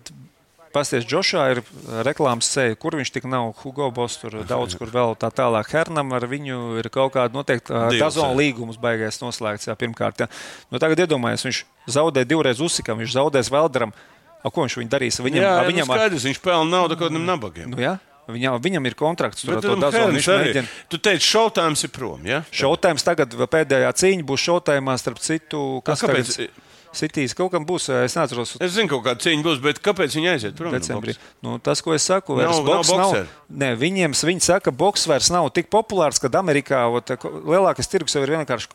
pasties 0.72 1.06
Džošua 1.06 1.46
ir 1.52 1.62
reklāmas 2.08 2.48
seja, 2.48 2.76
kur 2.80 2.96
viņš 2.96 3.12
tik 3.12 3.28
nav. 3.30 3.52
Hugo 3.62 3.90
Boss 3.92 4.20
tur 4.22 4.40
daudz, 4.48 4.78
kur 4.80 4.92
vēl 4.92 5.18
tā 5.20 5.32
tālāk. 5.36 5.68
Hernam 5.72 6.14
ar 6.16 6.26
viņu 6.32 6.78
ir 6.80 6.90
kaut 6.94 7.14
kāda 7.18 7.36
noteikta 7.36 7.90
dazona 8.00 8.32
jā. 8.32 8.40
līgums 8.40 8.80
baigais 8.82 9.20
noslēgts. 9.24 9.68
Jā, 9.68 9.76
pirmkārt, 9.80 10.24
jā. 10.24 10.30
Nu, 10.72 10.80
tagad 10.80 11.04
iedomājies, 11.04 11.46
viņš 11.48 11.64
zaudē 11.92 12.24
divreiz 12.28 12.64
uzsikam, 12.64 13.02
viņš 13.04 13.18
zaudēs 13.18 13.52
Velderam. 13.52 13.94
A, 14.42 14.50
ko 14.50 14.64
viņš 14.66 14.80
viņu 14.80 14.90
darīs? 14.90 15.20
Viņam, 15.22 15.44
jā, 15.44 15.52
a, 15.54 15.66
viņam 15.68 15.86
viņam, 15.86 15.92
skaidrs, 15.92 16.24
viņš 16.26 16.40
pelna 16.42 16.70
naudu 16.80 16.96
kaut 16.98 17.12
kādam 17.12 17.28
nabagiem. 17.28 17.70
nu, 17.70 17.78
jā, 17.84 18.00
viņam, 18.36 18.58
viņam 18.64 18.90
ir 18.90 18.96
kontrakts 19.00 19.46
ar 19.48 19.62
to 19.62 19.76
nu, 19.76 19.82
dazonu. 19.84 20.16
Viņš 20.18 20.28
mēģina. 20.32 20.68
Tu 20.90 20.98
teici, 20.98 21.28
šautājums 21.28 21.84
ir 21.88 21.92
prom. 21.96 22.26
Ja? 22.28 22.42
Šautājums 22.52 23.04
tagad, 23.08 23.34
pēdējā 23.36 23.94
cīņa 24.02 24.28
būs 24.28 24.46
šautājumā 24.50 24.98
starp 25.02 25.20
citu. 25.24 25.82
Kas 25.86 26.04
kāpēc? 26.04 26.36
tagad 26.36 26.68
Sitīs 26.92 27.32
kaut 27.32 27.54
kam 27.54 27.64
būs, 27.64 27.86
es 28.04 28.18
neatceros. 28.20 28.58
Es 28.60 28.74
zinu, 28.76 28.90
kaut 28.92 29.06
kāda 29.06 29.24
cīņa 29.24 29.46
būs, 29.46 29.62
bet 29.64 29.78
kāpēc 29.80 30.12
viņi 30.18 30.28
aiziet 30.34 30.58
prom? 30.60 30.74
no 30.74 30.80
Decembrī. 30.82 31.14
boksa? 31.16 31.38
Nu, 31.46 31.54
tas, 31.64 31.80
ko 31.80 31.94
es 31.96 32.04
saku, 32.04 32.36
vairs 32.36 32.52
Nav- 32.52 32.66
nav 32.68 32.68
boks 32.82 32.90
nav. 32.92 33.00
bokseri. 33.14 33.30
Nē, 33.62 33.70
viņiem, 33.80 34.12
viņi 34.28 34.44
saka, 34.44 34.66
ka 34.68 34.72
boks 34.76 35.08
vairs 35.08 35.30
nav 35.32 35.48
tik 35.56 35.70
populārs, 35.72 36.20
kad 36.20 36.36
Amerikā 36.36 36.82
ot, 36.92 37.14
ko- 37.16 37.32
lielākais 37.48 37.88
tirgus 37.88 38.12
jau 38.18 38.26
ir 38.28 38.34
vienkārši 38.36 38.68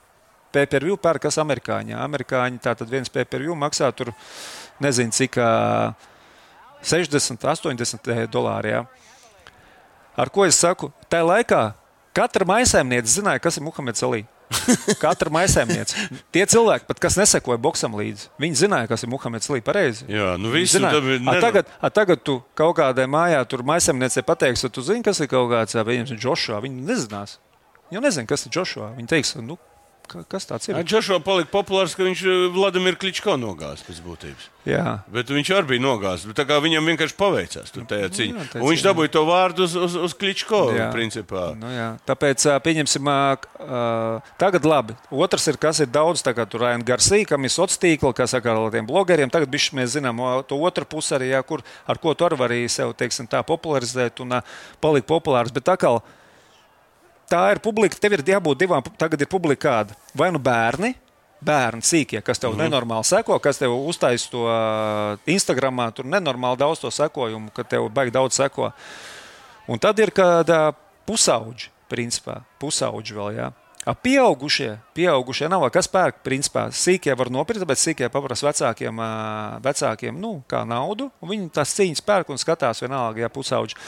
PPV 0.57 0.97
pērk, 0.97 1.27
kas 1.29 1.37
amerikāņi. 1.45 1.93
Amerikāņi 1.93 2.63
tātad 2.65 2.89
viens 2.89 3.13
PPV 3.13 3.53
maksā 3.53 3.93
tur 3.93 4.15
nezinu 4.81 5.13
cik 5.13 5.37
ā, 5.37 5.93
60, 6.81 7.37
80 7.45 8.31
dolāri. 8.33 8.73
Jā. 8.73 8.87
Ar 10.17 10.31
ko 10.33 10.47
es 10.49 10.57
saku? 10.61 10.91
Tajā 11.13 11.27
laikā 11.29 11.61
katra 12.17 12.47
maisiņniece 12.49 13.19
zināja, 13.19 13.43
kas 13.45 13.59
ir 13.61 13.65
Muhameds 13.67 14.03
Ali. 14.07 14.25
Katra 15.03 15.29
maisiņniece. 15.35 16.05
Tie 16.33 16.45
cilvēki, 16.47 16.87
pat, 16.87 17.01
kas 17.03 17.17
nesekoja 17.19 17.59
boxam 17.59 17.97
līdzi, 17.99 18.29
viņi 18.41 18.61
zināja, 18.61 18.87
kas 18.93 19.03
ir 19.03 19.11
Muhameds 19.11 19.51
Ali. 19.51 19.63
Pareizi. 19.67 20.07
Jā, 20.09 20.37
nu 20.39 20.53
tad 20.95 21.09
ir 21.11 21.19
neno- 21.19 21.43
tagad, 21.43 21.73
a, 21.83 21.91
tagad 21.91 22.23
tu 22.23 22.39
kaut 22.57 22.77
kādai 22.79 23.09
mājā, 23.11 23.43
tur 23.51 23.65
maisiņniecei 23.67 24.23
pateiksi, 24.27 24.69
ka 24.69 24.73
tu 24.79 24.85
zini, 24.87 25.03
kas 25.05 25.21
ir 25.21 25.29
kaut 25.33 25.51
kāds 25.51 25.75
pieņemts 25.77 26.15
Joshua. 26.23 26.63
Viņi 26.65 26.87
nezinās. 26.87 27.37
Viņi 27.91 28.05
nezina, 28.07 28.31
kas 28.31 28.47
ir 28.47 28.55
Joshua. 28.55 28.93
Viņi 28.97 29.11
teiks, 29.17 29.35
nu, 29.43 29.59
kas 30.07 30.47
tāds 30.49 30.69
ir. 30.71 30.79
Džošo 30.87 31.21
palika 31.25 31.51
populārs, 31.53 31.97
ka 31.99 32.07
viņš 32.07 32.21
eh, 32.27 32.45
Vladimiru 32.55 32.99
Kličko 33.01 33.37
nogāzis 33.41 33.85
pēc 33.87 34.03
būtības. 34.05 34.51
Jā. 34.67 34.97
Bet 35.15 35.31
viņš 35.31 35.51
arī 35.55 35.69
bija 35.77 35.83
nogāzis. 35.85 36.27
Viņam 36.27 36.89
vienkārši 36.91 37.15
paveicās 37.15 37.71
tur 37.71 37.85
tajā 37.87 38.09
cīņā. 38.11 38.41
jā, 38.41 38.47
tā 38.51 38.59
Un 38.59 38.67
viņš 38.73 38.81
cīņā. 38.83 38.87
dabūja 38.89 39.13
to 39.15 39.23
vārdu 39.29 39.63
uz, 39.63 39.77
uz, 39.79 39.95
uz 40.09 40.15
Kličko. 40.19 40.61
Nu, 41.61 41.71
jā. 41.71 41.87
Tāpēc 42.09 42.47
pieņemsim, 42.67 43.07
ā, 43.07 43.21
tagad 44.43 44.67
labi. 44.67 44.97
Otrs 45.15 45.47
ir, 45.53 45.61
kas 45.63 45.85
ir 45.85 45.91
daudz, 45.95 46.25
tā 46.27 46.35
kā 46.35 46.49
tur 46.51 46.65
Ryan 46.67 46.83
Garcia, 46.83 47.23
kam 47.31 47.47
ir 47.47 47.55
sociālā 47.55 47.83
tīkla, 47.87 48.13
kas 48.19 48.35
saka 48.35 48.57
ar 48.57 48.75
tiem 48.75 48.87
blogeriem. 48.91 49.31
Tagad 49.31 49.55
bišķi 49.55 49.79
mēs 49.79 49.95
zinām 49.95 50.19
to 50.51 50.59
otru 50.59 50.85
pusi 50.85 51.15
arī, 51.15 51.31
jā, 51.31 51.43
kur, 51.47 51.63
ar 51.87 52.03
ko 52.03 52.15
tu 52.19 52.27
arī 52.27 52.39
vari 52.43 52.61
sev, 52.73 52.91
teiksim, 52.99 53.31
popularizēt 53.31 54.19
un 54.25 54.41
ā, 54.41 54.43
palikt 54.83 55.07
populārs. 55.07 55.55
Bet 55.55 55.67
tā 55.71 55.79
kā 55.79 55.95
tā 57.31 57.43
ir 57.55 57.63
publika, 57.65 57.99
tev 58.01 58.17
ir 58.17 58.25
jābūt 58.27 58.63
divām. 58.63 58.85
Tagad 58.99 59.21
ir 59.21 59.31
publika 59.31 59.69
kāda. 59.69 59.97
Vai 60.17 60.31
nu 60.35 60.41
bērni, 60.43 60.95
bērni 61.45 61.85
sīkie, 61.85 62.23
kas 62.23 62.39
tev 62.39 62.53
mm 62.53 62.59
-hmm. 62.59 62.65
nenormāli 62.65 63.05
seko, 63.05 63.39
kas 63.39 63.59
tev 63.59 63.75
uztaisīs 63.77 64.31
to 64.31 64.47
Instagramā, 65.27 65.93
tur 65.93 66.05
nenormāli 66.05 66.59
daudz 66.59 66.81
to 66.81 66.91
sekojumu, 66.91 67.51
ka 67.51 67.65
tev 67.65 67.89
baigi 67.89 68.11
daudz 68.11 68.35
seko. 68.35 68.73
Un 69.69 69.79
tad 69.79 69.99
ir 69.99 70.11
kāda 70.11 70.73
pusauģi, 71.07 71.71
principā, 71.89 72.43
pusauģi 72.59 73.15
vēl. 73.15 73.37
Jā. 73.37 73.53
A 73.87 73.93
pieaugušie, 73.95 74.81
pieaugušie 74.99 75.47
nav, 75.47 75.63
kas 75.71 75.87
pērk, 75.87 76.17
principā, 76.27 76.65
sīkie 76.75 77.13
var 77.15 77.29
nopirkt, 77.31 77.63
bet 77.71 77.79
sīkie 77.79 78.09
paprasa 78.11 78.49
vecākiem, 78.49 78.99
vecākiem 79.63 80.17
nu, 80.19 80.41
kā 80.51 80.65
naudu, 80.67 81.07
viņi 81.23 81.53
tās 81.55 81.71
cīņas 81.79 82.03
pērk 82.03 82.33
un 82.35 82.43
skatās 82.43 82.83
vienalga, 82.83 83.23
ja 83.23 83.31
pusauģi. 83.31 83.79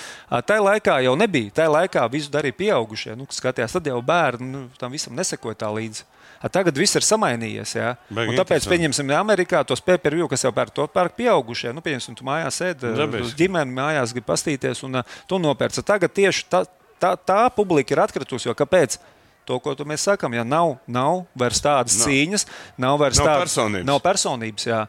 Tā 0.46 0.60
laikā 0.62 1.00
jau 1.02 1.16
nebija, 1.18 1.50
tā 1.56 1.66
laikā 1.66 2.06
visu 2.12 2.30
darīja 2.30 2.54
pieaugušie, 2.60 3.16
nu, 3.18 3.26
skatījās, 3.26 3.74
tad 3.74 3.90
jau 3.90 3.98
bērni 3.98 4.48
nu, 4.52 4.62
tam 4.78 4.94
visam 4.94 5.18
nesekoja 5.18 5.58
tā 5.64 5.72
līdzi. 5.74 6.06
Tagad 6.54 6.78
viss 6.78 6.94
ir 6.94 7.02
samainījies. 7.02 7.74
Un 8.14 8.34
tāpēc, 8.38 8.70
pieņemsim, 8.70 9.10
Amerikā 9.18 9.64
tos 9.66 9.82
PPV, 9.82 10.28
kas 10.30 10.46
jau 10.46 10.54
pērk, 10.54 10.70
to 10.78 10.86
pērk 10.94 11.18
pieaugušie. 11.18 11.74
Nu, 11.74 11.82
pieņemsim, 11.82 12.14
tu 12.14 12.26
mājās 12.28 12.62
sēdi, 12.62 12.94
ģimene 13.34 13.74
mājās 13.74 14.14
grib 14.14 14.30
pastīties, 14.30 14.86
un 14.86 15.02
tu 15.26 15.42
nopērci. 15.42 15.82
Tagad 15.82 16.14
tieši 16.14 16.46
tā, 16.46 16.62
tā, 17.02 17.16
tā 17.18 17.44
publika 17.50 17.96
ir 17.96 18.06
atkritusi. 18.06 18.46
Jo 18.46 18.54
kāpēc? 18.54 19.00
To, 19.48 19.56
ko 19.64 19.72
mēs 19.88 20.04
sakām, 20.04 20.34
ja 20.36 20.44
nav, 20.44 20.76
nav 20.86 21.22
vairs 21.38 21.62
tādas 21.64 21.96
Nav. 22.02 22.08
cīņas, 22.10 22.46
nav 22.84 22.98
vairs 23.00 23.16
Nav 23.22 23.30
tādas 23.32 23.44
personības. 23.48 23.86
Nav 23.88 24.00
personības 24.04 24.66
jā. 24.68 24.86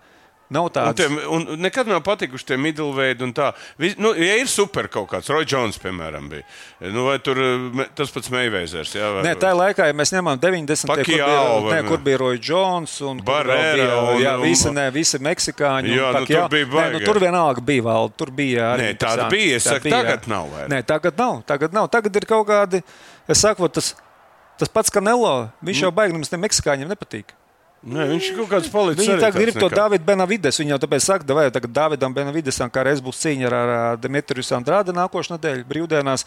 Nav 0.50 0.66
Un, 0.66 0.72
tādas. 0.74 0.96
tiem, 0.98 1.14
un 1.30 1.44
nekad 1.62 1.86
nav 1.86 2.00
patikuši 2.02 2.46
tie 2.50 2.56
middleveidi 2.58 3.22
un 3.22 3.30
tā. 3.38 3.52
Vis, 3.78 3.94
nu, 4.02 4.16
ja 4.18 4.34
ir 4.42 4.48
super 4.50 4.88
kaut 4.90 5.06
kāds, 5.12 5.28
Roy 5.30 5.46
Jones, 5.46 5.78
piemēram, 5.78 6.26
bija. 6.32 6.42
Nu, 6.90 7.04
vai 7.06 7.20
tur 7.22 7.38
tas 7.94 8.10
pats 8.10 8.32
Meivēzers? 8.34 8.96
Jā, 8.98 9.12
vai, 9.14 9.22
Nē, 9.28 9.36
tajā 9.38 9.54
laikā, 9.60 9.86
ja 9.92 9.94
mēs 9.94 10.10
ņemam 10.16 10.42
90. 10.42 10.90
kur 10.90 11.06
bija, 11.06 11.28
ne, 11.70 11.84
kur 11.92 12.02
bija 12.08 12.18
Roy 12.24 12.40
Jones 12.42 12.96
un 13.06 13.22
un- 14.16 14.24
jā, 14.26 14.34
un- 14.40 14.48
visi, 14.48 14.72
ne, 14.74 14.88
visi 14.98 15.22
meksikāņi. 15.30 15.94
un 15.94 15.98
Jā, 16.02 16.12
nu, 16.18 16.26
tur 16.26 16.50
bija 16.58 16.66
Nē, 16.66 16.74
baigi, 16.74 16.94
nu, 16.98 17.00
jā. 17.00 17.06
tur 17.14 17.20
vienalga 17.28 17.62
bija 17.70 17.84
vēl. 17.92 18.12
Tur 18.18 18.32
bija 18.42 18.74
arī 18.74 18.90
Nē, 18.90 18.98
tāda 19.06 19.30
bija, 19.30 19.56
es 19.62 19.68
Tā 19.70 19.78
saku, 19.78 19.90
tagad 19.94 20.28
nav 20.28 20.50
vairs. 20.50 20.70
Nē, 20.74 20.82
tagad 20.84 21.18
nav. 21.22 21.44
Tagad, 21.46 21.74
nav. 21.78 21.88
tagad 21.94 22.16
ir 22.16 22.26
kaut 22.26 22.48
kādi, 22.50 22.82
es 23.30 23.38
saku, 23.46 23.70
tas, 23.70 23.94
tas 24.60 24.72
pats 24.72 24.92
Kanelo, 24.94 25.50
viņš 25.66 25.86
jau 25.88 25.92
baigi 25.96 26.16
mums 26.18 26.32
tiem 26.32 26.42
meksikāņiem 26.46 26.92
nepatīk. 26.92 27.36
Nē, 27.80 28.10
viņš 28.10 28.26
ir 28.28 28.36
kaut 28.42 28.50
kāds 28.52 28.68
palicis. 28.68 29.00
Viņi 29.00 29.14
arī 29.14 29.22
tagad 29.24 29.40
grib 29.40 29.58
to. 29.62 29.68
Davidu 29.72 30.04
Benavides. 30.04 30.58
Viņi 30.60 30.74
jau 30.74 30.80
tāpēc 30.84 31.04
saka, 31.06 31.28
vai 31.32 31.46
tagad 31.56 31.72
Davidam 31.72 32.12
Benavidesam 32.12 32.68
kā 32.68 32.84
reiz 32.84 33.00
būs 33.00 33.22
cīņa 33.24 33.48
ar, 33.48 33.56
ar 33.56 34.02
Dimitriju 34.04 34.44
Sandrādu 34.44 34.92
nākošais 34.92 35.32
nedēļa 35.38 35.64
brīvdienās. 35.70 36.26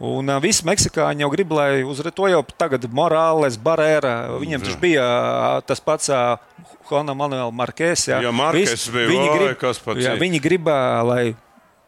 Un 0.00 0.32
uh, 0.32 0.40
visi 0.40 0.64
meksikāņi 0.64 1.20
jau 1.26 1.30
grib, 1.34 1.52
lai 1.52 1.84
uzvarētu 1.84 2.16
to 2.16 2.30
jau 2.32 2.40
tagad 2.56 2.88
Morāles, 2.88 3.60
Barēra. 3.60 4.14
Viņam 4.40 4.64
taču 4.64 4.80
bija 4.80 5.04
uh, 5.04 5.60
tas 5.68 5.84
pats 5.84 6.08
uh, 6.08 6.40
Juana 6.88 7.12
Manuela 7.12 7.52
Markēs. 7.52 8.08
Jā, 8.14 8.24
Jā, 8.24 8.32
Markes 8.32 8.72
Vis- 8.72 8.88
bija, 8.96 9.10
Viņi 9.12 9.28
vai, 9.28 9.36
grib, 9.36 9.56
kas 9.66 9.84
pats 9.84 10.00
jā, 10.00 10.16
viņi 10.16 10.40
grib, 10.48 10.72
uh, 10.72 11.02
lai 11.12 11.24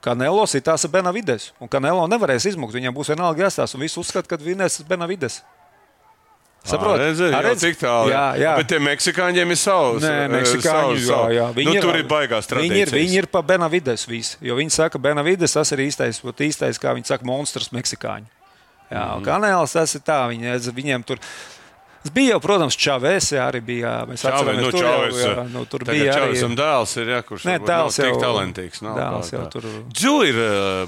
Kanelo 0.05 0.45
sitās 0.45 0.84
ar 0.84 0.93
Benavides. 0.93 1.55
Un 1.64 1.72
Kanelo 1.72 2.05
nevarēs 2.12 2.45
izmukt. 2.53 2.76
Viņam 2.76 2.93
būs 3.01 3.09
vienalga 3.16 3.49
jāstāsta. 3.49 3.80
Un 3.80 3.89
visi 3.89 3.97
uzskata, 4.05 4.28
ka 4.28 4.36
vinēs 4.36 4.82
Benavides. 4.84 5.41
Saprotiet, 6.66 7.20
Ā, 7.22 7.28
jau 7.32 7.42
redz? 7.46 7.61
cik 7.62 7.78
tālu. 7.80 8.11
Jā, 8.12 8.24
jā. 8.36 8.54
Bet 8.59 8.68
tie 8.68 8.78
meksikāņiem 8.82 9.52
ir 9.54 9.59
savs. 9.61 10.02
Nē, 10.04 10.14
meksikāņi, 10.34 11.04
jā, 11.06 11.20
jā. 11.32 11.46
Nu, 11.64 11.74
tur 11.80 11.96
ir 11.96 12.09
baigās 12.11 12.50
Viņi 12.50 12.82
ir, 12.82 12.88
tradīcijas. 12.90 12.96
viņi 12.98 13.20
ir 13.22 13.28
pa 13.32 13.42
Benavides 13.42 14.04
visi. 14.11 14.36
Jo 14.44 14.59
viņi 14.59 14.74
saka, 14.74 14.98
Benavides 14.98 15.54
tas 15.56 15.72
ir 15.72 15.78
īstais, 15.86 16.20
ot 16.24 16.42
īstais 16.44 16.80
kā 16.82 16.92
viņi 16.98 17.09
saka, 17.09 17.24
monstrs 17.24 17.70
meksikāņu. 17.72 18.28
Jā, 18.88 19.04
mm. 19.16 19.24
kanāls 19.24 19.76
tas 19.76 19.94
ir 19.96 20.04
tā, 20.04 20.26
viņi, 20.32 20.59
viņiem 20.76 21.06
tur. 21.09 21.20
Tas 21.98 22.12
bija 22.14 22.36
jau, 22.36 22.40
protams, 22.40 22.76
Čāvēs, 22.78 23.32
jā, 23.34 23.48
arī 23.50 23.61
bija. 23.64 23.90
Mēs 24.09 24.22
atceramies, 24.24 24.62
nu, 24.62 24.70
tur 24.70 24.84
jau, 24.84 24.92
Čāves, 24.94 25.18
jā, 25.24 25.46
nu, 25.52 25.64
tur 25.68 25.84
bija 25.88 26.12
arī. 26.14 26.28
Čāvesam 26.28 26.54
dēls 26.56 26.94
ir, 27.02 27.11
jā, 27.12 27.18
kurš 27.26 27.48
Nē, 27.48 27.56
varbūt 27.59 27.72
dēls 27.72 27.98
tik 27.98 28.12
jau- 28.12 28.20
talantīgs. 28.22 28.82
Nav, 28.86 29.00
dēls 29.00 29.32
jau 29.34 29.42
tur- 29.52 29.66
Džu 29.92 30.14
ir 30.28 30.38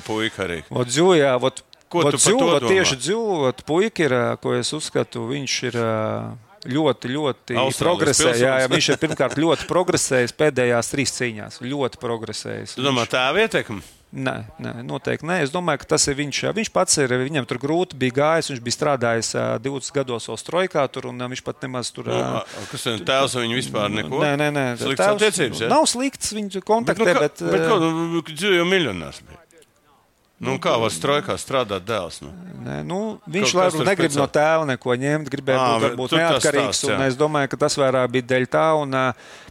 puika 0.06 0.46
arī. 0.46 0.62
Vot 0.70 0.86
Dzūjā, 0.86 1.34
vot, 1.42 1.62
Ko 1.90 2.04
vot 2.06 2.14
tu 2.14 2.36
domā? 2.38 2.60
tieši 2.62 2.96
Dzūjā, 3.00 3.52
puika 3.66 4.06
ir, 4.06 4.16
ko 4.42 4.54
es 4.54 4.70
uzskatu, 4.76 5.24
viņš 5.30 5.54
ir 5.70 5.78
ļoti, 6.70 7.10
ļoti 7.16 7.60
progresējis. 7.80 8.42
Jā, 8.44 8.58
jā, 8.62 8.68
viņš 8.70 8.90
ir 8.92 9.00
pirmkārt 9.00 9.38
ļoti 9.40 9.66
progresējis 9.70 10.36
pēdējās 10.36 10.92
trīs 10.92 11.14
cīņās. 11.16 11.62
Ļoti 11.64 12.02
progresējis. 12.02 12.76
Tu 12.78 12.84
domā, 12.84 13.08
tā 13.10 13.30
ietekme? 13.40 13.82
Nē, 14.10 14.32
nē, 14.58 14.72
noteikti 14.82 15.26
nē. 15.26 15.36
Es 15.44 15.52
domāju, 15.54 15.84
ka 15.84 15.92
tas 15.92 16.08
ir 16.10 16.16
viņš. 16.18 16.40
Viņš 16.56 16.70
pats 16.74 16.98
ir, 16.98 17.12
viņam 17.20 17.46
tur 17.46 17.60
grūti 17.62 17.98
bija 17.98 18.16
gājis. 18.16 18.48
Viņš 18.50 18.62
bija 18.66 18.74
strādājis 18.74 19.30
ā, 19.38 19.44
20 19.62 19.94
gados 20.00 20.26
Ostrojkā, 20.34 20.82
tur, 20.90 21.06
un 21.12 21.22
viņš 21.30 21.44
pat 21.46 21.62
nemaz 21.62 21.92
tur. 21.94 22.10
Nu, 22.10 22.40
kas 22.72 22.88
ir 22.90 23.04
tēvs 23.06 23.38
un 23.38 23.46
viņa 23.46 23.60
vispār 23.60 23.94
neko? 23.94 24.24
Nē, 24.24 24.32
nē, 24.40 24.48
nē. 24.56 24.64
Slikts 24.82 25.06
attiecības, 25.06 25.62
jā? 25.62 25.70
Nav 25.70 25.86
slikts 25.90 26.34
viņu 26.34 26.56
Bet, 26.58 26.66
kontaktē, 26.66 27.06
nu, 27.06 27.14
ka, 27.14 27.22
bet, 27.22 27.44
bet 27.54 27.62
ā, 27.62 27.70
ko, 27.70 27.78
nu, 27.86 28.24
Džu 28.34 28.56
jau 28.58 28.66
miljonārs 28.66 29.22
bija. 29.22 29.39
Nu, 30.40 30.56
kā 30.56 30.72
var 30.80 30.88
strojkā 30.88 31.36
strādāt 31.36 31.84
dēls? 31.84 32.22
Nu? 32.24 32.30
Nē, 32.64 32.80
nu, 32.84 33.20
viņš 33.28 33.52
Kaut 33.56 33.76
tur 33.76 33.84
negrib 33.88 34.14
no 34.16 34.24
tēva 34.28 34.64
neko 34.68 34.96
ņemt, 35.00 35.28
gribēja 35.32 35.60
Ā, 35.60 35.68
būt 35.68 35.84
varbūt 35.84 36.14
neatkarīgs. 36.16 36.80
stāsts, 36.80 36.88
jā. 36.88 36.96
Es 37.08 37.16
domāju, 37.20 37.50
ka 37.52 37.60
tas 37.60 37.76
vairāk 37.80 38.08
bija 38.12 38.28
dēļ 38.34 38.46
tā, 38.52 38.64
un 38.80 38.96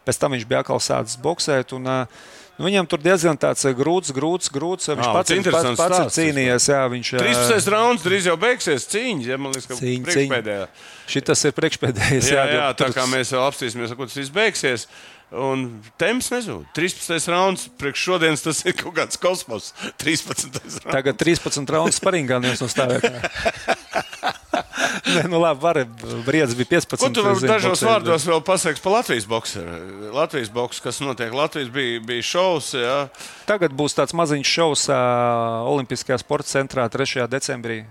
pēc 0.06 0.20
tam 0.22 0.34
viņš 0.34 0.46
bija 0.50 0.62
atkal 0.64 0.82
sācis 0.82 1.18
boxēt. 1.22 1.74
Un, 1.78 1.86
nu, 1.90 2.66
viņam 2.66 2.90
tur 2.90 3.02
diezgan 3.06 3.38
tāds 3.38 3.66
grūts, 3.78 4.14
grūts, 4.14 4.50
grūts. 4.54 4.90
Viņš 4.94 5.10
Ā, 5.10 5.14
pats, 5.14 5.36
pats, 5.50 5.78
pats 5.78 6.00
ir 6.00 6.12
cīnījies. 6.18 6.70
Jā, 6.74 6.82
viņš, 6.94 7.14
ā, 7.18 7.22
13. 7.26 7.70
rauns 7.74 8.06
drīz 8.06 8.30
jau 8.30 8.38
beigsies 8.42 8.90
cīņa. 8.90 9.30
Ja, 9.30 9.38
man 9.42 9.54
liekas, 9.54 9.70
ka 9.70 9.78
Cīņa, 9.78 10.10
priekšpēdējā. 10.10 10.66
Šitas 11.10 11.46
ir 11.50 11.58
priekšpēdējais. 11.62 12.34
Jā, 12.34 12.50
jā, 12.50 12.68
tā 12.74 12.90
tur- 12.90 12.98
kā 12.98 13.06
mēs 13.10 13.34
vēl 13.34 13.46
apstīsimies, 13.46 13.94
kur 13.94 14.10
tas 14.10 14.18
viss 14.22 14.34
beigsies. 14.34 14.90
Un 15.30 15.68
temps 16.02 16.32
nezūd. 16.34 16.64
13. 16.74 17.30
rauns, 17.30 17.68
priekš 17.78 18.06
šodienas 18.08 18.42
tas 18.42 18.64
ir 18.66 18.74
kaut 18.80 18.96
kāds 18.98 19.20
kosmos. 19.22 19.74
13. 20.02 20.58
rauns. 20.58 20.80
Tagad 20.82 21.20
13 21.22 21.70
raundus 21.70 22.00
sparingā 22.02 22.40
neviens 22.42 22.64
nostāvēt. 22.64 23.06
Nē, 25.10 25.24
nu 25.30 25.38
labi, 25.42 25.62
var, 25.62 25.80
briedz 26.26 26.56
bija 26.58 26.72
15. 26.74 27.02
Ko 27.02 27.12
tu 27.14 27.22
vari 27.26 27.46
dažos 27.46 27.76
boksēt, 27.78 27.90
vārdos 27.90 28.26
vēl 28.26 28.42
pateikt 28.46 28.82
par 28.82 28.96
Latvijas 28.98 29.28
bokseru? 29.30 29.78
Latvijas 30.16 30.50
boks, 30.54 30.82
kas 30.82 31.02
notiek? 31.04 31.34
Latvijas 31.36 31.70
bija, 31.74 32.02
bija 32.10 32.26
šovs. 32.26 32.72
Jā. 32.78 32.98
Tagad 33.50 33.76
būs 33.78 33.98
tāds 33.98 34.18
maziņš 34.18 34.56
šovs 34.58 34.88
uh, 34.90 35.70
Olimpiskajā 35.70 36.18
sporta 36.22 36.50
centrā 36.50 36.88
3. 36.90 37.30
decembrī. 37.30 37.84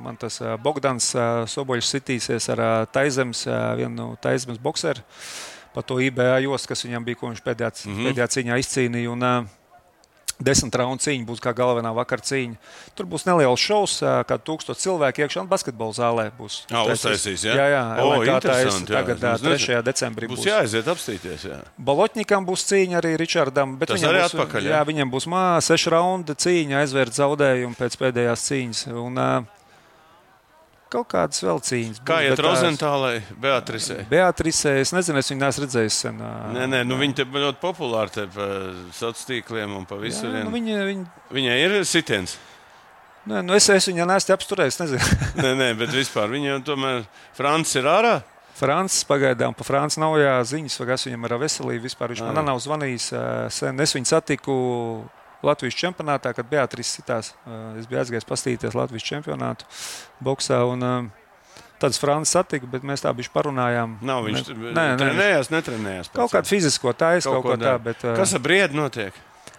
Man 0.00 0.16
tas 0.16 0.40
Bogdans 0.64 1.12
Soboļs 1.52 1.90
sitīsies 1.92 2.48
ar 2.54 2.62
Taizemes, 2.90 3.44
vienu 3.78 4.14
Taizemes 4.24 4.58
bokseru 4.62 5.04
par 5.74 5.86
to 5.86 6.00
IBA 6.02 6.40
jostu, 6.44 6.72
kas 6.72 6.84
viņam 6.86 7.06
bija, 7.06 7.20
ko 7.20 7.30
viņš 7.30 7.42
pēdējā, 7.46 7.70
mm 7.70 7.96
-hmm. 7.96 8.10
pēdējā 8.10 8.28
cīņā 8.36 8.60
izcīnīja. 8.64 9.10
Un, 9.14 9.22
uh, 9.22 9.56
Desmit 10.40 10.72
raundu 10.74 11.04
cīņa 11.04 11.26
būs 11.28 11.40
kā 11.44 11.52
galvenā 11.52 11.90
vakara 11.92 12.24
cīņa. 12.24 12.56
Tur 12.96 13.08
būs 13.10 13.26
neliels 13.28 13.60
šovs, 13.60 13.98
ā, 14.00 14.14
kā 14.24 14.38
tūkstoš 14.40 14.80
cilvēku 14.80 15.20
iekšā 15.20 15.42
un 15.42 15.50
basketbola 15.50 15.92
zālē. 15.92 16.24
Būs 16.38 16.62
Ā, 16.70 16.80
taisīs. 16.80 16.96
uztaisīs, 16.96 17.44
jā? 17.44 17.56
jā, 17.58 17.66
jā 17.74 17.82
O, 18.00 18.14
interesanti, 18.24 18.94
jā. 18.94 19.02
Tagad 19.02 19.20
Es 19.20 19.24
ā, 19.28 19.50
nezinu. 19.50 19.82
3. 19.82 19.82
decembrī 19.90 20.30
Būs 20.32 20.40
būs. 20.40 20.48
jāaiziet 20.48 20.88
apstīties. 20.88 21.44
Jā. 21.44 21.60
Balotņikam 21.76 22.48
būs 22.48 22.64
cīņa 22.72 23.00
arī 23.02 23.12
Ričardam. 23.20 23.76
bet 23.76 23.92
Tas 23.92 24.00
arī 24.00 24.24
būs, 24.24 24.32
atpakaļ, 24.32 24.64
jā? 24.64 24.78
Jā, 24.78 24.82
viņam 24.88 25.12
būs 25.12 25.28
mā, 25.28 25.44
sešu 25.60 25.92
raundu 25.92 26.32
cīņa, 26.32 26.80
aizvērt 26.80 27.20
zaudējumu 27.20 27.76
pēc 27.76 28.00
pēdējās 28.00 28.46
cīņas. 28.48 28.86
Un, 28.96 29.20
uh, 29.20 29.59
kaut 30.90 31.08
kādas 31.12 31.40
vēl 31.46 31.60
cīņas. 31.64 32.00
Kā 32.06 32.18
tās- 32.34 32.42
Rozentālai, 32.44 33.22
Beatrisē? 33.40 34.04
Beatrisē, 34.10 34.76
es 34.82 34.92
nezinu, 34.92 35.18
es 35.22 35.30
viņu 35.30 35.40
neesmu 35.44 35.64
redzējis 35.66 35.98
sen. 36.04 36.18
Nē, 36.56 36.66
nē, 36.68 36.80
nu 36.86 36.98
viņi 37.00 37.14
te 37.20 37.24
ļoti 37.24 37.60
populāri 37.62 38.10
te 38.16 38.26
pa 38.26 38.48
sociāliem 38.98 39.28
tīkliem 39.30 39.76
un 39.76 39.86
pa 39.86 39.96
visur. 40.02 40.28
nu, 40.44 40.50
viņa, 40.50 40.80
viņa, 40.90 41.06
Viņai 41.30 41.56
ir 41.64 41.76
sitiens. 41.84 42.36
nē, 43.26 43.44
nu 43.44 43.54
es, 43.54 43.68
es 43.68 43.86
viņu 43.88 44.06
neesmu 44.06 44.34
apsturējis. 44.36 44.80
Nē, 45.40 45.54
nē, 45.56 45.70
bet 45.78 45.94
vispār 45.94 46.28
viņa 46.28 46.60
tomēr 46.66 47.06
Francis 47.38 47.76
ir 47.76 47.84
ārā. 47.84 48.22
Francis 48.60 49.04
pagaidām, 49.08 49.54
pa 49.56 49.64
Francis 49.64 49.96
nav 50.02 50.18
jā, 50.20 50.34
ziņas, 50.44 50.74
vai 50.82 50.86
kas 50.90 51.06
viņam 51.06 51.22
ir 51.24 51.32
ar 51.32 51.38
veselību. 51.40 51.86
Vispār 51.86 52.12
viņš 52.12 52.20
man 52.26 52.44
nav 52.44 52.58
zvanījis. 52.60 53.06
Sen. 53.56 53.80
Es 53.80 53.94
viņu 53.96 54.10
satiku 54.10 54.56
Latvijas 55.42 55.78
čempionātā, 55.80 56.34
kad 56.36 56.48
Beatrice 56.50 57.00
sitās. 57.00 57.32
Ā, 57.46 57.78
Es 57.80 57.86
biju 57.86 58.00
aizgājis 58.02 58.28
pastīties 58.28 58.76
Latvijas 58.76 59.06
čempionātu 59.08 59.64
boxā. 60.22 60.60
Un, 60.68 60.80
ā, 60.84 60.94
Tad 61.80 61.96
Francis 61.96 62.34
satika, 62.36 62.66
bet 62.68 62.82
mēs 62.84 63.00
tā 63.00 63.08
bišķi 63.16 63.32
parunājām. 63.32 63.94
Nav 64.04 64.26
viņš 64.26 64.48
Ne- 64.52 64.54
nē, 64.54 64.72
nē, 64.76 64.96
trenējās, 65.00 65.48
netrenējās. 65.48 66.10
Kaut 66.12 66.28
kādu 66.30 66.44
fizisko 66.52 66.92
taisu, 66.92 67.30
kaut, 67.32 67.42
kaut 67.42 67.56
ko 67.56 67.64
tādu. 67.64 67.84
Bet, 67.84 68.04
ā, 68.04 68.16
Kas 68.20 68.34
ar 68.36 68.40
briedu 68.44 68.76
notiek? 68.76 69.14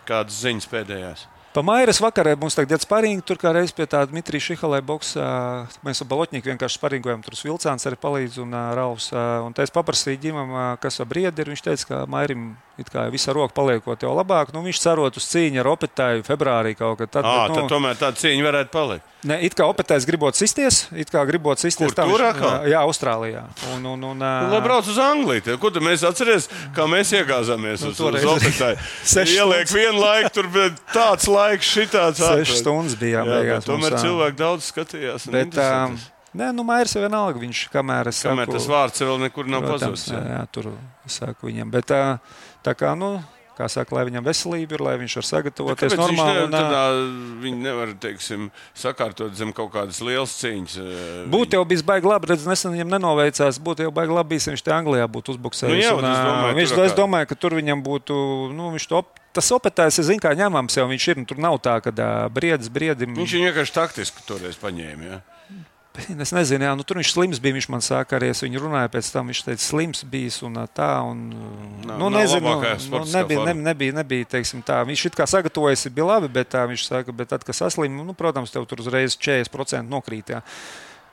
Kādas 0.05 0.37
ziņas 0.43 0.67
pēdējās? 0.69 1.25
Pa 1.51 1.59
Mairas 1.61 1.97
vakarā 1.99 2.37
mums 2.39 2.55
tagad 2.55 2.77
ir 2.77 2.79
sparīgi. 2.79 3.25
Tur 3.27 3.35
kā 3.41 3.51
reiz 3.51 3.73
pie 3.75 3.83
tā 3.89 4.05
Dmitrija 4.07 4.39
Šihalē 4.39 4.79
boxā. 4.85 5.67
Mēs 5.83 5.99
ar 5.99 6.07
Balotņiku 6.07 6.47
vienkārši 6.47 6.77
sparingojam. 6.79 7.23
Tur 7.25 7.33
Vilcāns 7.35 7.83
arī 7.89 7.97
palīdz 7.99 8.37
un. 8.39 8.53
Uh, 8.53 9.47
un 9.47 9.51
tā 9.57 9.65
es 9.65 9.73
paprasīju 9.73 10.21
ģimam, 10.29 10.77
kas 10.79 11.01
ar 11.01 11.09
briedi 11.11 11.41
ir. 11.43 11.49
Viņš 11.51 11.63
teica, 11.65 11.85
ka 11.89 12.05
Mairim 12.05 12.55
it 12.81 12.89
kā 12.91 13.05
visa 13.13 13.33
roka 13.37 13.53
paliekot 13.57 14.01
jau 14.03 14.11
labāk. 14.17 14.51
Nu, 14.55 14.63
viņš 14.65 14.81
cerot 14.83 15.17
uz 15.21 15.25
cīņu 15.31 15.61
ar 15.63 15.69
Opetāju 15.71 16.25
februārī 16.27 16.75
kaut 16.77 16.97
kad. 16.99 17.11
Tad, 17.13 17.25
Ah, 17.29 17.47
bet, 17.47 17.57
tad 17.61 17.69
tomēr 17.71 17.95
tāda 18.01 18.17
cīņa 18.21 18.45
varētu 18.49 18.73
palikt. 18.73 19.07
Ne, 19.29 19.35
it 19.45 19.53
kā 19.53 19.67
Opetājs 19.69 20.07
gribot 20.09 20.33
sisties, 20.33 20.87
it 20.97 21.11
kā 21.13 21.21
gribot 21.29 21.61
sisties. 21.61 21.93
Viņš- 21.93 22.23
atkal? 22.31 22.63
Jā, 22.65 22.79
Austrālijā. 22.81 23.43
Un, 23.75 23.83
un, 23.85 24.03
un, 24.11 24.17
uh, 24.25 24.47
Lai 24.49 24.61
brauc 24.65 24.87
uz 24.89 24.97
Angliju. 24.97 25.43
Tad, 25.45 25.59
Ko 25.61 25.69
tu 25.69 25.79
mēs 25.79 26.01
atceramies, 26.07 26.47
kā 26.73 26.87
mēs 26.89 27.11
iegāzāmies 27.13 27.83
uz, 27.85 27.91
uz 27.93 27.99
toreiz 28.01 28.25
Opetai? 28.25 28.71
sešas 29.13 29.35
Ieliek 29.35 29.69
vienu 29.69 30.01
laiku, 30.01 30.31
tur 30.39 30.49
bija 30.49 30.71
tāds 30.95 31.29
laiks, 31.29 31.69
šitāds. 31.69 32.17
Sešas 32.23 32.63
stundas 32.63 32.97
bija 32.97 33.21
Jā, 33.21 33.27
beigās 33.29 33.69
tomēr 33.69 33.93
mums, 33.93 34.01
cilvēki 34.07 34.39
daudz 34.41 34.71
skatījās. 34.73 35.27
Bet, 35.29 35.53
uh, 35.61 35.93
nē, 36.41 36.49
nu, 36.57 36.65
Mairs 36.65 36.97
ir 36.97 37.05
vienalga. 37.05 37.37
Viņš 37.45 37.61
kamēr 37.69 38.09
Kamēr 38.09 38.47
saku, 38.49 38.57
tas 38.57 38.65
vārds 38.73 39.05
vēl 39.05 39.21
nekur 39.27 39.45
nav 39.53 39.61
Protams, 39.69 40.07
pazudis. 40.07 40.15
jā, 40.17 40.23
jā. 40.33 40.41
tur 40.49 40.71
saku 41.05 41.51
viņam. 41.51 41.69
Bet 41.77 41.85
tā, 41.93 42.01
tā 42.65 42.75
kā, 42.77 42.93
nu, 42.97 43.15
kā 43.61 43.67
saka, 43.71 43.95
lai 43.95 44.05
viņam 44.07 44.25
veselība 44.25 44.75
ir, 44.77 44.83
lai 44.85 44.93
viņš 45.01 45.15
var 45.19 45.27
sagatavoties 45.27 45.93
viņš 45.93 46.01
normāli. 46.01 46.43
un, 46.45 46.55
ā, 46.55 46.61
tādā, 46.61 46.83
viņi 47.43 47.61
nevar, 47.61 47.93
teiksim, 48.01 48.49
sakārtot 48.77 49.35
zem 49.37 49.53
kaut 49.55 49.71
kādas 49.75 50.01
lielas 50.03 50.33
cīņas. 50.39 50.77
Būtu 51.31 51.59
jau 51.59 51.63
bijis 51.69 51.85
baigi 51.85 52.09
labi, 52.09 52.31
redzēt, 52.31 52.49
nesen 52.49 52.75
viņam 52.75 52.93
nenoveicās. 52.95 53.59
Būtu 53.63 53.87
jau 53.87 53.93
baigi 53.95 54.17
labi, 54.17 54.39
ja 54.39 54.53
viņš 54.55 54.65
te 54.65 54.75
Anglijā 54.75 55.09
būtu 55.11 55.35
uzbuksējis. 55.35 55.75
Nu 55.75 55.81
jā, 55.83 55.95
un, 55.97 56.07
es 56.09 56.21
domāju, 56.29 56.59
viņš, 56.61 56.77
es 56.87 56.95
domāju, 56.97 57.31
ka 57.31 57.39
tur 57.43 57.57
viņam 57.59 57.83
būtu, 57.85 58.21
nu, 58.55 58.71
viņš 58.77 58.87
to, 58.91 59.03
tas 59.37 59.51
opetājs, 59.55 59.99
es 60.01 60.09
zinu, 60.09 60.23
kā 60.23 60.33
ņemams 60.37 60.79
jau 60.79 60.87
viņš 60.89 61.09
ir, 61.11 61.21
un 61.21 61.27
tur 61.29 61.43
nav 61.43 61.59
tā, 61.63 61.77
ka 61.83 61.93
briedis 62.33 62.71
briedim. 62.73 63.15
Viņš 63.19 63.37
vienkārši 63.45 63.77
taktiski 63.77 64.25
toreiz 64.27 64.59
paņēma. 64.61 65.11
Ja? 65.11 65.21
Es 66.23 66.31
nezinu, 66.31 66.63
jā, 66.63 66.71
nu, 66.77 66.83
tur 66.87 66.99
viņš 67.01 67.11
slims 67.13 67.39
bija. 67.43 67.55
Viņš 67.57 67.67
man 67.73 67.83
saka, 67.83 68.15
arī 68.17 68.29
es 68.31 68.41
viņu 68.43 68.61
runāju 68.63 68.91
pēc 68.93 69.09
tam. 69.11 69.31
Viņš 69.31 69.41
teica, 69.47 69.63
slims 69.63 70.03
bijis 70.07 70.37
un 70.47 70.55
ā, 70.61 70.65
tā. 70.71 70.91
Un, 71.07 71.25
Nav- 71.83 71.99
nu, 71.99 72.07
nav 72.07 72.13
nezinu, 72.15 72.53
nu, 72.55 72.71
sportiskā 72.85 73.21
nebija, 73.21 73.43
ne, 73.49 73.55
nebija, 73.71 73.97
nebija 73.99 74.29
teiksim, 74.37 74.63
tā. 74.65 74.79
Viņš 74.87 75.05
it 75.09 75.19
kā 75.19 75.27
sagatavojas, 75.27 75.87
bija 75.91 76.07
labi, 76.13 76.31
bet 76.31 76.53
tā, 76.55 76.63
viņš 76.69 76.87
saka, 76.87 77.15
bet 77.15 77.33
tad, 77.33 77.43
kad 77.47 77.57
saslimu, 77.57 78.05
nu, 78.07 78.15
protams, 78.17 78.53
tev 78.53 78.67
tur 78.69 78.83
uzreiz 78.83 79.17
40% 79.19 79.83
nokrīt. 79.91 80.31
Jā. 80.37 80.41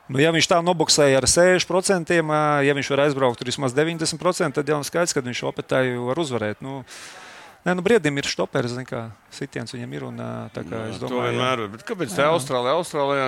Nu, 0.09 0.23
ja 0.23 0.31
viņš 0.33 0.47
tā 0.49 0.63
noboksēja 0.65 1.19
ar 1.21 1.27
60%, 1.29 2.15
ā, 2.25 2.43
ja 2.65 2.77
viņš 2.79 2.93
var 2.95 3.05
aizbraukt 3.05 3.43
tur 3.43 3.51
vismaz 3.51 3.75
90%, 3.77 4.55
tad 4.57 4.71
jau 4.71 4.79
skaidrs, 4.87 5.13
ka 5.13 5.25
viņš 5.27 5.43
opetēju 5.51 6.07
var 6.09 6.23
uzvarēt. 6.23 6.63
Nu, 6.65 6.85
Nē, 7.67 7.75
nu, 7.75 7.83
briedim 7.83 8.17
ir 8.17 8.25
stopers, 8.31 8.71
zin, 8.71 8.87
kā 8.87 9.09
sitiens 9.35 9.75
viņam 9.75 9.95
ir. 9.97 10.05
Un, 10.07 10.21
kā, 10.55 10.63
es 10.89 10.95
Jā, 10.97 11.01
domāju, 11.03 11.19
jā. 11.19 11.33
vienmēr 11.35 11.63
ir. 11.65 11.71
Bet 11.75 11.83
Kāpēc 11.85 12.15
tā 12.15 12.29
Austrālijā? 12.31 12.77
Austrālijā 12.79 13.27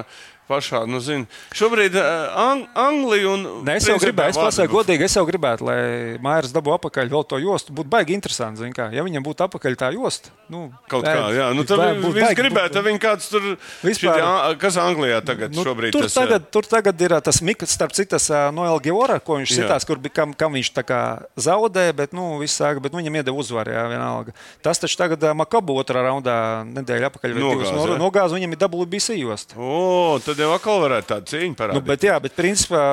pašā, 0.51 0.83
nu, 0.91 0.99
zini, 1.05 1.29
šobrīd 1.57 1.95
uh, 1.95 2.35
Ang 2.41 2.67
Anglija 2.75 3.31
un. 3.31 3.45
Nē, 3.69 3.77
es 3.79 3.87
jau 3.87 3.97
gribēju, 4.03 4.35
es 4.35 4.41
pasaku 4.41 4.75
godīgi, 4.81 5.07
es 5.07 5.15
jau 5.15 5.23
gribētu, 5.29 5.67
lai 5.69 5.79
Mairs 6.25 6.51
dabū 6.55 6.75
apakaļ 6.75 7.11
vēl 7.13 7.25
to 7.31 7.39
jostu. 7.39 7.75
Būtu 7.77 7.93
baigi 7.93 8.17
interesanti, 8.19 8.65
zin 8.65 8.75
kā. 8.77 8.89
Ja 8.95 9.05
viņam 9.07 9.23
būtu 9.27 9.47
apakaļ 9.47 9.79
tā 9.81 9.93
josta, 9.95 10.33
nu, 10.51 10.67
Kaut 10.91 11.07
tā- 11.07 11.15
kā, 11.15 11.29
jā, 11.39 11.47
nu, 11.55 11.63
tad 11.69 11.85
viņš 12.03 12.35
gribētu, 12.39 12.75
tad 12.81 12.89
viņi 12.91 13.03
kāds 13.07 13.31
tur 13.31 13.47
Vispār- 13.87 14.19
šitie, 14.19 14.59
kas 14.67 14.77
Anglijā 14.83 15.21
tagad 15.25 15.55
Nu, 15.55 15.63
šobrīd 15.67 15.95
tur, 15.95 16.09
tas, 16.09 16.17
uh, 16.17 16.25
tagad, 16.25 16.51
tur 16.51 16.67
tagad 16.67 17.01
ir 17.07 17.15
ā, 17.15 17.23
tas 17.23 17.39
Mikls, 17.47 17.71
starp 17.79 17.95
citu, 17.95 18.11
tas 18.17 18.27
ā, 18.35 18.43
Noel 18.55 18.81
Giora, 18.83 19.21
ko 19.23 19.39
viņš 19.39 19.55
Jā. 19.55 19.63
sitās, 19.63 19.87
kur, 19.87 20.01
kam, 20.11 20.35
kam 20.35 20.53
viņš 20.59 20.73
tā 20.75 20.83
kā 20.87 21.01
zaudēja, 21.39 21.95
bet, 22.03 22.13
nu, 22.17 22.39
viss 22.43 22.59
sāka, 22.59 22.83
bet 22.83 22.93
nu, 22.93 22.99
viņam 23.03 23.21
iedeva 23.21 23.39
uzvaru, 23.39 23.71
jā, 23.77 23.85
vienalga. 23.95 24.35
Tas 24.65 24.81
taču 24.83 24.99
tagad 24.99 25.23
Makabu 25.37 25.77
otrā 25.79 26.03
raundā 26.09 26.37
nedēļa 26.67 27.11
apakaļ 27.13 27.37
vai 27.37 27.45
divas 27.45 27.99
nogāza, 28.01 28.35
viņam 28.35 28.57
ir 28.57 28.63
WBC 28.67 29.17
josta. 29.21 29.55
O, 29.61 30.19
tad 30.25 30.40
jau 30.43 30.53
atkal 30.57 30.83
varētu 30.85 31.13
tāda 31.15 31.33
cīņa 31.33 31.59
parādīt. 31.59 31.81
Nu, 31.81 31.87
bet, 31.93 32.07
jā, 32.09 32.19
bet 32.25 32.37
principā 32.39 32.85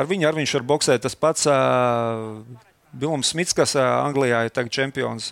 ar 0.00 0.08
viņu 0.10 0.28
ar 0.30 0.38
viņš 0.38 0.54
var 0.60 0.68
boxēt 0.74 1.04
tas 1.06 1.18
pats. 1.18 1.48
Uh, 1.50 2.70
Bilms 2.94 3.32
Smits, 3.32 3.50
kas 3.56 3.72
Anglijā 3.80 4.44
ir 4.46 4.52
tagad 4.54 4.70
čempions 4.70 5.24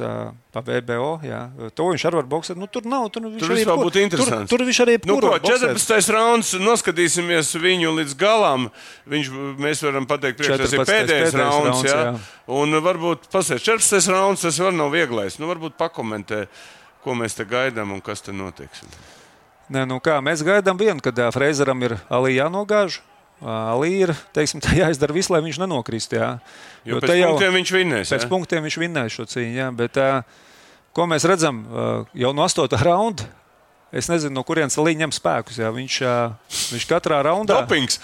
pa 0.53 0.63
VBO, 0.67 1.21
jā, 1.23 1.45
to 1.79 1.87
viņš 1.93 2.05
arī 2.09 2.19
var 2.19 2.27
boxēt. 2.33 2.59
Nu, 2.59 2.67
tur 2.67 2.89
nav. 2.91 3.07
Tur, 3.15 3.29
viņš 3.31 3.45
Tur 3.45 3.55
arī 3.55 3.67
būtu 3.69 4.03
interesanti. 4.03 4.51
Tur, 4.51 4.59
tur 4.59 4.67
viņš 4.67 4.81
arī 4.83 4.97
Nu, 5.07 5.19
ko, 5.23 5.31
var 5.31 5.45
boxēt. 5.45 5.79
14. 5.79 6.11
rauns, 6.17 6.51
noskatīsimies 6.59 7.53
viņu 7.63 7.95
līdz 8.01 8.19
galam. 8.19 8.67
Viņš, 9.15 9.31
mēs 9.63 9.85
varam 9.87 10.11
pateikt, 10.11 10.43
ka 10.43 10.59
tas 10.59 10.75
ir 10.75 10.83
14. 10.83 10.91
pēdējais 10.91 11.07
pēdējais 11.07 11.39
rauns. 11.39 11.71
rauns, 11.71 11.87
Jā. 11.87 12.03
jā. 12.11 12.19
Un 12.59 12.83
varbūt 12.83 13.31
pasēs 13.31 13.63
14. 13.63 14.11
rauns, 14.11 14.43
tas 14.43 14.59
var 14.59 14.75
nav 14.75 14.91
vieglais. 14.99 15.39
Nu, 15.39 15.47
varbūt 15.53 15.79
pakomentē, 15.79 16.49
ko 17.07 17.15
mēs 17.19 17.39
te 17.39 17.47
gaidām 17.47 17.95
un 17.95 18.03
kas 18.03 18.27
te 18.27 18.35
notiks. 18.35 18.83
Nē, 19.73 19.87
nu 19.89 19.97
kā, 20.05 20.19
mēs 20.25 20.45
gaidām 20.45 20.77
vienu, 20.81 21.01
kad 21.05 21.17
Freizeram 21.33 21.81
ir 21.87 21.97
Ali 22.13 22.37
jānogāž. 22.37 23.01
Ā, 23.41 23.73
Ali 23.73 23.95
ir 24.05 24.13
teiksim, 24.37 24.61
jāizdara 24.83 25.17
viss, 25.17 25.33
lai 25.33 25.41
viņš 25.45 25.61
nenokrist. 25.63 26.13
Jā. 26.17 26.35
Jo 26.89 27.01
te 27.01 27.09
pēc 27.09 27.23
punktiem 27.25 27.57
viņš 27.61 27.77
vinnēs. 27.79 28.13
Pēc 28.13 28.27
jā? 28.27 28.31
punktiem 28.31 28.67
viņš 28.69 28.81
vinnēja 28.83 29.15
šo 29.17 29.29
cīņu. 29.33 29.55
Jā, 29.57 29.69
bet, 29.79 30.01
ko 30.93 31.07
mēs 31.09 31.25
redzam 31.29 31.65
jau 32.13 32.35
no 32.37 32.45
8. 32.45 32.69
raunda? 32.85 33.31
Es 33.93 34.09
nezinu, 34.09 34.33
no 34.39 34.43
kurienes 34.49 34.79
Līja 34.81 35.03
ņem 35.03 35.13
spēkus. 35.13 35.59
Jā. 35.61 35.69
Viņš, 35.73 35.97
viņš 36.73 36.87
katrā 36.89 37.19
raundā 37.27 37.59
Dopings. 37.61 38.01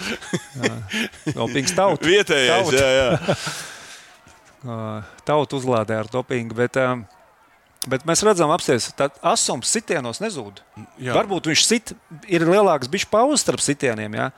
Dopings 1.33 1.73
tauta. 1.73 2.05
Vietējais. 2.05 2.69
Tauta. 2.69 2.77
Jā, 2.77 2.91
jā. 2.99 4.77
Tauta 5.25 5.57
uzlādē 5.57 5.97
ar 6.03 6.11
dopingu. 6.13 6.53
Bet, 6.59 6.77
ā, 6.77 6.99
Bet 7.87 8.03
mēs 8.09 8.25
redzam, 8.27 8.51
apstāties, 8.51 8.91
ka 8.99 9.07
asums 9.23 9.71
sitienos 9.71 10.19
nezūd. 10.21 10.59
Jā. 10.99 11.15
Varbūt 11.15 11.47
viņš 11.53 11.63
sit, 11.65 11.93
ir 12.27 12.43
lielāks 12.49 12.91
bišķi 12.91 13.11
pauzes 13.13 13.45
starp 13.47 13.63
sitieniem. 13.63 14.17
Jā. 14.19 14.33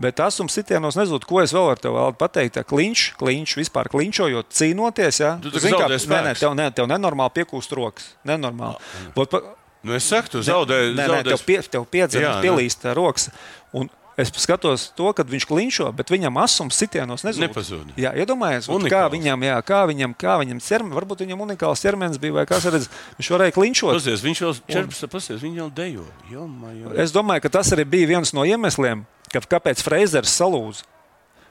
Bet 0.00 0.16
asums 0.24 0.54
sitienos 0.56 0.96
nezūd. 0.96 1.26
Ko 1.28 1.42
es 1.42 1.52
vēl 1.52 1.66
varu 1.68 1.82
tev 1.84 1.98
pateikt? 2.16 2.56
Tā 2.56 2.64
Kliņš, 2.64 3.02
kliņš, 3.20 3.56
vispār 3.60 3.90
kliņšojot, 3.92 4.48
cīnoties. 4.56 5.20
Jā. 5.20 5.34
Tu 5.44 5.52
Zini, 5.60 5.76
zaudē 5.76 5.98
nē, 6.08 6.20
nē, 6.24 6.34
tev, 6.40 6.56
nē, 6.56 6.70
tev 6.72 6.88
nenormāli 6.88 7.36
piekūst 7.36 7.76
rokas. 7.76 8.14
Nenormāli. 8.24 8.80
Vot 9.14 9.28
pa- 9.28 9.44
Nu, 9.82 9.94
es 9.96 10.04
saku, 10.04 10.28
tu 10.28 10.40
zaudēji. 10.44 10.92
Nē, 10.92 11.06
nē, 11.08 11.20
tev, 11.24 11.40
pie, 11.44 11.56
tev 11.64 11.86
nē. 12.20 12.42
pielīst 12.44 12.82
rokas. 12.96 13.30
Un 13.72 13.88
es 14.18 14.30
skatos 14.42 14.88
to, 14.96 15.12
kad 15.16 15.28
viņš 15.30 15.46
klinšo, 15.48 15.86
bet 15.96 16.10
viņam 16.12 16.36
asums 16.42 16.76
sitienos 16.80 17.22
nezūd. 17.24 17.44
Nepazūd. 17.46 17.92
Jā, 18.00 18.10
iedomājieties, 18.18 18.68
kā 18.90 19.02
viņam, 19.12 19.44
jā, 19.46 19.56
kā 19.64 19.80
viņam, 19.88 20.14
kā 20.18 20.34
viņam 20.42 20.60
ķermenis, 20.60 20.96
varbūt 20.98 21.24
viņam 21.24 21.44
unikāls 21.46 21.82
ķermenis 21.84 22.20
bija, 22.20 22.36
vai 22.40 22.46
kas 22.50 22.66
redz, 22.66 22.88
viņš 23.20 23.30
varēja 23.36 23.54
klinšot. 23.56 23.94
Pasies, 23.96 24.22
viņš 24.26 24.42
jau 24.44 24.52
14, 24.68 25.10
pasies, 25.14 25.40
viņš 25.42 25.56
jau 25.62 25.68
dejo. 25.70 26.06
Jomā, 26.30 26.74
jo. 26.76 26.94
Es 27.00 27.14
domāju, 27.14 27.46
ka 27.46 27.52
tas 27.60 27.72
arī 27.72 27.84
bija 27.88 28.10
viens 28.16 28.34
no 28.36 28.44
iemesliem, 28.44 29.06
ka, 29.32 29.40
kāpēc 29.56 29.82
Freizers 29.86 30.34
salūza. 30.36 30.84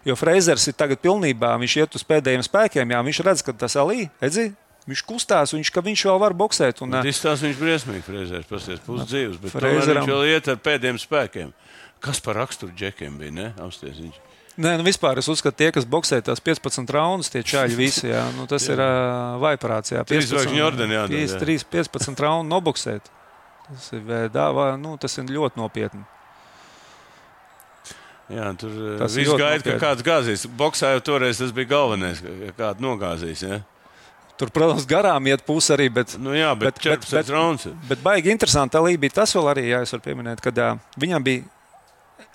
Jo 0.08 0.16
Freizers 0.16 0.64
ir 0.72 0.74
tagad 0.80 1.02
pilnībā, 1.04 1.58
viņš 1.60 1.74
iet 1.82 1.96
uz 2.00 2.06
pēdējiem 2.08 2.44
spēkiem, 2.46 2.92
jā, 2.96 3.00
viņš 3.04 3.20
redz, 3.28 3.42
ka 3.44 3.52
tas 3.52 3.76
alī, 3.76 4.06
edzi, 4.24 4.54
viņš 4.88 5.02
kustās, 5.06 5.52
viņš, 5.54 5.72
viņš 5.86 6.04
vēl 6.08 6.20
var 6.24 6.34
boxēt. 6.40 6.80
Un, 6.86 6.96
Izstāsta 7.04 7.46
viņš 7.50 7.58
briesmīgi, 7.60 8.04
Freizers, 8.08 8.48
pasies, 8.48 8.80
pusdzīvs, 8.88 9.42
bet 9.44 9.52
Freizeram- 9.52 10.08
viņš 10.08 10.14
vēl 10.16 10.32
iet 10.32 10.48
ar 10.48 10.62
pēdējiem 10.64 11.02
spēkiem. 11.04 11.52
Kas 12.04 12.22
par 12.24 12.40
raksturu 12.40 12.74
džekiem 12.76 13.18
bija, 13.20 13.36
ne? 13.36 13.48
Apsties 13.60 14.00
viņš. 14.00 14.20
Nē, 14.60 14.74
nu 14.80 14.84
vispār 14.84 15.20
es 15.22 15.30
uzskatu, 15.32 15.56
tie, 15.56 15.70
kas 15.72 15.86
boxē 15.88 16.20
tās 16.26 16.42
15 16.44 16.92
raundus, 16.92 17.30
tie 17.32 17.40
čāļi 17.48 17.78
visi, 17.80 18.10
jā, 18.10 18.26
nu, 18.36 18.44
tas 18.50 18.66
ir 18.68 18.82
uh, 18.84 19.38
vaiprāts. 19.40 19.94
Jā, 19.94 20.04
Trīs 20.08 20.28
zvaigžņu 20.28 20.66
ordeni 20.66 20.98
jādod, 20.98 21.16
jā. 21.16 21.40
3, 21.40 21.64
15 21.72 22.24
raundu 22.26 22.52
noboxēt. 22.52 23.08
Tas 23.70 23.92
ir, 23.96 24.04
dāvā, 24.34 24.74
nu, 24.82 24.98
tas 25.00 25.16
ir 25.22 25.32
ļoti 25.32 25.62
nopietni. 25.62 26.04
Jā, 28.30 28.52
tur 28.60 28.74
Tas 29.00 29.16
viss 29.18 29.34
gaida, 29.40 29.64
ka 29.66 29.78
kāds 29.82 30.06
gāzīs. 30.06 30.46
Boksā 30.60 30.94
jau 30.96 31.02
toreiz 31.08 31.40
tas 31.42 31.54
bija 31.56 31.72
galvenais, 31.72 32.20
ka 32.22 32.52
kāds 32.60 32.84
nogāzīs. 32.84 33.42
Ja? 33.46 33.62
Tur, 34.40 34.52
protams, 34.56 34.86
garām 34.90 35.26
iet 35.28 35.42
puse 35.48 35.74
arī, 35.76 35.90
bet, 35.92 36.14
Nu, 36.22 36.36
jā, 36.38 36.52
bet, 36.56 36.78
bet 36.78 37.02
14 37.02 37.16
bet, 37.18 37.32
rauns. 37.34 37.66
bet 37.90 38.04
baigi 38.04 38.32
interesanti 38.32 38.78
tā 38.78 38.84
bija 39.02 39.18
tas 39.18 39.34
vēl 39.36 39.50
arī, 39.52 39.66
jā, 39.72 39.82
es 39.84 39.96
varu 39.96 40.06
pieminēt, 40.06 40.44
kad 40.46 40.62
uh, 40.62 40.78
viņam 41.02 41.26
bija, 41.26 41.48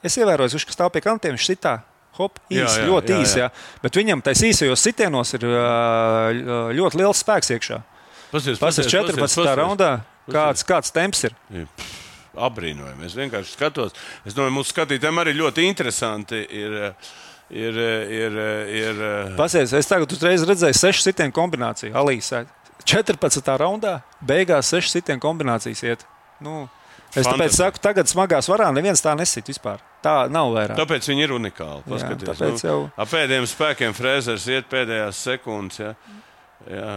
es 0.04 0.16
ievēroju, 0.20 0.54
viņš 0.54 0.66
stāv 0.76 0.92
pie 0.94 1.02
kantiem, 1.04 1.34
viņš 1.38 1.48
sitā. 1.50 1.78
Hop, 2.14 2.36
Jā, 2.46 2.62
īsi, 2.68 2.78
jā, 2.78 2.86
ļoti 2.86 3.10
jā, 3.10 3.16
īsi. 3.24 3.38
jā. 3.40 3.48
Jā. 3.48 3.78
Bet 3.82 3.96
viņam 3.98 4.20
tajos 4.22 4.42
īsajos 4.46 4.82
sitienos 4.86 5.32
ir 5.34 5.46
ļoti 6.78 7.00
liels 7.00 7.22
spēks 7.24 7.50
iekšā. 7.56 7.80
Pasies, 8.30 8.60
Pasies 8.62 8.86
14. 8.90 9.42
raundā, 9.58 9.90
kāds, 10.30 10.62
kāds 10.66 10.94
temps 10.94 11.24
ir. 11.26 11.34
Apbrīnojami. 12.34 13.06
Es 13.06 13.14
vienkārši 13.18 13.54
skatos. 13.54 13.94
Es 14.26 14.34
domāju, 14.34 14.54
mūsu 14.60 14.72
skatītājiem 14.74 15.20
arī 15.22 15.34
ļoti 15.38 15.66
interesanti 15.68 16.40
ir. 16.50 16.78
ir, 17.50 17.76
ir, 18.10 18.38
ir 18.74 19.02
Pasies, 19.38 19.74
es 19.76 19.86
tagad 19.90 20.10
uzreiz 20.14 20.42
redzēju 20.48 20.74
sešu 20.78 21.04
sitienu 21.04 21.34
kombināciju. 21.36 21.92
Alīsā 21.98 22.44
14. 22.88 23.50
raundā 23.60 23.98
beigās 24.24 24.70
sešu 24.72 24.90
sitienu 24.96 25.22
kombinācijas 25.22 25.82
iet. 25.84 26.06
Nu, 26.42 26.64
es 27.16 27.26
tāpēc 27.26 27.30
Fantastiski. 27.30 27.56
saku, 27.62 27.78
tagad 27.78 28.06
smagā 28.10 28.38
svarā 28.42 28.72
neviens 28.74 29.00
tā 29.02 29.14
nesit 29.16 29.46
vispār. 29.46 29.78
Tā 30.02 30.28
nav 30.30 30.50
vairāk. 30.52 30.76
Tāpēc 30.76 31.06
viņi 31.08 31.22
ir 31.24 31.30
unikāli. 31.38 31.82
Paskaties, 31.88 32.28
tāpēc 32.28 32.62
nu, 32.64 32.68
jau- 32.70 32.90
Ap 32.96 33.08
pēdējiem 33.08 33.46
spēkiem 33.48 33.94
Frēzers 33.96 34.46
iet 34.48 34.68
pēdējās 34.68 35.14
sekundes. 35.14 35.78
Ja? 35.78 35.94
Jā, 36.70 36.90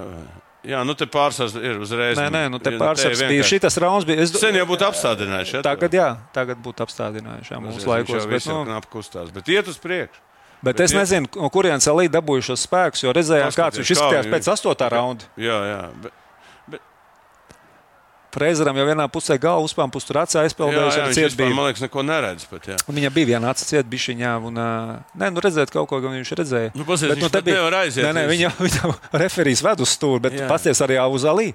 jā, 0.63 0.83
nu 0.87 0.93
te 0.95 1.05
pārsvars 1.05 1.55
ir 1.59 1.79
uzreiz. 1.79 2.17
Nē, 2.19 2.27
nē, 2.31 2.43
nu 2.51 2.59
te 2.59 2.71
pārsvars 2.79 3.17
bija. 3.19 3.29
vienkārši- 3.41 3.57
Šitas 3.59 3.77
rauns 3.83 4.05
bija. 4.05 4.19
Es, 4.21 4.31
Sen 4.31 4.55
jau 4.55 4.65
būtu 4.65 4.85
apstādinājuši. 4.87 5.53
Ja, 5.59 5.61
Tagad, 5.61 5.91
jā, 5.91 6.17
tagad 6.33 6.57
būtu 6.63 6.85
apstādinājuši 6.85 7.51
jā, 7.51 7.59
mūsu 7.63 7.85
laikos. 7.87 8.25
Bet, 8.29 8.45
nu, 8.47 8.63
nu, 8.63 8.65
knapi 8.71 8.87
kustās, 8.91 9.31
bet 9.33 9.45
iet 9.47 9.67
uz 9.67 9.77
priekšu. 9.77 10.19
bet 10.63 10.75
bet 10.75 10.79
es 10.81 10.91
iet- 10.91 10.99
nezinu, 11.01 11.27
no 11.35 11.49
kurienes 11.49 11.85
Alī 11.87 12.07
dabūjušos 12.09 12.63
spēkus, 12.67 13.03
jo 13.03 13.13
redzējām, 13.13 13.51
kāds 13.55 13.77
viņš 13.77 13.91
izskatījās 13.95 14.27
pēc 14.31 14.47
astotā 14.55 14.89
raunda. 14.89 15.23
Jā, 15.37 15.59
jā. 15.71 15.89
Bet, 16.01 16.11
Freizeram 18.33 18.75
jau 18.77 18.85
vienā 18.85 19.05
pusē 19.09 19.37
galva 19.41 19.63
uzpām, 19.65 19.89
pus 19.93 20.03
tur 20.05 20.19
acī 20.21 20.37
aizpeldējis 20.43 20.97
cietu 21.15 21.29
vispār, 21.29 21.45
bija. 21.47 21.55
man 21.55 21.69
liekas, 21.69 21.81
neko 21.85 22.03
neredz. 22.05 22.43
Un 22.87 22.97
Viņam 22.97 23.13
bija 23.15 23.29
viena 23.31 23.53
acis 23.53 23.69
cieta 23.71 23.87
bišķiņā, 23.89 24.33
un, 24.49 24.59
nē, 25.17 25.29
nu 25.33 25.43
redzēt 25.43 25.71
kaut 25.73 25.87
ko, 25.89 26.01
gan 26.03 26.11
viņš 26.19 26.33
redzēja. 26.41 26.73
Nu, 26.75 26.83
pasies, 26.85 27.13
viņš 27.15 27.31
te 27.31 27.39
pat 27.39 27.47
nevar 27.49 27.77
aiziet 27.83 28.03
Nē, 28.05 28.11
nē, 28.19 28.25
viņa, 28.33 28.51
viņam 28.67 28.93
referīs 29.23 29.63
ved 29.65 29.81
uz 29.87 29.95
stūri, 29.95 30.21
bet 30.27 30.37
pasties 30.51 30.83
arī 30.85 30.99
uz 31.07 31.23
Alī. 31.25 31.53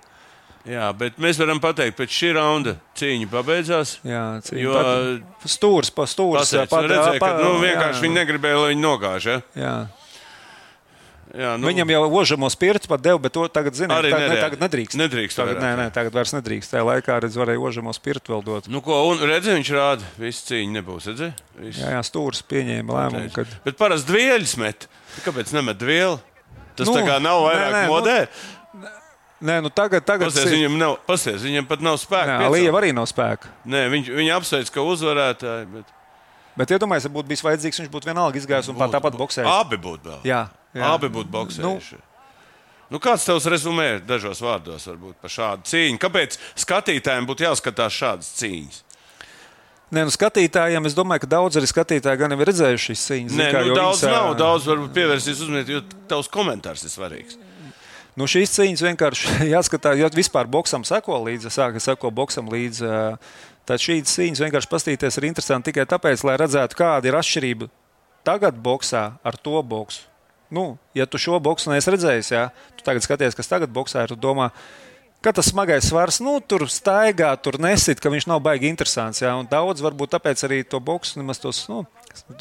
jā, 0.67 0.89
bet 0.97 1.17
mēs 1.23 1.39
varam 1.43 1.61
pateikt, 1.61 1.97
pēc 2.01 2.11
šī 2.19 2.33
raunda 2.41 2.77
cīņa 2.99 3.29
pabeidzās. 3.31 3.97
Jā, 4.07 4.25
cīņa 4.49 4.63
Jo 4.63 4.75
pat- 4.79 5.49
stūris 5.55 5.91
pa. 5.95 6.07
Pasēc, 6.07 6.69
pat- 6.71 6.87
nu, 6.89 6.95
redzēja, 6.97 7.19
ka 7.21 7.33
nu, 7.43 7.57
vienkārši 7.63 7.99
jā, 8.01 8.05
viņi 8.09 8.17
negribēja, 8.21 8.61
lai 8.65 8.73
viņi 8.75 8.85
nogāž. 8.89 9.27
Ja? 9.27 9.41
Jā. 9.59 9.75
Jā, 11.33 11.55
Nu, 11.57 11.71
Viņam 11.71 11.89
jau 11.89 12.03
ožamo 12.21 12.49
spirtu 12.53 12.91
pat 12.91 13.01
deva, 13.01 13.17
bet 13.23 13.33
to 13.33 13.47
tagad, 13.49 13.77
zinām, 13.77 13.97
Arī 14.03 14.11
tagad, 14.13 14.29
ne, 14.29 14.41
tagad 14.43 14.65
nedrīkst. 14.67 14.99
Nedrīkst 15.01 15.39
Tagad, 15.41 15.61
nē, 15.65 15.71
nē, 15.81 15.87
tagad 15.95 16.17
vairs 16.17 16.35
nedrīkst. 16.37 16.75
Tajā 16.75 16.85
laikā 16.85 17.17
redz, 17.25 17.39
varēja 17.41 17.63
ožamo 17.71 17.95
spirtu 17.97 18.35
vēl 18.35 18.45
dot. 18.45 18.69
Nu, 18.69 18.83
ko, 18.85 18.99
un 19.09 19.23
redzēji, 19.25 19.63
viņš 19.63 19.71
rāda, 19.73 20.11
viss 20.21 20.45
cīņa 20.51 20.77
nebūs. 20.77 21.09
Redzēji? 21.09 21.47
Viss. 21.63 21.81
Jā, 21.81 21.95
jā 21.97 22.03
stūris 22.05 22.45
pieņēma 22.53 22.99
lēmumu, 22.99 23.33
kad 23.33 23.57
Bet 23.65 23.81
parasti 23.81 24.13
dvieļus 24.13 24.55
met. 24.61 24.89
Kāpēc 25.25 25.55
nemet 25.57 25.81
dvielu? 25.81 26.21
Tas 26.77 26.89
Nu, 26.89 26.93
nu, 26.93 27.01
tā 27.01 27.09
kā 27.09 27.17
nav 27.21 27.47
vairāk 27.47 27.73
nē, 27.73 27.81
nē, 27.81 27.83
nu, 27.89 27.97
modē. 27.97 28.19
Nē, 29.43 29.59
nu 29.65 29.73
tagad, 29.75 30.05
tagad 30.07 30.31
Pasies, 30.31 30.53
viņam, 30.53 30.77
nav, 30.79 30.95
pasies, 31.09 31.43
viņam 31.43 31.67
pat 31.67 31.81
nav 31.83 31.97
spēka. 31.99 32.39
Jā. 32.45 32.53
Līja 32.53 32.77
arī 32.79 32.93
nav 32.95 33.09
spēka. 33.11 33.51
Nē, 33.67 33.83
viņš, 33.91 34.13
viņa 34.15 34.39
apsveic, 34.39 34.71
ka 34.71 34.85
uzvarētāji. 34.87 35.69
Bet... 35.73 35.91
Bet, 36.61 36.73
iedomājieties, 36.77 37.09
ja 37.09 37.15
būtu 37.17 37.31
bijis 37.33 37.43
vajadzīgs, 37.45 37.81
viņš 37.83 37.91
būtu 37.93 38.11
vienalga 38.13 38.39
izgājis 38.39 38.69
un 38.71 38.79
pat 38.79 38.93
tāpat 38.95 39.17
boxējis. 39.19 39.49
Abi 39.49 39.81
būtu. 39.83 40.21
Jā, 40.29 40.45
jā. 40.75 40.95
Abi 40.95 41.11
būtu 41.13 41.33
boxējuši. 41.33 41.99
Nu, 41.99 42.97
nu, 42.97 43.03
kāds 43.03 43.27
tavs 43.29 43.49
rezumē 43.51 43.91
dažos 44.07 44.43
vārdos 44.45 44.89
varbūt, 44.91 45.19
par 45.23 45.33
šādu 45.33 45.69
cīņu? 45.71 46.01
Kāpēc 46.03 46.39
skatītājiem 46.65 47.29
būtu 47.29 47.47
jāskatās 47.49 48.01
šādas 48.01 48.33
cīņas? 48.41 48.83
Nē, 49.93 50.07
nu 50.09 50.13
skatītājiem, 50.13 50.87
es 50.89 50.95
domāju, 50.97 51.27
ka 51.27 51.29
daudz 51.35 51.59
arī 51.61 51.69
skatītāji 51.69 52.21
gan 52.23 52.33
ir 52.33 52.47
redzējuši 52.49 52.87
šīs 52.89 53.01
cīņas. 53.11 53.35
Nē, 53.37 53.49
kā, 53.53 53.61
nu, 53.61 53.73
jo 53.73 53.75
daudz 53.77 54.01
viņas, 54.01 54.09
ā, 54.09 54.13
nav. 54.15 54.37
Daudz 54.41 54.69
varbūt 54.71 54.95
pievērsīs 54.97 55.43
uzmanību, 55.45 55.75
jo 55.75 55.83
tavs 56.09 56.31
komentārs 56.33 56.85
ir 56.89 56.93
svarīgs. 56.95 57.37
Nu, 58.17 58.29
šīs 58.29 58.55
cīņas 58.57 58.85
vienkārši 58.87 59.35
jāskatās, 59.55 59.99
jo 60.01 60.09
vispār 60.17 60.49
boxam 60.49 60.87
seko 60.89 61.19
līdzi, 61.27 61.53
sāka 61.53 61.81
seko 61.81 62.09
boxam 62.09 62.49
līdzi. 62.53 62.89
Tad 63.69 63.85
šīs 63.85 64.17
cīņas 64.17 64.41
vienkārši 64.47 64.71
pastīties 64.73 65.21
ir 65.21 65.29
interesanti 65.29 65.69
tikai 65.69 65.85
tāpēc, 65.93 66.25
lai 66.25 66.39
redzētu, 66.41 66.79
kāda 66.81 67.13
ir 67.13 67.19
atšķirība 67.21 67.69
tagad 68.25 68.57
boxā 68.65 69.05
ar 69.21 69.37
to 69.37 69.61
boxu. 69.61 70.09
Nu, 70.53 70.77
ja 70.97 71.07
tu 71.09 71.21
šo 71.21 71.39
boxu 71.41 71.73
neesi 71.73 71.93
redzējis, 71.95 72.33
jā, 72.35 72.47
tu 72.77 72.85
tagad 72.85 73.05
skaties, 73.05 73.37
kas 73.39 73.49
tagad 73.49 73.73
boxā 73.73 74.05
ir, 74.05 74.13
tu 74.13 74.19
domā, 74.21 74.51
ka 75.25 75.33
tas 75.33 75.49
smagais 75.49 75.87
svars, 75.89 76.19
nu, 76.21 76.35
tur 76.45 76.67
staigā, 76.69 77.31
tur 77.41 77.57
nesit, 77.63 78.03
ka 78.03 78.11
viņš 78.13 78.27
nav 78.29 78.43
baigi 78.45 78.69
interesants. 78.69 79.23
Jā, 79.23 79.33
un 79.39 79.49
daudz 79.49 79.81
varbūt 79.85 80.13
tāpēc 80.17 80.43
arī 80.49 80.61
to 80.67 80.81
boxu 80.83 81.21
nemaz 81.23 81.41
tos, 81.41 81.63
nu, 81.71 81.85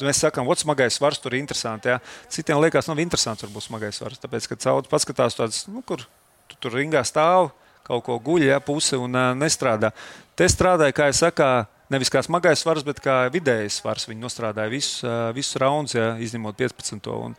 mēs 0.02 0.20
sakām, 0.26 0.50
otrs 0.50 0.66
smagais 0.66 0.98
svars 0.98 1.22
tur 1.22 1.32
ir 1.32 1.40
interesants. 1.40 1.88
Jā. 1.88 2.00
Citiem 2.32 2.60
liekas, 2.60 2.90
nav 2.90 3.00
interesants 3.00 3.46
varbūt 3.46 3.68
smagais 3.68 4.00
svars, 4.02 4.20
tāpēc, 4.20 4.50
ka 4.50 4.58
caur 4.66 4.88
paskatās 4.90 5.38
tāds, 5.38 5.64
nu, 5.70 5.84
kur 5.86 6.04
tu 6.50 6.58
tur 6.60 6.74
ringā 6.76 7.04
stāv, 7.06 7.52
kaut 7.86 8.04
ko 8.06 8.18
guļ, 8.22 8.48
jā, 8.50 8.58
puse 8.62 8.98
un 9.00 9.14
uh, 9.14 9.30
nestrādā. 9.38 9.92
Te 10.38 10.48
strādāja, 10.50 10.94
kā 10.96 11.08
jau 11.10 11.16
saka, 11.24 11.52
nevis 11.92 12.10
kā 12.12 12.22
smagais 12.24 12.62
svars, 12.62 12.84
bet 12.86 13.00
kā 13.02 13.22
vidējais 13.32 13.80
svars. 13.80 14.08
Viņi 14.10 14.22
nostrādāja 14.22 14.72
visus, 14.72 15.00
uh, 15.06 15.30
visus 15.36 15.58
raundus, 15.60 15.96
izņemot 16.26 16.58
15. 16.58 17.10
Un, 17.14 17.38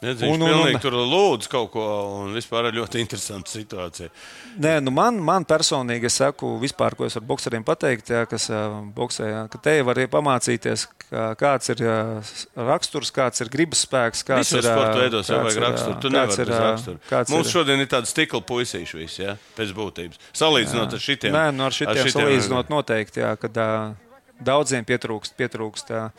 Nedz, 0.00 0.22
Un- 0.24 0.40
un- 0.40 0.50
un- 0.64 0.78
tur 0.80 0.92
lūdz 0.96 1.46
kaut 1.52 1.72
ko, 1.74 1.82
un 2.22 2.30
vispār 2.32 2.70
ir 2.70 2.78
ļoti 2.80 3.02
interesanta 3.02 3.50
situācija. 3.52 4.08
Nē, 4.58 4.78
nu 4.82 4.90
man, 4.90 5.18
man 5.20 5.44
personīgi, 5.44 6.04
es 6.08 6.14
saku, 6.16 6.54
vispār, 6.62 6.94
ko 6.96 7.04
es 7.04 7.14
varu 7.18 7.26
bokseriem 7.26 7.62
pateikt, 7.62 8.08
jā, 8.08 8.22
kas 8.26 8.46
boxē, 8.96 9.26
jā, 9.28 9.42
ka 9.52 9.58
te 9.58 9.74
var 9.84 9.94
pamācīties, 10.08 10.86
kā, 11.10 11.26
kāds 11.36 11.68
ir 11.74 11.82
raksturs, 12.56 13.10
kāds 13.12 13.42
ir 13.44 13.50
gribas 13.52 13.84
spēks, 13.84 14.24
kāds 14.24 14.48
Visos 14.48 14.64
ir 14.64 14.70
sporta 14.70 14.94
veidos 15.02 15.28
jau 15.28 15.42
vajag 15.44 15.62
raksturu. 15.66 16.00
Tu 16.00 16.08
nevari 16.14 16.46
bez 16.48 16.48
rakstura. 16.48 16.98
Mums 17.28 17.46
ir- 17.46 17.52
šodien 17.52 17.80
ir 17.84 17.86
tāds 17.92 18.08
stikla 18.14 18.40
puisīši 18.40 18.96
visi, 19.02 19.22
ja? 19.22 19.36
pēc 19.58 19.74
būtības. 19.76 20.16
Salīdzinot 20.32 20.92
ar 20.96 20.98
šitiem. 20.98 21.32
Nē, 21.36 21.44
nu 21.54 21.64
ar 21.68 21.76
šitiem 21.76 22.08
salīdzinot 22.14 22.72
noteikti, 22.72 23.20
jā, 23.20 23.36
kad 23.38 23.52
daudziem 24.42 24.84
pietrūkst. 24.88 25.36
pietrūkst 25.36 25.92
jā. 25.92 26.10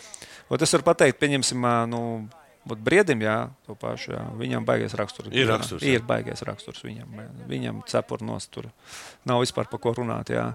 Ot, 0.52 0.62
es 0.62 0.72
varu 0.72 0.84
pateikt, 0.84 1.18
pieņemsim, 1.18 1.66
nu, 1.90 2.30
ot 2.70 2.84
briedim, 2.84 3.24
jā, 3.26 3.38
to 3.66 3.76
pašu, 3.80 4.14
jā, 4.14 4.22
viņam 4.38 4.68
baigais 4.68 4.94
raksturs. 4.98 5.32
Ir 5.34 5.50
raksturs, 5.50 5.84
jā. 5.86 5.98
Ir 5.98 6.06
baigais 6.06 6.44
raksturs 6.46 6.84
viņam. 6.86 7.20
Viņam 7.50 7.82
cepur 7.90 8.24
nost 8.26 8.52
tur. 8.54 8.70
Nav 9.26 9.42
vispār 9.44 9.70
par 9.72 9.82
ko 9.82 9.96
runāt, 9.98 10.34
jā. 10.34 10.52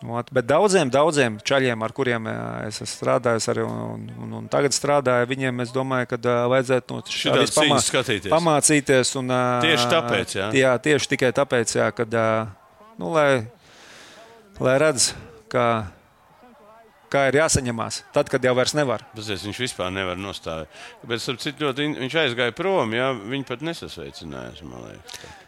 Ot, 0.00 0.30
bet 0.32 0.46
daudziem, 0.48 0.88
daudziem 0.88 1.36
čaļiem, 1.44 1.82
ar 1.84 1.92
kuriem 1.92 2.24
es 2.64 2.78
esmu 2.80 2.88
strādājis, 2.88 3.50
arī 3.52 3.66
un, 3.68 4.06
un, 4.16 4.30
un 4.38 4.46
tagad 4.48 4.72
strādāju, 4.72 5.28
viņiem 5.28 5.60
es 5.60 5.74
domāju, 5.74 6.08
ka 6.14 6.36
vajadzētu 6.48 6.96
no 6.96 7.02
Šitādas 7.04 7.52
cīņas 7.52 7.88
skatīties. 7.90 8.32
pamācīties. 8.32 9.12
Un, 9.20 9.34
Tieši 9.60 9.90
tāpēc, 9.92 10.34
jā? 10.38 10.48
jā 10.56 10.72
tieši 10.80 11.10
tikai 11.12 11.34
tāpēc, 11.36 11.76
jā, 11.76 11.90
kad, 11.92 12.16
nu, 12.96 13.12
lai, 13.12 13.44
lai 14.56 14.78
redz, 14.80 15.12
kā, 15.52 15.66
kā 17.10 17.26
ir 17.28 17.38
jāsaņemās, 17.40 18.02
tad, 18.14 18.28
kad 18.32 18.44
jau 18.46 18.52
vairs 18.54 18.72
nevar. 18.78 19.02
Pazies, 19.16 19.42
viņš 19.46 19.58
vispār 19.64 19.90
nevar 19.94 20.16
nostāvēt. 20.20 20.68
Bet, 21.10 21.20
starp 21.22 21.40
citu, 21.42 21.66
ļoti, 21.66 21.88
viņš 21.98 22.16
aizgāja 22.22 22.54
prom. 22.56 22.94
Jā, 22.94 23.10
viņi 23.18 23.46
pat 23.48 23.64
nesasveicinājās. 23.66 24.62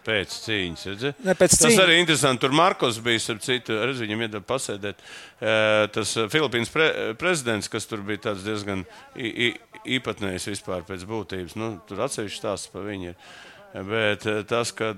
Pēc 0.02 0.34
cīņas. 0.42 0.84
redzi? 0.90 1.12
Ne, 1.22 1.34
pēc 1.38 1.54
Tas 1.54 1.70
cīņa- 1.70 1.84
arī 1.84 2.00
interesanti. 2.02 2.40
Tur 2.42 2.50
Markovs 2.58 2.98
bija, 2.98 3.20
starp 3.22 3.40
citu, 3.46 3.76
redz, 3.78 4.00
viņam 4.02 4.24
iedod 4.26 4.46
pasēdēt. 4.48 4.94
Eh, 5.40 5.86
Tas 5.94 6.16
eh, 6.16 6.26
Filipīnas 6.28 6.72
pre, 6.72 7.14
prezidents, 7.14 7.68
kas 7.68 7.86
tur 7.86 8.02
bija 8.02 8.18
tāds 8.30 8.42
diezgan 8.42 8.84
īpatnējs 9.86 10.48
vispār 10.50 10.82
pēc 10.88 11.06
būtības. 11.08 11.56
Nu, 11.58 11.80
tur 11.88 12.02
atsevišķi 12.06 12.38
stāsts 12.42 12.70
par 12.72 12.82
viņu. 12.82 13.14
ir. 13.14 13.16
Bet 13.72 14.26
eh, 14.28 14.42
tas, 14.44 14.68
ka 14.76 14.90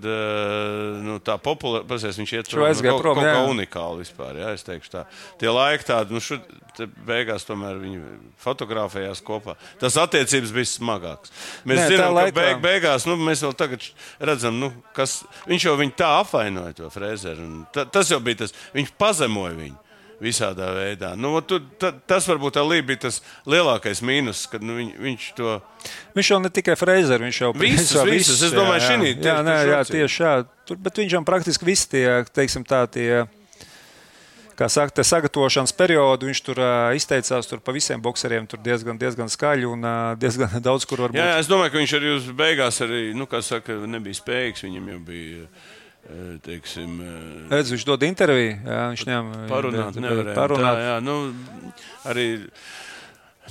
nu, 1.04 1.20
tā 1.22 1.36
populāra, 1.38 1.86
viņš 1.86 2.32
iet 2.34 2.48
Šo 2.50 2.58
prom, 2.58 2.66
aizgāja 2.66 2.90
kaut, 2.96 3.02
prom, 3.04 3.18
kaut 3.20 3.28
kā 3.28 3.34
jā. 3.36 3.44
unikāli 3.52 4.00
vispār. 4.02 4.40
Jā, 4.42 4.48
es 4.56 4.66
teikšu 4.66 4.90
tā. 4.90 5.04
Tie 5.38 5.52
laiki 5.52 5.86
tādi, 5.86 6.16
nu, 6.16 6.22
šur, 6.24 6.40
te 6.74 6.88
beigās 7.06 7.46
tomēr 7.46 7.78
viņi 7.78 8.00
fotografējās 8.42 9.22
kopā. 9.22 9.54
Tas 9.78 9.94
attiecības 10.02 10.54
bija 10.56 10.70
smagāks. 10.72 11.30
Mēs 11.62 11.84
Nē, 11.84 11.86
zinām, 11.92 12.10
ka 12.10 12.18
laikā- 12.18 12.34
beig, 12.40 12.60
beigās, 12.66 13.06
nu, 13.06 13.14
mēs 13.22 13.44
vēl 13.46 13.54
tagad 13.62 13.86
redzam, 14.18 14.58
nu, 14.58 14.72
kas 14.96 15.20
viņš 15.46 15.68
jau 15.70 15.76
viņu 15.78 15.94
tā 16.02 16.10
apvainoja, 16.24 16.74
to 16.82 16.90
frēzeru. 16.90 17.46
ta- 17.72 17.86
Tas 17.86 18.10
jau 18.10 18.18
bija 18.18 18.42
tas, 18.42 18.52
viņš 18.74 18.90
pazemoja 18.98 19.54
viņu. 19.54 19.78
Visādā 20.24 20.70
veidā. 20.76 21.12
Nu, 21.20 21.34
tu, 21.44 21.60
ta, 21.80 21.92
tas 21.92 22.26
varbūt 22.30 22.58
arī 22.62 22.80
bija 22.88 23.04
tas 23.06 23.20
lielākais 23.50 24.02
mīnus, 24.04 24.46
kad 24.50 24.64
nu, 24.64 24.78
viņ, 24.80 24.94
viņš 25.04 25.30
to 25.38 25.58
Viņš 26.14 26.30
jau 26.30 26.40
ne 26.40 26.48
tikai 26.54 26.76
Fraser, 26.80 27.20
viņš 27.20 27.38
jau 27.42 27.52
Visus, 27.52 27.64
principā 27.66 28.04
visus, 28.08 28.42
es 28.46 28.54
domāju, 28.54 28.80
jā, 28.80 28.90
šinī 28.92 29.14
jā, 29.20 29.38
nē, 29.44 29.56
jā, 29.68 29.80
tieši. 29.88 30.28
Tur, 30.64 30.78
bet 30.80 31.00
viņš 31.02 31.16
jau 31.18 31.24
praktiski 31.28 31.68
visi 31.68 31.90
tie, 31.92 32.06
teiksim 32.32 32.64
tā, 32.64 32.84
tie, 32.88 33.24
kā 34.58 34.68
saka, 34.70 35.04
sagatavošanas 35.04 35.74
periodu, 35.76 36.28
viņš 36.30 36.42
tur 36.46 36.60
ā, 36.62 36.72
izteicās 36.96 37.50
tur 37.50 37.60
pa 37.64 37.74
visiem 37.74 38.02
bokseriem, 38.02 38.46
tur 38.50 38.62
diezgan, 38.64 38.98
diezgan 39.00 39.30
skaļi 39.32 39.68
un 39.68 39.86
ā, 39.86 39.94
diezgan 40.22 40.56
daudz, 40.64 40.86
kur 40.88 41.04
var 41.04 41.14
būt. 41.14 41.20
Jā, 41.20 41.34
jā, 41.34 41.40
es 41.42 41.50
domāju, 41.50 41.74
ka 41.74 41.82
viņš 41.82 41.96
arī 41.98 42.12
uz 42.14 42.28
beigās 42.38 42.80
arī, 42.86 43.04
nu, 43.18 43.28
kā 43.30 43.42
saka, 43.44 43.82
nebija 43.90 44.20
spējīgs. 44.20 44.64
Viņam 44.68 44.92
jau 44.94 45.00
bija, 45.10 45.44
eh, 45.44 45.73
teiksim, 46.44 47.00
eh, 47.00 47.50
Redz, 47.50 47.72
viņš 47.72 47.84
dod 47.88 48.02
interviju, 48.06 48.56
jā, 48.60 48.80
viņš 48.92 49.04
ņem 49.08 49.30
parunāt, 49.50 49.98
nevarēja. 50.00 50.36
parunāt. 50.36 50.76
Tā, 50.76 50.88
jā, 50.88 50.96
nu, 51.04 51.16
arī. 52.10 52.26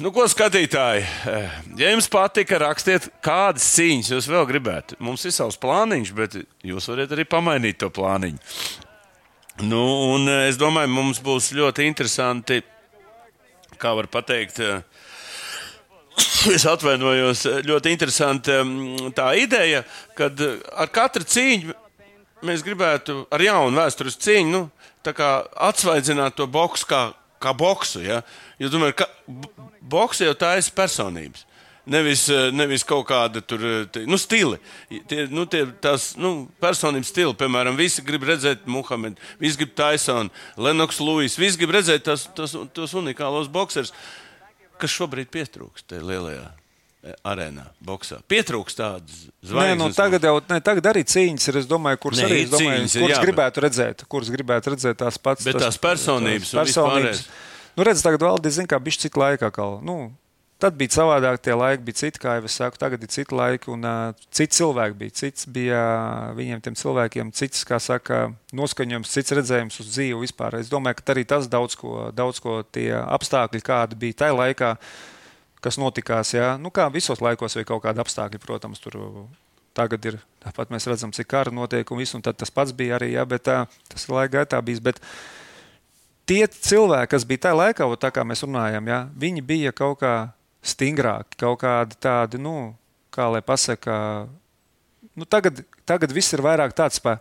Nu, 0.01 0.09
ko 0.13 0.25
skatītāji? 0.25 1.03
Eh, 1.29 1.59
Ja 1.77 1.91
jums 1.91 2.07
patika, 2.09 2.57
rakstiet, 2.61 3.09
kādas 3.21 3.65
cīņas 3.75 4.09
jūs 4.15 4.29
vēl 4.29 4.47
gribētu. 4.49 4.97
Mums 4.99 5.25
ir 5.25 5.31
savs 5.35 5.57
plāniņš, 5.57 6.13
bet 6.17 6.37
jūs 6.65 6.89
varat 6.89 7.13
arī 7.13 7.25
pamainīt 7.25 7.77
to 7.77 7.89
plāniņu. 7.89 8.39
Nu, 9.61 9.83
un 10.15 10.27
eh, 10.29 10.47
es 10.49 10.57
domāju, 10.57 10.89
mums 10.89 11.21
būs 11.21 11.51
ļoti 11.53 11.85
interesanti, 11.85 12.61
kā 13.77 13.93
var 13.97 14.07
pateikt, 14.07 14.61
Es 16.53 16.65
atvainojos, 16.69 17.45
ļoti 17.65 17.89
interesanti 17.89 18.51
mm, 18.51 19.13
tā 19.17 19.31
ideja, 19.39 19.83
ka 20.17 20.27
ar 20.77 20.91
katru 20.93 21.25
cīņu 21.25 21.73
mēs 22.45 22.63
gribētu, 22.65 23.23
ar 23.33 23.43
jaunu 23.43 23.79
vēstures 23.79 24.19
cīņu, 24.21 24.51
nu, 24.51 24.61
atsvaidzināt 25.03 26.37
to 26.37 26.47
boksu 26.47 26.87
kā, 26.89 27.01
kā 27.43 27.53
boksu. 27.57 28.03
Ja? 28.05 28.21
Jo, 28.61 28.71
domāju, 28.73 28.97
ka 29.01 29.09
b- 29.27 29.49
boksa 29.81 30.29
jau 30.29 30.35
tā 30.37 30.55
ir 30.59 30.69
personības. 30.75 31.45
Nevis, 31.83 32.29
eh, 32.31 32.47
nevis 32.55 32.85
kaut 32.87 33.09
kāda 33.09 33.41
tur, 33.43 33.59
eh, 33.59 34.05
nu, 34.07 34.15
stili. 34.15 34.57
Tie, 35.07 35.27
nu, 35.27 35.43
tie, 35.45 35.65
tās 35.83 36.15
nu, 36.15 36.47
personības 36.61 37.11
stili, 37.11 37.33
piemēram, 37.35 37.75
visi 37.75 38.01
grib 38.01 38.23
redzēt 38.23 38.63
Muhamedu, 38.65 39.19
visi 39.39 39.57
grib 39.59 39.75
Taisonu, 39.75 40.31
Lenoks 40.55 40.99
Lūis, 41.03 41.35
visi 41.37 41.59
grib 41.59 41.75
redzēt 41.75 42.07
tos, 42.07 42.29
tos, 42.35 42.55
tos 42.71 42.95
unikālos 42.95 43.51
bokserus, 43.51 43.91
kas 44.79 44.95
šobrīd 44.95 45.27
pietrūkst 45.27 45.91
tajā 45.91 46.07
lielajā 46.07 46.62
arēnā, 47.27 47.65
boxā. 47.83 48.19
Pietrūkst 48.31 48.79
tādas 48.79 49.21
Nē, 49.25 49.51
zvaigznes. 49.51 49.79
nu, 49.81 49.89
tagad, 49.97 50.27
jau, 50.29 50.37
ne, 50.49 50.59
tagad 50.63 50.89
arī 50.93 51.03
cīņas 51.07 51.51
ir. 51.51 51.59
Es 51.63 51.69
domāju, 51.69 51.99
kuras 52.05 52.23
Nē, 52.23 52.29
arī 52.29 52.41
ir 52.45 52.51
domāju, 52.51 52.79
cīņas, 52.79 52.97
kuras 53.03 53.15
jā, 53.17 53.21
gribētu 53.27 53.63
redzēt. 53.65 54.03
Kuras 54.11 54.33
gribētu 54.33 54.73
redzēt 54.75 54.99
tās 55.03 55.19
pats. 55.19 55.47
Bet 55.47 55.59
tās 55.59 55.79
personības 55.83 56.53
un 56.53 56.61
personības. 56.63 57.23
Nu, 57.73 57.87
redz, 57.87 58.03
tagad 58.05 58.23
valdīs, 58.23 58.59
zina, 58.59 58.69
kā 58.69 58.79
bišķi 58.79 59.07
cita 59.07 59.19
laika. 59.19 59.49
Kā, 59.53 59.65
nu, 59.83 59.97
tad 60.63 60.77
bija 60.79 60.95
savādāk, 60.95 61.41
tie 61.43 61.55
laiki 61.57 61.83
bija 61.87 61.99
citi, 62.05 62.21
kā 62.23 62.37
jau 62.37 62.47
es 62.47 62.57
saku, 62.59 62.79
tagad 62.79 63.03
ir 63.03 63.11
citi 63.11 63.35
laiki, 63.35 63.71
un 63.73 63.87
uh, 63.87 64.25
citi 64.31 64.59
cilvēki 64.59 64.99
bija. 64.99 65.15
Cits 65.19 65.47
bija 65.51 65.79
uh, 65.81 66.27
viņiem, 66.37 66.61
tiem 66.63 66.77
cilvēkiem, 66.79 67.33
cits, 67.35 67.65
kā 67.67 67.81
saka, 67.83 68.27
noskaņojums, 68.55 69.15
cits 69.17 69.35
redzējums 69.39 69.81
uz 69.83 69.89
dzīvi 69.91 70.21
vispār. 70.23 70.61
Es 70.61 70.71
domāju, 70.71 71.01
ka 71.01 71.15
arī 71.15 71.25
tas 71.27 71.49
daudz 71.51 71.75
ko, 71.79 72.11
daudz 72.15 72.39
ko 72.43 72.61
tie 72.71 72.93
apstākļi, 73.01 73.63
kādi 73.65 73.99
bija 74.05 74.21
tajā 74.23 74.37
laikā, 74.39 74.71
kas 75.63 75.79
notikās. 75.81 76.33
Jā. 76.35 76.53
Nu, 76.61 76.71
kā 76.73 76.87
visos 76.93 77.21
laikos, 77.23 77.57
vai 77.57 77.65
kaut 77.67 77.83
kādi 77.85 78.03
apstākļi, 78.03 78.41
protams, 78.43 78.81
tur 78.83 78.99
tagad 79.77 80.05
ir. 80.09 80.19
Tāpat 80.43 80.73
mēs 80.73 80.87
redzam, 80.89 81.13
cik 81.15 81.29
kara 81.31 81.53
notiek 81.53 81.89
un 81.91 82.01
viss, 82.01 82.15
un 82.17 82.23
tas 82.25 82.53
pats 82.53 82.75
bija 82.75 82.97
arī, 82.99 83.13
jā, 83.15 83.23
bet 83.29 83.45
tā, 83.47 83.63
tas 83.89 84.05
ir 84.05 84.15
laika 84.15 84.37
gaitā 84.39 84.59
bijis. 84.65 84.83
Bet 84.83 84.99
tie 86.29 86.43
cilvēki, 86.45 87.11
kas 87.15 87.27
bija 87.29 87.47
tajā 87.47 87.59
laikā, 87.59 87.87
ot 87.89 88.03
tā 88.03 88.11
kā 88.13 88.25
mēs 88.27 88.45
runājam, 88.45 88.91
jā, 88.91 88.99
viņi 89.23 89.45
bija 89.47 89.73
kaut 89.75 90.01
kā 90.03 90.13
stingrāki, 90.63 91.39
kaut 91.41 91.61
kādi 91.63 91.97
tādi, 92.03 92.39
nu, 92.39 92.73
kā 93.13 93.31
lai 93.33 93.41
pasakā, 93.43 93.97
nu, 95.15 95.25
tagad, 95.25 95.63
tagad 95.89 96.13
viss 96.15 96.35
ir 96.35 96.43
vairāk 96.45 96.75
tāds, 96.77 97.01
pa, 97.03 97.17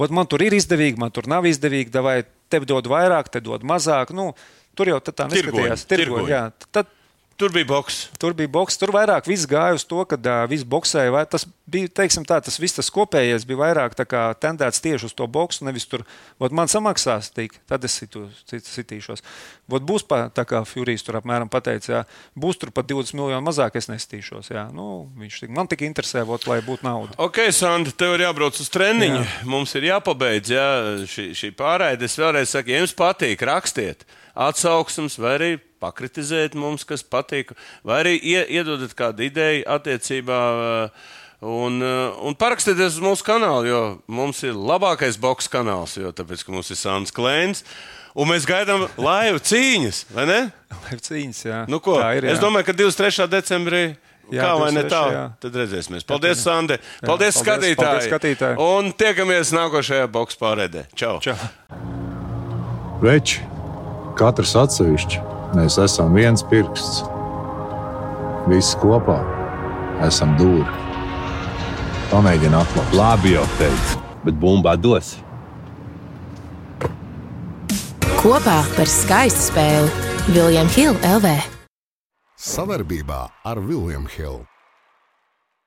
Ot, 0.00 0.08
man 0.16 0.24
tur 0.24 0.40
ir 0.40 0.54
izdevīgi, 0.56 0.96
man 0.96 1.12
tur 1.12 1.26
nav 1.28 1.44
izdevīgi, 1.44 1.92
vai 2.00 2.22
te 2.48 2.60
dod 2.64 2.86
vairāk, 2.88 3.28
te 3.32 3.42
dod 3.44 3.66
mazāk. 3.68 4.14
Nu, 4.16 4.30
tur 4.78 4.88
jau 4.88 4.96
tā 5.04 5.26
neskatījās. 5.28 5.84
Tirgoņi, 5.84 5.90
tirgoņi. 5.92 6.30
jā. 6.32 6.42
Tad, 6.72 6.88
Tur 7.40 7.48
bija 7.54 7.64
boks. 7.64 8.02
Tur 8.20 8.34
bija 8.36 8.50
boks, 8.52 8.76
tur 8.76 8.90
vairāk 8.92 9.24
viss 9.24 9.46
gāja 9.48 9.72
uz 9.78 9.86
to, 9.88 10.02
ka 10.04 10.18
uh, 10.20 10.42
viss 10.50 10.66
boxēja. 10.68 11.08
vai 11.14 11.22
Tas 11.24 11.46
bija, 11.64 11.88
teiksim, 11.88 12.26
tā, 12.28 12.36
tas 12.44 12.58
viss 12.60 12.76
tas 12.76 12.90
kopējais 12.92 13.46
bija 13.48 13.62
vairāk 13.62 13.96
kā 14.10 14.26
tendēts 14.36 14.82
tieši 14.84 15.08
uz 15.08 15.14
to 15.16 15.24
boksu. 15.24 15.64
Nevis 15.64 15.88
tur, 15.88 16.04
vot 16.36 16.52
man 16.52 16.68
samaksās 16.68 17.30
tik, 17.32 17.56
tad 17.70 17.86
es 17.88 17.96
situ, 17.96 18.26
sit- 18.44 18.68
sitīšos. 18.68 19.24
Vot 19.72 19.88
būs 19.88 20.04
pa, 20.04 20.26
tā 20.28 20.44
kā 20.44 20.60
Furijs 20.68 21.06
tur 21.06 21.16
apmēram 21.16 21.48
pateica, 21.48 21.88
jā, 21.94 22.02
būs 22.36 22.60
tur 22.60 22.74
pat 22.76 22.90
20 22.92 23.16
miljonu 23.16 23.40
mazāk, 23.48 23.80
es 23.80 23.88
nesitīšos. 23.88 24.52
Jā. 24.52 24.68
Nu, 24.76 25.08
viņš 25.16 25.40
tik, 25.46 25.56
man 25.56 25.70
tik 25.70 25.86
interesē, 25.88 26.26
vot, 26.28 26.44
lai 26.50 26.60
būtu 26.66 26.84
nauda. 26.84 27.16
Ok, 27.24 27.46
Sandra, 27.56 27.96
tev 27.96 28.18
ir 28.18 28.26
jābrauc 28.28 28.60
uz 28.60 28.68
treniņu. 28.68 29.24
Jā. 29.24 29.44
Mums 29.48 29.72
ir 29.80 29.88
jāpabeidz 29.94 30.52
jā, 30.52 30.68
šī, 31.08 31.30
šī 31.40 31.54
pārraide. 31.56 32.04
Es 32.04 32.20
vēlreiz 32.20 32.52
saku, 32.52 32.76
ja 32.76 32.84
jums 32.84 32.92
patīk, 33.00 33.48
rakstiet 33.48 34.04
atsauksmes, 34.40 35.18
vai 35.20 35.34
arī 35.38 35.50
pakritizēt 35.80 36.56
mums, 36.58 36.84
kas 36.88 37.04
patīk, 37.04 37.52
vai 37.86 38.02
arī 38.02 38.14
ie, 38.20 38.42
iedodat 38.60 38.92
kādu 38.98 39.26
ideju 39.30 39.66
attiecībā. 39.78 40.42
uh, 40.90 41.16
Un, 41.40 41.78
uh, 41.80 42.18
un 42.28 42.34
parakstieties 42.36 42.98
uz 42.98 43.00
mūsu 43.00 43.24
kanālu, 43.24 43.64
jo 43.64 43.78
mums 44.12 44.42
ir 44.44 44.52
labākais 44.52 45.16
boks 45.16 45.46
kanāls, 45.48 45.94
jo 45.96 46.10
tāpēc, 46.12 46.42
ka 46.44 46.52
mums 46.52 46.68
ir 46.68 46.76
Sāns 46.76 47.08
Klēns. 47.16 47.62
Un 48.12 48.28
mēs 48.28 48.44
gaidām 48.44 48.82
laivu 49.00 49.40
cīņas, 49.48 50.02
vai 50.12 50.26
ne? 50.28 50.36
Lai 50.84 50.98
cīņas, 51.00 51.40
jā. 51.48 51.62
Nu, 51.72 51.78
ko? 51.80 51.94
tā 51.96 52.10
ir. 52.18 52.26
Jā. 52.28 52.34
es 52.34 52.42
domāju, 52.44 52.66
ka 52.68 52.74
23. 52.76 53.24
decembrī. 53.32 53.80
Jā, 54.28 54.36
Jā, 54.36 54.50
kā 54.50 54.58
vai 54.60 54.68
ne 54.76 54.82
23., 54.84 54.92
tā? 54.92 55.00
jā. 55.16 55.22
Tad 55.46 55.56
redzēsimies. 55.62 56.04
Paldies, 56.12 56.36
Jā. 56.36 56.42
Sandē. 56.44 56.76
Paldies, 56.76 57.08
paldies, 57.08 57.40
skatītāji. 57.40 57.80
paldies, 57.80 58.10
skatītāji. 58.12 58.60
Un 58.76 58.92
tiekamies 59.00 59.54
nākošajā 59.56 60.10
box 60.12 60.36
pārēdē. 60.44 60.84
Čau! 60.92 61.16
Čau. 61.24 61.38
Veči, 63.00 63.40
katrs 64.20 64.52
atsevišķi, 64.58 65.22
mēs 65.56 65.78
esam 65.80 66.12
viens 66.16 66.44
pirksts. 66.50 67.00
Visi 68.50 68.76
kopā 68.82 69.18
esam 70.04 70.36
dūri. 70.40 70.66
Pamēģini 72.10 72.58
atklāt. 72.58 72.94
Labi 72.96 73.34
jau 73.36 73.46
teicu, 73.58 74.00
bet 74.26 74.38
bumbā 74.42 74.74
dos. 74.80 75.14
Kopā 78.20 78.58
par 78.76 78.90
skaistu 78.90 79.46
spēli 79.48 80.34
Viljams 80.34 80.76
Hilde 80.76 81.16
LV. 81.16 81.34
Savarbībā 82.40 83.24
ar 83.46 83.60
Vilniņu 83.64 84.16
Hildu. 84.16 84.49